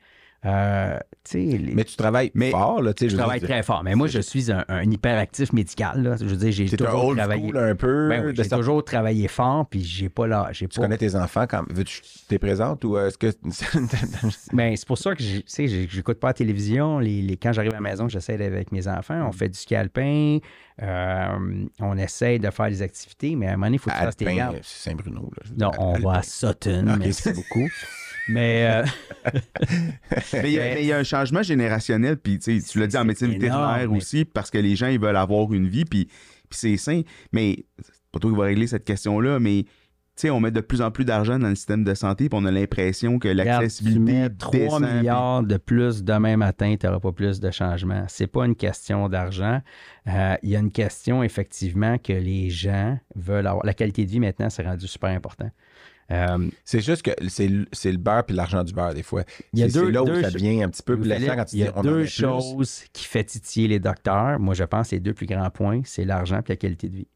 Euh, 0.47 0.99
Mais 1.35 1.83
tu 1.85 1.97
travailles 1.97 2.31
Mais- 2.35 2.51
fort, 2.53 2.81
là, 2.81 2.93
je 3.01 3.07
veux 3.07 3.17
travaille 3.17 3.41
dire, 3.41 3.49
très 3.49 3.63
fort. 3.65 3.83
Mais 3.83 3.95
moi, 3.97 4.07
je 4.07 4.21
suis 4.21 4.53
un, 4.53 4.65
un 4.69 4.83
hyperactif 4.85 5.53
médical. 5.53 6.03
Là. 6.03 6.17
Je 6.21 6.25
veux 6.25 6.37
dire, 6.37 6.53
j'ai 6.53 6.67
T'es 6.67 6.81
un 6.83 6.87
toujours 6.87 7.05
old 7.07 7.19
travaillé. 7.19 7.43
school 7.43 7.57
un 7.59 7.75
peu. 7.75 8.09
Ben 8.09 8.27
oui, 8.27 8.33
j'ai 8.37 8.49
toujours 8.49 8.85
travaillé 8.85 9.27
fort, 9.27 9.67
puis 9.69 9.83
j'ai 9.83 10.09
pas 10.09 10.27
là. 10.29 10.49
Tu 10.53 10.69
pas... 10.69 10.83
connais 10.83 10.99
tes 10.99 11.17
enfants 11.17 11.47
quand 11.49 11.65
veux-tu 11.71 12.01
t'es 12.29 12.39
présente 12.39 12.85
ou 12.85 12.97
est-ce 12.99 13.19
que 13.19 13.27
Ben, 14.53 14.77
c'est 14.77 14.87
pour 14.87 14.99
ça 14.99 15.15
que 15.15 15.23
j'ai- 15.23 15.89
j'écoute 15.89 16.21
pas 16.21 16.29
la 16.29 16.35
télévision. 16.35 16.99
Les, 16.99 17.23
les- 17.23 17.37
quand 17.37 17.53
j'arrive 17.53 17.73
à 17.73 17.77
la 17.77 17.81
maison, 17.81 18.09
j'essaie 18.09 18.37
d'être 18.37 18.53
avec 18.53 18.71
mes 18.73 18.87
enfants. 18.89 19.19
Mm. 19.25 19.27
On 19.27 19.33
fait 19.33 19.49
du 19.49 19.59
ski 19.59 19.75
alpin. 19.75 20.39
Euh, 20.83 21.65
on 21.81 21.97
essaie 21.97 22.39
de 22.39 22.51
faire 22.51 22.69
des 22.69 22.83
activités, 22.83 23.35
mais 23.37 23.47
à 23.47 23.51
un 23.51 23.57
moment 23.57 23.67
donné, 23.67 23.77
il 23.77 23.79
faut 23.79 23.91
que 23.91 23.95
tu 23.97 24.01
fasses 24.03 24.17
tes 24.17 24.35
gardes. 24.35 24.59
c'est 24.63 24.91
Saint-Bruno. 24.91 25.31
là. 25.37 25.43
Non, 25.59 25.71
on 25.79 25.95
Alpin. 25.95 26.09
va 26.09 26.19
à 26.19 26.23
Sutton. 26.23 26.97
Merci 26.99 27.33
beaucoup. 27.33 27.69
Mais 28.29 28.67
euh, 28.69 29.31
Mais 30.33 30.51
il 30.53 30.55
y, 30.55 30.59
a- 30.59 30.81
y 30.81 30.93
un 30.93 31.05
changement 31.05 31.43
générationnel, 31.45 32.17
puis 32.17 32.39
tu 32.41 32.61
sais, 32.61 32.67
tu 32.73 32.81
l'as 32.81 32.89
dit 32.89 32.97
en 32.97 33.05
médecine 33.05 33.29
énorme, 33.33 33.41
vétérinaire 33.41 33.91
mais- 33.91 33.97
aussi, 33.97 34.25
parce 34.25 34.51
que 34.51 34.59
les 34.59 34.75
gens, 34.75 34.89
ils 34.89 34.99
veulent 35.01 35.17
avoir 35.17 35.53
une 35.53 35.69
vie, 35.69 35.85
puis, 35.85 36.07
puis 36.07 36.59
c'est 36.59 36.77
sain. 36.77 37.03
Mais 37.33 37.65
c'est 37.81 37.93
pas 38.11 38.19
toi 38.19 38.31
qui 38.33 38.37
va 38.37 38.45
régler 38.45 38.67
cette 38.67 38.85
question-là, 38.85 39.39
mais 39.39 39.65
sais, 40.23 40.31
on 40.31 40.41
met 40.41 40.51
de 40.51 40.61
plus 40.61 40.81
en 40.83 40.91
plus 40.91 41.05
d'argent 41.05 41.39
dans 41.39 41.49
le 41.49 41.55
système 41.55 41.85
de 41.85 41.95
santé, 41.95 42.29
puis 42.29 42.39
on 42.41 42.45
a 42.47 42.51
l'impression 42.51 43.19
que 43.19 43.29
l'accessibilité 43.29 44.01
mets 44.01 44.31
3 44.31 44.53
descend, 44.59 44.85
puis- 44.85 44.95
milliards 44.97 45.43
de 45.43 45.57
plus 45.57 46.03
demain 46.05 46.37
matin, 46.37 46.75
tu 46.79 46.87
n'auras 46.87 47.01
pas 47.01 47.13
plus 47.13 47.41
de 47.41 47.51
changement. 47.51 48.05
C'est 48.09 48.27
pas 48.27 48.47
une 48.47 48.57
question 48.57 49.09
d'argent. 49.09 49.61
Euh, 50.09 50.35
Il 50.43 50.51
y 50.51 50.57
a 50.57 50.61
une 50.61 50.71
question, 50.73 51.23
effectivement, 51.23 51.99
que 51.99 52.13
les 52.13 52.51
gens 52.51 52.99
veulent 53.15 53.47
avoir. 53.47 53.65
La 53.67 53.75
qualité 53.75 54.05
de 54.07 54.11
vie, 54.11 54.21
maintenant, 54.21 54.49
c'est 54.51 54.63
rendu 54.65 54.87
super 54.87 55.11
important. 55.11 55.51
Euh, 56.13 56.49
C'est 56.65 56.81
juste 56.83 57.03
que 57.03 57.11
c'est 57.29 57.49
le 57.49 57.67
c'est 57.73 57.91
le 57.91 57.99
beurre 57.99 58.25
puis 58.25 58.37
l'argent 58.37 58.63
du 58.63 58.73
beurre, 58.73 58.95
des 58.95 59.03
fois. 59.03 59.25
Il 59.53 59.59
y 59.59 59.65
a 59.65 59.69
C'est- 59.69 59.75
deux- 59.81 59.91
là 59.91 60.05
où 60.05 60.07
deux 60.07 60.23
ça 60.23 60.31
devient 60.31 60.63
un 60.63 60.69
petit 60.69 60.85
peu 60.85 60.95
blessant 60.95 61.35
quand 61.35 61.45
tu 61.47 61.57
il 61.57 61.61
y 61.61 61.63
dis 61.65 61.69
en 61.75 61.83
deux 61.83 62.03
plus. 62.03 62.07
choses 62.09 62.85
qui 62.93 63.05
fait 63.07 63.25
titiller 63.25 63.67
les 63.67 63.81
docteurs. 63.81 64.39
Moi, 64.39 64.55
je 64.55 64.63
pense 64.63 64.91
que 64.91 64.95
les 64.95 65.01
deux 65.01 65.15
plus 65.15 65.27
grands 65.27 65.51
points, 65.51 65.81
c'est 65.85 66.05
l'argent 66.05 66.39
et 66.39 66.49
la 66.49 66.55
qualité 66.57 66.89
de 66.89 66.95
vie. 66.95 67.09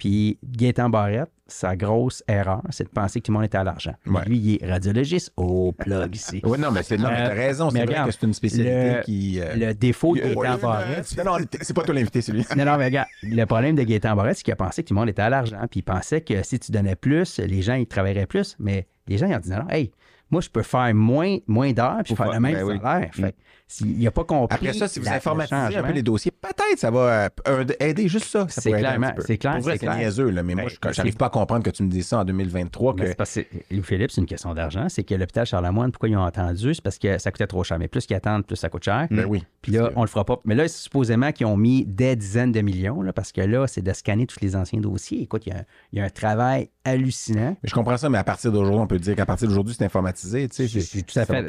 Puis 0.00 0.38
Gaétan 0.42 0.88
Barrette, 0.88 1.30
sa 1.46 1.76
grosse 1.76 2.24
erreur, 2.26 2.62
c'est 2.70 2.84
de 2.84 2.88
penser 2.88 3.20
que 3.20 3.26
tout 3.26 3.32
le 3.32 3.38
monde 3.38 3.44
est 3.44 3.54
à 3.54 3.62
l'argent. 3.62 3.94
Mais 4.06 4.18
Ouais. 4.20 4.24
Lui, 4.24 4.38
il 4.38 4.58
est 4.64 4.66
radiologiste. 4.70 5.32
Oh, 5.36 5.72
plug 5.76 6.14
ici. 6.14 6.40
Oui, 6.42 6.58
non, 6.58 6.70
mais 6.70 6.82
c'est 6.82 6.96
non, 6.96 7.08
mais 7.10 7.20
Euh, 7.20 7.28
t'as 7.28 7.34
raison. 7.34 7.64
mais 7.66 7.80
C'est 7.80 7.84
vrai 7.86 7.94
regarde, 7.94 8.08
que 8.10 8.16
c'est 8.18 8.26
une 8.26 8.32
spécialité 8.34 8.94
le- 8.96 9.02
qui. 9.02 9.40
euh, 9.40 9.54
Le 9.56 9.74
défaut 9.74 10.14
de 10.16 10.20
euh, 10.22 10.34
Gaétan 10.34 10.58
Barrette, 10.58 11.16
Non, 11.18 11.24
non, 11.38 11.44
c'est 11.60 11.74
pas 11.74 11.82
toi 11.82 11.94
l'invité, 11.94 12.22
celui. 12.22 12.46
Non, 12.56 12.64
non, 12.64 12.78
mais 12.78 12.86
regarde, 12.86 13.08
le 13.22 13.44
problème 13.44 13.76
de 13.76 13.82
Gaétan 13.82 14.16
Barrette, 14.16 14.38
c'est 14.38 14.42
qu'il 14.44 14.52
a 14.52 14.56
pensé 14.56 14.82
que 14.82 14.88
tout 14.88 14.94
le 14.94 15.00
monde 15.00 15.08
était 15.10 15.22
à 15.22 15.28
l'argent. 15.28 15.58
Puis 15.70 15.80
il 15.80 15.82
pensait 15.82 16.22
que 16.22 16.42
si 16.44 16.58
tu 16.58 16.72
donnais 16.72 16.96
plus, 16.96 17.38
les 17.38 17.60
gens, 17.62 17.74
ils 17.74 17.86
travailleraient 17.86 18.26
plus. 18.26 18.56
Mais 18.58 18.86
les 19.06 19.18
gens, 19.18 19.26
ils 19.26 19.34
ont 19.34 19.38
dit 19.40 19.50
non, 19.50 19.68
hey, 19.68 19.90
moi, 20.30 20.40
je 20.40 20.48
peux 20.48 20.62
faire 20.62 20.94
moins, 20.94 21.38
moins 21.46 21.72
d'heures 21.72 22.00
puis 22.04 22.14
faire 22.16 22.32
le 22.32 22.40
même 22.40 22.54
ben 22.54 22.62
oui. 22.64 22.78
salaire. 22.80 23.10
Fait 23.12 23.32
que 23.32 23.36
s'il 23.72 23.98
n'a 24.02 24.10
pas 24.10 24.24
compris. 24.24 24.54
Après 24.56 24.72
ça, 24.72 24.88
si 24.88 24.98
vous 24.98 25.08
informatisez 25.08 25.76
un 25.76 25.82
peu 25.82 25.92
les 25.92 26.02
dossiers, 26.02 26.32
peut-être 26.32 26.78
ça 26.78 26.90
va 26.90 27.28
euh, 27.48 27.64
aider 27.78 28.08
juste 28.08 28.26
ça. 28.26 28.46
ça 28.48 28.60
C'est 28.60 28.70
peu. 28.72 29.22
c'est 29.26 29.38
clair, 29.38 29.54
Pour 29.54 29.62
vrai, 29.62 29.72
c'est 29.74 29.86
clair. 29.86 29.96
niaiseux, 29.96 30.30
là, 30.30 30.42
mais 30.42 30.54
moi, 30.54 30.64
Ben, 30.64 30.70
je 30.70 30.92
j'arrive 30.92 31.12
c'est- 31.12 31.18
pas 31.18 31.26
à 31.26 31.30
comprendre 31.30 31.62
que 31.62 31.70
tu 31.70 31.82
me 31.84 31.88
dises 31.88 32.08
ça 32.08 32.18
en 32.18 32.24
2023. 32.24 32.94
Mais 32.94 33.02
Que... 33.02 33.08
c'est 33.08 33.14
parce 33.14 33.34
que, 33.34 33.40
Louis 33.70 33.82
Philippe, 33.82 34.10
c'est 34.10 34.20
une 34.20 34.26
question 34.26 34.52
d'argent. 34.54 34.86
C'est 34.88 35.04
que 35.04 35.14
l'hôpital 35.14 35.46
Charlemagne, 35.46 35.90
pourquoi 35.92 36.08
ils 36.08 36.16
ont 36.16 36.22
entendu? 36.24 36.74
C'est 36.74 36.82
parce 36.82 36.98
que 36.98 37.18
ça 37.18 37.30
coûtait 37.30 37.46
trop 37.46 37.62
cher. 37.64 37.78
Mais 37.78 37.88
plus 37.88 38.06
qu'ils 38.06 38.16
attendent, 38.16 38.44
plus 38.44 38.56
ça 38.56 38.68
coûte 38.68 38.84
cher. 38.84 39.06
Ben 39.10 39.24
oui. 39.28 39.44
Puis 39.62 39.72
là, 39.72 39.90
on 39.96 40.02
le 40.02 40.08
fera 40.08 40.24
pas. 40.24 40.40
Mais 40.44 40.54
là, 40.54 40.66
supposément 40.68 41.30
qu'ils 41.32 41.46
ont 41.46 41.56
mis 41.56 41.84
des 41.86 42.16
dizaines 42.16 42.52
de 42.52 42.60
millions, 42.60 43.02
là, 43.02 43.12
parce 43.12 43.30
que 43.32 43.40
là, 43.40 43.66
c'est 43.66 43.82
de 43.82 43.92
scanner 43.92 44.26
tous 44.26 44.40
les 44.40 44.56
anciens 44.56 44.80
dossiers. 44.80 45.22
Écoute, 45.22 45.42
il 45.46 45.50
y 45.50 45.52
a, 45.52 45.58
un- 45.60 45.64
il 45.92 45.98
y 45.98 46.02
a 46.02 46.04
un 46.04 46.10
travail 46.10 46.70
hallucinant. 46.84 47.56
Mais 47.62 47.68
je 47.68 47.74
comprends 47.74 47.96
ça, 47.96 48.08
mais 48.08 48.18
à 48.18 48.24
partir 48.24 48.50
d'aujourd'hui, 48.52 48.80
on 48.80 48.86
peut 48.86 48.98
dire 48.98 49.14
qu'à 49.14 49.26
partir 49.26 49.46
d'aujourd'hui, 49.48 49.74
c'est 49.78 49.84
informatisé. 49.84 50.48
Tu 50.48 50.66
sais, 50.68 51.02
tout 51.02 51.18
à 51.18 51.24
fait. 51.24 51.42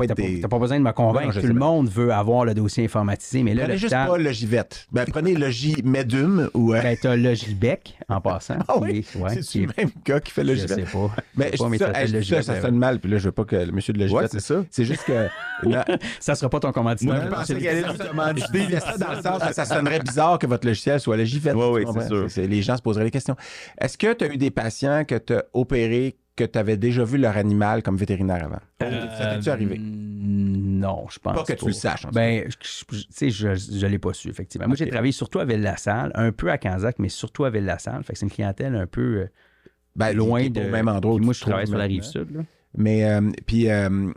pas 0.48 0.60
besoin 0.60 0.78
de 0.80 0.84
me 0.84 0.92
convaincre. 0.92 1.36
Non, 1.36 1.42
tout 1.42 1.48
le 1.48 1.54
monde 1.54 1.90
veut 1.90 2.11
avoir 2.12 2.46
le 2.46 2.54
dossier 2.54 2.86
informatisé. 2.86 3.44
Mais 3.44 3.54
là, 3.54 3.64
Prenez 3.64 3.78
juste 3.78 3.94
l'hôpital- 3.94 4.08
pas 4.10 4.18
le 4.18 4.32
Givette. 4.32 4.88
Ben, 4.92 5.06
prenez 5.06 5.34
le 5.36 5.50
J-Medum 5.50 6.50
ou. 6.54 6.74
euh, 6.74 6.82
Ben, 6.82 6.98
t'as 7.02 7.16
le 7.16 7.34
Bec 7.56 7.98
en 8.10 8.22
passant. 8.22 8.58
Ah 8.68 8.78
oui? 8.80 9.06
ouais, 9.16 9.42
c'est 9.42 9.60
le 9.60 9.64
est- 9.66 9.78
même 9.78 9.90
gars 10.06 10.20
qui 10.20 10.32
fait 10.32 10.44
le 10.44 10.56
Je 10.56 10.68
sais 10.68 10.82
pas. 10.84 11.16
Mais 11.36 11.48
Je 11.48 11.52
sais 11.52 11.58
pas, 11.64 11.70
mais 11.70 11.78
ça, 11.78 11.94
ça 11.94 12.04
le 12.06 12.20
dis 12.22 12.44
ça, 12.44 12.62
sonne 12.62 12.78
mal, 12.78 13.00
puis 13.00 13.10
là, 13.12 13.18
je 13.18 13.26
veux 13.26 13.32
pas 13.32 13.46
que 13.46 13.56
le 13.56 13.72
monsieur 13.72 13.94
de 13.94 14.00
le 14.00 14.06
Ouais, 14.06 14.10
Givette. 14.28 14.32
c'est 14.32 14.40
ça. 14.40 14.64
C'est 14.70 14.86
juste 14.86 15.04
que. 15.06 15.28
là, 15.70 15.86
Ça 16.20 16.36
sera 16.36 16.50
pas 16.50 16.60
ton 16.60 16.72
commanditaire. 16.72 17.14
Moi, 17.30 17.44
je 17.48 17.54
qu'elle 17.54 17.84
disais 18.66 18.80
ça 18.80 18.98
dans 18.98 19.14
le 19.14 19.22
sens 19.22 19.44
que 19.44 19.54
ça 19.54 19.66
sonnerait 19.66 20.00
bizarre 20.00 20.40
que 20.40 20.48
votre 20.48 20.68
logiciel 20.68 21.00
soit 21.00 21.18
le 21.18 21.26
Givette. 21.26 21.56
Ouais, 21.56 21.68
tu 21.68 21.74
oui, 21.74 21.84
comprends? 21.86 22.02
c'est 22.02 22.30
sûr. 22.42 22.48
les 22.50 22.62
gens 22.62 22.78
se 22.78 22.82
poseraient 22.82 23.06
des 23.06 23.12
questions. 23.12 23.36
Est-ce 23.80 23.98
que 23.98 24.14
tu 24.14 24.26
as 24.26 24.34
eu 24.34 24.38
des 24.38 24.52
patients 24.52 25.04
que 25.06 25.16
tu 25.16 25.34
as 25.34 25.44
opérés 25.54 26.18
que 26.48 26.52
tu 26.52 26.60
avais 26.60 26.78
déjà 26.78 27.04
vu 27.04 27.18
leur 27.18 27.38
animal 27.38 27.84
comme 27.84 27.98
vétérinaire 27.98 28.46
avant? 28.46 28.60
ça 29.18 29.36
t'est-tu 29.36 29.50
arrivé? 29.50 29.80
Non, 29.80 31.06
je 31.10 31.20
pense 31.20 31.36
Pas 31.36 31.44
que 31.44 31.54
tu 31.54 31.68
le 31.68 31.74
saches, 31.74 32.08
Ben, 32.12 32.48
tu 32.48 32.96
sais, 33.10 33.30
je 33.30 33.50
ne 33.50 33.88
l'ai 33.88 34.00
pas 34.00 34.14
su, 34.14 34.30
effectivement. 34.30 34.68
Moi, 34.68 34.76
j'ai 34.76 34.88
travaillé 34.90 35.12
surtout 35.12 35.40
à 35.40 35.46
Ville-la-Salle, 35.46 36.12
un 36.16 36.32
peu 36.32 36.50
à 36.50 36.58
Canzac, 36.58 36.98
mais 37.00 37.10
surtout 37.10 37.46
à 37.46 37.50
Ville-la-Salle. 37.50 38.04
Fait 38.04 38.14
que 38.14 38.20
c'est 38.20 38.26
une 38.26 38.32
clientèle 38.32 38.76
un 38.76 38.88
peu 38.88 39.02
euh, 39.02 39.30
Ben, 39.96 40.14
loin 40.14 40.50
de. 40.50 40.62
Au 40.62 40.70
même 40.70 40.88
endroit 40.88 41.16
Puis 41.18 41.26
moi, 41.26 41.34
je 41.34 41.42
travaille 41.42 41.68
sur 41.68 41.78
la 41.78 41.86
rive 41.86 42.04
sud. 42.04 42.36
là. 42.36 42.42
Mais, 42.76 43.06
euh, 43.06 43.30
puis, 43.46 43.70
euh, 43.70 44.12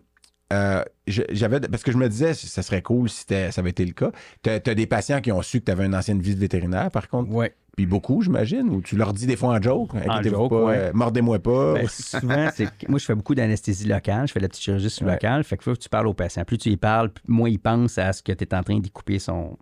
euh, 0.52 0.84
j'avais. 1.06 1.60
Parce 1.60 1.82
que 1.82 1.92
je 1.92 1.98
me 1.98 2.08
disais, 2.08 2.34
ça 2.34 2.62
serait 2.62 2.82
cool 2.82 3.08
si 3.08 3.24
ça 3.28 3.60
avait 3.60 3.70
été 3.70 3.84
le 3.84 3.92
cas. 3.92 4.12
Tu 4.42 4.50
as, 4.50 4.60
des 4.60 4.86
patients 4.86 5.20
qui 5.20 5.32
ont 5.32 5.42
su 5.42 5.60
que 5.60 5.66
tu 5.66 5.72
avais 5.72 5.86
une 5.86 5.94
ancienne 5.94 6.20
vie 6.20 6.34
de 6.34 6.40
vétérinaire, 6.40 6.90
par 6.90 7.08
contre? 7.08 7.30
Ouais. 7.30 7.54
Puis 7.76 7.86
beaucoup, 7.86 8.22
j'imagine, 8.22 8.68
ou 8.70 8.80
tu 8.80 8.96
leur 8.96 9.12
dis 9.12 9.26
des 9.26 9.36
fois 9.36 9.54
en 9.56 9.60
joke, 9.62 9.94
inquiétez-vous 9.94 10.34
joke, 10.36 10.50
pas, 10.50 10.64
ouais. 10.64 10.76
euh, 10.78 10.90
mordez-moi 10.94 11.38
pas. 11.40 11.74
Ben, 11.74 11.88
souvent, 11.88 12.48
c'est 12.54 12.66
que- 12.66 12.88
moi, 12.88 12.98
je 13.00 13.04
fais 13.04 13.14
beaucoup 13.14 13.34
d'anesthésie 13.34 13.88
locale. 13.88 14.28
Je 14.28 14.32
fais 14.32 14.38
de 14.38 14.44
la 14.44 14.48
petite 14.48 14.62
chirurgie 14.62 14.90
sur 14.90 15.06
Ouais. 15.06 15.12
locale. 15.14 15.42
Fait 15.44 15.56
que 15.56 15.64
faut 15.64 15.72
que 15.72 15.78
tu 15.78 15.88
parles 15.88 16.06
au 16.06 16.14
patient. 16.14 16.44
Plus 16.44 16.58
tu 16.58 16.70
y 16.70 16.76
parles, 16.76 17.08
plus- 17.10 17.24
moins 17.26 17.48
il 17.48 17.58
pense 17.58 17.98
à 17.98 18.12
ce 18.12 18.22
que 18.22 18.30
tu 18.32 18.44
es 18.44 18.54
en 18.54 18.62
train 18.62 18.78
d'y 18.78 18.90
couper 18.90 19.18
son 19.18 19.56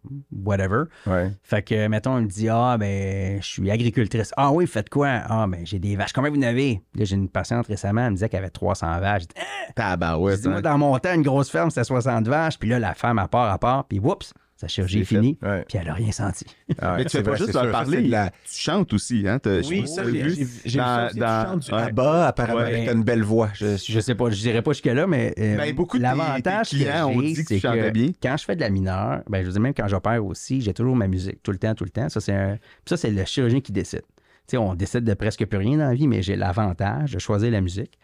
whatever. 0.45 0.85
Ouais. 1.07 1.31
Fait 1.43 1.63
que, 1.63 1.87
mettons, 1.89 2.19
il 2.19 2.25
me 2.25 2.29
dit 2.29 2.49
Ah, 2.49 2.77
ben, 2.79 3.41
je 3.41 3.47
suis 3.47 3.71
agricultrice. 3.71 4.33
Ah 4.37 4.53
oui, 4.53 4.67
faites 4.67 4.91
quoi? 4.91 5.09
Ah, 5.29 5.47
ben, 5.49 5.65
j'ai 5.65 5.79
des 5.79 5.97
vaches. 5.97 6.13
Combien 6.13 6.31
vous 6.31 6.39
en 6.39 6.43
avez? 6.43 6.83
Là, 6.95 7.05
j'ai 7.05 7.17
une 7.17 7.29
patiente 7.29 7.67
récemment, 7.67 8.03
elle 8.03 8.11
me 8.11 8.17
disait 8.17 8.29
qu'elle 8.29 8.41
avait 8.41 8.51
300 8.51 9.01
vaches. 9.01 9.23
J'ai 9.23 9.29
dit, 9.29 9.35
Ah! 9.41 9.73
Tabarouette. 9.75 10.37
J'ai 10.37 10.43
dit, 10.43 10.49
moi, 10.49 10.59
hein. 10.59 10.61
dans 10.63 10.77
mon 10.79 10.99
temps, 10.99 11.15
une 11.15 11.23
grosse 11.23 11.51
ferme, 11.51 11.71
c'était 11.71 11.85
60 11.85 12.27
vaches. 12.29 12.59
Puis 12.59 12.69
là, 12.69 12.79
la 12.79 12.95
femme, 12.95 13.19
à 13.19 13.27
part, 13.29 13.51
à 13.51 13.59
part, 13.59 13.85
puis 13.87 13.99
whoops, 13.99 14.35
sa 14.63 14.69
chirurgie 14.69 15.01
est 15.01 15.05
finie. 15.05 15.37
Ouais. 15.43 15.65
Puis 15.69 15.77
elle 15.79 15.87
n'a 15.89 15.95
rien 15.95 16.13
senti. 16.13 16.47
Ah 16.81 16.93
ouais, 16.93 16.99
Mais 16.99 17.05
tu 17.05 17.11
c'est 17.11 17.19
fais 17.19 17.25
pas 17.25 17.31
vrai, 17.33 17.39
juste 17.41 17.53
leur 17.55 17.71
parler. 17.73 18.01
la- 18.03 18.31
Tu 18.31 18.61
chantes 18.61 18.93
aussi, 18.93 19.25
hein? 19.27 19.39
t'as- 19.41 19.59
Oui, 19.69 19.81
je- 19.83 19.87
ça, 19.87 20.05
j'ai 20.05 20.13
j'ai 20.13 20.23
vu 20.23 20.31
j'ai- 20.31 20.37
j'ai 20.37 20.45
vu 20.45 20.49
ça 20.85 21.07
aussi, 21.07 21.15
tu 21.17 21.21
chantes 21.21 21.59
du 21.67 21.73
ouais. 21.75 21.81
ABBA, 21.83 22.27
apparemment, 22.29 22.59
Ouais. 22.61 22.75
avec 22.77 22.93
une 22.93 23.03
belle 23.03 23.23
voix. 23.25 23.51
Je- 23.55 23.77
Je 23.77 24.01
sais 24.01 24.15
pas, 24.15 24.31
je 24.31 24.37
dirais 24.41 24.63
pas 24.63 24.71
jusque-là, 24.73 25.07
mais 25.09 25.35
euh, 25.39 25.57
Ben, 25.57 25.75
beaucoup 25.75 25.99
l'avantage 25.99 26.71
tes 26.71 26.77
clients 26.77 27.09
que 27.13 27.15
j'ai, 27.21 27.27
dit 27.27 27.35
que 27.35 27.41
tu 27.41 27.45
c'est 27.47 27.59
chantais 27.61 27.91
bien. 27.91 28.09
quand 28.23 28.37
je 28.39 28.45
fais 28.45 28.55
de 28.57 28.61
la 28.61 28.71
mineure, 28.71 29.23
ben, 29.29 29.41
je 29.41 29.47
veux 29.47 29.53
dire, 29.53 29.61
même 29.61 29.75
quand 29.75 29.89
j'opère 29.89 30.25
aussi, 30.25 30.61
j'ai 30.61 30.73
toujours 30.73 30.95
ma 30.95 31.09
musique, 31.09 31.43
tout 31.43 31.51
le 31.51 31.59
temps, 31.59 31.75
tout 31.75 31.85
le 31.85 31.91
temps. 31.91 32.09
Ça, 32.09 32.21
c'est 32.21 32.33
un- 32.33 32.59
ça, 32.87 32.97
c'est 32.97 33.11
le 33.11 33.25
chirurgien 33.25 33.61
qui 33.61 33.73
décide. 33.73 34.03
Tu 34.03 34.53
sais, 34.53 34.57
on 34.57 34.75
décide 34.75 35.05
de 35.05 35.15
presque 35.15 35.45
plus 35.47 35.59
rien 35.59 35.77
dans 35.79 35.89
la 35.89 35.95
vie, 35.95 36.07
mais 36.09 36.23
j'ai 36.23 36.37
l'avantage 36.37 37.13
de 37.13 37.19
choisir 37.19 37.51
la 37.51 37.61
musique. 37.61 37.99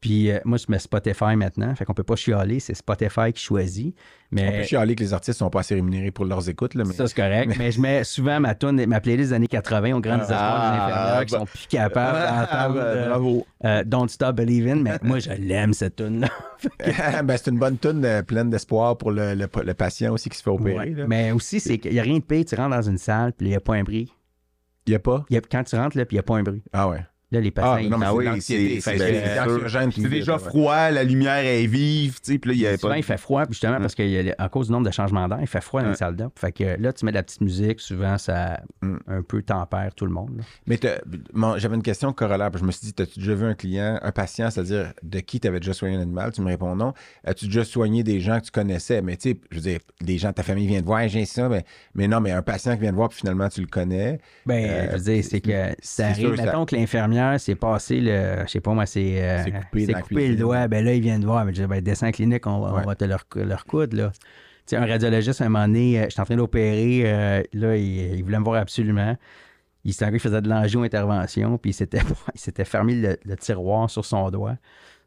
Puis 0.00 0.30
euh, 0.30 0.38
moi, 0.46 0.56
je 0.56 0.64
mets 0.70 0.78
Spotify 0.78 1.36
maintenant. 1.36 1.74
Fait 1.74 1.84
qu'on 1.84 1.92
peut 1.92 2.02
pas 2.02 2.16
chialer, 2.16 2.58
c'est 2.58 2.72
Spotify 2.72 3.34
qui 3.34 3.42
choisit. 3.42 3.94
On 4.32 4.36
peut 4.36 4.42
Mais 4.42 4.64
chialer 4.64 4.94
que 4.94 5.02
les 5.02 5.12
artistes 5.12 5.38
sont 5.40 5.50
pas 5.50 5.60
assez 5.60 5.74
rémunérés 5.74 6.10
pour 6.10 6.24
leurs 6.24 6.48
écoutes. 6.48 6.74
Là, 6.74 6.84
mais... 6.86 6.94
ça, 6.94 7.06
c'est 7.06 7.14
correct. 7.14 7.54
Mais 7.58 7.70
je 7.70 7.78
mets 7.80 8.02
souvent 8.04 8.40
ma 8.40 8.54
tune, 8.54 8.86
ma 8.86 9.00
playlist 9.00 9.28
des 9.30 9.34
années 9.34 9.46
80 9.46 9.92
au 9.96 10.00
grand 10.00 10.16
désespoir 10.16 10.72
des 10.72 10.78
Ah, 10.78 10.84
infirmières 11.18 11.26
qui 11.26 11.32
bah. 11.32 11.38
sont 11.40 11.44
plus 11.44 11.66
capables 11.68 12.18
Ah, 12.18 12.46
d'entendre 12.46 12.74
ben, 12.80 12.86
euh, 12.86 13.08
bravo. 13.10 13.46
euh, 13.66 13.84
Don't 13.84 14.08
Stop 14.08 14.36
Believing. 14.36 14.82
Mais 14.82 14.98
moi, 15.02 15.18
je 15.18 15.32
l'aime, 15.32 15.74
cette 15.74 15.96
tune-là. 15.96 16.28
ben, 17.22 17.36
c'est 17.36 17.50
une 17.50 17.58
bonne 17.58 17.76
tune 17.76 18.02
euh, 18.04 18.22
pleine 18.22 18.48
d'espoir 18.48 18.96
pour 18.96 19.10
le, 19.10 19.34
le- 19.34 19.48
le 19.64 19.74
patient 19.74 20.14
aussi 20.14 20.30
qui 20.30 20.38
se 20.38 20.42
fait 20.42 20.50
opérer. 20.50 20.76
Ouais. 20.78 20.90
là. 20.94 21.04
Mais 21.08 21.32
aussi, 21.32 21.60
c'est 21.60 21.76
qu'il 21.76 21.92
n'y 21.92 21.98
a 21.98 22.02
rien 22.02 22.16
de 22.18 22.22
pire. 22.24 22.44
Tu 22.46 22.54
rentres 22.54 22.74
dans 22.74 22.82
une 22.88 22.96
salle, 22.98 23.34
puis 23.34 23.48
il 23.48 23.50
n'y 23.50 23.56
a 23.56 23.60
pas 23.60 23.74
un 23.74 23.82
bruit. 23.82 24.10
Il 24.86 24.90
n'y 24.90 24.96
a 24.96 24.98
pas? 25.00 25.26
Il 25.28 25.34
y 25.34 25.36
a- 25.36 25.42
quand 25.42 25.62
tu 25.62 25.76
rentres, 25.76 25.98
là, 25.98 26.06
puis 26.06 26.14
il 26.14 26.18
n'y 26.18 26.20
a 26.20 26.22
pas 26.22 26.36
un 26.36 26.42
bruit. 26.42 26.62
Ah 26.72 26.88
ouais. 26.88 27.04
Là, 27.32 27.40
les 27.40 27.50
patients, 27.52 27.74
Ah, 27.78 27.82
non, 27.88 27.96
mais 27.98 28.06
Ah 28.06 28.10
c'est 28.40 28.56
oui, 28.56 30.08
déjà 30.08 30.36
vient, 30.36 30.38
froid, 30.48 30.90
la 30.90 31.04
lumière 31.04 31.36
est 31.44 31.66
vive, 31.66 32.20
tu 32.20 32.32
sais, 32.32 32.38
puis 32.38 32.50
là, 32.50 32.54
il 32.56 32.60
y 32.60 32.66
avait 32.66 32.76
Souvent, 32.76 32.94
pas. 32.94 32.98
il 32.98 33.04
fait 33.04 33.16
froid, 33.18 33.44
justement, 33.48 33.78
parce 33.78 33.94
qu'à 33.94 34.48
cause 34.50 34.66
du 34.66 34.72
nombre 34.72 34.86
de 34.86 34.90
changements 34.92 35.28
d'air, 35.28 35.38
il 35.40 35.46
fait 35.46 35.60
froid 35.60 35.80
dans 35.82 35.86
les 35.86 35.92
Ouais. 35.92 35.96
salles 35.96 36.16
d'op. 36.16 36.36
Fait 36.38 36.50
que 36.50 36.64
là, 36.80 36.92
tu 36.92 37.04
mets 37.04 37.12
de 37.12 37.16
la 37.16 37.22
petite 37.22 37.40
musique, 37.40 37.78
souvent, 37.80 38.18
ça 38.18 38.60
Mm. 38.82 38.96
un 39.06 39.22
peu 39.22 39.42
tempère 39.42 39.94
tout 39.94 40.06
le 40.06 40.12
monde. 40.12 40.38
là. 40.38 40.44
Mais 40.66 40.78
j'avais 41.58 41.76
une 41.76 41.82
question 41.82 42.12
corollaire. 42.12 42.50
Je 42.58 42.64
me 42.64 42.72
suis 42.72 42.88
dit, 42.92 43.02
as-tu 43.02 43.20
déjà 43.20 43.34
vu 43.34 43.44
un 43.46 43.54
client, 43.54 43.98
un 44.02 44.10
patient, 44.12 44.50
c'est-à-dire 44.50 44.92
de 45.02 45.20
qui 45.20 45.38
tu 45.38 45.46
avais 45.46 45.60
déjà 45.60 45.72
soigné 45.72 45.96
un 45.96 46.00
animal? 46.00 46.32
Tu 46.32 46.40
me 46.40 46.46
réponds 46.48 46.74
non. 46.74 46.94
As-tu 47.24 47.46
déjà 47.46 47.64
soigné 47.64 48.02
des 48.02 48.18
gens 48.20 48.40
que 48.40 48.46
tu 48.46 48.50
connaissais? 48.50 49.02
Mais 49.02 49.16
tu 49.16 49.30
sais, 49.30 49.36
je 49.50 49.56
veux 49.56 49.62
dire, 49.62 49.78
des 50.00 50.18
gens 50.18 50.30
de 50.30 50.34
ta 50.34 50.42
famille 50.42 50.66
viennent 50.66 50.80
te 50.82 50.86
voir, 50.86 51.06
j'ai 51.08 51.26
ça, 51.26 51.48
mais, 51.48 51.64
mais 51.94 52.08
non, 52.08 52.20
mais 52.20 52.32
un 52.32 52.42
patient 52.42 52.74
qui 52.74 52.80
vient 52.80 52.90
te 52.90 52.96
voir, 52.96 53.08
puis 53.08 53.18
finalement, 53.18 53.48
tu 53.48 53.60
le 53.60 53.66
connais. 53.68 54.18
Ben, 54.46 54.64
Euh, 54.68 54.86
je 54.92 54.96
veux 54.96 55.14
dire, 55.14 55.24
c'est 55.24 55.40
que 55.40 55.76
ça 55.80 56.08
arrive. 56.08 56.30
Mettons 56.32 56.64
que 56.66 56.74
l'infirmière 56.74 57.19
s'est 57.38 57.54
passé 57.54 58.00
le. 58.00 58.42
Je 58.46 58.50
sais 58.50 58.60
pas 58.60 58.72
moi, 58.72 58.86
c'est. 58.86 59.22
euh, 59.22 59.42
coupé 60.02 60.28
le 60.28 60.36
doigt. 60.36 60.68
Ben 60.68 60.84
là, 60.84 60.94
ils 60.94 61.00
viennent 61.02 61.24
voir. 61.24 61.44
Mais 61.44 61.54
je 61.54 61.62
dis, 61.62 61.66
ben, 61.68 61.80
descends 61.80 62.08
en 62.08 62.12
clinique, 62.12 62.46
on, 62.46 62.60
va- 62.60 62.72
on 62.72 62.76
Ouais. 62.78 62.84
va 62.84 62.94
te 62.94 63.04
leur, 63.04 63.24
leur 63.36 63.64
coudre, 63.66 63.96
là. 63.96 64.10
Tu 64.12 64.20
sais, 64.66 64.76
un 64.76 64.86
radiologiste, 64.86 65.40
à 65.40 65.46
un 65.46 65.48
moment 65.48 65.66
donné, 65.66 65.98
euh, 66.00 66.06
j'étais 66.08 66.20
en 66.20 66.24
train 66.24 66.36
d'opérer. 66.36 67.02
euh, 67.04 67.42
là, 67.52 67.76
il, 67.76 68.14
il 68.16 68.22
voulait 68.24 68.38
me 68.38 68.44
voir 68.44 68.60
absolument. 68.60 69.16
Il 69.84 69.94
s'est 69.94 70.08
il 70.12 70.20
faisait 70.20 70.42
de 70.42 70.48
l'angio-intervention, 70.48 71.56
puis 71.58 71.70
il 71.70 71.74
s'était, 71.74 72.00
il 72.34 72.40
s'était 72.40 72.64
fermé 72.66 72.94
le, 72.94 73.16
le 73.24 73.36
tiroir 73.36 73.88
sur 73.90 74.04
son 74.04 74.30
doigt. 74.30 74.56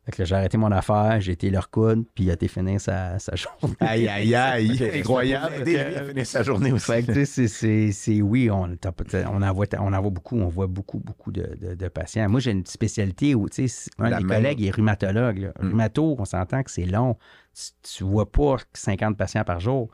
Fait 0.06 0.12
que 0.12 0.26
j'ai 0.26 0.36
arrêté 0.36 0.58
mon 0.58 0.72
affaire, 0.72 1.22
j'ai 1.22 1.32
été 1.32 1.50
leur 1.50 1.70
coudre, 1.70 2.04
puis 2.14 2.26
il 2.26 2.30
a 2.30 2.34
été 2.34 2.50
fini 2.50 2.78
sa, 2.80 3.18
sa 3.20 3.36
journée. 3.38 3.74
Aïe, 3.80 4.08
aïe, 4.08 4.36
aïe. 4.36 4.92
Incroyable. 5.00 5.64
Lui 5.66 5.78
à 5.78 6.04
finir 6.04 6.26
sa 6.26 6.44
journée 6.44 6.72
aussi. 6.74 6.86
Fait 6.92 7.04
que, 7.04 7.24
c'est- 7.26 7.48
c'est- 7.48 7.92
c'est 7.94 8.22
oui, 8.22 8.50
on, 8.52 8.64
on, 8.66 9.42
en 9.42 9.54
voit, 9.54 9.66
on 9.80 9.94
en 9.94 10.02
voit 10.02 10.12
beaucoup, 10.12 10.38
on 10.38 10.48
voit 10.50 10.68
beaucoup, 10.68 11.00
beaucoup 11.00 11.32
de, 11.32 11.58
de- 11.62 11.76
de 11.76 11.88
patients. 11.88 12.28
Moi, 12.28 12.42
j'ai 12.42 12.52
une 12.52 12.66
spécialité 12.66 13.34
où, 13.34 13.48
tu 13.48 13.68
sais, 13.70 13.90
un 13.98 14.10
La 14.10 14.18
des 14.18 14.26
même. 14.26 14.38
collègues 14.38 14.62
est 14.64 14.72
rhumatologue. 14.72 15.38
là. 15.38 15.48
Mm. 15.62 15.68
Rhumato, 15.70 16.16
on 16.20 16.26
s'entend 16.26 16.64
que 16.64 16.72
c'est 16.72 16.86
long. 16.86 17.16
Tu, 17.56 17.96
tu 17.98 18.04
vois 18.04 18.30
pas 18.30 18.58
50 18.74 19.16
patients 19.16 19.44
par 19.46 19.60
jour. 19.62 19.90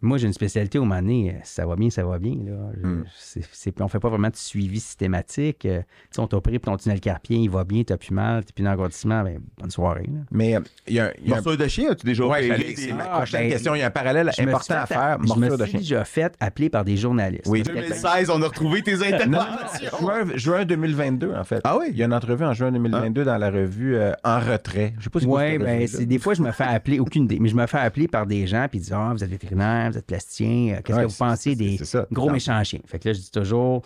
Moi, 0.00 0.16
j'ai 0.18 0.28
une 0.28 0.32
spécialité 0.32 0.78
moment 0.78 1.00
donné, 1.00 1.30
euh, 1.32 1.38
ça 1.42 1.66
va 1.66 1.74
bien, 1.74 1.90
ça 1.90 2.04
va 2.04 2.18
bien. 2.20 2.36
Là. 2.46 2.70
Je- 2.80 2.86
Mm. 2.86 3.04
c'est- 3.18 3.48
c'est- 3.50 3.80
on 3.80 3.88
fait 3.88 3.98
pas 3.98 4.08
vraiment 4.08 4.28
de 4.28 4.36
suivi 4.36 4.78
systématique. 4.78 5.66
Euh, 5.66 5.80
tu 5.80 5.86
sais, 6.12 6.20
on 6.20 6.28
t'a 6.28 6.40
pour 6.40 6.52
ton 6.60 6.76
tunnel 6.76 7.00
carpien, 7.00 7.36
il 7.38 7.50
va 7.50 7.64
bien, 7.64 7.82
t'as 7.82 7.96
plus 7.96 8.12
mal, 8.14 8.44
t'as 8.44 8.52
plus 8.52 8.62
d'engourdissement, 8.62 9.24
ben, 9.24 9.40
bonne 9.60 9.70
soirée. 9.70 10.04
là. 10.06 10.20
Mais 10.30 10.54
euh, 10.56 10.60
il 10.86 10.94
y 10.94 11.00
a, 11.00 11.12
y 11.20 11.32
a 11.32 11.32
un- 11.32 11.40
Morsure 11.40 11.56
de 11.56 11.66
chien, 11.66 11.90
as-tu 11.90 12.06
déjà 12.06 12.24
Ouais, 12.26 12.74
c'est 12.76 12.92
ma 12.92 13.04
Ah, 13.10 13.16
prochaine 13.18 13.40
ben, 13.42 13.50
question. 13.50 13.74
Il 13.74 13.78
y 13.78 13.82
a 13.82 13.86
un 13.88 13.90
parallèle 13.90 14.30
Je 14.36 14.42
me 14.42 14.48
important 14.48 14.64
suis 14.64 14.72
à 14.74 14.86
fait- 14.86 14.94
faire. 14.94 15.18
Je 15.20 15.34
me 15.40 15.48
de 15.56 15.62
suis 15.64 15.70
chien. 15.72 15.80
déjà 15.80 16.04
fait 16.04 16.34
appeler 16.38 16.70
par 16.70 16.84
des 16.84 16.96
journalistes. 16.96 17.46
Oui. 17.48 17.62
Parce 17.64 17.74
que- 17.74 17.80
2016, 17.82 18.30
on 18.30 18.40
a 18.42 18.46
retrouvé 18.46 18.82
tes 18.82 18.96
Non, 18.96 19.02
interventions. 19.02 19.98
juin, 20.00 20.24
juin 20.36 20.64
2022, 20.64 21.32
en 21.34 21.44
fait. 21.44 21.60
Ah 21.64 21.76
oui? 21.78 21.86
Il 21.90 21.96
y 21.96 22.02
a 22.02 22.06
une 22.06 22.14
entrevue 22.14 22.44
en 22.44 22.54
juin 22.54 22.70
2022 22.70 23.24
dans 23.24 23.36
la 23.36 23.50
revue 23.50 23.96
euh, 23.96 24.12
En 24.24 24.38
retrait. 24.40 24.94
Je 24.98 25.04
sais 25.04 25.10
pas 25.10 25.20
si 25.20 25.26
Oui, 25.26 25.58
ben, 25.58 25.86
c'est 25.88 26.06
des 26.06 26.18
fois, 26.18 26.34
je 26.34 26.42
me 26.42 26.52
fais 26.52 26.64
appeler, 26.64 26.98
aucune 27.00 27.24
idée, 27.24 27.38
mais 27.40 27.48
je 27.48 27.56
me 27.56 27.66
fais 27.66 27.78
appeler 27.78 28.06
par 28.08 28.26
des 28.26 28.46
gens, 28.46 28.66
puis 28.70 28.78
ils 28.78 28.82
disent 28.82 28.92
Ah, 28.92 29.10
vous 29.12 29.24
êtes 29.24 29.30
vétérinaire, 29.30 29.87
vous 29.90 29.98
êtes 29.98 30.06
plasticien, 30.06 30.74
euh, 30.76 30.80
qu'est-ce 30.82 30.98
Ouais, 30.98 31.04
que 31.04 31.10
vous 31.10 31.16
pensez 31.16 31.54
des 31.56 31.78
gros 32.12 32.30
méchants 32.30 32.62
chiens? 32.64 32.80
Fait 32.86 32.98
que 32.98 33.08
là, 33.08 33.12
je 33.14 33.20
dis 33.20 33.30
toujours 33.30 33.82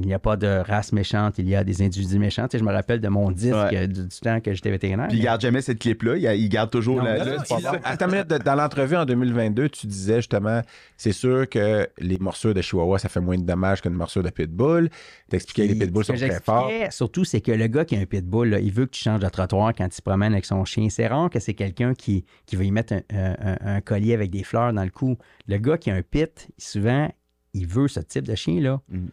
il 0.00 0.06
n'y 0.06 0.14
a 0.14 0.18
pas 0.20 0.36
de 0.36 0.46
race 0.46 0.92
méchante, 0.92 1.38
il 1.38 1.48
y 1.48 1.56
a 1.56 1.64
des 1.64 1.82
individus 1.82 2.18
méchants. 2.20 2.46
Tu 2.46 2.52
sais, 2.52 2.58
je 2.60 2.64
me 2.64 2.72
rappelle 2.72 3.00
de 3.00 3.08
mon 3.08 3.30
disque 3.32 3.54
Ouais. 3.54 3.88
du, 3.88 4.04
du 4.06 4.20
temps 4.20 4.40
que 4.40 4.54
j'étais 4.54 4.70
vétérinaire. 4.70 5.08
Puis 5.08 5.18
il 5.18 5.22
garde 5.24 5.40
jamais 5.40 5.60
cette 5.60 5.80
clip-là, 5.80 6.16
il, 6.16 6.40
il 6.40 6.48
garde 6.48 6.70
toujours 6.70 6.98
Non, 6.98 7.04
la. 7.04 7.40
Attends 7.84 8.06
dans 8.44 8.54
l'entrevue 8.54 8.96
en 8.96 9.04
2022, 9.04 9.68
tu 9.70 9.86
disais 9.88 10.16
justement, 10.16 10.62
c'est 10.96 11.12
sûr 11.12 11.48
que 11.48 11.88
les 11.98 12.18
morsures 12.18 12.54
de 12.54 12.62
Chihuahua, 12.62 12.98
ça 12.98 13.08
fait 13.08 13.20
moins 13.20 13.36
de 13.36 13.42
dommages 13.42 13.80
qu'une 13.82 13.94
morsure 13.94 14.22
de 14.22 14.30
Pitbull. 14.30 14.88
T'expliquais 15.28 15.66
que 15.68 15.72
les 15.72 15.78
Pitbulls 15.78 16.04
ce 16.04 16.12
sont 16.16 16.18
que 16.24 16.30
très 16.30 16.40
forts. 16.40 16.68
j'expliquais, 16.68 16.90
Surtout, 16.92 17.24
c'est 17.24 17.40
que 17.40 17.52
le 17.52 17.66
gars 17.66 17.84
qui 17.84 17.96
a 17.96 18.00
un 18.00 18.06
pitbull, 18.06 18.48
là, 18.50 18.60
il 18.60 18.72
veut 18.72 18.86
que 18.86 18.92
tu 18.92 19.02
changes 19.02 19.20
de 19.20 19.28
trottoir 19.28 19.72
quand 19.76 19.86
il 19.86 19.92
se 19.92 20.02
promène 20.02 20.32
avec 20.32 20.44
son 20.44 20.64
chien. 20.64 20.88
C'est 20.90 21.06
rare 21.08 21.28
que 21.30 21.40
c'est 21.40 21.54
quelqu'un 21.54 21.94
qui, 21.94 22.24
qui 22.46 22.56
va 22.56 22.64
y 22.64 22.70
mettre 22.70 22.92
un, 22.94 23.02
un- 23.10 23.36
un- 23.40 23.76
un 23.76 23.80
collier 23.80 24.14
avec 24.14 24.30
des 24.30 24.44
fleurs 24.44 24.72
dans 24.72 24.84
le 24.84 24.90
cou. 24.90 25.16
Le 25.48 25.58
gars 25.58 25.76
qui 25.76 25.90
a 25.90 25.94
un 25.94 26.02
pit, 26.02 26.48
souvent, 26.56 27.10
il 27.52 27.66
veut 27.66 27.88
ce 27.88 28.00
type 28.00 28.26
de 28.26 28.34
chien-là. 28.34 28.80
Mhm. 28.88 29.08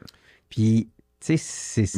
Puis, 0.49 0.89
tu 1.19 1.37
sais, 1.37 1.37
c'est- 1.37 1.97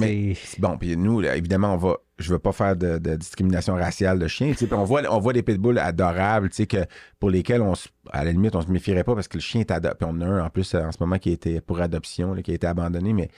Bon, 0.60 0.78
puis 0.78 0.95
nous, 0.98 1.19
là, 1.22 1.36
évidemment, 1.36 1.74
on 1.74 1.78
va. 1.78 1.98
Je 2.19 2.32
veux 2.32 2.40
pas 2.40 2.52
faire 2.52 2.76
de, 2.76 2.98
de 2.98 3.15
discrimination 3.15 3.76
raciale 3.76 4.18
de 4.18 4.28
chiens. 4.28 4.49
tu 4.52 4.56
sais, 4.57 4.65
puis 4.65 4.74
on 4.76 4.84
voit, 4.86 5.03
on 5.11 5.19
voit 5.19 5.34
des 5.34 5.44
pitbulls 5.44 5.78
adorables, 5.78 6.49
tu 6.49 6.56
sais, 6.56 6.65
que 6.65 6.78
pour 7.19 7.30
lesquels 7.30 7.61
on 7.61 7.76
se- 7.76 7.90
à 8.11 8.24
la 8.26 8.32
limite, 8.32 8.56
on 8.56 8.61
se 8.61 8.72
méfierait 8.72 9.03
pas 9.03 9.14
parce 9.14 9.28
que 9.28 9.38
le 9.38 9.41
chien 9.41 9.61
est 9.61 9.69
adopté. 9.69 10.03
On 10.06 10.10
en 10.10 10.22
a 10.22 10.26
un 10.26 10.45
en 10.45 10.49
plus 10.49 10.74
en 10.74 10.91
ce 10.91 10.98
moment 10.99 11.19
qui 11.19 11.30
a 11.30 11.34
été 11.34 11.61
pour 11.61 11.80
adoption, 11.80 12.34
là, 12.34 12.41
qui 12.41 12.52
a 12.52 12.53
été 12.56 12.65
abandonné, 12.65 13.14
mais 13.14 13.30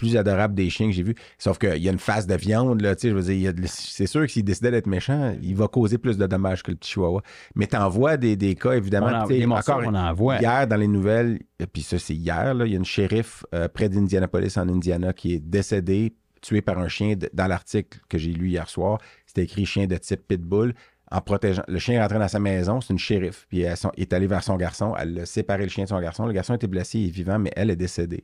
plus 0.00 0.16
adorable 0.16 0.54
des 0.54 0.70
chiens 0.70 0.86
que 0.86 0.92
j'ai 0.92 1.02
vus. 1.02 1.14
Sauf 1.36 1.58
qu'il 1.58 1.76
y 1.76 1.88
a 1.88 1.92
une 1.92 1.98
face 1.98 2.26
de 2.26 2.34
viande, 2.34 2.80
là, 2.80 2.96
tu 2.96 3.02
sais, 3.02 3.08
je 3.10 3.14
veux 3.14 3.22
dire, 3.34 3.52
c'est 3.66 4.06
sûr 4.06 4.22
que 4.22 4.28
s'il 4.28 4.44
décidait 4.44 4.70
d'être 4.70 4.86
méchant, 4.86 5.34
il 5.42 5.54
va 5.54 5.68
causer 5.68 5.98
plus 5.98 6.16
de 6.16 6.26
dommages 6.26 6.62
que 6.62 6.70
le 6.70 6.76
petit 6.78 6.92
chihuahua. 6.92 7.20
Mais 7.54 7.66
t'en 7.66 7.88
vois 7.90 8.16
des, 8.16 8.34
des 8.34 8.54
cas, 8.54 8.70
on 8.70 8.72
évidemment. 8.72 9.06
en, 9.08 9.26
tu 9.26 9.34
sais, 9.38 9.44
encore 9.44 9.82
qu'on 9.82 9.94
envoie. 9.94 10.38
Hier, 10.40 10.66
dans 10.66 10.76
les 10.76 10.88
nouvelles, 10.88 11.38
et 11.58 11.66
puis 11.66 11.82
ça, 11.82 11.98
c'est 11.98 12.14
hier, 12.14 12.54
là, 12.54 12.64
il 12.64 12.72
y 12.72 12.74
a 12.74 12.78
une 12.78 12.84
shérif 12.84 13.44
euh, 13.54 13.68
près 13.68 13.88
d'Indianapolis, 13.90 14.56
en 14.56 14.68
Indiana, 14.68 15.12
qui 15.12 15.34
est 15.34 15.38
décédée, 15.40 16.14
tuée 16.40 16.62
par 16.62 16.78
un 16.78 16.88
chien. 16.88 17.16
de- 17.16 17.28
dans 17.34 17.46
l'article 17.46 17.98
que 18.08 18.16
j'ai 18.16 18.32
lu 18.32 18.48
hier 18.48 18.68
soir, 18.70 18.98
c'était 19.26 19.42
écrit 19.42 19.66
chien 19.66 19.86
de 19.86 19.96
type 19.98 20.26
pitbull. 20.26 20.74
En 21.12 21.20
protégeant. 21.20 21.64
Le 21.66 21.80
chien 21.80 21.96
est 21.96 22.00
rentré 22.00 22.20
dans 22.20 22.28
sa 22.28 22.38
maison, 22.38 22.80
c'est 22.80 22.92
une 22.92 22.98
shérif, 23.00 23.44
puis 23.48 23.62
elle 23.62 23.76
son- 23.76 23.90
est 23.96 24.12
allée 24.12 24.28
vers 24.28 24.44
son 24.44 24.56
garçon. 24.56 24.94
Elle 24.96 25.18
a 25.18 25.26
séparé 25.26 25.64
le 25.64 25.68
chien 25.68 25.82
de 25.82 25.88
son 25.88 26.00
garçon. 26.00 26.24
Le 26.24 26.32
garçon 26.32 26.54
était 26.54 26.68
blessé, 26.68 27.00
il 27.00 27.08
est 27.08 27.10
vivant, 27.10 27.36
mais 27.40 27.50
elle 27.56 27.68
est 27.70 27.74
décédée. 27.76 28.22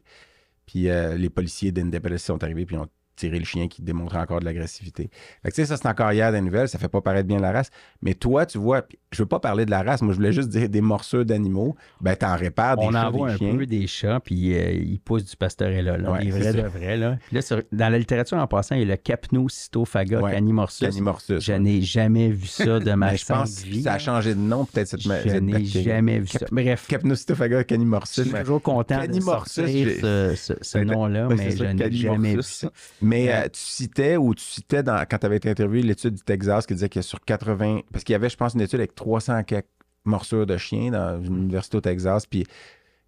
Puis 0.67 0.89
euh, 0.89 1.17
les 1.17 1.31
policiers 1.31 1.73
d'Indianapolis 1.73 2.19
sont 2.19 2.43
arrivés, 2.43 2.67
puis 2.67 2.77
ont 2.77 2.89
tiré 3.17 3.39
le 3.39 3.45
chien 3.45 3.69
qui 3.69 3.83
démontrait 3.83 4.19
encore 4.19 4.41
de 4.41 4.45
l'agressivité. 4.45 5.11
Fait 5.43 5.51
que, 5.51 5.55
tu 5.55 5.63
sais, 5.63 5.67
ça, 5.67 5.77
c'est 5.77 5.89
encore 5.89 6.13
hier 6.13 6.31
des 6.33 6.41
nouvelles, 6.41 6.69
ça 6.69 6.79
fait 6.79 6.89
pas 6.89 7.01
paraître 7.01 7.27
bien 7.27 7.39
la 7.39 7.51
race. 7.53 7.71
Mais 8.03 8.15
toi, 8.15 8.47
tu 8.47 8.59
vois, 8.59 8.83
je 9.11 9.23
veux 9.23 9.27
pas 9.29 9.41
parler 9.41 9.65
de 9.67 9.71
la 9.71 9.83
race, 9.83 10.03
moi, 10.03 10.13
je 10.13 10.19
voulais 10.19 10.33
juste 10.33 10.49
dire 10.51 10.69
des 10.69 10.81
morsures 10.81 11.25
d'animaux. 11.25 11.75
Ben, 12.01 12.15
t'en 12.17 12.37
répares 12.37 12.77
des 12.77 12.85
On 12.87 12.93
chats, 12.93 13.09
envoie 13.09 13.29
des 13.29 13.35
un 13.35 13.37
chiens. 13.39 13.57
peu 13.57 13.67
des 13.67 13.87
chats, 13.87 14.21
puis 14.23 14.55
euh, 14.55 14.73
ils 14.73 15.01
poussent 15.01 15.25
du 15.25 15.37
pastorella, 15.37 15.97
là, 15.97 16.13
Ouais, 16.13 16.25
des 16.25 16.33
c'est 16.33 16.39
vrais 16.39 16.53
de 16.53 16.69
vrais. 16.69 16.97
Là. 16.97 17.17
Puis 17.27 17.35
là, 17.37 17.43
sur- 17.43 17.63
dans 17.73 17.89
la 17.89 17.99
littérature, 17.99 18.37
en 18.39 18.47
passant, 18.47 18.75
il 18.75 18.81
y 18.81 18.85
a 18.85 18.87
le 18.87 18.97
Capnocystophaga 18.97 20.21
Ouais, 20.21 20.33
canimorsus. 20.33 20.87
Canimorsus. 20.89 21.43
Je 21.43 21.53
n'ai 21.53 21.83
jamais 21.83 22.29
vu 22.29 22.47
ça 22.47 22.79
de 22.79 22.93
ma 22.95 23.15
je 23.15 23.25
pense 23.25 23.51
sainte 23.51 23.65
que 23.65 23.71
vie. 23.71 23.83
ça 23.83 23.95
a 23.95 23.99
changé 23.99 24.35
de 24.35 24.41
nom, 24.41 24.65
peut-être 24.65 24.89
cette, 24.89 25.07
ma- 25.07 25.23
Je 25.23 25.37
n'ai 25.37 25.65
jamais 25.65 26.19
vu 26.19 26.29
ça. 26.29 26.47
Bref, 26.51 26.87
Capnocystophaga 26.89 27.59
je 27.59 27.63
canimorsus. 27.65 28.25
suis 28.25 28.33
toujours 28.33 28.63
content 28.63 29.07
de 29.07 29.21
sortir 29.21 29.67
ce, 29.67 30.35
ce- 30.37 30.53
ce 30.61 30.79
Ouais, 30.79 30.85
nom-là, 30.85 31.29
mais 31.31 31.51
je 31.57 31.65
n'ai 31.65 31.93
jamais 31.93 32.35
vu 32.37 32.43
ça. 32.43 32.71
Mais 33.07 33.27
Ouais. 33.27 33.33
euh, 33.35 33.43
tu 33.45 33.61
citais 33.61 34.17
ou 34.17 34.35
tu 34.35 34.45
citais 34.45 34.83
dans, 34.83 35.05
quand 35.09 35.19
tu 35.19 35.27
avais 35.27 35.37
été 35.37 35.51
interviewé 35.51 35.83
l'étude 35.83 36.15
du 36.15 36.23
Texas 36.23 36.67
qui 36.67 36.75
disait 36.75 36.89
que 36.89 37.03
sur 37.03 37.21
80, 37.21 37.81
parce 37.93 38.05
qu'il 38.05 38.13
y 38.13 38.17
avait, 38.17 38.29
je 38.29 38.37
pense, 38.37 38.55
une 38.55 38.61
étude 38.61 38.81
avec 38.81 38.95
300 38.95 39.43
quelques 39.45 39.67
morsures 40.05 40.47
de 40.47 40.57
chiens 40.57 40.91
dans 40.91 41.23
une 41.23 41.37
université 41.43 41.77
au 41.77 41.81
Texas, 41.81 42.27
puis 42.27 42.45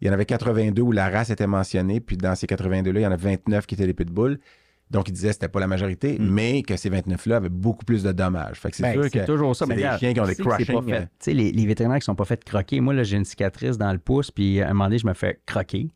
il 0.01 0.07
y 0.07 0.11
en 0.11 0.12
avait 0.12 0.27
82 0.27 0.83
où 0.83 0.93
la 0.93 1.09
race 1.11 1.31
était 1.31 1.47
mentionnée, 1.47 2.01
puis 2.01 2.16
dans 2.16 2.35
ces 2.35 2.47
82-là, 2.47 3.01
il 3.01 3.03
y 3.03 3.07
en 3.07 3.12
a 3.12 3.16
29 3.16 3.66
qui 3.66 3.75
étaient 3.75 3.87
des 3.87 3.95
pitbulls. 3.95 4.39
Donc, 4.91 5.09
il 5.09 5.12
disait 5.12 5.29
que 5.29 5.35
c'était 5.35 5.49
pas 5.49 5.61
la 5.61 5.66
majorité, 5.66 6.19
Mm. 6.19 6.31
mais 6.31 6.62
que 6.62 6.77
ces 6.77 6.89
29-là 6.89 7.37
avaient 7.37 7.51
beaucoup 7.51 7.85
plus 7.85 8.03
de 8.03 8.11
dommages. 8.11 8.59
Fait 8.59 8.70
que 8.70 8.77
c'est 8.77 8.83
Ben, 8.85 8.95
sûr 8.95 9.11
que 9.11 9.27
toujours 9.27 9.55
ça. 9.55 9.66
mais 9.66 9.75
des 9.77 9.83
chiens 9.99 10.15
qui 10.15 10.20
ont 10.20 10.25
des 10.25 10.35
sais 10.35 10.43
que 10.43 10.51
c'est 10.51 10.65
pas 10.65 10.65
crushing, 10.65 10.85
fait. 10.89 10.97
euh. 10.97 11.01
Tu 11.03 11.09
sais, 11.20 11.33
les, 11.35 11.53
les 11.53 11.66
vétérinaires 11.66 11.99
qui 11.99 12.05
sont 12.07 12.15
pas 12.15 12.25
fait 12.25 12.43
croquer. 12.43 12.81
Moi, 12.81 12.95
là, 12.95 13.03
j'ai 13.03 13.16
une 13.19 13.27
cicatrice 13.27 13.77
dans 13.77 13.93
le 13.93 13.99
pouce, 13.99 14.31
puis 14.31 14.62
à 14.62 14.66
un 14.70 14.73
moment 14.73 14.85
donné, 14.85 14.99
je 14.99 15.07
me 15.07 15.12
fais 15.12 15.41
croquer. 15.45 15.89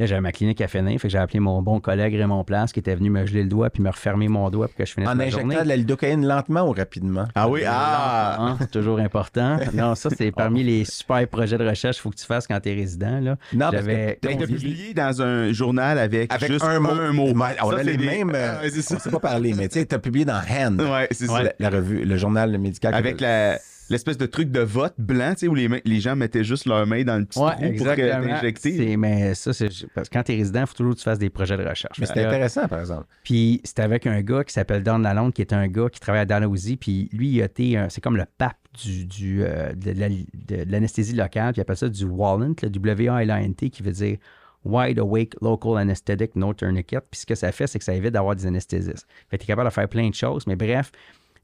Là, 0.00 0.06
j'avais 0.06 0.22
ma 0.22 0.32
clinique 0.32 0.62
à 0.62 0.66
finir, 0.66 0.98
fait 0.98 1.08
que 1.08 1.12
j'ai 1.12 1.18
appelé 1.18 1.40
mon 1.40 1.60
bon 1.60 1.78
collègue 1.78 2.14
Raymond 2.16 2.42
Place 2.42 2.72
qui 2.72 2.78
était 2.80 2.94
venu 2.94 3.10
me 3.10 3.26
geler 3.26 3.42
le 3.42 3.50
doigt 3.50 3.68
puis 3.68 3.82
me 3.82 3.90
refermer 3.90 4.28
mon 4.28 4.48
doigt 4.48 4.66
pour 4.68 4.74
que 4.76 4.86
je 4.86 4.92
finisse 4.94 5.10
en 5.10 5.14
ma 5.14 5.24
injectant 5.24 5.40
journée. 5.42 5.62
de 5.62 5.68
la 5.68 5.76
lidocaïne 5.76 6.26
lentement 6.26 6.66
ou 6.66 6.72
rapidement? 6.72 7.26
Ah 7.34 7.50
oui, 7.50 7.64
ah! 7.66 8.36
Hein, 8.40 8.56
c'est 8.60 8.70
toujours 8.70 8.98
important. 8.98 9.58
Non, 9.74 9.94
ça, 9.94 10.08
c'est 10.16 10.32
parmi 10.32 10.62
les 10.64 10.86
super 10.86 11.28
projets 11.28 11.58
de 11.58 11.68
recherche 11.68 11.96
qu'il 11.96 12.02
faut 12.02 12.08
que 12.10 12.16
tu 12.16 12.24
fasses 12.24 12.46
quand 12.46 12.58
tu 12.60 12.70
es 12.70 12.74
résident. 12.74 13.20
Là. 13.20 13.36
Non, 13.52 13.70
parce 13.70 13.84
que 13.86 14.14
T'as 14.20 14.46
publié 14.46 14.94
dans 14.94 15.20
un 15.20 15.52
journal 15.52 15.98
avec, 15.98 16.32
avec 16.32 16.50
juste 16.50 16.64
un 16.64 16.80
mot. 16.80 16.88
Ouais, 16.94 17.56
on 17.62 17.70
Ça, 17.70 17.76
a 17.76 17.78
c'est 17.80 17.84
les 17.84 17.96
des- 17.98 18.06
mêmes. 18.06 18.32
euh, 18.34 18.54
on 18.64 18.98
s'est 18.98 19.10
pas 19.10 19.20
parlé, 19.20 19.52
mais 19.52 19.68
tu 19.68 19.78
sais, 19.80 19.84
tu 19.84 19.94
as 19.94 19.98
publié 19.98 20.24
dans 20.24 20.40
Hand, 20.50 20.80
Ouais, 20.80 21.08
c'est 21.10 21.26
ça. 21.26 21.42
la, 21.42 21.52
la 21.58 21.68
revue, 21.68 22.06
le 22.06 22.16
journal 22.16 22.56
médical. 22.56 22.94
Avec 22.94 23.20
la. 23.20 23.58
L'espèce 23.90 24.16
de 24.18 24.26
truc 24.26 24.50
de 24.50 24.60
vote 24.60 24.94
blanc, 24.98 25.32
tu 25.34 25.40
sais, 25.40 25.48
où 25.48 25.54
les, 25.54 25.68
les 25.84 26.00
gens 26.00 26.16
mettaient 26.16 26.44
juste 26.44 26.66
leurs 26.66 26.86
mains 26.86 27.02
dans 27.04 27.18
le 27.18 27.24
petit 27.26 27.38
Ouais, 27.38 27.50
trou 27.52 27.60
pour 27.60 27.70
exactement. 27.70 28.26
t'injecter. 28.28 28.76
C'est- 28.76 28.96
Mais 28.96 29.34
ça, 29.34 29.52
c'est 29.52 29.68
parce 29.94 30.08
que 30.08 30.14
quand 30.14 30.22
tu 30.22 30.32
es 30.32 30.36
résident, 30.36 30.60
il 30.62 30.66
faut 30.66 30.74
toujours 30.74 30.94
que 30.94 30.98
tu 30.98 31.04
fasses 31.04 31.18
des 31.18 31.30
projets 31.30 31.56
de 31.56 31.64
recherche. 31.66 31.98
Mais 31.98 32.06
c'était 32.06 32.24
intéressant, 32.24 32.66
par 32.68 32.80
exemple. 32.80 33.06
Puis 33.24 33.60
c'était 33.64 33.82
avec 33.82 34.06
un 34.06 34.20
gars 34.22 34.44
qui 34.44 34.52
s'appelle 34.52 34.82
Don 34.82 34.98
Lalonde, 34.98 35.32
qui 35.32 35.42
est 35.42 35.52
un 35.52 35.66
gars 35.68 35.88
qui 35.90 36.00
travaille 36.00 36.22
à 36.22 36.26
Dalhousie. 36.26 36.76
Puis 36.76 37.08
lui, 37.12 37.28
il 37.28 37.42
a 37.42 37.46
été, 37.46 37.76
un- 37.76 37.88
c'est 37.88 38.00
comme 38.00 38.16
le 38.16 38.24
pape 38.38 38.56
du, 38.82 39.04
du, 39.06 39.42
euh, 39.42 39.72
de, 39.74 39.90
la- 39.92 40.08
de 40.08 40.70
l'anesthésie 40.70 41.14
locale. 41.14 41.52
Puis 41.52 41.58
il 41.58 41.62
appelle 41.62 41.76
ça 41.76 41.88
du 41.88 42.04
WALANT, 42.04 42.54
le 42.62 42.68
W-A-L-A-N-T, 42.70 43.70
qui 43.70 43.82
veut 43.82 43.92
dire 43.92 44.18
Wide 44.64 44.98
Awake 44.98 45.34
Local 45.40 45.78
Anesthetic 45.78 46.36
No 46.36 46.52
Tourniquet. 46.52 46.98
Puis 47.10 47.20
ce 47.20 47.26
que 47.26 47.34
ça 47.34 47.50
fait, 47.50 47.66
c'est 47.66 47.78
que 47.78 47.84
ça 47.84 47.94
évite 47.94 48.12
d'avoir 48.12 48.36
des 48.36 48.46
anesthésistes. 48.46 49.06
Fait 49.30 49.38
que 49.38 49.42
tu 49.42 49.44
es 49.44 49.46
capable 49.46 49.68
de 49.68 49.72
faire 49.74 49.88
plein 49.88 50.08
de 50.08 50.14
choses. 50.14 50.46
Mais 50.46 50.54
bref, 50.54 50.92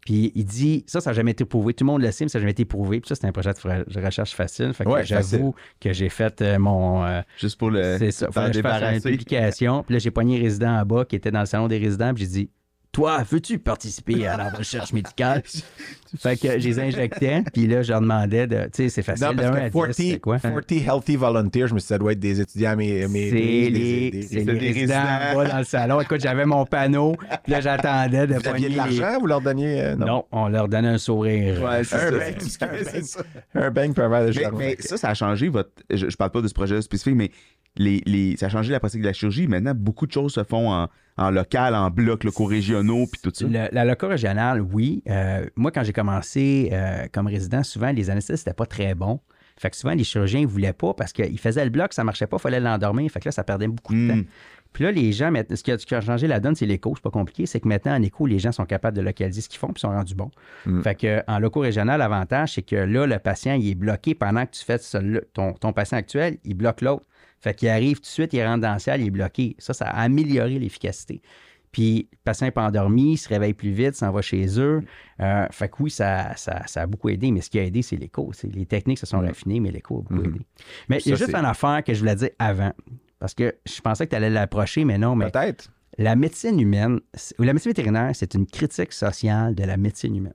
puis 0.07 0.33
il 0.35 0.45
dit, 0.45 0.85
ça, 0.87 1.01
ça 1.03 1.11
n'a 1.11 1.15
jamais 1.15 1.33
été 1.33 1.45
prouvé. 1.45 1.75
Tout 1.75 1.85
le 1.85 1.91
monde 1.91 2.01
le 2.01 2.11
sait, 2.13 2.25
mais 2.25 2.29
ça 2.31 2.39
n'a 2.39 2.43
jamais 2.45 2.53
été 2.53 2.65
prouvé. 2.65 3.01
Puis 3.01 3.09
ça, 3.09 3.15
c'est 3.17 3.27
un 3.27 3.33
projet 3.33 3.51
de 3.53 4.01
recherche 4.01 4.35
facile. 4.35 4.73
Fait 4.73 4.85
que 4.85 4.89
Ouais, 4.89 5.05
j'avoue 5.05 5.55
que 5.81 5.93
j'ai 5.93 6.09
fait 6.09 6.41
euh, 6.41 6.59
mon... 6.59 7.05
euh, 7.05 7.21
Juste 7.39 7.59
pour 7.59 7.71
le. 7.71 7.99
c'est 7.99 8.13
ça. 8.13 8.27
t'en 8.27 8.33
Fallait 8.33 8.51
que 8.53 8.57
je 8.57 8.63
fasse 8.63 8.95
une 9.05 9.11
publication. 9.11 9.83
Puis 9.83 9.93
là, 9.95 9.99
j'ai 9.99 10.11
pogné 10.11 10.39
un 10.39 10.43
résident 10.43 10.81
en 10.81 10.87
bas 10.87 11.05
qui 11.05 11.17
était 11.17 11.31
dans 11.31 11.41
le 11.41 11.47
salon 11.47 11.69
des 11.69 11.79
résidents. 11.79 12.15
Puis 12.15 12.25
j'ai 12.25 12.31
dit 12.31 12.51
Toi, 12.93 13.23
veux-tu 13.29 13.59
participer 13.59 14.27
à 14.27 14.37
la 14.37 14.51
recherche 14.51 14.93
médicale 14.93 15.43
Fait 16.19 16.37
que 16.37 16.59
je 16.59 16.67
les 16.69 16.81
injectais. 16.81 17.43
Puis 17.53 17.67
là, 17.67 17.83
je 17.83 17.91
leur 17.93 18.01
demandais 18.01 18.47
de. 18.47 18.65
Tu 18.65 18.71
sais, 18.75 18.89
c'est 18.89 19.03
facile. 19.03 19.27
Non, 19.27 19.35
parce 19.37 19.49
1 19.49 19.51
que 19.53 19.57
à 19.59 19.69
10, 19.69 19.73
40, 19.73 19.93
c'est 19.93 20.21
quoi? 20.21 20.39
40 20.39 20.73
Healthy 20.73 21.17
Volunteers, 21.17 21.67
je 21.69 21.75
me 21.75 21.79
suis 21.79 21.87
dit, 21.87 21.89
ça 21.89 21.99
doit 21.99 22.13
être 22.13 22.21
des 22.21 22.41
étudiants, 22.41 22.75
mais. 22.77 23.07
mais 23.09 23.31
c'est 23.31 23.35
des- 23.37 23.71
les, 23.71 24.11
des- 24.11 24.23
c'est 24.23 24.45
des- 24.45 24.53
les 24.53 24.59
des 24.59 24.67
résidents 24.67 24.95
en 24.95 25.19
résidents. 25.19 25.37
bas 25.43 25.49
dans 25.49 25.59
le 25.59 25.65
salon. 25.65 26.01
Écoute, 26.01 26.21
j'avais 26.21 26.45
mon 26.45 26.65
panneau. 26.67 27.15
Puis 27.45 27.53
là, 27.53 27.61
j'attendais 27.61 28.27
de 28.27 28.35
Vous 28.35 28.49
aviez 28.49 28.67
de 28.69 28.71
les- 28.71 28.77
l'argent, 28.77 29.19
vous 29.21 29.27
leur 29.27 29.41
donniez. 29.41 29.81
euh, 29.83 29.97
Non? 29.97 30.25
on 30.33 30.49
leur 30.49 30.69
donnait 30.69 30.89
un 30.89 30.99
sourire. 30.99 31.63
Ouais, 31.63 31.85
c'est 31.85 31.97
Un 31.97 31.99
ça. 31.99 32.11
bank, 32.11 32.35
C'est 32.41 32.63
un 32.63 32.67
bank. 32.67 32.79
c'est 32.91 33.05
ça. 33.05 33.21
Un 33.55 33.71
provider. 33.93 34.49
Mais, 34.57 34.77
ça, 34.81 34.97
ça 34.97 35.09
a 35.11 35.15
changé 35.15 35.49
votre. 35.49 35.71
Je, 35.91 36.09
je 36.09 36.17
parle 36.17 36.31
pas 36.31 36.41
de 36.43 36.49
ce 36.49 36.55
projet 36.55 36.81
spécifique, 36.83 37.15
mais 37.17 37.31
les, 37.79 38.01
les, 38.07 38.37
ça 38.39 38.47
a 38.47 38.49
changé 38.49 38.73
la 38.73 38.81
pratique 38.81 39.03
de 39.03 39.07
la 39.07 39.13
chirurgie. 39.13 39.47
Maintenant, 39.47 39.73
beaucoup 39.75 40.07
de 40.07 40.13
choses 40.13 40.33
se 40.33 40.45
font 40.45 40.71
en, 40.73 40.89
en 41.19 41.31
local, 41.31 41.75
en 41.75 41.91
bloc, 41.91 42.25
locaux 42.25 42.45
régionaux, 42.47 43.07
puis 43.11 43.21
tout 43.23 43.31
ça. 43.35 43.45
Le- 43.47 43.69
la 43.71 43.85
loca 43.85 44.07
régionale, 44.09 44.63
oui. 44.63 45.03
Euh, 45.09 45.45
moi, 45.57 45.71
quand 45.71 45.83
j'ai 45.83 45.93
commencé 45.93 46.06
euh, 46.73 47.07
comme 47.13 47.27
résident, 47.27 47.63
souvent, 47.63 47.91
les 47.93 48.11
anesthésistes 48.11 48.47
n'étaient 48.47 48.57
pas 48.57 48.67
très 48.67 48.95
bons. 48.95 49.21
Fait 49.59 49.71
que 49.71 49.77
souvent, 49.77 49.95
les 49.95 50.05
chirurgiens 50.05 50.43
ne 50.43 50.47
voulaient 50.47 50.75
pas 50.75 50.93
parce 50.93 51.13
qu'ils 51.15 51.39
faisaient 51.39 51.65
le 51.65 51.71
bloc, 51.71 51.95
ça 51.95 52.05
marchait 52.05 52.27
pas, 52.27 52.37
il 52.37 52.41
fallait 52.43 52.61
l'endormir. 52.61 53.11
Fait 53.11 53.21
que 53.21 53.29
là, 53.29 53.33
ça 53.33 53.43
perdait 53.43 53.69
beaucoup 53.69 53.95
de 53.95 53.99
Mm. 53.99 54.09
temps. 54.25 54.29
Puis 54.75 54.85
là, 54.85 54.93
les 54.93 55.11
gens, 55.13 55.33
ce 55.55 55.63
qui 55.63 55.73
a, 55.73 55.79
ce 55.79 55.87
qui 55.87 55.95
a 55.95 56.03
changé 56.03 56.27
la 56.27 56.39
donne, 56.39 56.55
c'est 56.55 56.67
l'écho. 56.67 56.93
C'est 56.95 57.03
pas 57.03 57.11
compliqué. 57.11 57.47
C'est 57.47 57.61
que 57.61 57.69
maintenant, 57.69 57.97
en 57.97 58.03
écho, 58.03 58.27
les 58.27 58.39
gens 58.39 58.53
sont 58.53 58.67
capables 58.67 58.95
de 58.95 59.01
localiser 59.01 59.41
ce 59.41 59.49
qu'ils 59.49 59.59
font 59.59 59.69
puis 59.69 59.81
sont 59.81 59.89
rendus 59.89 60.15
bons. 60.15 60.31
Mm. 60.67 60.83
Fait 60.83 60.95
que 60.95 61.23
en 61.27 61.39
loco 61.39 61.61
régional, 61.61 61.99
l'avantage, 62.01 62.53
c'est 62.55 62.63
que 62.63 62.77
là, 62.77 63.07
le 63.07 63.19
patient, 63.19 63.55
il 63.55 63.71
est 63.71 63.75
bloqué 63.75 64.15
pendant 64.15 64.45
que 64.45 64.51
tu 64.51 64.63
fais 64.63 64.77
ce- 64.77 65.21
ton, 65.33 65.55
ton 65.55 65.73
patient 65.73 65.97
actuel, 65.97 66.37
il 66.45 66.55
bloque 66.55 66.83
l'autre. 66.83 67.07
Fait 67.41 67.55
qu'il 67.55 67.69
arrive 67.69 67.97
tout 67.97 68.03
de 68.03 68.07
suite, 68.07 68.35
il 68.35 68.43
rentre 68.45 68.61
dans 68.61 68.75
le 68.75 68.79
ciel, 68.79 69.01
il 69.01 69.07
est 69.07 69.11
bloqué. 69.11 69.57
Ça, 69.59 69.73
ça 69.73 69.87
a 69.87 70.03
amélioré 70.03 70.59
l'efficacité. 70.59 71.23
Puis 71.77 72.09
le 72.11 72.19
patient 72.25 72.47
n'est 72.47 72.53
pas 72.53 72.65
endormi, 72.67 73.13
il 73.13 73.17
se 73.19 73.29
réveille 73.29 73.53
plus 73.53 73.71
vite, 73.71 73.95
s'en 73.97 74.11
va 74.11 74.23
chez 74.23 74.47
eux. 74.59 74.81
Euh, 75.21 75.47
fait 75.51 75.69
que 75.69 75.75
oui, 75.83 75.91
ça, 75.91 76.35
ça, 76.37 76.63
ça 76.67 76.81
a 76.81 76.87
beaucoup 76.87 77.11
aidé, 77.11 77.31
mais 77.31 77.43
ce 77.43 77.51
qui 77.51 77.59
a 77.59 77.65
aidé, 77.65 77.83
c'est 77.83 77.97
l'écho. 77.97 78.33
Les 78.45 78.65
techniques 78.65 78.99
se 78.99 79.05
sont 79.05 79.21
raffinées, 79.21 79.61
mais 79.61 79.71
l'écho 79.71 79.99
a 79.99 80.01
beaucoup 80.03 80.15
Mhm. 80.27 80.35
aidé. 80.37 80.47
Mais 80.89 80.99
il 81.05 81.11
y 81.11 81.13
a 81.13 81.17
juste 81.17 81.35
une 81.35 81.45
affaire 81.45 81.85
que 81.85 81.93
je 81.93 81.99
voulais 81.99 82.15
dire 82.17 82.31
avant. 82.39 82.73
Parce 83.19 83.35
que 83.35 83.55
je 83.67 83.79
pensais 83.83 84.07
que 84.07 84.11
tu 84.13 84.17
allais 84.17 84.31
l'approcher, 84.31 84.87
mais 84.87 84.97
non, 84.97 85.15
mais 85.17 85.31
Peut-être. 85.31 85.71
la 85.99 86.17
médecine 86.17 86.59
humaine, 86.59 86.99
ou 87.39 87.43
la 87.43 87.53
médecine 87.53 87.71
vétérinaire, 87.73 88.11
c'est 88.15 88.33
une 88.33 88.47
critique 88.47 88.95
sociale 88.95 89.55
de 89.55 89.65
la 89.65 89.77
médecine 89.77 90.17
humaine. 90.17 90.35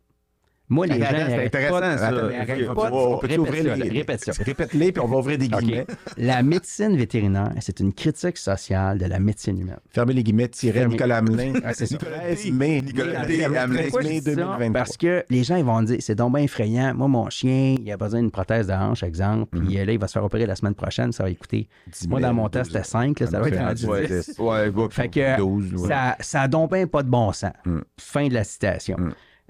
Moi, 0.72 0.88
les 0.88 0.99
gens. 0.99 1.06
c'est 1.11 1.45
intéressant, 1.45 1.80
pas 1.80 1.98
ça. 1.98 2.07
Attends, 2.07 2.18
Ok, 2.26 2.31
ils 2.31 2.35
arrêtent 2.39 2.69
ok. 2.69 2.76
pas 2.76 2.89
de- 2.89 2.95
On 2.95 3.18
peut 3.18 3.27
répète 3.27 3.39
ouvrir 3.39 3.64
ça, 3.65 3.76
les, 3.76 3.84
là, 3.84 3.91
répète 3.93 4.23
ça. 4.23 4.31
Répète-les, 4.43 4.91
puis 4.93 5.02
on 5.03 5.07
va 5.07 5.18
ouvrir 5.18 5.38
des 5.38 5.48
guillemets. 5.49 5.85
La 6.18 6.41
médecine 6.43 6.95
vétérinaire, 6.98 7.52
c'est 7.60 7.80
une 7.81 7.93
critique 7.93 8.38
sociale 8.38 8.98
de 8.98 9.06
la 9.06 9.19
médecine 9.19 9.60
humaine. 9.60 9.80
Fermez 9.89 10.14
les 10.14 10.23
guillemets, 10.23 10.48
tirez. 10.48 10.88
Nicolas 10.88 11.18
Hamelin. 11.18 11.53
Ah, 11.64 11.73
c'est 11.73 11.85
ça. 11.85 11.98
13 11.98 12.52
mai. 12.53 12.81
Nicolas 12.81 13.26
Nicolas 13.27 13.61
Hamelin. 13.64 13.84
Hamelin, 13.84 13.84
dis 13.84 14.22
ça? 14.22 14.31
2023. 14.31 14.72
Parce 14.73 14.98
que 14.98 15.26
les 15.30 15.43
gens 15.43 15.57
ils 15.57 15.65
vont 15.65 15.81
dire 15.84 15.98
c'est 15.99 16.15
donc 16.15 16.34
bien 16.35 16.43
effrayant. 16.43 16.93
Moi, 16.95 17.07
mon 17.10 17.30
chien, 17.30 17.76
il 17.80 17.91
a 17.91 17.98
besoin 17.98 18.22
d'une 18.22 18.31
prothèse 18.31 18.68
de 18.68 18.73
hanche, 18.73 19.03
exemple. 19.03 19.60
Puis 19.60 19.77
euh, 19.77 19.85
là, 19.85 19.91
il 19.91 19.99
va 19.99 20.07
se 20.07 20.14
faire 20.14 20.23
opérer 20.23 20.45
la 20.45 20.56
semaine 20.56 20.73
prochaine. 20.76 21.11
Ça 21.11 21.23
va 21.26 21.34
coûter. 21.34 21.68
10 21.91 22.07
Moi, 22.07 22.19
000, 22.22 22.30
dans 22.31 22.35
mon 22.35 22.48
test, 22.49 22.72
12 22.72 22.73
000. 22.73 22.84
c'était 22.84 22.89
5. 22.89 23.19
Là, 23.19 23.27
ça 23.27 23.39
va 23.39 23.48
être 23.49 23.56
Ouais, 23.56 23.65
rendu 23.65 23.85
ouais, 23.88 24.07
10. 24.07 24.35
Ouais, 24.39 24.69
ouais. 24.69 24.88
Fait 24.89 25.10
que 25.10 25.38
12, 25.38 25.73
ouais. 25.73 25.88
ça, 25.89 26.15
ça 26.22 26.41
a 26.43 26.48
donc 26.48 26.72
bien 26.72 26.88
pas 26.88 27.03
de 27.03 27.10
bon 27.10 27.31
sens. 27.34 27.52
Mm. 27.65 27.80
Fin 27.99 28.27
de 28.30 28.34
la 28.34 28.43
citation. 28.45 28.95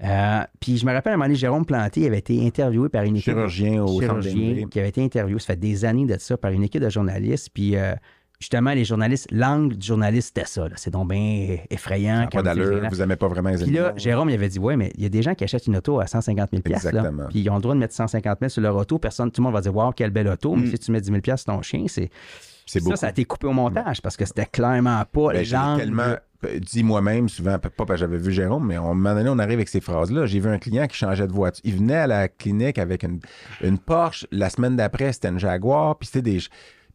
Euh, 0.02 0.40
puis 0.60 0.78
je 0.78 0.84
me 0.86 0.92
rappelle 0.92 1.12
à 1.12 1.14
un 1.14 1.16
moment 1.16 1.26
donné, 1.26 1.36
Jérôme 1.38 1.64
Planté 1.64 2.06
avait 2.06 2.18
été 2.18 2.44
interviewé 2.44 2.88
par 2.88 3.04
une 3.04 3.16
équipe 3.16 3.34
Chirurgien 3.34 3.82
au 3.82 4.00
centre 4.00 4.20
chirurgien 4.22 4.66
qui 4.68 4.78
avait 4.80 4.88
été 4.88 5.02
interviewé, 5.04 5.38
ça 5.38 5.46
fait 5.48 5.56
des 5.56 5.84
années 5.84 6.06
de 6.06 6.16
ça, 6.18 6.36
par 6.36 6.50
une 6.50 6.64
équipe 6.64 6.82
de 6.82 6.90
journalistes. 6.90 7.50
Puis 7.54 7.76
euh, 7.76 7.94
justement, 8.40 8.72
les 8.72 8.84
journalistes, 8.84 9.28
l'angle 9.30 9.76
du 9.76 9.86
journaliste, 9.86 10.32
c'était 10.34 10.48
ça. 10.48 10.66
C'est 10.74 10.90
donc 10.90 11.10
bien 11.10 11.58
effrayant. 11.70 12.22
Ça 12.24 12.28
pas 12.28 12.42
d'allure, 12.42 12.88
vous 12.90 12.96
n'aimez 12.96 13.14
pas 13.16 13.28
vraiment 13.28 13.50
les 13.50 13.62
puis 13.62 13.72
là. 13.72 13.92
Jérôme, 13.96 14.28
il 14.30 14.34
avait 14.34 14.48
dit 14.48 14.58
Ouais, 14.58 14.76
mais 14.76 14.90
il 14.96 15.02
y 15.04 15.06
a 15.06 15.08
des 15.08 15.22
gens 15.22 15.34
qui 15.36 15.44
achètent 15.44 15.68
une 15.68 15.76
auto 15.76 16.00
à 16.00 16.08
150 16.08 16.50
000 16.50 16.62
là, 16.66 16.76
Exactement. 16.76 17.28
Puis 17.30 17.38
ils 17.40 17.50
ont 17.50 17.54
le 17.56 17.62
droit 17.62 17.74
de 17.74 17.80
mettre 17.80 17.94
150 17.94 18.38
000 18.40 18.48
sur 18.48 18.60
leur 18.62 18.74
auto. 18.74 18.98
Personne, 18.98 19.30
tout 19.30 19.40
le 19.40 19.44
monde 19.44 19.54
va 19.54 19.60
dire 19.60 19.74
Waouh, 19.76 19.92
quelle 19.92 20.10
belle 20.10 20.26
auto. 20.28 20.56
Mais 20.56 20.66
Mm. 20.66 20.70
si 20.70 20.78
tu 20.80 20.90
mets 20.92 21.00
10 21.00 21.06
000 21.24 21.36
sur 21.36 21.44
ton 21.44 21.62
chien, 21.62 21.84
c'est. 21.86 22.10
C'est 22.72 22.80
Ça, 22.80 22.96
ça 22.96 23.06
a 23.08 23.10
été 23.10 23.24
coupé 23.24 23.46
au 23.46 23.52
montage 23.52 24.00
parce 24.00 24.16
que 24.16 24.24
c'était 24.24 24.46
clairement 24.46 25.04
pas 25.12 25.32
Ben, 25.32 25.44
j'ai 25.44 25.56
l'angle. 25.56 25.80
tellement 25.80 26.16
dit 26.60 26.82
moi-même, 26.82 27.28
souvent, 27.28 27.58
pas 27.58 27.70
parce 27.70 27.88
que 27.90 27.96
j'avais 27.96 28.18
vu 28.18 28.32
Jérôme, 28.32 28.66
mais 28.66 28.76
à 28.76 28.80
un 28.80 28.94
moment 28.94 29.14
donné, 29.14 29.28
on 29.28 29.38
arrive 29.38 29.54
avec 29.58 29.68
ces 29.68 29.80
phrases-là. 29.80 30.26
J'ai 30.26 30.40
vu 30.40 30.48
un 30.48 30.58
client 30.58 30.86
qui 30.86 30.96
changeait 30.96 31.26
de 31.26 31.32
voiture. 31.32 31.60
Il 31.64 31.76
venait 31.76 31.96
à 31.96 32.06
la 32.06 32.28
clinique 32.28 32.78
avec 32.78 33.04
une, 33.04 33.20
une 33.62 33.78
Porsche. 33.78 34.26
La 34.32 34.50
semaine 34.50 34.74
d'après, 34.76 35.12
c'était 35.12 35.28
une 35.28 35.38
Jaguar. 35.38 35.96
Puis 35.98 36.06
c'était 36.08 36.22
des. 36.22 36.38
Puis 36.38 36.48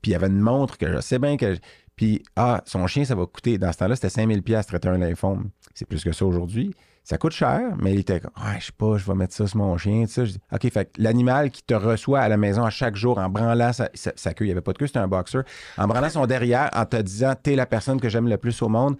il 0.07 0.11
y 0.11 0.15
avait 0.15 0.27
une 0.27 0.39
montre 0.39 0.77
que 0.77 0.91
je 0.91 0.99
sais 0.99 1.19
bien 1.19 1.37
que. 1.37 1.57
Puis, 1.95 2.23
ah, 2.35 2.61
son 2.65 2.85
chien, 2.87 3.05
ça 3.05 3.15
va 3.15 3.25
coûter. 3.25 3.57
Dans 3.57 3.71
ce 3.71 3.77
temps-là, 3.79 3.95
c'était 3.95 4.09
5000 4.09 4.43
pièces 4.43 4.67
traiter 4.67 4.89
un 4.89 4.97
lymphome. 4.97 5.49
C'est 5.73 5.87
plus 5.87 6.03
que 6.03 6.11
ça 6.11 6.25
aujourd'hui. 6.25 6.75
Ça 7.09 7.17
coûte 7.17 7.31
cher, 7.31 7.61
mais 7.81 7.93
il 7.93 7.99
était 8.01 8.19
comme, 8.19 8.33
ah, 8.35 8.59
je 8.59 8.65
sais 8.65 8.71
pas, 8.77 8.97
je 8.97 9.05
vais 9.05 9.13
mettre 9.13 9.33
ça 9.33 9.47
sur 9.47 9.55
mon 9.59 9.77
chien. 9.77 10.03
tu 10.07 10.27
sais. 10.27 10.39
OK, 10.51 10.69
fait 10.69 10.91
l'animal 10.97 11.51
qui 11.51 11.63
te 11.63 11.73
reçoit 11.73 12.19
à 12.19 12.27
la 12.27 12.35
maison 12.35 12.65
à 12.65 12.69
chaque 12.69 12.97
jour 12.97 13.17
en 13.17 13.29
branlant 13.29 13.71
sa, 13.71 13.87
queue, 14.33 14.43
il 14.43 14.47
n'y 14.47 14.51
avait 14.51 14.59
pas 14.59 14.73
de 14.73 14.77
queue, 14.77 14.87
c'était 14.87 14.99
un 14.99 15.07
boxer, 15.07 15.43
en 15.77 15.87
branlant 15.87 16.09
son 16.09 16.25
derrière, 16.25 16.69
en 16.73 16.83
te 16.83 16.97
disant, 16.97 17.33
t'es 17.41 17.55
la 17.55 17.65
personne 17.65 18.01
que 18.01 18.09
j'aime 18.09 18.27
le 18.27 18.35
plus 18.35 18.61
au 18.61 18.67
monde, 18.67 18.97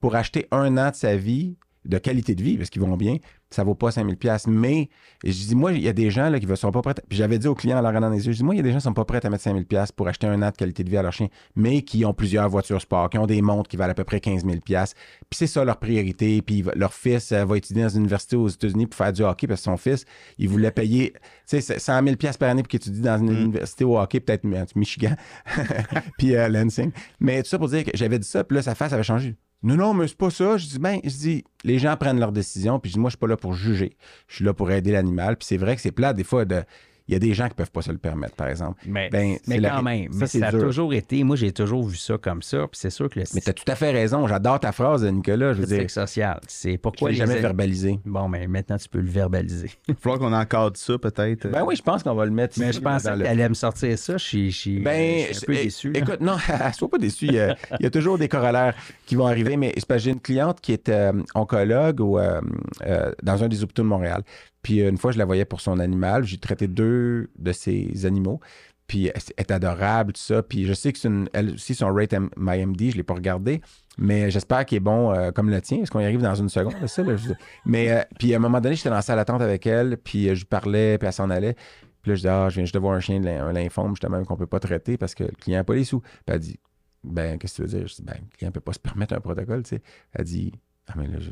pour 0.00 0.16
acheter 0.16 0.48
un 0.50 0.76
an 0.78 0.90
de 0.90 0.96
sa 0.96 1.14
vie, 1.14 1.56
de 1.84 1.96
qualité 1.98 2.34
de 2.34 2.42
vie, 2.42 2.56
parce 2.56 2.70
qu'ils 2.70 2.82
vont 2.82 2.96
bien, 2.96 3.18
ça 3.54 3.64
vaut 3.64 3.74
pas 3.74 3.90
5000 3.90 4.16
pièces 4.16 4.46
Mais 4.46 4.88
je 5.22 5.30
dis, 5.30 5.54
moi, 5.54 5.72
il 5.72 5.82
y 5.82 5.88
a 5.88 5.92
des 5.92 6.10
gens 6.10 6.28
là, 6.28 6.38
qui 6.38 6.46
ne 6.46 6.54
sont 6.54 6.70
pas 6.70 6.82
prêts. 6.82 6.94
Puis 7.08 7.16
j'avais 7.16 7.38
dit 7.38 7.46
aux 7.46 7.54
clients 7.54 7.78
en 7.78 7.82
leur 7.82 7.90
regardant 7.90 8.10
les 8.10 8.26
yeux, 8.26 8.32
je 8.32 8.38
dis, 8.38 8.44
moi, 8.44 8.54
il 8.54 8.58
y 8.58 8.60
a 8.60 8.62
des 8.62 8.72
gens 8.72 8.78
qui 8.78 8.84
sont 8.84 8.94
pas 8.94 9.04
prêts 9.04 9.24
à 9.24 9.30
mettre 9.30 9.44
5000 9.44 9.66
pièces 9.66 9.92
pour 9.92 10.08
acheter 10.08 10.26
un 10.26 10.42
an 10.42 10.50
de 10.50 10.56
qualité 10.56 10.84
de 10.84 10.90
vie 10.90 10.96
à 10.96 11.02
leur 11.02 11.12
chien, 11.12 11.28
mais 11.56 11.82
qui 11.82 12.04
ont 12.04 12.14
plusieurs 12.14 12.48
voitures 12.48 12.80
sport, 12.80 13.08
qui 13.10 13.18
ont 13.18 13.26
des 13.26 13.40
montres 13.42 13.68
qui 13.68 13.76
valent 13.76 13.92
à 13.92 13.94
peu 13.94 14.04
près 14.04 14.20
15 14.20 14.44
000 14.44 14.60
pièces 14.60 14.94
Puis 15.30 15.38
c'est 15.38 15.46
ça 15.46 15.64
leur 15.64 15.78
priorité. 15.78 16.42
Puis 16.42 16.64
leur 16.74 16.92
fils 16.92 17.32
euh, 17.32 17.44
va 17.44 17.56
étudier 17.56 17.82
dans 17.82 17.88
une 17.88 18.00
université 18.00 18.36
aux 18.36 18.48
États-Unis 18.48 18.86
pour 18.86 18.96
faire 18.96 19.12
du 19.12 19.22
hockey 19.22 19.46
parce 19.46 19.60
que 19.60 19.64
son 19.64 19.76
fils, 19.76 20.04
il 20.38 20.48
voulait 20.48 20.70
payer, 20.70 21.12
tu 21.48 21.60
sais, 21.60 21.78
100 21.78 22.02
000 22.02 22.16
pièces 22.16 22.36
par 22.36 22.50
année 22.50 22.62
pour 22.62 22.68
qu'il 22.68 22.78
étudie 22.78 23.00
dans 23.00 23.18
une 23.18 23.32
université 23.32 23.84
au 23.84 23.98
hockey, 23.98 24.20
peut-être 24.20 24.44
Michigan, 24.74 25.14
puis 26.18 26.34
euh, 26.34 26.48
Lansing. 26.48 26.90
Mais 27.20 27.42
tout 27.42 27.48
ça 27.48 27.58
pour 27.58 27.68
dire 27.68 27.84
que 27.84 27.90
j'avais 27.94 28.18
dit 28.18 28.28
ça, 28.28 28.44
puis 28.44 28.56
là, 28.56 28.62
sa 28.62 28.74
face 28.74 28.92
avait 28.92 29.02
changé. 29.02 29.36
Non, 29.64 29.76
non, 29.76 29.94
mais 29.94 30.06
c'est 30.06 30.16
pas 30.18 30.28
ça. 30.28 30.58
Je 30.58 30.66
dis, 30.66 30.78
ben, 30.78 31.00
je 31.02 31.08
dis, 31.08 31.44
les 31.64 31.78
gens 31.78 31.96
prennent 31.96 32.20
leurs 32.20 32.32
décisions, 32.32 32.78
puis 32.78 32.90
je 32.90 32.94
dis, 32.94 33.00
moi, 33.00 33.08
je 33.08 33.12
suis 33.12 33.18
pas 33.18 33.26
là 33.26 33.38
pour 33.38 33.54
juger. 33.54 33.96
Je 34.28 34.36
suis 34.36 34.44
là 34.44 34.52
pour 34.52 34.70
aider 34.70 34.92
l'animal. 34.92 35.38
Puis 35.38 35.46
c'est 35.46 35.56
vrai 35.56 35.74
que 35.74 35.80
c'est 35.80 35.90
plat, 35.90 36.12
des 36.12 36.22
fois, 36.22 36.44
de. 36.44 36.62
Il 37.06 37.12
y 37.12 37.16
a 37.16 37.18
des 37.18 37.34
gens 37.34 37.48
qui 37.48 37.54
peuvent 37.54 37.70
pas 37.70 37.82
se 37.82 37.92
le 37.92 37.98
permettre, 37.98 38.34
par 38.34 38.48
exemple. 38.48 38.80
Mais, 38.86 39.10
Ben, 39.10 39.36
mais 39.46 39.60
la- 39.60 39.70
quand 39.72 39.82
même, 39.82 40.10
ça, 40.14 40.26
ça 40.26 40.46
a 40.46 40.50
dur. 40.50 40.60
toujours 40.62 40.94
été. 40.94 41.22
Moi, 41.22 41.36
j'ai 41.36 41.52
toujours 41.52 41.86
vu 41.86 41.96
ça 41.98 42.16
comme 42.16 42.40
ça. 42.40 42.60
Puis 42.60 42.80
c'est 42.80 42.88
sûr 42.88 43.10
que 43.10 43.20
le 43.20 43.26
Mais 43.34 43.42
tu 43.42 43.50
as 43.50 43.52
tout 43.52 43.64
à 43.70 43.74
fait 43.74 43.90
raison. 43.90 44.26
J'adore 44.26 44.58
ta 44.58 44.72
phrase, 44.72 45.04
Nicolas. 45.04 45.52
Je 45.52 45.60
veux 45.60 45.66
dire, 45.66 45.90
social, 45.90 46.40
c'est 46.48 46.72
je 46.72 46.76
pourquoi 46.78 47.10
l'ai 47.10 47.16
les 47.16 47.20
jamais 47.20 47.36
a- 47.38 47.42
verbalisé. 47.42 48.00
Bon, 48.06 48.26
mais 48.28 48.46
maintenant, 48.46 48.78
tu 48.78 48.88
peux 48.88 49.00
le 49.00 49.10
verbaliser. 49.10 49.70
Il 49.88 49.92
va 49.94 50.00
falloir 50.00 50.18
qu'on 50.18 50.32
encadre 50.32 50.78
ça, 50.78 50.96
peut-être. 50.96 51.48
Ben 51.48 51.62
oui, 51.66 51.76
je 51.76 51.82
pense 51.82 52.02
qu'on 52.02 52.14
va 52.14 52.24
le 52.24 52.30
mettre. 52.30 52.58
mais 52.58 52.70
ici, 52.70 52.78
je 52.78 52.82
pensais 52.82 53.08
dans 53.08 53.14
que 53.14 53.18
le- 53.18 53.24
tu 53.26 53.30
allais 53.30 53.48
me 53.50 53.54
sortir 53.54 53.98
ça. 53.98 54.16
Je 54.16 54.24
suis, 54.24 54.50
je 54.50 54.58
suis- 54.58 54.80
Ben, 54.80 55.26
je 55.28 55.34
suis 55.34 55.44
un 55.44 55.46
peu 55.46 55.54
é- 55.56 55.64
déçu. 55.64 55.92
là. 55.92 56.00
Écoute, 56.00 56.20
non, 56.22 56.36
sois 56.72 56.88
pas 56.88 56.98
déçu. 56.98 57.26
Il 57.26 57.34
y, 57.34 57.38
a, 57.40 57.54
il 57.80 57.82
y 57.82 57.86
a 57.86 57.90
toujours 57.90 58.16
des 58.16 58.28
corollaires 58.28 58.74
qui 59.04 59.14
vont 59.14 59.26
arriver, 59.26 59.58
mais 59.58 59.74
c'est 59.76 59.84
parce 59.86 59.98
que 60.00 60.04
j'ai 60.04 60.10
une 60.12 60.20
cliente 60.20 60.58
qui 60.62 60.72
est 60.72 60.88
euh, 60.88 61.12
oncologue 61.34 62.00
ou, 62.00 62.18
euh, 62.18 62.40
euh, 62.86 63.12
dans 63.22 63.44
un 63.44 63.48
des 63.48 63.62
hôpitaux 63.62 63.82
de 63.82 63.88
Montréal. 63.88 64.22
Puis 64.64 64.80
une 64.80 64.98
fois, 64.98 65.12
je 65.12 65.18
la 65.18 65.24
voyais 65.24 65.44
pour 65.44 65.60
son 65.60 65.78
animal. 65.78 66.24
J'ai 66.24 66.38
traité 66.38 66.66
deux 66.66 67.30
de 67.38 67.52
ses 67.52 68.04
animaux. 68.06 68.40
Puis 68.88 69.06
elle 69.06 69.22
est 69.38 69.50
adorable, 69.52 70.12
tout 70.12 70.20
ça. 70.20 70.42
Puis 70.42 70.66
je 70.66 70.72
sais 70.72 70.92
que 70.92 70.98
c'est 70.98 71.08
une, 71.08 71.28
elle 71.32 71.52
aussi, 71.54 71.74
son 71.74 71.92
rate 71.94 72.14
MyMD, 72.36 72.80
je 72.80 72.86
ne 72.88 72.92
l'ai 72.94 73.02
pas 73.02 73.14
regardé, 73.14 73.62
mais 73.96 74.30
j'espère 74.30 74.66
qu'il 74.66 74.76
est 74.76 74.80
bon 74.80 75.10
euh, 75.12 75.30
comme 75.30 75.48
le 75.48 75.60
tien, 75.62 75.78
parce 75.78 75.88
qu'on 75.90 76.00
y 76.00 76.04
arrive 76.04 76.20
dans 76.20 76.34
une 76.34 76.50
seconde, 76.50 76.74
ça. 76.86 77.02
là, 77.02 77.16
je- 77.16 77.30
mais 77.64 77.90
euh, 77.90 78.02
puis 78.18 78.34
à 78.34 78.36
un 78.36 78.40
moment 78.40 78.60
donné, 78.60 78.74
j'étais 78.74 78.90
dans 78.90 78.96
la 78.96 79.00
salle 79.02 79.16
d'attente 79.16 79.40
avec 79.40 79.66
elle, 79.66 79.96
puis 79.96 80.28
euh, 80.28 80.34
je 80.34 80.40
lui 80.40 80.44
parlais, 80.46 80.98
puis 80.98 81.06
elle 81.06 81.14
s'en 81.14 81.30
allait. 81.30 81.54
Puis 82.02 82.10
là, 82.10 82.14
je 82.16 82.20
dis, 82.20 82.28
ah, 82.28 82.48
je 82.50 82.56
viens 82.56 82.64
juste 82.64 82.74
de 82.74 82.78
voir 82.80 82.92
un 82.94 83.00
chien, 83.00 83.24
un 83.24 83.52
lymphome, 83.54 83.92
justement, 83.92 84.22
qu'on 84.24 84.36
peut 84.36 84.46
pas 84.46 84.60
traiter 84.60 84.98
parce 84.98 85.14
que 85.14 85.24
le 85.24 85.30
client 85.30 85.60
n'a 85.60 85.64
pas 85.64 85.74
les 85.74 85.84
sous. 85.84 86.00
Puis 86.00 86.10
elle 86.26 86.38
dit, 86.40 86.58
ben, 87.02 87.38
qu'est-ce 87.38 87.54
que 87.56 87.62
tu 87.66 87.70
veux 87.72 87.78
dire? 87.78 87.86
Je 87.88 87.94
dis, 87.94 88.02
ben, 88.02 88.16
le 88.20 88.36
client 88.36 88.50
peut 88.52 88.60
pas 88.60 88.74
se 88.74 88.78
permettre 88.80 89.14
un 89.14 89.20
protocole, 89.20 89.62
tu 89.62 89.76
sais. 89.76 89.82
Elle 90.12 90.24
dit, 90.26 90.52
ah, 90.88 90.92
mais 90.98 91.06
là, 91.06 91.18
je, 91.20 91.30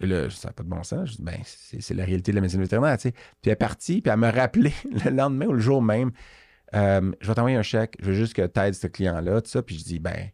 Et 0.00 0.06
là, 0.06 0.28
ça 0.30 0.48
n'a 0.48 0.52
pas 0.52 0.62
de 0.62 0.68
bon 0.68 0.82
sens. 0.82 1.10
Je 1.10 1.16
dis, 1.16 1.22
ben, 1.22 1.38
c'est 1.44 1.94
la 1.94 2.04
réalité 2.04 2.32
de 2.32 2.36
la 2.36 2.40
médecine 2.40 2.60
vétérinaire, 2.60 2.98
tu. 2.98 3.12
Puis 3.12 3.20
elle 3.44 3.52
est 3.52 3.56
partie, 3.56 4.00
puis 4.00 4.12
elle 4.12 4.18
me 4.18 4.30
rappelé 4.30 4.72
le 5.04 5.10
lendemain 5.10 5.46
ou 5.46 5.52
le 5.52 5.60
jour 5.60 5.82
même, 5.82 6.10
euh, 6.74 7.12
je 7.20 7.28
vais 7.28 7.34
t'envoyer 7.34 7.56
un 7.56 7.62
chèque, 7.62 7.96
je 8.00 8.06
veux 8.06 8.14
juste 8.14 8.34
que 8.34 8.46
tu 8.46 8.60
aides 8.60 8.74
ce 8.74 8.86
client-là, 8.86 9.40
tout 9.40 9.50
ça. 9.50 9.62
Puis 9.62 9.78
je 9.78 9.84
dis, 9.84 9.98
ben, 9.98 10.30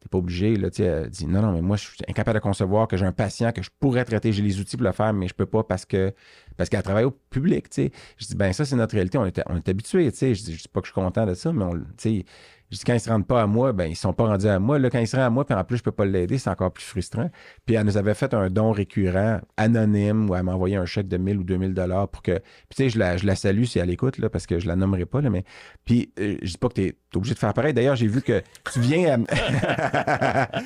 t'es 0.00 0.08
pas 0.08 0.18
obligé, 0.18 0.56
là, 0.56 0.70
tu. 0.70 0.82
Elle 0.82 1.10
dit, 1.10 1.26
non, 1.26 1.42
non, 1.42 1.52
mais 1.52 1.60
moi, 1.60 1.76
je 1.76 1.86
suis 1.86 1.96
incapable 2.08 2.38
de 2.38 2.42
concevoir 2.42 2.88
que 2.88 2.96
j'ai 2.96 3.04
un 3.04 3.12
patient 3.12 3.52
que 3.52 3.62
je 3.62 3.70
pourrais 3.78 4.04
traiter, 4.04 4.32
j'ai 4.32 4.42
les 4.42 4.58
outils 4.58 4.76
pour 4.76 4.86
le 4.86 4.92
faire, 4.92 5.12
mais 5.12 5.28
je 5.28 5.34
peux 5.34 5.46
pas 5.46 5.62
parce 5.64 5.84
que, 5.84 6.14
parce 6.56 6.70
qu'elle 6.70 6.82
travaille 6.82 7.04
au 7.04 7.10
public. 7.10 7.66
Je 7.76 8.26
dis, 8.26 8.36
ben, 8.36 8.52
ça, 8.52 8.64
c'est 8.64 8.76
notre 8.76 8.94
réalité, 8.94 9.18
on 9.18 9.26
est, 9.26 9.42
on 9.46 9.56
est 9.56 9.68
habitué. 9.68 10.04
Je 10.04 10.10
dis, 10.10 10.54
je 10.54 10.62
dis 10.62 10.68
pas 10.68 10.80
que 10.80 10.86
je 10.86 10.92
suis 10.92 11.00
content 11.00 11.26
de 11.26 11.34
ça, 11.34 11.52
mais 11.52 11.64
on, 11.64 11.82
tu 11.98 12.24
je 12.70 12.76
dis, 12.78 12.84
quand 12.84 12.94
ils 12.94 13.00
se 13.00 13.10
rendent 13.10 13.26
pas 13.26 13.42
à 13.42 13.46
moi, 13.46 13.72
ben, 13.72 13.86
ils 13.86 13.96
sont 13.96 14.12
pas 14.12 14.24
rendus 14.26 14.46
à 14.46 14.58
moi. 14.58 14.78
Là, 14.78 14.90
quand 14.90 14.98
ils 15.00 15.06
se 15.08 15.16
rendent 15.16 15.26
à 15.26 15.30
moi, 15.30 15.44
puis 15.44 15.54
en 15.54 15.64
plus, 15.64 15.78
je 15.78 15.82
peux 15.82 15.90
pas 15.92 16.04
l'aider, 16.04 16.38
c'est 16.38 16.50
encore 16.50 16.72
plus 16.72 16.84
frustrant. 16.84 17.28
Puis 17.66 17.74
elle 17.74 17.84
nous 17.84 17.96
avait 17.96 18.14
fait 18.14 18.32
un 18.34 18.48
don 18.50 18.70
récurrent, 18.72 19.40
anonyme, 19.56 20.30
où 20.30 20.34
elle 20.36 20.42
m'a 20.44 20.54
envoyé 20.54 20.76
un 20.76 20.86
chèque 20.86 21.08
de 21.08 21.16
1000 21.16 21.38
ou 21.38 21.44
2000 21.44 21.74
dollars 21.74 22.08
pour 22.08 22.22
que. 22.22 22.32
Puis 22.32 22.76
tu 22.76 22.82
sais, 22.84 22.88
je 22.90 22.98
la, 22.98 23.16
je 23.16 23.26
la 23.26 23.34
salue 23.36 23.64
si 23.64 23.78
elle 23.78 23.90
écoute, 23.90 24.18
là, 24.18 24.28
parce 24.30 24.46
que 24.46 24.58
je 24.58 24.68
la 24.68 24.76
nommerai 24.76 25.04
pas, 25.06 25.20
là, 25.20 25.30
mais. 25.30 25.44
Puis 25.84 26.12
euh, 26.20 26.36
je 26.42 26.50
dis 26.52 26.58
pas 26.58 26.68
que 26.68 26.74
tu 26.74 26.82
es 26.86 26.94
obligé 27.14 27.34
de 27.34 27.38
faire 27.40 27.52
pareil. 27.54 27.74
D'ailleurs, 27.74 27.96
j'ai 27.96 28.06
vu 28.06 28.22
que 28.22 28.40
tu 28.72 28.80
viens. 28.80 29.24
à- 29.30 30.48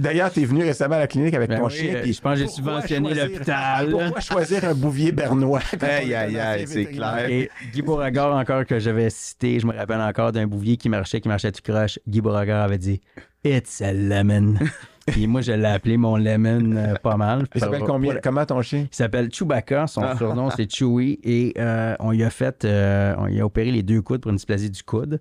D'ailleurs, 0.00 0.30
tu 0.32 0.42
es 0.42 0.44
venu 0.44 0.62
récemment 0.64 0.96
à 0.96 0.98
la 1.00 1.06
clinique 1.06 1.34
avec 1.34 1.48
Ben 1.48 1.60
ton 1.60 1.66
oui, 1.66 1.72
chien. 1.72 1.94
euh, 1.94 2.02
puis 2.02 2.12
je 2.12 2.20
pense 2.20 2.34
que 2.34 2.40
j'ai 2.40 2.48
subventionné 2.48 3.14
l'hôpital. 3.14 3.88
Pourquoi 3.90 4.20
choisir 4.20 4.64
un 4.64 4.74
bouvier 4.74 5.12
bernois? 5.12 5.60
Aïe, 5.80 6.14
aïe, 6.14 6.38
aïe, 6.38 6.66
c'est 6.66 6.86
clair. 6.86 7.26
Et 7.28 7.50
Guy 7.72 7.82
Beauregard, 7.82 8.34
encore 8.36 8.66
que 8.66 8.78
j'avais 8.78 9.10
cité, 9.10 9.58
je 9.60 9.66
me 9.66 9.72
rappelle 9.72 10.00
encore 10.00 10.32
d'un 10.32 10.46
bouvier 10.46 10.76
qui 10.76 10.88
marchait, 10.88 11.20
qui 11.20 11.28
marchait 11.28 11.37
tout 11.38 11.62
croche. 11.62 11.98
Guy 12.06 12.20
Beauregard 12.20 12.64
avait 12.64 12.78
dit 12.78 13.00
It's 13.44 13.80
a 13.80 13.92
lemon. 13.92 14.54
Puis 15.06 15.26
moi, 15.26 15.40
je 15.40 15.52
l'ai 15.52 15.66
appelé 15.66 15.96
mon 15.96 16.16
lemon 16.16 16.76
euh, 16.76 16.94
pas 16.96 17.16
mal. 17.16 17.46
Il 17.54 17.60
s'appelle 17.60 17.82
combien? 17.86 18.16
Comment 18.16 18.44
ton 18.44 18.60
chien? 18.62 18.86
Il 18.90 18.94
s'appelle 18.94 19.32
Chewbacca, 19.32 19.86
son 19.86 20.16
surnom 20.16 20.50
c'est 20.50 20.70
Chewie, 20.70 21.18
et 21.22 21.54
euh, 21.58 21.96
on 22.00 22.10
lui 22.10 22.24
a 22.24 22.30
fait, 22.30 22.64
euh, 22.64 23.14
on 23.18 23.26
lui 23.26 23.40
a 23.40 23.46
opéré 23.46 23.70
les 23.70 23.82
deux 23.82 24.02
coudes 24.02 24.20
pour 24.20 24.30
une 24.30 24.36
dysplasie 24.36 24.70
du 24.70 24.82
coude. 24.82 25.18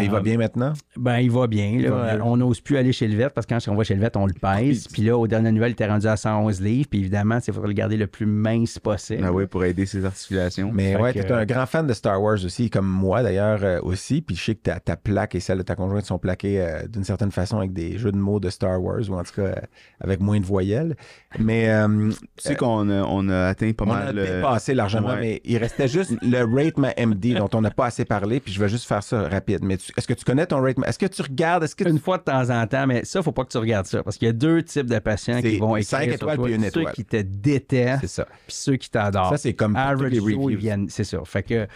Et 0.00 0.04
il 0.04 0.10
va 0.10 0.18
Euh, 0.18 0.20
bien 0.20 0.36
maintenant? 0.36 0.72
Ben, 0.96 1.18
il 1.18 1.30
va 1.30 1.46
bien. 1.46 1.78
là. 1.80 1.90
va 1.90 2.14
mieux. 2.16 2.22
on 2.24 2.36
n'ose 2.36 2.60
plus 2.60 2.76
aller 2.76 2.92
chez 2.92 3.06
le 3.06 3.16
vet 3.16 3.30
parce 3.30 3.46
que 3.46 3.54
quand 3.54 3.70
on 3.72 3.76
va 3.76 3.84
chez 3.84 3.94
le 3.94 4.00
vet, 4.00 4.16
on 4.16 4.26
le 4.26 4.32
pèse. 4.32 4.88
Puis 4.88 5.02
là, 5.02 5.16
au 5.16 5.28
dernier 5.28 5.52
nouvelle, 5.52 5.70
il 5.70 5.72
était 5.74 5.86
rendu 5.86 6.08
à 6.08 6.16
111 6.16 6.60
livres. 6.60 6.88
Puis 6.90 6.98
évidemment, 6.98 7.38
il 7.46 7.52
faudrait 7.52 7.68
le 7.68 7.72
garder 7.74 7.96
le 7.96 8.08
plus 8.08 8.26
mince 8.26 8.80
possible. 8.80 9.22
Ah 9.24 9.32
oui, 9.32 9.46
pour 9.46 9.64
aider 9.64 9.86
ses 9.86 10.04
articulations. 10.04 10.72
Mais 10.74 10.94
Fait 10.94 11.00
ouais, 11.00 11.12
que- 11.14 11.20
t'es 11.20 11.30
un 11.32 11.44
grand 11.46 11.66
fan 11.66 11.86
de 11.86 11.92
Star 11.92 12.20
Wars 12.20 12.38
aussi, 12.44 12.68
comme 12.68 12.86
moi 12.88 13.22
d'ailleurs 13.22 13.60
euh, 13.62 13.78
aussi. 13.82 14.22
Puis 14.22 14.34
je 14.34 14.42
sais 14.42 14.54
que 14.56 14.62
ta, 14.62 14.80
ta 14.80 14.96
plaque 14.96 15.36
et 15.36 15.40
celle 15.40 15.58
de 15.58 15.62
ta 15.62 15.76
conjointe 15.76 16.04
sont 16.04 16.18
plaquées 16.18 16.60
euh, 16.60 16.86
d'une 16.88 17.04
certaine 17.04 17.30
façon 17.30 17.58
avec 17.58 17.72
des 17.72 17.96
jeux 17.96 18.10
de 18.10 18.16
mots 18.18 18.40
de 18.40 18.50
Star 18.50 18.82
Wars, 18.82 19.02
ou 19.08 19.14
en 19.14 19.22
tout 19.22 19.34
cas 19.36 19.42
euh, 19.42 19.54
avec 20.00 20.18
moins 20.20 20.40
de 20.40 20.44
voyelles. 20.46 20.96
Mais 21.38 21.70
euh, 21.70 22.10
Tu 22.10 22.16
sais 22.38 22.56
qu'on 22.56 22.88
a, 22.90 23.02
on 23.04 23.28
a 23.28 23.46
atteint 23.48 23.70
pas 23.72 23.84
on 23.86 23.90
a 23.92 24.04
mal. 24.06 24.18
euh, 24.18 24.36
dépassé 24.38 24.74
largement, 24.74 25.10
ouais. 25.10 25.20
mais 25.20 25.40
il 25.44 25.58
restait 25.58 25.86
juste 25.86 26.12
le 26.22 26.42
Rate 26.42 26.76
My 26.76 26.88
MD 27.06 27.34
dont 27.38 27.50
on 27.54 27.60
n'a 27.60 27.70
pas 27.70 27.86
assez 27.86 28.04
parlé. 28.04 28.40
Puis 28.40 28.52
je 28.52 28.58
vais 28.58 28.68
juste 28.68 28.86
faire 28.88 29.02
ça 29.04 29.28
rapide. 29.28 29.60
Mais 29.62 29.75
est-ce 29.96 30.06
que 30.06 30.14
tu 30.14 30.24
connais 30.24 30.46
ton 30.46 30.60
Rate. 30.60 30.76
Est-ce 30.86 30.98
que 30.98 31.06
tu 31.06 31.22
regardes? 31.22 31.64
Est-ce 31.64 31.74
que 31.76 31.84
tu... 31.84 31.90
Une 31.90 31.98
fois 31.98 32.18
de 32.18 32.24
temps 32.24 32.50
en 32.50 32.66
temps, 32.66 32.86
mais 32.86 33.04
ça, 33.04 33.22
faut 33.22 33.32
pas 33.32 33.44
que 33.44 33.50
tu 33.50 33.58
regardes 33.58 33.86
ça. 33.86 34.02
Parce 34.02 34.16
qu'il 34.18 34.26
y 34.26 34.28
a 34.28 34.32
deux 34.32 34.62
types 34.62 34.86
de 34.86 34.98
patients 34.98 35.40
qui 35.40 35.58
vont 35.58 35.76
écrire 35.76 35.88
cinq 35.98 36.04
sur 36.04 36.14
étoiles 36.14 36.36
toi. 36.36 36.44
puis 36.46 36.54
une 36.54 36.62
Ceux 36.62 36.68
étoile. 36.80 36.92
qui 36.94 37.04
te 37.04 37.22
détestent, 37.22 38.00
C'est 38.02 38.06
ça. 38.08 38.24
puis 38.24 38.34
ceux 38.56 38.76
qui 38.76 38.90
t'adorent. 38.90 39.30
Ça, 39.30 39.38
c'est 39.38 39.54
comme 39.54 39.76
Average 39.76 40.10
les 40.12 40.18
reviews. 40.18 40.56
viennent- 40.58 40.88
c'est 40.88 41.04
ça. 41.04 41.18
Fait 41.24 41.42
que 41.42 41.66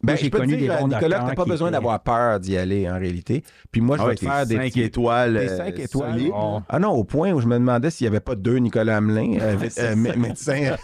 Ben, 0.00 0.16
j'ai 0.16 0.30
peux 0.30 0.38
te 0.38 0.42
connu 0.44 0.56
dire, 0.56 0.72
des 0.74 0.80
bons 0.80 0.86
Nicolas, 0.88 1.24
t'as 1.26 1.34
pas 1.34 1.42
qui 1.44 1.50
besoin 1.50 1.68
étaient- 1.68 1.72
d'avoir 1.76 2.00
peur 2.00 2.38
d'y 2.38 2.56
aller 2.56 2.88
en 2.88 2.98
réalité. 2.98 3.42
Puis 3.72 3.80
moi, 3.80 3.96
je 3.96 4.02
Ah 4.02 4.06
vais 4.08 4.14
te 4.14 4.20
faire 4.24 4.46
des 4.46 4.54
cinq 4.56 4.62
petits- 4.68 4.82
étoiles. 4.82 5.34
Des 5.34 5.48
euh, 5.48 5.56
5 5.56 5.78
étoiles. 5.78 6.12
solides. 6.12 6.32
Ah 6.68 6.78
non, 6.78 6.90
au 6.90 7.02
point 7.02 7.32
où 7.32 7.40
je 7.40 7.46
me 7.46 7.54
demandais 7.58 7.90
s'il 7.90 8.04
n'y 8.04 8.08
avait 8.08 8.20
pas 8.20 8.36
deux 8.36 8.58
Nicolas 8.58 8.98
Hamelin, 8.98 9.38
euh, 9.40 9.56
euh, 9.78 9.94
mé- 9.96 10.16
médecins. 10.16 10.76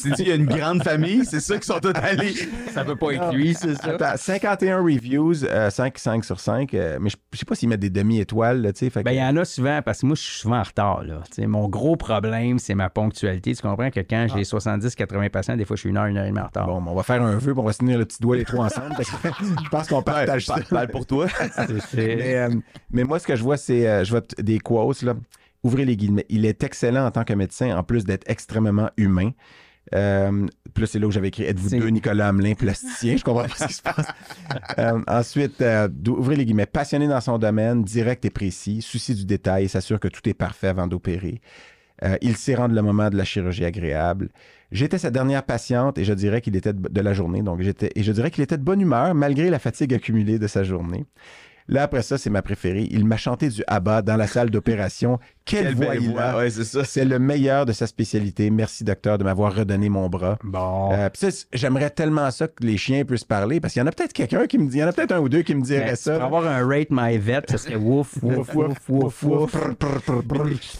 Tu 0.00 0.10
dis, 0.12 0.22
il 0.22 0.28
y 0.28 0.32
a 0.32 0.36
une 0.36 0.46
grande 0.46 0.82
famille, 0.84 1.24
c'est 1.24 1.40
ça 1.40 1.58
qui 1.58 1.66
sont 1.66 1.80
tous 1.80 1.92
allés. 2.00 2.34
ça 2.72 2.84
peut 2.84 2.94
pas 2.96 3.12
être 3.12 3.32
lui, 3.34 3.54
c'est 3.54 3.74
ça. 3.74 3.90
Attends, 3.90 4.16
51 4.16 4.78
reviews, 4.82 5.44
euh, 5.44 5.68
5, 5.70 5.98
5 5.98 6.24
sur 6.24 6.38
5. 6.38 6.72
euh, 6.74 6.98
mais 7.00 7.10
je 7.10 7.16
je 7.32 7.38
sais 7.38 7.44
pas 7.44 7.54
s'ils 7.56 7.68
mettent 7.68 7.80
des 7.80 7.90
demi-étoiles, 7.90 8.62
là, 8.62 8.72
tu 8.72 8.86
sais. 8.86 8.90
que- 8.90 9.00
Ben, 9.04 9.12
il 9.12 9.18
y 9.18 9.22
en 9.22 9.36
a 9.36 9.44
souvent, 9.44 9.80
parce 9.84 10.00
que 10.00 10.06
moi, 10.06 10.14
je 10.16 10.22
suis 10.22 10.38
souvent 10.40 10.58
en 10.58 10.62
retard. 10.62 11.02
Là. 11.04 11.22
Tu 11.26 11.42
sais, 11.42 11.46
mon 11.46 11.68
gros 11.68 11.96
problème, 11.96 12.58
c'est 12.58 12.74
ma 12.74 12.88
ponctualité. 12.90 13.54
Tu 13.54 13.62
comprends 13.62 13.90
que 13.90 14.00
quand 14.00 14.26
j'ai 14.34 14.44
70-80 14.44 15.28
patients, 15.30 15.56
des 15.56 15.64
fois, 15.64 15.76
je 15.76 15.80
suis 15.80 15.90
une 15.90 15.96
heure, 15.96 16.06
une 16.06 16.16
heure 16.18 16.24
et 16.26 16.28
demie 16.28 16.40
en 16.40 16.46
retard. 16.46 16.66
Bon, 16.66 16.82
on 16.86 16.94
va 16.94 17.02
faire 17.02 17.22
un 17.22 17.36
vœu, 17.36 17.52
on 17.56 17.62
va 17.62 17.72
se 17.72 17.78
tenir 17.78 17.98
le 17.98 18.04
petit 18.04 18.20
doigt 18.20 18.36
les 18.36 18.44
trois 18.44 18.59
ensemble. 18.60 18.94
parce 18.96 19.10
que 19.10 19.28
je 19.64 19.68
pense 19.68 19.88
qu'on 19.88 20.02
partage 20.02 20.46
ça. 20.46 20.58
Parle 20.68 20.88
pour 20.88 21.06
toi. 21.06 21.26
Mais, 21.94 22.36
euh, 22.36 22.50
mais 22.90 23.04
moi, 23.04 23.18
ce 23.18 23.26
que 23.26 23.36
je 23.36 23.42
vois, 23.42 23.56
c'est 23.56 23.86
euh, 23.88 24.04
je 24.04 24.10
vois 24.10 24.22
des 24.38 24.58
quotes. 24.58 25.02
Là. 25.02 25.14
Ouvrez 25.62 25.84
les 25.84 25.96
guillemets. 25.96 26.26
Il 26.28 26.46
est 26.46 26.62
excellent 26.62 27.06
en 27.06 27.10
tant 27.10 27.24
que 27.24 27.34
médecin, 27.34 27.76
en 27.76 27.82
plus 27.82 28.04
d'être 28.04 28.28
extrêmement 28.28 28.90
humain. 28.96 29.32
Euh, 29.94 30.46
puis 30.72 30.82
là, 30.82 30.86
c'est 30.86 30.98
là 30.98 31.06
où 31.06 31.10
j'avais 31.10 31.28
écrit 31.28 31.44
Êtes-vous 31.44 31.70
deux 31.70 31.88
Nicolas 31.88 32.28
Hamelin, 32.28 32.54
plasticien 32.54 33.16
Je 33.16 33.24
comprends 33.24 33.42
pas 33.42 33.54
ce 33.56 33.66
qui 33.66 33.72
se 33.74 33.82
passe. 33.82 34.06
Euh, 34.78 35.00
ensuite, 35.08 35.60
euh, 35.62 35.88
ouvrez 36.08 36.36
les 36.36 36.44
guillemets. 36.44 36.66
Passionné 36.66 37.08
dans 37.08 37.20
son 37.20 37.38
domaine, 37.38 37.82
direct 37.82 38.24
et 38.24 38.30
précis, 38.30 38.82
souci 38.82 39.14
du 39.14 39.24
détail, 39.24 39.68
s'assure 39.68 39.98
que 40.00 40.08
tout 40.08 40.26
est 40.28 40.34
parfait 40.34 40.68
avant 40.68 40.86
d'opérer. 40.86 41.40
Euh, 42.04 42.16
il 42.20 42.36
sait 42.36 42.54
rendre 42.54 42.74
le 42.74 42.82
moment 42.82 43.10
de 43.10 43.16
la 43.16 43.24
chirurgie 43.24 43.64
agréable. 43.64 44.30
J'étais 44.72 44.98
sa 44.98 45.10
dernière 45.10 45.42
patiente 45.42 45.98
et 45.98 46.04
je 46.04 46.12
dirais 46.12 46.40
qu'il 46.40 46.54
était 46.54 46.72
de, 46.72 47.00
la 47.00 47.12
journée. 47.12 47.42
Donc, 47.42 47.60
j'étais, 47.60 47.90
et 47.96 48.02
je 48.02 48.12
dirais 48.12 48.30
qu'il 48.30 48.44
était 48.44 48.58
de 48.58 48.62
bonne 48.62 48.80
humeur 48.80 49.14
malgré 49.14 49.50
la 49.50 49.58
fatigue 49.58 49.92
accumulée 49.94 50.38
de 50.38 50.46
sa 50.46 50.62
journée. 50.62 51.04
Là, 51.66 51.84
après 51.84 52.02
ça, 52.02 52.18
c'est 52.18 52.30
ma 52.30 52.42
préférée. 52.42 52.88
Il 52.90 53.04
m'a 53.04 53.16
chanté 53.16 53.48
du 53.48 53.62
ABBA 53.66 54.02
dans 54.02 54.16
la 54.16 54.26
salle 54.26 54.50
d'opération. 54.50 55.18
Quelle, 55.50 55.64
Quelle 55.64 55.74
voix 55.74 55.96
il 55.96 56.16
a! 56.16 56.36
Ouais, 56.36 56.48
c'est 56.50 57.04
le 57.04 57.18
meilleur 57.18 57.66
de 57.66 57.72
sa 57.72 57.86
spécialité. 57.88 58.50
Merci, 58.50 58.84
docteur, 58.84 59.18
de 59.18 59.24
m'avoir 59.24 59.52
redonné 59.54 59.88
mon 59.88 60.08
bras. 60.08 60.38
Bon. 60.44 60.92
Euh, 60.92 61.08
j'aimerais 61.52 61.90
tellement 61.90 62.30
ça 62.30 62.46
que 62.46 62.62
les 62.64 62.76
chiens 62.76 63.04
puissent 63.04 63.24
parler 63.24 63.58
parce 63.58 63.72
qu'il 63.72 63.80
y 63.80 63.82
en 63.82 63.88
a 63.88 63.92
peut-être 63.92 64.12
quelqu'un 64.12 64.46
qui 64.46 64.58
me 64.58 64.68
dit, 64.68 64.76
il 64.76 64.80
y 64.80 64.84
en 64.84 64.88
a 64.88 64.92
peut-être 64.92 65.12
un 65.12 65.18
ou 65.18 65.28
deux 65.28 65.42
qui 65.42 65.54
me 65.56 65.62
dirait 65.62 65.86
Ben, 65.86 65.96
ça. 65.96 66.14
Pour 66.14 66.22
avoir 66.24 66.46
un 66.46 66.64
rate 66.66 66.88
my 66.90 67.18
vet, 67.18 67.42
ça 67.48 67.58
serait 67.58 67.74
wouf, 67.74 68.16
wouf, 68.22 68.54
wouf, 68.54 68.88
wouf, 68.88 69.22
wouf. 69.24 69.56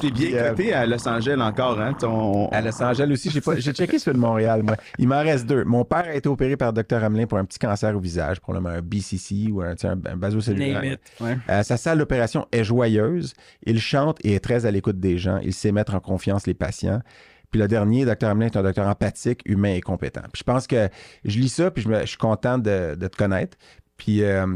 T'es 0.00 0.10
bien 0.10 0.28
euh, 0.34 0.50
coté 0.50 0.72
à 0.72 0.86
Los 0.86 1.06
Angeles 1.08 1.40
encore, 1.40 1.80
hein? 1.80 1.94
Ton... 1.98 2.48
À 2.50 2.60
Los 2.60 2.80
Angeles 2.82 3.10
aussi, 3.12 3.30
j'ai 3.30 3.40
pas- 3.40 3.56
j'ai 3.56 3.72
checké 3.72 3.98
celui 3.98 4.16
de 4.16 4.20
Montréal, 4.22 4.62
moi. 4.62 4.76
Il 4.98 5.08
m'en 5.08 5.20
reste 5.20 5.46
deux. 5.46 5.64
Mon 5.64 5.84
père 5.84 6.04
a 6.08 6.14
été 6.14 6.28
opéré 6.28 6.56
par 6.56 6.72
Dr 6.72 7.02
Hamelin 7.02 7.26
pour 7.26 7.38
un 7.38 7.44
petit 7.44 7.58
cancer 7.58 7.96
au 7.96 8.00
visage, 8.00 8.40
probablement 8.40 8.74
un 8.76 8.82
BCC 8.82 9.50
ou 9.50 9.62
un, 9.62 9.74
un, 9.82 9.98
un 10.06 10.84
it. 10.84 11.00
Ouais. 11.20 11.38
Euh, 11.48 11.62
sa 11.62 11.76
salle 11.76 11.98
d'opération 11.98 12.46
est 12.52 12.64
joyeuse. 12.64 13.34
Il 13.66 13.80
chante 13.80 14.18
et 14.24 14.34
est 14.34 14.40
très 14.40 14.59
à 14.66 14.70
l'écoute 14.70 14.98
des 15.00 15.18
gens. 15.18 15.38
Il 15.42 15.52
sait 15.52 15.72
mettre 15.72 15.94
en 15.94 16.00
confiance 16.00 16.46
les 16.46 16.54
patients. 16.54 17.00
Puis 17.50 17.58
le 17.60 17.66
dernier, 17.66 18.04
Dr 18.04 18.28
Hamelin, 18.28 18.46
est 18.46 18.56
un 18.56 18.62
docteur 18.62 18.86
empathique, 18.86 19.42
humain 19.44 19.74
et 19.74 19.80
compétent. 19.80 20.22
Puis 20.32 20.38
je 20.40 20.44
pense 20.44 20.66
que 20.66 20.88
je 21.24 21.38
lis 21.38 21.48
ça, 21.48 21.70
puis 21.70 21.82
je, 21.82 21.88
me- 21.88 22.00
je 22.02 22.06
suis 22.06 22.16
content 22.18 22.58
de, 22.58 22.94
de 22.94 23.06
te 23.08 23.16
connaître. 23.16 23.56
Puis, 23.96 24.22
euh, 24.22 24.46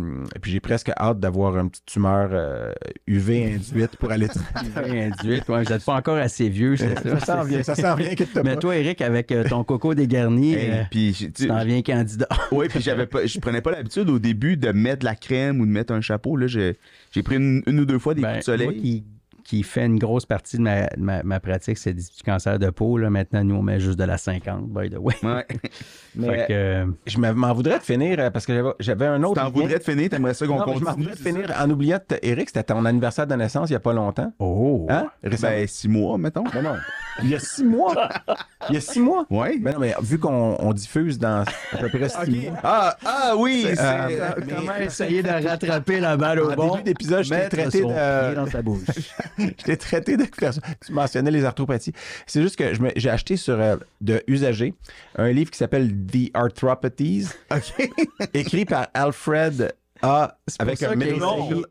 puis 0.41 0.53
j'ai 0.53 0.61
presque 0.61 0.91
hâte 0.97 1.21
d'avoir 1.21 1.59
une 1.59 1.69
petite 1.69 1.85
tumeur 1.85 2.31
euh, 2.33 2.73
UV 3.07 3.57
induite 3.57 3.97
pour 3.99 4.11
aller. 4.11 4.29
Induite, 4.77 5.49
ouais, 5.49 5.65
vous 5.65 5.71
n'êtes 5.71 5.85
pas 5.85 5.95
encore 5.97 6.17
assez 6.17 6.49
vieux, 6.49 6.77
c'est 6.77 6.95
ça. 6.99 7.21
ça 7.21 7.27
s'en 7.27 7.45
vient, 7.45 7.63
ça 7.63 7.75
s'en 7.75 7.95
vient, 7.95 8.11
inquiète-toi 8.11 8.43
Mais 8.43 8.55
pas. 8.55 8.61
toi, 8.61 8.77
Eric, 8.77 9.01
avec 9.03 9.31
euh, 9.33 9.45
ton 9.49 9.63
coco 9.65 9.95
dégarni, 9.95 10.55
Hey, 10.55 10.71
euh, 10.71 10.83
puis, 10.91 11.31
tu- 11.35 11.47
t'en 11.49 11.63
viens 11.65 11.83
candidat. 11.83 12.29
ouais, 12.53 12.69
puis 12.69 12.81
j'avais 12.81 13.07
pas, 13.07 13.27
je 13.27 13.39
prenais 13.39 13.61
pas 13.61 13.73
l'habitude 13.73 14.09
au 14.09 14.19
début 14.19 14.57
de 14.57 14.71
mettre 14.73 15.01
de 15.01 15.05
la 15.05 15.15
crème 15.15 15.61
ou 15.61 15.67
de 15.67 15.71
mettre 15.71 15.93
un 15.93 16.01
chapeau. 16.01 16.37
Là, 16.37 16.47
j'ai, 16.47 16.79
j'ai 17.11 17.23
pris 17.23 17.37
une, 17.37 17.63
une 17.67 17.81
ou 17.81 17.85
deux 17.85 17.99
fois 17.99 18.15
des 18.15 18.23
Ben, 18.23 18.29
coups 18.35 18.39
de 18.41 18.45
soleil. 18.45 18.67
Moi 18.69 18.75
qui, 18.81 19.05
qui 19.45 19.62
fait 19.62 19.85
une 19.87 19.99
grosse 19.99 20.27
partie 20.27 20.57
de 20.57 20.62
ma, 20.62 20.87
de 20.87 21.01
ma, 21.01 21.23
ma 21.23 21.39
pratique, 21.39 21.79
c'est 21.79 21.93
du 21.95 22.03
cancer 22.25 22.59
de 22.59 22.71
peau. 22.71 22.99
Là. 22.99 23.11
Maintenant, 23.11 23.45
nous, 23.45 23.55
on 23.57 23.62
met 23.62 23.79
juste 23.79 23.99
de 23.99 24.05
la 24.05 24.19
50, 24.19 24.69
by 24.71 24.91
the 24.91 24.97
way. 24.99 25.15
Ouais. 25.23 25.47
Mais 26.16 26.47
que, 26.47 26.87
je 27.07 27.19
m'en- 27.19 27.53
voudrais 27.55 27.79
de 27.79 27.83
finir 27.85 28.16
euh, 28.21 28.31
parce 28.31 28.47
que 28.47 28.73
j'avais- 28.81 29.07
un 29.07 29.23
autre. 29.23 29.41
T'en 29.43 29.51
voudrais 29.51 29.79
te 29.79 29.91
finir, 29.91 30.09
t'aimerais 30.09 30.33
ça 30.35 30.47
qu'on 30.47 30.55
mais 30.55 30.61
je 30.61 30.81
m'en 30.81 30.93
continue. 30.93 31.09
voudrais 31.09 31.15
de 31.16 31.19
finir 31.21 31.53
en 31.61 31.69
oubliant, 31.71 31.99
de 32.09 32.19
Eric, 32.23 32.49
c'était 32.49 32.62
ton 32.62 32.85
anniversaire 32.85 33.27
de 33.27 33.35
naissance 33.35 33.69
il 33.69 33.73
n'y 33.73 33.77
a 33.77 33.81
pas 33.81 33.93
longtemps. 33.93 34.33
Oh! 34.39 34.87
Hein? 34.89 35.09
Récemment. 35.23 35.53
Ben, 35.53 35.66
six 35.66 35.89
mois, 35.89 36.16
mettons. 36.19 36.45
Ben 36.53 36.62
non. 36.62 36.77
Il 37.23 37.31
y 37.31 37.35
a 37.35 37.39
six 37.41 37.65
mois. 37.65 38.09
Il 38.71 38.75
y 38.75 38.79
a 38.79 38.81
six 38.81 38.99
mois. 39.01 39.27
Ouais. 39.29 39.59
Ben 39.59 39.75
non, 39.75 39.81
mais 39.81 39.95
vu 40.01 40.19
qu'on 40.19 40.57
on 40.59 40.73
diffuse 40.73 41.19
dans 41.19 41.45
à 41.73 41.77
peu 41.79 41.89
près 41.91 42.09
six 42.09 42.31
mois. 42.49 42.59
Ah, 42.62 42.97
ah 43.05 43.35
oui! 43.37 43.62
C'est- 43.66 43.77
c'est- 43.77 43.83
euh, 43.85 44.31
Comment 44.49 44.73
mais- 44.79 44.87
essayer 44.87 45.23
de 45.23 45.29
rattraper 45.29 46.01
la 46.01 46.16
balle 46.16 46.41
au 46.41 46.51
En 46.51 46.55
bon? 46.57 46.71
début 46.77 46.83
d'épisode, 46.85 47.25
je 47.25 47.31
t'ai 47.35 47.49
traité 47.51 47.83
son 47.83 47.89
pied 47.89 47.97
de. 47.97 48.35
dans 48.35 48.47
sa 48.47 48.62
bouche. 48.62 48.87
je 49.39 49.65
t'ai 49.65 49.77
traité 49.77 50.16
de 50.16 50.24
personne. 50.24 50.62
Tu 50.85 50.93
mentionnais 50.93 51.31
les 51.31 51.44
arthropathies. 51.44 51.93
C'est 52.27 52.43
juste 52.43 52.56
que 52.56 52.73
j'ai 52.97 53.11
acheté 53.11 53.36
sur 53.36 53.61
euh, 53.61 53.77
de 54.01 54.23
Usager 54.27 54.74
un 55.16 55.31
livre 55.31 55.51
qui 55.51 55.59
s'appelle 55.59 55.93
The 56.06 56.31
Arthropathies, 56.35 57.28
écrit 58.35 58.65
par 58.65 58.89
Alfred 58.94 59.74
A 60.07 60.37
avec 60.59 60.83
un 60.83 60.93
essayé- 61.01 61.19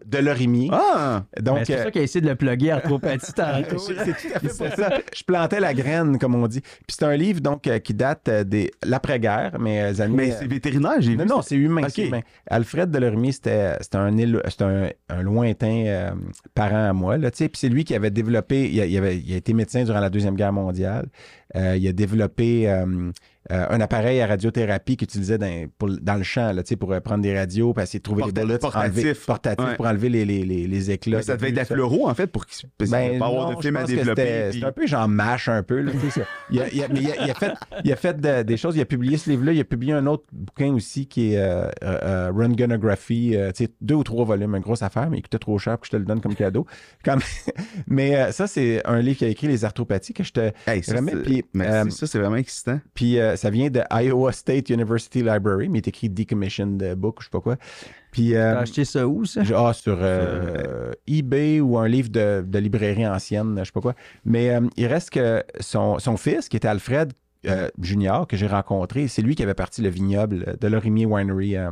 de 0.06 0.18
l'orimier. 0.18 0.70
Ah! 0.72 1.24
Donc, 1.42 1.60
c'est 1.66 1.74
pour 1.74 1.82
euh, 1.82 1.84
ça 1.86 1.92
qu'il 1.92 2.02
a 2.02 2.04
essayé 2.04 2.22
de 2.22 2.30
le 2.30 2.36
plugger 2.36 2.72
arthropathie 2.72 3.34
tantôt. 3.36 3.78
c'est 3.78 3.94
tout 3.96 4.02
à 4.36 4.40
fait 4.40 4.48
pour 4.48 4.76
ça. 4.76 4.90
Je 5.16 5.24
plantais 5.24 5.60
la 5.60 5.74
graine, 5.74 6.18
comme 6.18 6.34
on 6.36 6.48
dit. 6.48 6.62
Puis 6.62 6.98
c'est 6.98 7.04
un 7.06 7.16
livre 7.16 7.42
donc 7.42 7.68
euh, 7.68 7.80
qui 7.80 7.94
date 7.94 8.28
euh, 8.30 8.44
des 8.44 8.72
l'après-guerre, 8.84 9.58
mais 9.60 9.82
euh, 9.84 10.02
années. 10.02 10.16
Mais 10.16 10.32
c'est 10.32 10.48
vétérinaire, 10.48 11.00
j'ai 11.00 11.16
non, 11.16 11.24
vu. 11.24 11.30
non, 11.30 11.42
c'est 11.44 11.56
humain. 11.56 11.84
Ok. 11.84 11.90
c'est 11.94 12.08
humain. 12.08 12.22
Alfred 12.50 12.90
Delormier, 12.90 13.32
c'était 13.34 13.74
c'était 13.82 13.98
un, 13.98 14.18
un, 14.18 14.90
un 15.10 15.22
lointain 15.22 15.84
euh, 15.86 16.12
parent 16.56 16.90
à 16.90 16.94
moi. 16.94 17.18
Là. 17.18 17.30
Puis 17.32 17.50
c'est 17.54 17.70
lui 17.70 17.84
qui 17.84 17.94
avait 17.96 18.12
développé, 18.12 18.70
il 18.70 18.82
a, 18.82 18.86
il 18.86 18.98
avait- 18.98 19.18
il 19.18 19.34
a 19.34 19.38
été 19.38 19.54
médecin 19.54 19.84
durant 19.84 20.00
la 20.00 20.10
Deuxième 20.10 20.36
Guerre 20.36 20.54
mondiale. 20.54 21.06
Euh, 21.56 21.76
il 21.78 21.88
a 21.88 21.94
développé 21.94 22.68
euh, 22.70 23.12
euh, 23.52 23.66
un 23.70 23.82
appareil 23.82 24.22
à 24.22 24.28
radiothérapie 24.28 24.96
qu'il 24.98 25.06
utilisait 25.06 25.38
dans, 25.38 25.68
pour- 25.78 25.90
dans 26.02 26.16
le 26.16 26.24
champ 26.24 26.52
là, 26.54 26.64
pour 26.80 26.94
euh, 26.94 27.00
prendre 27.02 27.22
des 27.24 27.38
radios, 27.38 27.74
puis 27.74 27.84
essayer 27.84 28.00
de 28.00 28.04
trouver 28.04 28.22
Porta- 28.24 28.42
les 28.42 28.46
bullets, 28.48 28.58
portatif. 28.60 28.98
enlever- 28.98 29.14
portatif 29.26 29.66
Ouais. 29.68 29.76
pour 29.76 29.86
enlever 29.86 30.10
les, 30.10 30.26
les, 30.26 30.44
les, 30.44 30.68
les 30.68 30.92
éclats. 30.92 31.18
Mais 31.18 31.24
ça 31.24 31.34
de 31.34 31.38
devait 31.38 31.50
être 31.50 31.54
vue, 31.54 31.60
la 31.60 31.66
fluoro, 31.66 32.08
en 32.10 32.14
fait, 32.14 32.28
pour 32.28 32.46
qu'il 32.46 32.70
parce 32.78 32.90
qu'il 32.90 32.98
Ben, 33.00 33.20
pas 33.20 33.28
avoir 33.28 33.56
de 33.56 33.62
film 33.62 33.76
à 33.76 33.84
développer. 33.84 34.48
puis- 34.52 34.60
C'est 34.62 34.66
un 34.66 34.72
peu 34.72 34.88
genre 34.88 35.08
mâche 35.08 35.50
un 35.50 35.64
peu. 35.64 35.82
là, 35.82 35.92
il, 36.50 36.62
a, 36.62 36.68
il 36.70 36.84
a- 36.84 36.88
mais 36.88 37.02
il 37.02 37.12
a- 37.12 37.26
il 37.26 37.32
a 37.32 37.34
fait, 37.34 37.52
il 37.84 37.92
a 37.92 37.96
fait 37.96 38.20
de- 38.20 38.44
des 38.44 38.58
choses. 38.58 38.76
Il 38.78 38.82
a 38.82 38.86
publié 38.86 39.18
ce 39.18 39.30
livre-là. 39.30 39.52
Il 39.54 39.60
a 39.60 39.64
publié 39.66 39.94
un 39.94 40.06
autre 40.08 40.24
bouquin 40.32 40.74
aussi 40.74 41.08
qui 41.08 41.34
est 41.34 41.38
euh, 41.38 41.68
euh, 41.84 42.30
euh, 42.32 43.52
sais, 43.56 43.70
deux 43.82 43.96
ou 43.96 44.04
trois 44.04 44.26
volumes, 44.26 44.56
une 44.56 44.62
grosse 44.62 44.82
affaire, 44.82 45.10
mais 45.10 45.18
il 45.18 45.22
coûtait 45.22 45.40
trop 45.40 45.58
cher 45.58 45.74
pour 45.74 45.82
que 45.82 45.88
je 45.88 45.92
te 45.92 45.98
le 45.98 46.06
donne 46.06 46.22
comme 46.22 46.36
cadeau. 46.36 46.66
Comme- 47.04 47.20
mais 47.88 48.32
ça, 48.32 48.48
c'est 48.48 48.82
un 48.86 49.00
livre 49.00 49.18
qui 49.18 49.26
a 49.26 49.28
écrit 49.28 49.48
Les 49.48 49.66
arthropathies 49.66 50.14
que 50.14 50.24
je 50.24 50.32
te 50.32 50.52
Hey, 50.68 50.84
ça, 50.84 50.96
remets. 50.96 51.14
Merci, 51.54 51.92
ça, 51.98 52.08
c'est 52.08 52.20
vraiment 52.20 52.36
excitant. 52.38 52.80
puis 52.94 53.20
euh, 53.34 53.36
ça 53.36 53.50
vient 53.50 53.70
de 53.70 53.82
Iowa 53.92 54.32
State 54.32 54.70
University 54.70 55.20
Library, 55.20 55.70
mais 55.70 55.80
il 55.80 55.82
est 55.82 55.88
écrit 55.88 56.10
Decommissioned 56.10 56.96
Book, 56.96 57.18
je 57.20 57.26
sais 57.26 57.32
pas 57.32 57.42
quoi. 57.42 57.58
Puis 58.12 58.36
euh, 58.36 58.54
T'as 58.54 58.60
acheté 58.60 58.86
ça 58.86 59.08
où, 59.08 59.26
ça? 59.26 59.42
Ah, 59.56 59.74
sur 59.74 59.98
euh, 60.00 60.92
eBay 61.08 61.60
ou 61.60 61.78
un 61.78 61.88
livre 61.88 62.10
de, 62.10 62.44
de 62.48 62.60
librairie 62.60 63.08
ancienne, 63.08 63.56
je 63.60 63.64
sais 63.66 63.72
pas 63.72 63.82
quoi. 63.82 63.96
Mais 64.24 64.52
euh, 64.52 64.62
il 64.78 64.86
reste 64.86 65.10
que 65.10 65.44
son, 65.60 66.00
son 66.00 66.16
fils, 66.18 66.48
qui 66.48 66.58
était 66.58 66.68
Alfred 66.68 67.14
euh, 67.48 67.70
Junior, 67.82 68.28
que 68.28 68.38
j'ai 68.38 68.48
rencontré, 68.48 69.08
c'est 69.08 69.22
lui 69.22 69.36
qui 69.36 69.44
avait 69.44 69.54
parti 69.54 69.82
le 69.82 69.90
vignoble 69.90 70.58
de 70.60 70.68
l'Orimier 70.68 71.06
Winery 71.06 71.58
euh, 71.58 71.72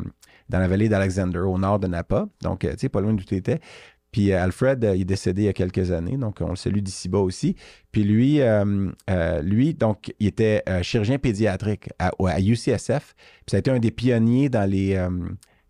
dans 0.50 0.60
la 0.60 0.68
vallée 0.68 0.90
d'Alexander, 0.90 1.40
au 1.40 1.58
nord 1.58 1.80
de 1.80 1.88
Napa. 1.88 2.28
Donc, 2.42 2.66
euh, 2.66 2.72
tu 2.72 2.80
sais, 2.80 2.90
pas 2.90 3.00
loin 3.00 3.14
d'où 3.14 3.24
tu 3.24 3.36
étais. 3.36 3.60
Puis 4.12 4.32
euh, 4.32 4.44
Alfred, 4.44 4.84
euh, 4.84 4.96
il 4.96 5.02
est 5.02 5.06
décédé 5.06 5.44
il 5.44 5.46
y 5.46 5.50
a 5.50 5.54
quelques 5.54 5.92
années, 5.92 6.18
donc 6.18 6.38
on 6.42 6.50
le 6.50 6.56
salue 6.56 6.80
d'ici 6.80 7.08
bas 7.08 7.20
aussi. 7.20 7.56
Puis 7.92 8.04
lui, 8.04 8.42
euh, 8.42 8.90
euh, 9.10 9.42
lui, 9.42 9.74
donc, 9.74 10.14
il 10.20 10.28
était 10.28 10.64
euh, 10.68 10.84
chirurgien 10.84 11.18
pédiatrique 11.18 11.90
à, 11.98 12.12
à 12.28 12.40
UCSF. 12.42 13.14
Puis 13.16 13.52
ça 13.52 13.58
a 13.58 13.60
été 13.60 13.72
un 13.72 13.80
des 13.80 13.92
pionniers 13.92 14.50
dans 14.50 14.70
les, 14.70 14.96
euh, 14.96 15.10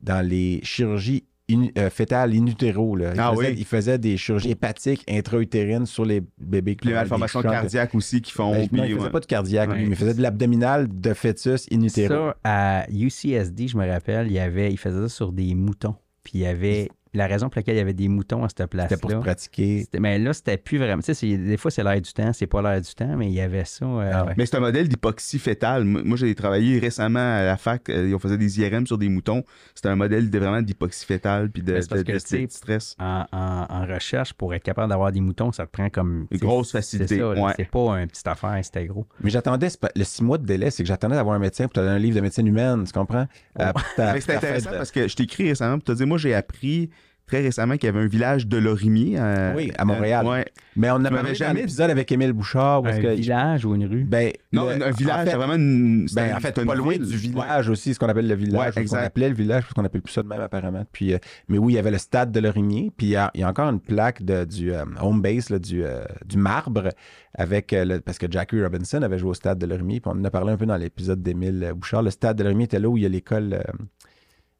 dans 0.01 0.25
les 0.27 0.59
chirurgies 0.63 1.23
in- 1.51 1.67
euh, 1.77 1.89
fétales 1.91 2.33
in 2.33 2.47
utero. 2.47 2.95
Là. 2.95 3.11
Il, 3.13 3.19
Ah 3.19 3.31
faisait, 3.35 3.49
oui. 3.49 3.55
il 3.59 3.65
faisait 3.65 3.97
des 3.99 4.17
chirurgies 4.17 4.49
hépatiques 4.51 5.03
intra-utérines 5.07 5.85
sur 5.85 6.05
les 6.05 6.23
bébés. 6.39 6.77
les 6.83 6.93
malformations 6.93 7.41
cardiaques 7.43 7.93
aussi 7.93 8.21
qui 8.21 8.31
font. 8.31 8.53
Ben, 8.53 8.67
non, 8.71 8.83
il 8.85 8.93
faisait 8.93 9.03
ouais. 9.05 9.09
pas 9.11 9.19
de 9.19 9.25
cardiaque, 9.27 9.71
lui, 9.75 9.83
mais 9.83 9.89
il 9.89 9.95
faisait 9.95 10.13
de 10.15 10.21
l'abdominal 10.21 10.87
de 10.89 11.13
fœtus 11.13 11.67
in 11.71 11.81
utero. 11.83 12.13
Ça, 12.13 12.37
à 12.43 12.85
UCSD, 12.89 13.67
je 13.67 13.77
me 13.77 13.87
rappelle, 13.87 14.27
il, 14.27 14.33
y 14.33 14.39
avait, 14.39 14.71
il 14.71 14.77
faisait 14.77 15.01
ça 15.01 15.09
sur 15.09 15.31
des 15.31 15.53
moutons. 15.53 15.95
Puis 16.23 16.33
il 16.35 16.41
y 16.41 16.45
avait. 16.47 16.89
La 17.13 17.27
raison 17.27 17.49
pour 17.49 17.59
laquelle 17.59 17.75
il 17.75 17.79
y 17.79 17.81
avait 17.81 17.93
des 17.93 18.07
moutons 18.07 18.43
à 18.45 18.47
cette 18.49 18.67
place-là. 18.67 18.87
C'était 18.89 19.01
pour 19.01 19.11
se 19.11 19.15
pratiquer. 19.17 19.85
Mais 19.99 20.17
là, 20.17 20.31
c'était 20.31 20.55
plus 20.57 20.77
vraiment. 20.77 21.01
Tu 21.01 21.13
sais, 21.13 21.37
des 21.37 21.57
fois, 21.57 21.69
c'est 21.69 21.83
l'air 21.83 21.99
du 21.99 22.13
temps, 22.13 22.31
c'est 22.31 22.47
pas 22.47 22.61
l'air 22.61 22.79
du 22.79 22.93
temps, 22.95 23.17
mais 23.17 23.27
il 23.27 23.33
y 23.33 23.41
avait 23.41 23.65
ça. 23.65 23.85
euh, 23.85 24.11
Ah 24.13 24.25
ouais. 24.25 24.33
Mais 24.37 24.45
c'est 24.45 24.55
un 24.55 24.61
modèle 24.61 24.87
d'hypoxie 24.87 25.37
fétale. 25.39 25.83
Moi, 25.83 26.15
j'ai 26.15 26.33
travaillé 26.35 26.79
récemment 26.79 27.19
à 27.19 27.43
la 27.43 27.57
fac. 27.57 27.89
euh, 27.89 28.13
on 28.15 28.19
faisait 28.19 28.37
des 28.37 28.59
IRM 28.61 28.87
sur 28.87 28.97
des 28.97 29.09
moutons. 29.09 29.43
C'était 29.75 29.89
un 29.89 29.95
modèle 29.97 30.29
de, 30.29 30.39
vraiment 30.39 30.61
d'hypoxie 30.61 31.05
fétale 31.05 31.49
puis 31.51 31.61
de, 31.63 31.73
de- 31.73 32.01
que, 32.03 32.11
de- 32.13 32.49
stress. 32.49 32.95
En, 32.97 33.25
en- 33.33 33.65
en 33.69 33.85
recherche, 33.85 34.33
pour 34.33 34.53
être 34.53 34.63
capable 34.63 34.89
d'avoir 34.89 35.11
des 35.11 35.19
moutons, 35.21 35.51
ça 35.51 35.65
te 35.65 35.71
prend 35.71 35.89
comme. 35.89 36.27
Une 36.31 36.37
grosse 36.39 36.71
facilité, 36.71 37.21
ouais. 37.23 37.53
C'est 37.57 37.69
pas 37.69 37.99
une 37.99 38.07
petite 38.07 38.27
affaire, 38.27 38.57
c'était 38.63 38.85
gros. 38.85 39.05
Mais 39.21 39.29
j'attendais, 39.29 39.67
le 39.95 40.03
six 40.05 40.23
mois 40.23 40.37
de 40.37 40.45
délai, 40.45 40.71
c'est 40.71 40.83
que 40.83 40.87
j'attendais 40.87 41.15
d'avoir 41.15 41.35
un 41.35 41.39
médecin 41.39 41.65
pour 41.65 41.73
te 41.73 41.79
donner 41.81 41.91
un 41.91 41.99
livre 41.99 42.15
de 42.15 42.21
médecine 42.21 42.47
humaine, 42.47 42.85
tu 42.85 42.93
comprends? 42.93 43.27
Euh, 43.59 43.71
ta- 43.97 44.13
Mais 44.13 44.21
c'est 44.21 44.35
intéressant 44.35 44.71
de- 44.71 44.77
parce 44.77 44.91
que 44.91 45.07
je 45.09 45.15
t'ai 45.15 45.23
écrit 45.23 45.49
récemment 45.49 45.75
pour 45.77 45.83
te 45.83 45.91
dire, 45.91 46.07
moi, 46.07 46.17
j'ai 46.17 46.33
appris 46.33 46.89
très 47.27 47.41
récemment 47.41 47.75
qu'il 47.75 47.85
y 47.85 47.89
avait 47.89 48.01
un 48.01 48.07
village 48.07 48.47
de 48.47 48.57
Lorimier. 48.57 49.15
euh, 49.17 49.53
Oui, 49.55 49.71
à 49.77 49.85
Montréal. 49.85 50.25
euh, 50.25 50.29
ouais. 50.31 50.45
Mais 50.75 50.89
on 50.91 51.03
a 51.05 51.09
Tu 51.09 51.15
parlé 51.15 51.35
jamais 51.35 51.61
l'épisode 51.61 51.89
avec 51.89 52.11
Émile 52.11 52.33
Bouchard. 52.33 52.85
Un 52.85 52.99
que, 53.01 53.07
village 53.15 53.65
ou 53.65 53.75
une 53.75 53.85
rue? 53.85 54.03
ben, 54.03 54.31
Non, 54.53 54.65
le- 54.69 54.85
un, 54.85 54.91
village, 54.91 55.15
en 55.21 55.23
fait, 55.25 55.31
c'est 55.31 55.37
vraiment 55.37 55.55
une. 55.55 56.07
Ben, 56.13 56.31
un- 56.33 56.37
en 56.37 56.39
fait, 56.39 56.63
pas 56.65 56.75
loin 56.75 56.93
ville. 56.93 57.05
du 57.05 57.17
village 57.17 57.69
aussi, 57.69 57.93
ce 57.93 57.99
qu'on 57.99 58.07
appelle 58.09 58.27
le 58.27 58.35
village. 58.35 58.75
Ouais, 58.75 58.83
ou 58.83 58.87
ce 58.87 58.91
qu'on 58.93 58.97
appelait 59.01 59.29
le 59.29 59.35
village, 59.35 59.63
parce 59.63 59.73
qu'on 59.73 59.83
appelle 59.85 60.01
plus 60.01 60.13
ça 60.13 60.23
de 60.23 60.27
même 60.27 60.41
apparemment. 60.41 60.85
Puis, 60.91 61.13
euh, 61.13 61.17
mais 61.49 61.57
oui, 61.57 61.73
il 61.73 61.75
y 61.75 61.79
avait 61.79 61.91
le 61.91 61.97
stade 61.97 62.31
de 62.31 62.39
Lorimier, 62.39 62.91
puis 62.95 63.07
il 63.07 63.11
y 63.11 63.15
a, 63.15 63.31
il 63.33 63.41
y 63.41 63.43
a 63.43 63.49
encore 63.49 63.69
une 63.69 63.79
plaque 63.81 64.23
de, 64.23 64.45
du 64.45 64.73
euh, 64.73 64.83
home 65.01 65.21
base, 65.21 65.49
là, 65.49 65.59
du, 65.59 65.83
euh, 65.83 66.03
du 66.25 66.37
marbre, 66.37 66.89
avec 67.35 67.73
euh, 67.73 67.85
le- 67.85 67.99
parce 68.01 68.17
que 68.17 68.27
Jackie 68.29 68.61
Robinson 68.61 69.01
avait 69.01 69.17
joué 69.17 69.29
au 69.31 69.33
stade 69.33 69.57
de 69.57 69.65
Lorimier, 69.65 69.99
puis 69.99 70.11
on 70.13 70.19
en 70.19 70.23
a 70.25 70.31
parlé 70.31 70.51
un 70.53 70.57
peu 70.57 70.65
dans 70.65 70.77
l'épisode 70.77 71.21
d'Émile 71.21 71.73
Bouchard. 71.75 72.01
Le 72.03 72.09
stade 72.11 72.37
de 72.37 72.43
Lorimier 72.43 72.65
était 72.65 72.79
là 72.79 72.89
où 72.89 72.97
il 72.97 73.03
y 73.03 73.05
a 73.05 73.09
l'école. 73.09 73.61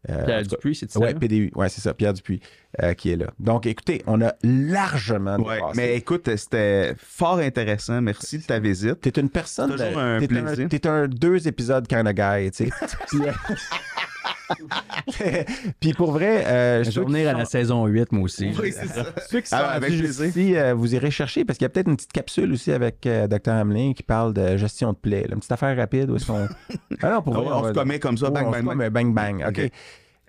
Euh, 0.09 0.13
euh, 0.13 0.25
Pierre 0.25 0.43
Dupuis, 0.43 0.75
c'est 0.75 0.89
ça? 0.91 0.99
Ouais, 0.99 1.13
PDU, 1.13 1.51
ouais, 1.55 1.69
c'est 1.69 1.81
ça, 1.81 1.93
Pierre 1.93 2.13
Dupuis 2.13 2.41
euh, 2.81 2.93
qui 2.93 3.11
est 3.11 3.15
là. 3.15 3.27
Donc, 3.39 3.65
écoutez, 3.65 4.01
on 4.07 4.21
a 4.21 4.33
largement 4.43 5.37
Ouais, 5.37 5.59
mais 5.75 5.95
écoute, 5.95 6.35
c'était 6.37 6.95
fort 6.97 7.37
intéressant. 7.37 8.01
Merci 8.01 8.39
de 8.39 8.43
ta 8.43 8.59
visite. 8.59 9.01
T'es 9.01 9.19
une 9.21 9.29
personne. 9.29 9.69
Toujours 9.71 9.87
de- 9.91 9.95
un 9.97 10.19
t'es 10.19 10.27
plaisir. 10.27 10.69
T'es 10.69 10.87
un 10.87 11.07
deux 11.07 11.47
épisodes 11.47 11.87
kind 11.87 12.07
of 12.07 12.13
guy, 12.13 12.49
tu 12.51 12.65
sais. 12.65 12.71
Puis, 15.79 15.93
pour 15.93 16.11
vrai, 16.11 16.45
euh, 16.45 16.83
Je 16.83 16.91
ceux 16.91 17.01
vais 17.01 17.05
qui 17.07 17.11
venir 17.13 17.29
à 17.29 17.33
la 17.37 17.45
saison 17.45 17.85
8, 17.85 18.11
moi 18.11 18.23
aussi. 18.23 18.51
Oui, 18.59 18.71
c'est 18.71 18.87
ça. 18.87 19.05
ceux 19.29 19.41
qui 19.41 19.47
sont 19.49 19.55
Ah, 19.59 19.69
avec 19.71 19.91
euh, 19.91 20.73
vous 20.73 20.95
irez 20.95 21.11
chercher 21.11 21.45
parce 21.45 21.57
qu'il 21.57 21.65
y 21.65 21.67
a 21.67 21.69
peut-être 21.69 21.87
une 21.87 21.95
petite 21.95 22.11
capsule 22.13 22.51
aussi 22.51 22.71
avec 22.71 23.05
euh, 23.05 23.27
Dr. 23.27 23.51
Hamelin 23.51 23.93
qui 23.93 24.03
parle 24.03 24.33
de 24.33 24.57
gestion 24.57 24.91
de 24.93 24.97
plaie. 24.97 25.21
là, 25.23 25.33
Une 25.33 25.39
petite 25.39 25.51
affaire 25.51 25.75
rapide 25.75 26.09
où 26.09 26.15
est-ce 26.15 26.25
qu'on. 26.27 26.47
Ah 27.01 27.11
non, 27.11 27.21
pour 27.21 27.35
Ah 27.35 27.39
vrai, 27.41 27.49
on 27.53 27.61
va- 27.61 27.69
se 27.69 27.73
commet 27.73 27.99
comme 27.99 28.17
ça, 28.17 28.27
Ouais, 28.27 28.31
bang, 28.31 28.47
on 28.47 28.51
bang, 28.51 28.65
bang. 28.77 28.89
bang, 28.91 29.13
bang. 29.13 29.45
OK. 29.47 29.59
OK. 29.65 29.71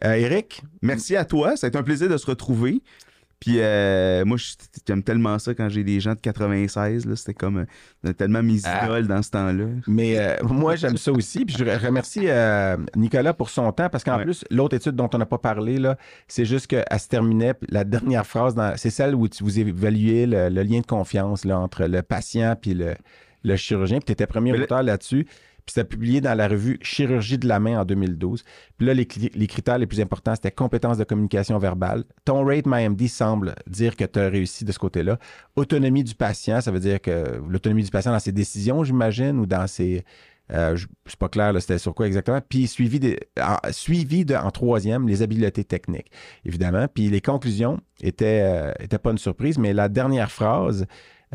Euh, 0.05 0.13
Eric, 0.15 0.63
Merci 0.81 1.17
à 1.17 1.25
toi. 1.25 1.57
Ça 1.57 1.67
a 1.67 1.69
été 1.69 1.79
un 1.79 1.83
plaisir 1.83 2.09
de 2.09 2.17
se 2.17 2.27
retrouver. 2.27 2.83
Puis 3.45 3.57
euh, 3.59 4.25
moi, 4.25 4.37
j'aime 4.87 5.03
tellement 5.03 5.37
ça 5.41 5.53
quand 5.53 5.69
j'ai 5.69 5.83
des 5.83 5.99
gens 5.99 6.13
de 6.15 6.21
96. 6.21 7.07
là. 7.07 7.17
C'était 7.17 7.35
comme 7.35 7.67
euh, 8.07 8.13
tellement 8.13 8.41
mes 8.41 8.59
Ah. 8.65 9.03
dans 9.03 9.21
ce 9.21 9.31
temps-là. 9.31 9.65
Mais 9.89 10.17
euh, 10.17 10.37
moi, 10.45 10.77
j'aime 10.77 10.97
ça 10.97 11.11
aussi. 11.11 11.45
Puis 11.45 11.57
je 11.59 11.65
remercie 11.65 12.29
euh, 12.29 12.77
Nicolas 12.95 13.35
pour 13.35 13.51
son 13.51 13.73
temps 13.73 13.89
parce 13.89 14.05
qu'en 14.05 14.19
Ouais. 14.19 14.25
plus, 14.25 14.45
l'autre 14.51 14.77
étude 14.77 14.93
dont 14.95 15.11
on 15.13 15.19
n'a 15.19 15.27
pas 15.27 15.39
parlé, 15.39 15.79
là, 15.79 15.99
c'est 16.29 16.45
juste 16.45 16.69
qu'elle 16.69 16.85
se 17.01 17.09
terminait. 17.09 17.55
La 17.69 17.83
dernière 17.83 18.25
phrase, 18.27 18.55
dans- 18.55 18.77
c'est 18.77 18.91
celle 18.91 19.17
où 19.17 19.27
tu, 19.27 19.43
vous 19.43 19.59
évaluez 19.59 20.27
le, 20.27 20.49
le 20.49 20.63
lien 20.63 20.79
de 20.81 20.87
confiance 20.87 21.45
là, 21.45 21.59
entre 21.59 21.87
le 21.87 22.03
patient 22.03 22.55
puis 22.61 22.75
le, 22.75 22.95
le 23.43 23.57
chirurgien. 23.57 23.99
Puis 23.99 24.05
tu 24.07 24.13
étais 24.13 24.27
premier 24.29 24.53
Mais 24.53 24.61
auteur 24.63 24.85
là-dessus. 24.85 25.27
Puis 25.65 25.75
c'était 25.75 25.89
publié 25.89 26.21
dans 26.21 26.35
la 26.35 26.49
revue 26.49 26.79
Chirurgie 26.83 27.39
de 27.39 27.47
la 27.47 27.61
main 27.61 27.81
en 27.81 27.85
2012. 27.85 28.45
Puis 28.77 28.87
là, 28.87 28.95
les, 28.95 29.07
critères 29.07 29.79
les 29.79 29.87
plus 29.87 30.01
importants, 30.01 30.35
c'était 30.35 30.51
compétence 30.51 30.99
de 30.99 31.05
communication 31.05 31.59
verbale. 31.59 32.05
Ton 32.25 32.45
rate 32.45 32.67
MyMD 32.67 33.07
semble 33.09 33.55
dire 33.69 33.97
que 33.97 34.05
tu 34.05 34.19
as 34.19 34.29
réussi 34.29 34.65
de 34.65 34.73
ce 34.73 34.79
côté-là. 34.79 35.19
Autonomie 35.55 36.05
du 36.05 36.15
patient, 36.15 36.61
ça 36.61 36.71
veut 36.71 36.81
dire 36.81 37.01
que 37.01 37.41
l'autonomie 37.49 37.85
du 37.85 37.91
patient 37.91 38.13
dans 38.13 38.19
ses 38.19 38.33
décisions, 38.33 38.83
j'imagine, 38.83 39.39
ou 39.39 39.47
dans 39.47 39.67
ses... 39.69 40.05
euh, 40.53 40.77
c'est 41.07 41.19
pas 41.19 41.29
clair, 41.29 41.53
c'était 41.61 41.79
sur 41.79 41.95
quoi 41.95 42.07
exactement. 42.09 42.41
Puis 42.47 42.67
suivi, 42.67 42.99
des, 42.99 43.21
en, 43.41 43.59
suivi 43.71 44.25
de, 44.25 44.35
en 44.35 44.51
troisième, 44.51 45.07
les 45.07 45.23
habiletés 45.23 45.65
techniques, 45.65 46.11
évidemment. 46.45 46.87
Puis 46.93 47.09
les 47.09 47.21
conclusions 47.21 47.81
étaient, 48.01 48.41
euh, 48.43 48.73
étaient 48.81 48.99
pas 48.99 49.13
une 49.13 49.19
surprise, 49.19 49.59
mais 49.59 49.73
la 49.73 49.89
dernière 49.89 50.31
phrase, 50.31 50.87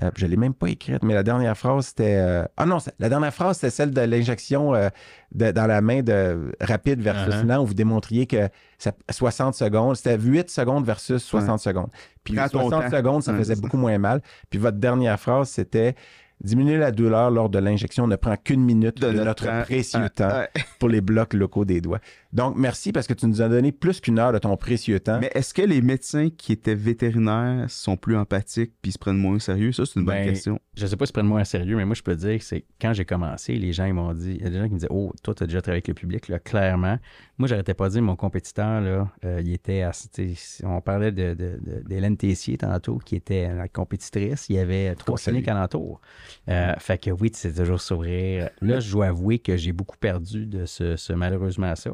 euh, 0.04 0.12
je 0.16 0.26
l'ai 0.28 0.38
même 0.38 0.54
pas 0.54 0.68
écrite, 0.68 1.04
mais 1.04 1.14
la 1.16 1.24
dernière 1.24 1.58
phrase, 1.58 1.88
c'était... 1.88 2.18
euh, 2.18 2.46
ah 2.58 2.66
non, 2.66 2.78
la 3.00 3.10
dernière 3.10 3.34
phrase, 3.34 3.58
c'était 3.58 3.72
celle 3.72 3.92
de 3.92 4.02
l'injection 4.02 4.76
euh, 4.76 4.90
dans 5.32 5.66
la 5.68 5.82
main 5.82 6.02
de 6.04 6.52
rapide 6.62 7.02
versus 7.02 7.34
Uh-huh. 7.34 7.48
lent, 7.48 7.64
où 7.64 7.66
vous 7.66 7.74
démontriez 7.74 8.28
que 8.28 8.48
ça, 8.78 8.92
60 9.10 9.56
secondes, 9.56 9.96
c'était 9.96 10.18
8 10.18 10.50
secondes 10.50 10.86
versus 10.86 11.24
60 11.24 11.60
secondes. 11.60 11.90
Puis 12.24 12.36
Prends 12.36 12.48
ton 12.50 12.70
60 12.70 12.84
temps. 12.92 12.98
secondes, 12.98 13.24
ça 13.24 13.32
Ouais, 13.32 13.40
faisait 13.40 13.56
ça. 13.56 13.62
beaucoup 13.62 13.78
moins 13.78 13.98
mal. 13.98 14.22
Puis 14.50 14.60
votre 14.60 14.78
dernière 14.78 15.20
phrase, 15.20 15.50
c'était... 15.50 15.96
Diminuer 16.40 16.78
la 16.78 16.92
douleur 16.92 17.32
lors 17.32 17.50
de 17.50 17.58
l'injection 17.58 18.06
ne 18.06 18.16
prend 18.16 18.36
qu'une 18.38 18.62
minute 18.62 19.02
de, 19.02 19.10
notre, 19.12 19.46
temps. 19.48 19.64
précieux 19.64 20.02
Ah, 20.04 20.10
temps 20.12 20.30
ah. 20.32 20.48
pour 20.78 20.88
les 20.88 21.02
blocs 21.02 21.34
locaux 21.34 21.66
des 21.66 21.82
doigts. 21.82 21.98
Donc, 22.34 22.56
merci 22.58 22.92
parce 22.92 23.08
que 23.08 23.14
tu 23.14 23.26
nous 23.26 23.42
as 23.42 23.50
donné 23.50 23.72
plus 23.72 24.02
qu'une 24.02 24.20
heure 24.20 24.34
de 24.34 24.38
ton 24.38 24.56
précieux 24.58 25.00
temps. 25.00 25.20
Mais 25.20 25.32
est-ce 25.34 25.54
que 25.54 25.62
les 25.62 25.82
médecins 25.82 26.30
qui 26.30 26.52
étaient 26.52 26.76
vétérinaires 26.76 27.70
sont 27.70 27.96
plus 27.98 28.16
empathiques 28.18 28.74
puis 28.82 28.92
se 28.92 28.98
prennent 28.98 29.18
moins 29.18 29.36
au 29.36 29.40
sérieux? 29.40 29.72
Ça, 29.72 29.86
c'est 29.86 30.00
une 30.00 30.06
bonne 30.06 30.16
Ben, 30.16 30.30
question. 30.30 30.60
je 30.76 30.86
sais 30.86 30.98
pas 30.98 31.06
si 31.06 31.14
prennent 31.14 31.26
moi 31.28 31.40
à 31.40 31.46
sérieux, 31.46 31.76
mais 31.78 31.86
moi, 31.86 31.96
je 31.96 32.02
peux 32.04 32.16
te 32.16 32.22
dire 32.22 32.38
que 32.38 32.44
c'est 32.44 32.66
quand 32.82 32.94
j'ai 32.94 33.06
commencé, 33.06 33.56
les 33.56 33.72
gens 33.72 33.86
ils 33.86 33.94
m'ont 33.94 34.14
dit, 34.14 34.36
il 34.40 34.44
y 34.44 34.46
a 34.46 34.50
des 34.50 34.58
gens 34.58 34.66
qui 34.68 34.74
me 34.74 34.80
disaient, 34.80 34.92
oh, 34.92 35.14
toi, 35.24 35.34
tu 35.34 35.44
as 35.44 35.48
déjà 35.48 35.62
travaillé 35.62 35.78
avec 35.78 35.88
le 35.88 35.94
public, 35.94 36.28
là, 36.28 36.40
clairement. 36.40 36.98
Moi, 37.38 37.48
j'arrêtais 37.48 37.74
pas 37.74 37.88
de 37.88 37.94
dire, 37.94 38.02
mon 38.02 38.16
compétiteur, 38.16 38.82
là, 38.82 39.10
euh, 39.24 39.42
il 39.44 39.54
était, 39.54 39.84
à- 39.84 39.92
tu 40.14 40.36
sais, 40.36 40.66
on 40.66 40.82
parlait 40.82 41.12
de, 41.12 41.34
de- 41.34 41.60
de- 41.62 41.84
d'Hélène 41.88 42.18
Tessier 42.18 42.58
tantôt, 42.58 42.98
qui 42.98 43.16
était 43.16 43.54
la 43.54 43.68
compétitrice. 43.68 44.48
Il 44.50 44.56
y 44.56 44.60
avait 44.60 44.96
trois 44.96 45.18
cliniques 45.18 45.48
alentour. 45.48 46.02
Euh, 46.50 46.74
fait 46.80 46.98
que 46.98 47.12
oui, 47.12 47.32
c'est 47.34 47.54
toujours 47.54 47.80
sourire. 47.82 48.50
Là, 48.62 48.80
je 48.80 48.92
dois 48.92 49.08
avouer 49.08 49.40
que 49.40 49.56
j'ai 49.56 49.72
beaucoup 49.72 49.98
perdu 49.98 50.46
de 50.46 50.66
ce, 50.66 50.96
ce- 50.96 51.14
malheureusement 51.14 51.76
ça. 51.76 51.92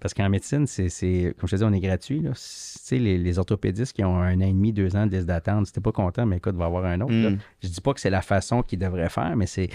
Parce 0.00 0.14
qu'en 0.14 0.28
médecine, 0.28 0.66
c'est, 0.66 0.88
c'est- 0.88 1.34
comme 1.38 1.48
je 1.48 1.56
te 1.56 1.56
dis, 1.56 1.64
on 1.64 1.72
est 1.72 1.80
gratuit. 1.80 2.20
Là. 2.20 2.30
Tu 2.30 2.36
sais, 2.38 2.98
les, 2.98 3.18
les 3.18 3.38
orthopédistes 3.38 3.92
qui 3.94 4.04
ont 4.04 4.18
un 4.18 4.36
an 4.38 4.40
et 4.46 4.52
demi, 4.52 4.72
deux 4.72 4.94
ans 4.96 5.06
de 5.06 5.12
liste 5.14 5.26
d'attente, 5.26 5.66
si 5.66 5.72
t'es 5.72 5.80
pas 5.80 5.92
content, 5.92 6.26
mais 6.26 6.36
écoute, 6.36 6.54
va 6.56 6.66
avoir 6.66 6.84
un 6.84 7.00
autre. 7.00 7.12
là. 7.14 7.30
Mm. 7.30 7.38
Je 7.62 7.68
dis 7.68 7.80
pas 7.80 7.94
que 7.94 8.00
c'est 8.00 8.10
la 8.10 8.22
façon 8.22 8.62
qu'ils 8.62 8.78
devraient 8.78 9.08
faire, 9.08 9.34
mais 9.36 9.46
c'est, 9.46 9.68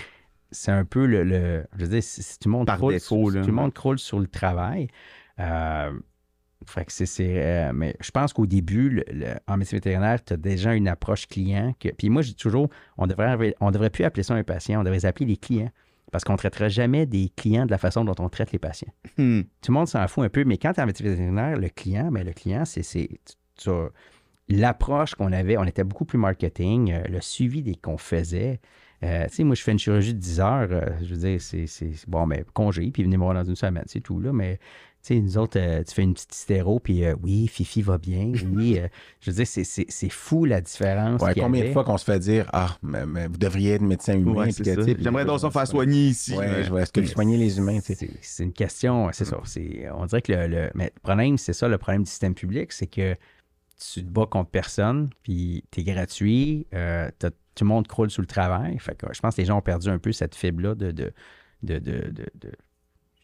c'est 0.52 0.72
un 0.72 0.86
peu 0.86 1.06
le, 1.06 1.24
le- 1.24 1.66
Je 1.78 1.82
veux 1.86 1.90
dire, 1.92 2.04
si, 2.04 2.22
si 2.24 2.38
tout 2.40 2.50
le 2.50 2.54
monde 2.54 2.68
Par 2.68 2.78
croule, 2.78 2.94
défaut, 2.94 3.30
là, 3.30 3.42
tout 3.42 3.48
le 3.48 3.54
monde 3.54 3.74
croule 3.74 4.00
sur 4.00 4.20
le 4.20 4.28
travail, 4.28 4.88
euh, 5.40 5.92
fait 6.68 6.86
que 6.86 6.92
c'est, 6.92 7.08
c'est, 7.08 7.44
euh, 7.44 7.72
mais 7.74 7.96
je 8.02 8.12
pense 8.12 8.34
qu'au 8.34 8.46
début, 8.46 8.90
le- 8.90 9.04
le- 9.12 9.34
en 9.48 9.58
médecine 9.58 9.78
vétérinaire, 9.78 10.24
tu 10.24 10.34
as 10.34 10.38
déjà 10.38 10.76
une 10.76 10.88
approche 10.88 11.28
client. 11.28 11.74
Que, 11.80 11.90
puis 11.90 12.10
moi, 12.10 12.22
je 12.22 12.30
dis 12.30 12.36
toujours, 12.36 12.70
on 12.98 13.08
devrait, 13.08 13.56
on 13.60 13.72
devrait 13.72 13.90
plus 13.90 14.04
appeler 14.04 14.22
ça 14.24 14.36
un 14.36 14.44
patient, 14.44 14.80
on 14.80 14.84
devrait 14.84 14.98
les 15.00 15.06
appeler 15.08 15.26
les 15.26 15.38
clients. 15.38 15.72
Parce 16.12 16.24
qu'on 16.24 16.34
ne 16.34 16.38
traiterait 16.38 16.70
jamais 16.70 17.06
des 17.06 17.32
clients 17.36 17.66
de 17.66 17.72
la 17.72 17.78
façon 17.78 18.04
dont 18.04 18.16
on 18.20 18.30
traite 18.30 18.52
les 18.52 18.60
patients. 18.60 18.92
Hmm. 19.18 19.42
Tout 19.62 19.72
le 19.72 19.74
monde 19.74 19.88
s'en 19.88 20.06
fout 20.08 20.26
un 20.26 20.30
peu, 20.30 20.44
mais 20.44 20.58
quand 20.58 20.74
tu 20.74 20.80
es 20.80 20.84
en 20.84 20.86
médecine 20.86 21.08
vétérinaire, 21.08 21.58
le 21.58 21.70
client, 21.70 22.10
mais 22.12 22.24
le 22.24 22.34
client, 22.34 22.64
c'est, 22.66 23.10
l'approche 24.50 25.16
qu'on 25.16 25.32
avait, 25.32 25.58
on 25.58 25.64
était 25.64 25.84
beaucoup 25.84 26.06
plus 26.06 26.18
marketing, 26.18 26.92
euh, 26.92 27.04
le 27.10 27.22
suivi 27.22 27.64
des, 27.64 27.76
qu'on 27.76 27.98
faisait. 27.98 28.60
Euh, 29.04 29.26
tu 29.28 29.36
sais, 29.36 29.44
moi, 29.44 29.56
je 29.56 29.64
fais 29.64 29.72
une 29.72 29.80
chirurgie 29.80 30.14
de 30.14 30.20
10 30.20 30.40
heures, 30.42 30.68
euh, 30.72 30.86
je 31.02 31.16
veux 31.16 31.22
dire, 31.22 31.42
c'est, 31.42 31.66
bon, 32.08 32.26
mais 32.28 32.46
congé, 32.54 32.92
puis 32.92 33.04
venez 33.04 33.18
me 33.18 33.24
voir 33.24 33.34
dans 33.34 33.44
une 33.44 33.56
semaine, 33.56 33.84
c'est 33.88 34.02
tout, 34.02 34.20
là, 34.20 34.32
mais 34.32 34.60
tu 35.04 35.16
sais, 35.16 35.20
nous 35.20 35.38
autres, 35.38 35.60
euh, 35.60 35.84
tu 35.84 35.94
fais 35.96 36.04
une 36.04 36.14
petite 36.14 36.34
stéro, 36.34 36.80
puis 36.80 37.04
euh, 37.06 37.16
oui, 37.24 37.48
Fifi 37.48 37.82
va 37.82 37.98
bien, 37.98 38.32
oui, 38.52 38.78
euh, 38.80 38.88
je 39.20 39.32
veux 39.32 39.36
dire, 39.36 39.48
c'est, 39.48 39.64
c'est, 39.64 39.86
c'est 39.90 40.10
fou 40.10 40.46
la 40.46 40.62
différence 40.62 41.22
Ouais, 41.22 41.34
combien 41.36 41.64
de 41.64 41.72
fois 41.74 41.84
qu'on 41.84 41.98
se 41.98 42.06
fait 42.06 42.20
dire 42.20 42.48
Ah, 42.54 42.78
mais, 42.84 43.06
mais 43.06 43.28
vous 43.28 43.38
devriez 43.38 43.74
être 43.74 43.82
médecin 43.82 44.14
humain. 44.14 44.32
Ouais, 44.34 44.52
J'aimerais 45.00 45.26
donc 45.26 45.40
ça 45.40 45.50
faire 45.52 45.68
soigner 45.68 46.08
ici. 46.10 46.36
Ouais, 46.36 46.64
je 46.64 46.70
vois. 46.70 46.82
Est-ce 46.82 46.92
que 46.92 47.02
vous 47.02 47.08
soignez 47.08 47.38
les 47.38 47.58
humains? 47.58 47.80
tu 47.80 47.96
sais? 47.96 48.10
C'est, 48.22 48.44
une 48.44 48.54
question, 48.54 49.10
c'est 49.12 49.26
ça. 49.26 49.40
C'est, 49.46 49.90
on 49.92 50.06
dirait 50.06 50.22
que 50.22 50.32
le, 50.34 50.48
le- 50.48 50.72
mais 50.76 50.92
le 50.96 51.00
problème, 51.02 51.38
c'est 51.38 51.54
ça, 51.54 51.68
le 51.68 51.78
problème 51.78 52.04
du 52.04 52.10
système 52.10 52.36
public, 52.36 52.72
c'est 52.72 52.88
que 52.88 53.16
tu 53.94 54.04
te 54.04 54.10
bats 54.10 54.28
contre 54.30 54.52
personne, 54.52 55.10
puis 55.24 55.64
tu 55.72 55.80
es 55.80 55.84
gratuit, 55.84 56.68
euh, 56.76 57.10
tout 57.20 57.64
le 57.64 57.68
monde 57.68 57.88
croule 57.88 58.12
sous 58.12 58.22
le 58.22 58.28
travail. 58.28 58.78
Fait 58.80 58.96
que 58.96 59.08
je 59.12 59.20
pense 59.20 59.36
que 59.36 59.42
les 59.42 59.46
gens 59.46 59.58
ont 59.58 59.62
perdu 59.62 59.90
un 59.90 59.98
peu 59.98 60.12
cette 60.12 60.36
fibre-là 60.36 60.76
de, 60.76 60.92
de, 60.92 61.12
de, 61.64 61.80
de, 61.80 61.92
de- 62.12 62.32
de- 62.36 62.52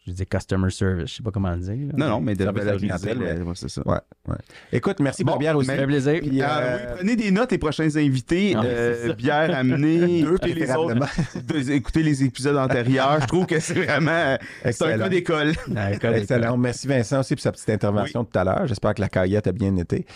je 0.08 0.12
dis 0.14 0.26
customer 0.26 0.70
service, 0.70 1.10
je 1.10 1.16
sais 1.16 1.22
pas 1.22 1.30
comment 1.30 1.50
le 1.50 1.58
dire. 1.58 1.74
là. 1.88 1.92
Non, 1.96 2.08
non, 2.08 2.20
mais 2.20 2.34
de 2.34 2.44
la 2.44 2.52
clientèle, 2.52 3.18
le- 3.18 3.42
ouais, 3.44 3.52
c'est 3.54 3.68
ça. 3.68 3.82
Ouais, 3.86 3.98
ouais. 4.26 4.36
Écoute, 4.72 4.98
merci 5.00 5.22
Bon, 5.24 5.32
pour 5.32 5.38
bière 5.40 5.56
aussi. 5.56 5.66
Ça 5.68 5.76
fait 5.76 5.86
plaisir. 5.86 6.20
Puis, 6.20 6.42
Euh, 6.42 6.46
euh, 6.48 6.76
oui, 6.76 6.92
prenez 6.96 7.16
des 7.16 7.30
notes 7.30 7.52
les 7.52 7.58
prochains 7.58 7.94
invités. 7.96 8.54
Ah, 8.56 8.62
euh, 8.64 9.12
bière 9.14 9.56
amenée. 9.56 10.22
Deux, 10.22 10.34
écoutez 10.34 10.54
les 10.54 10.70
autres. 10.72 10.94
de- 11.46 11.70
écoutez 11.72 12.02
les 12.02 12.24
épisodes 12.24 12.56
antérieurs. 12.56 13.20
Je 13.22 13.26
trouve 13.26 13.46
que 13.46 13.60
c'est 13.60 13.74
vraiment. 13.74 14.36
C'est 14.62 14.66
un 14.66 14.68
Excellent. 14.70 14.98
cas 15.04 15.08
d'école. 15.08 15.52
Ah, 15.76 15.92
Excellent. 16.16 16.56
Merci 16.56 16.86
Vincent 16.88 17.20
aussi 17.20 17.34
pour 17.34 17.42
sa 17.42 17.52
petite 17.52 17.70
intervention 17.70 18.24
tout 18.24 18.38
à 18.38 18.44
l'heure. 18.44 18.66
J'espère 18.66 18.94
que 18.94 19.00
la 19.00 19.08
caillette 19.08 19.46
a 19.46 19.52
bien 19.52 19.76
été. 19.76 20.06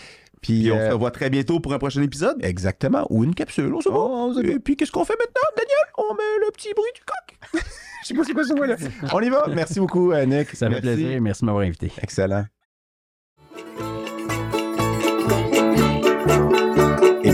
Puis, 0.43 0.69
on 0.71 0.77
euh, 0.77 0.89
se 0.89 0.93
revoit 0.93 1.09
très 1.11 1.29
bientôt 1.31 1.59
pour 1.59 1.73
un 1.73 1.79
prochain 1.79 2.01
épisode. 2.03 2.37
exactement. 2.43 3.07
Ou 3.09 3.23
une 3.23 3.33
capsule, 3.33 3.73
on 3.73 3.81
sait 3.81 3.89
pas. 3.89 3.95
Oh, 3.97 4.33
Et 4.43 4.59
puis, 4.59 4.75
qu'est-ce 4.75 4.91
qu'on 4.91 5.05
fait 5.05 5.17
maintenant, 5.17 5.41
Daniel? 5.57 5.85
On 5.97 6.13
met 6.13 6.45
le 6.45 6.51
petit 6.51 6.73
bruit 6.75 6.91
du 6.93 7.01
coq? 7.01 7.61
Je 8.03 8.07
sais 8.09 8.13
pas 8.13 8.23
c'est 8.25 8.33
quoi 8.33 8.43
ce 8.43 8.53
mot-là. 8.53 8.75
On 9.13 9.21
y 9.21 9.29
va. 9.29 9.45
Merci 9.47 9.79
beaucoup, 9.79 10.11
euh, 10.11 10.25
Nick. 10.25 10.49
Ça 10.49 10.67
fait 10.67 10.71
Merci. 10.71 10.81
plaisir. 10.81 11.21
Merci 11.21 11.41
de 11.41 11.45
m'avoir 11.45 11.63
invité. 11.63 11.91
Excellent. 12.01 12.43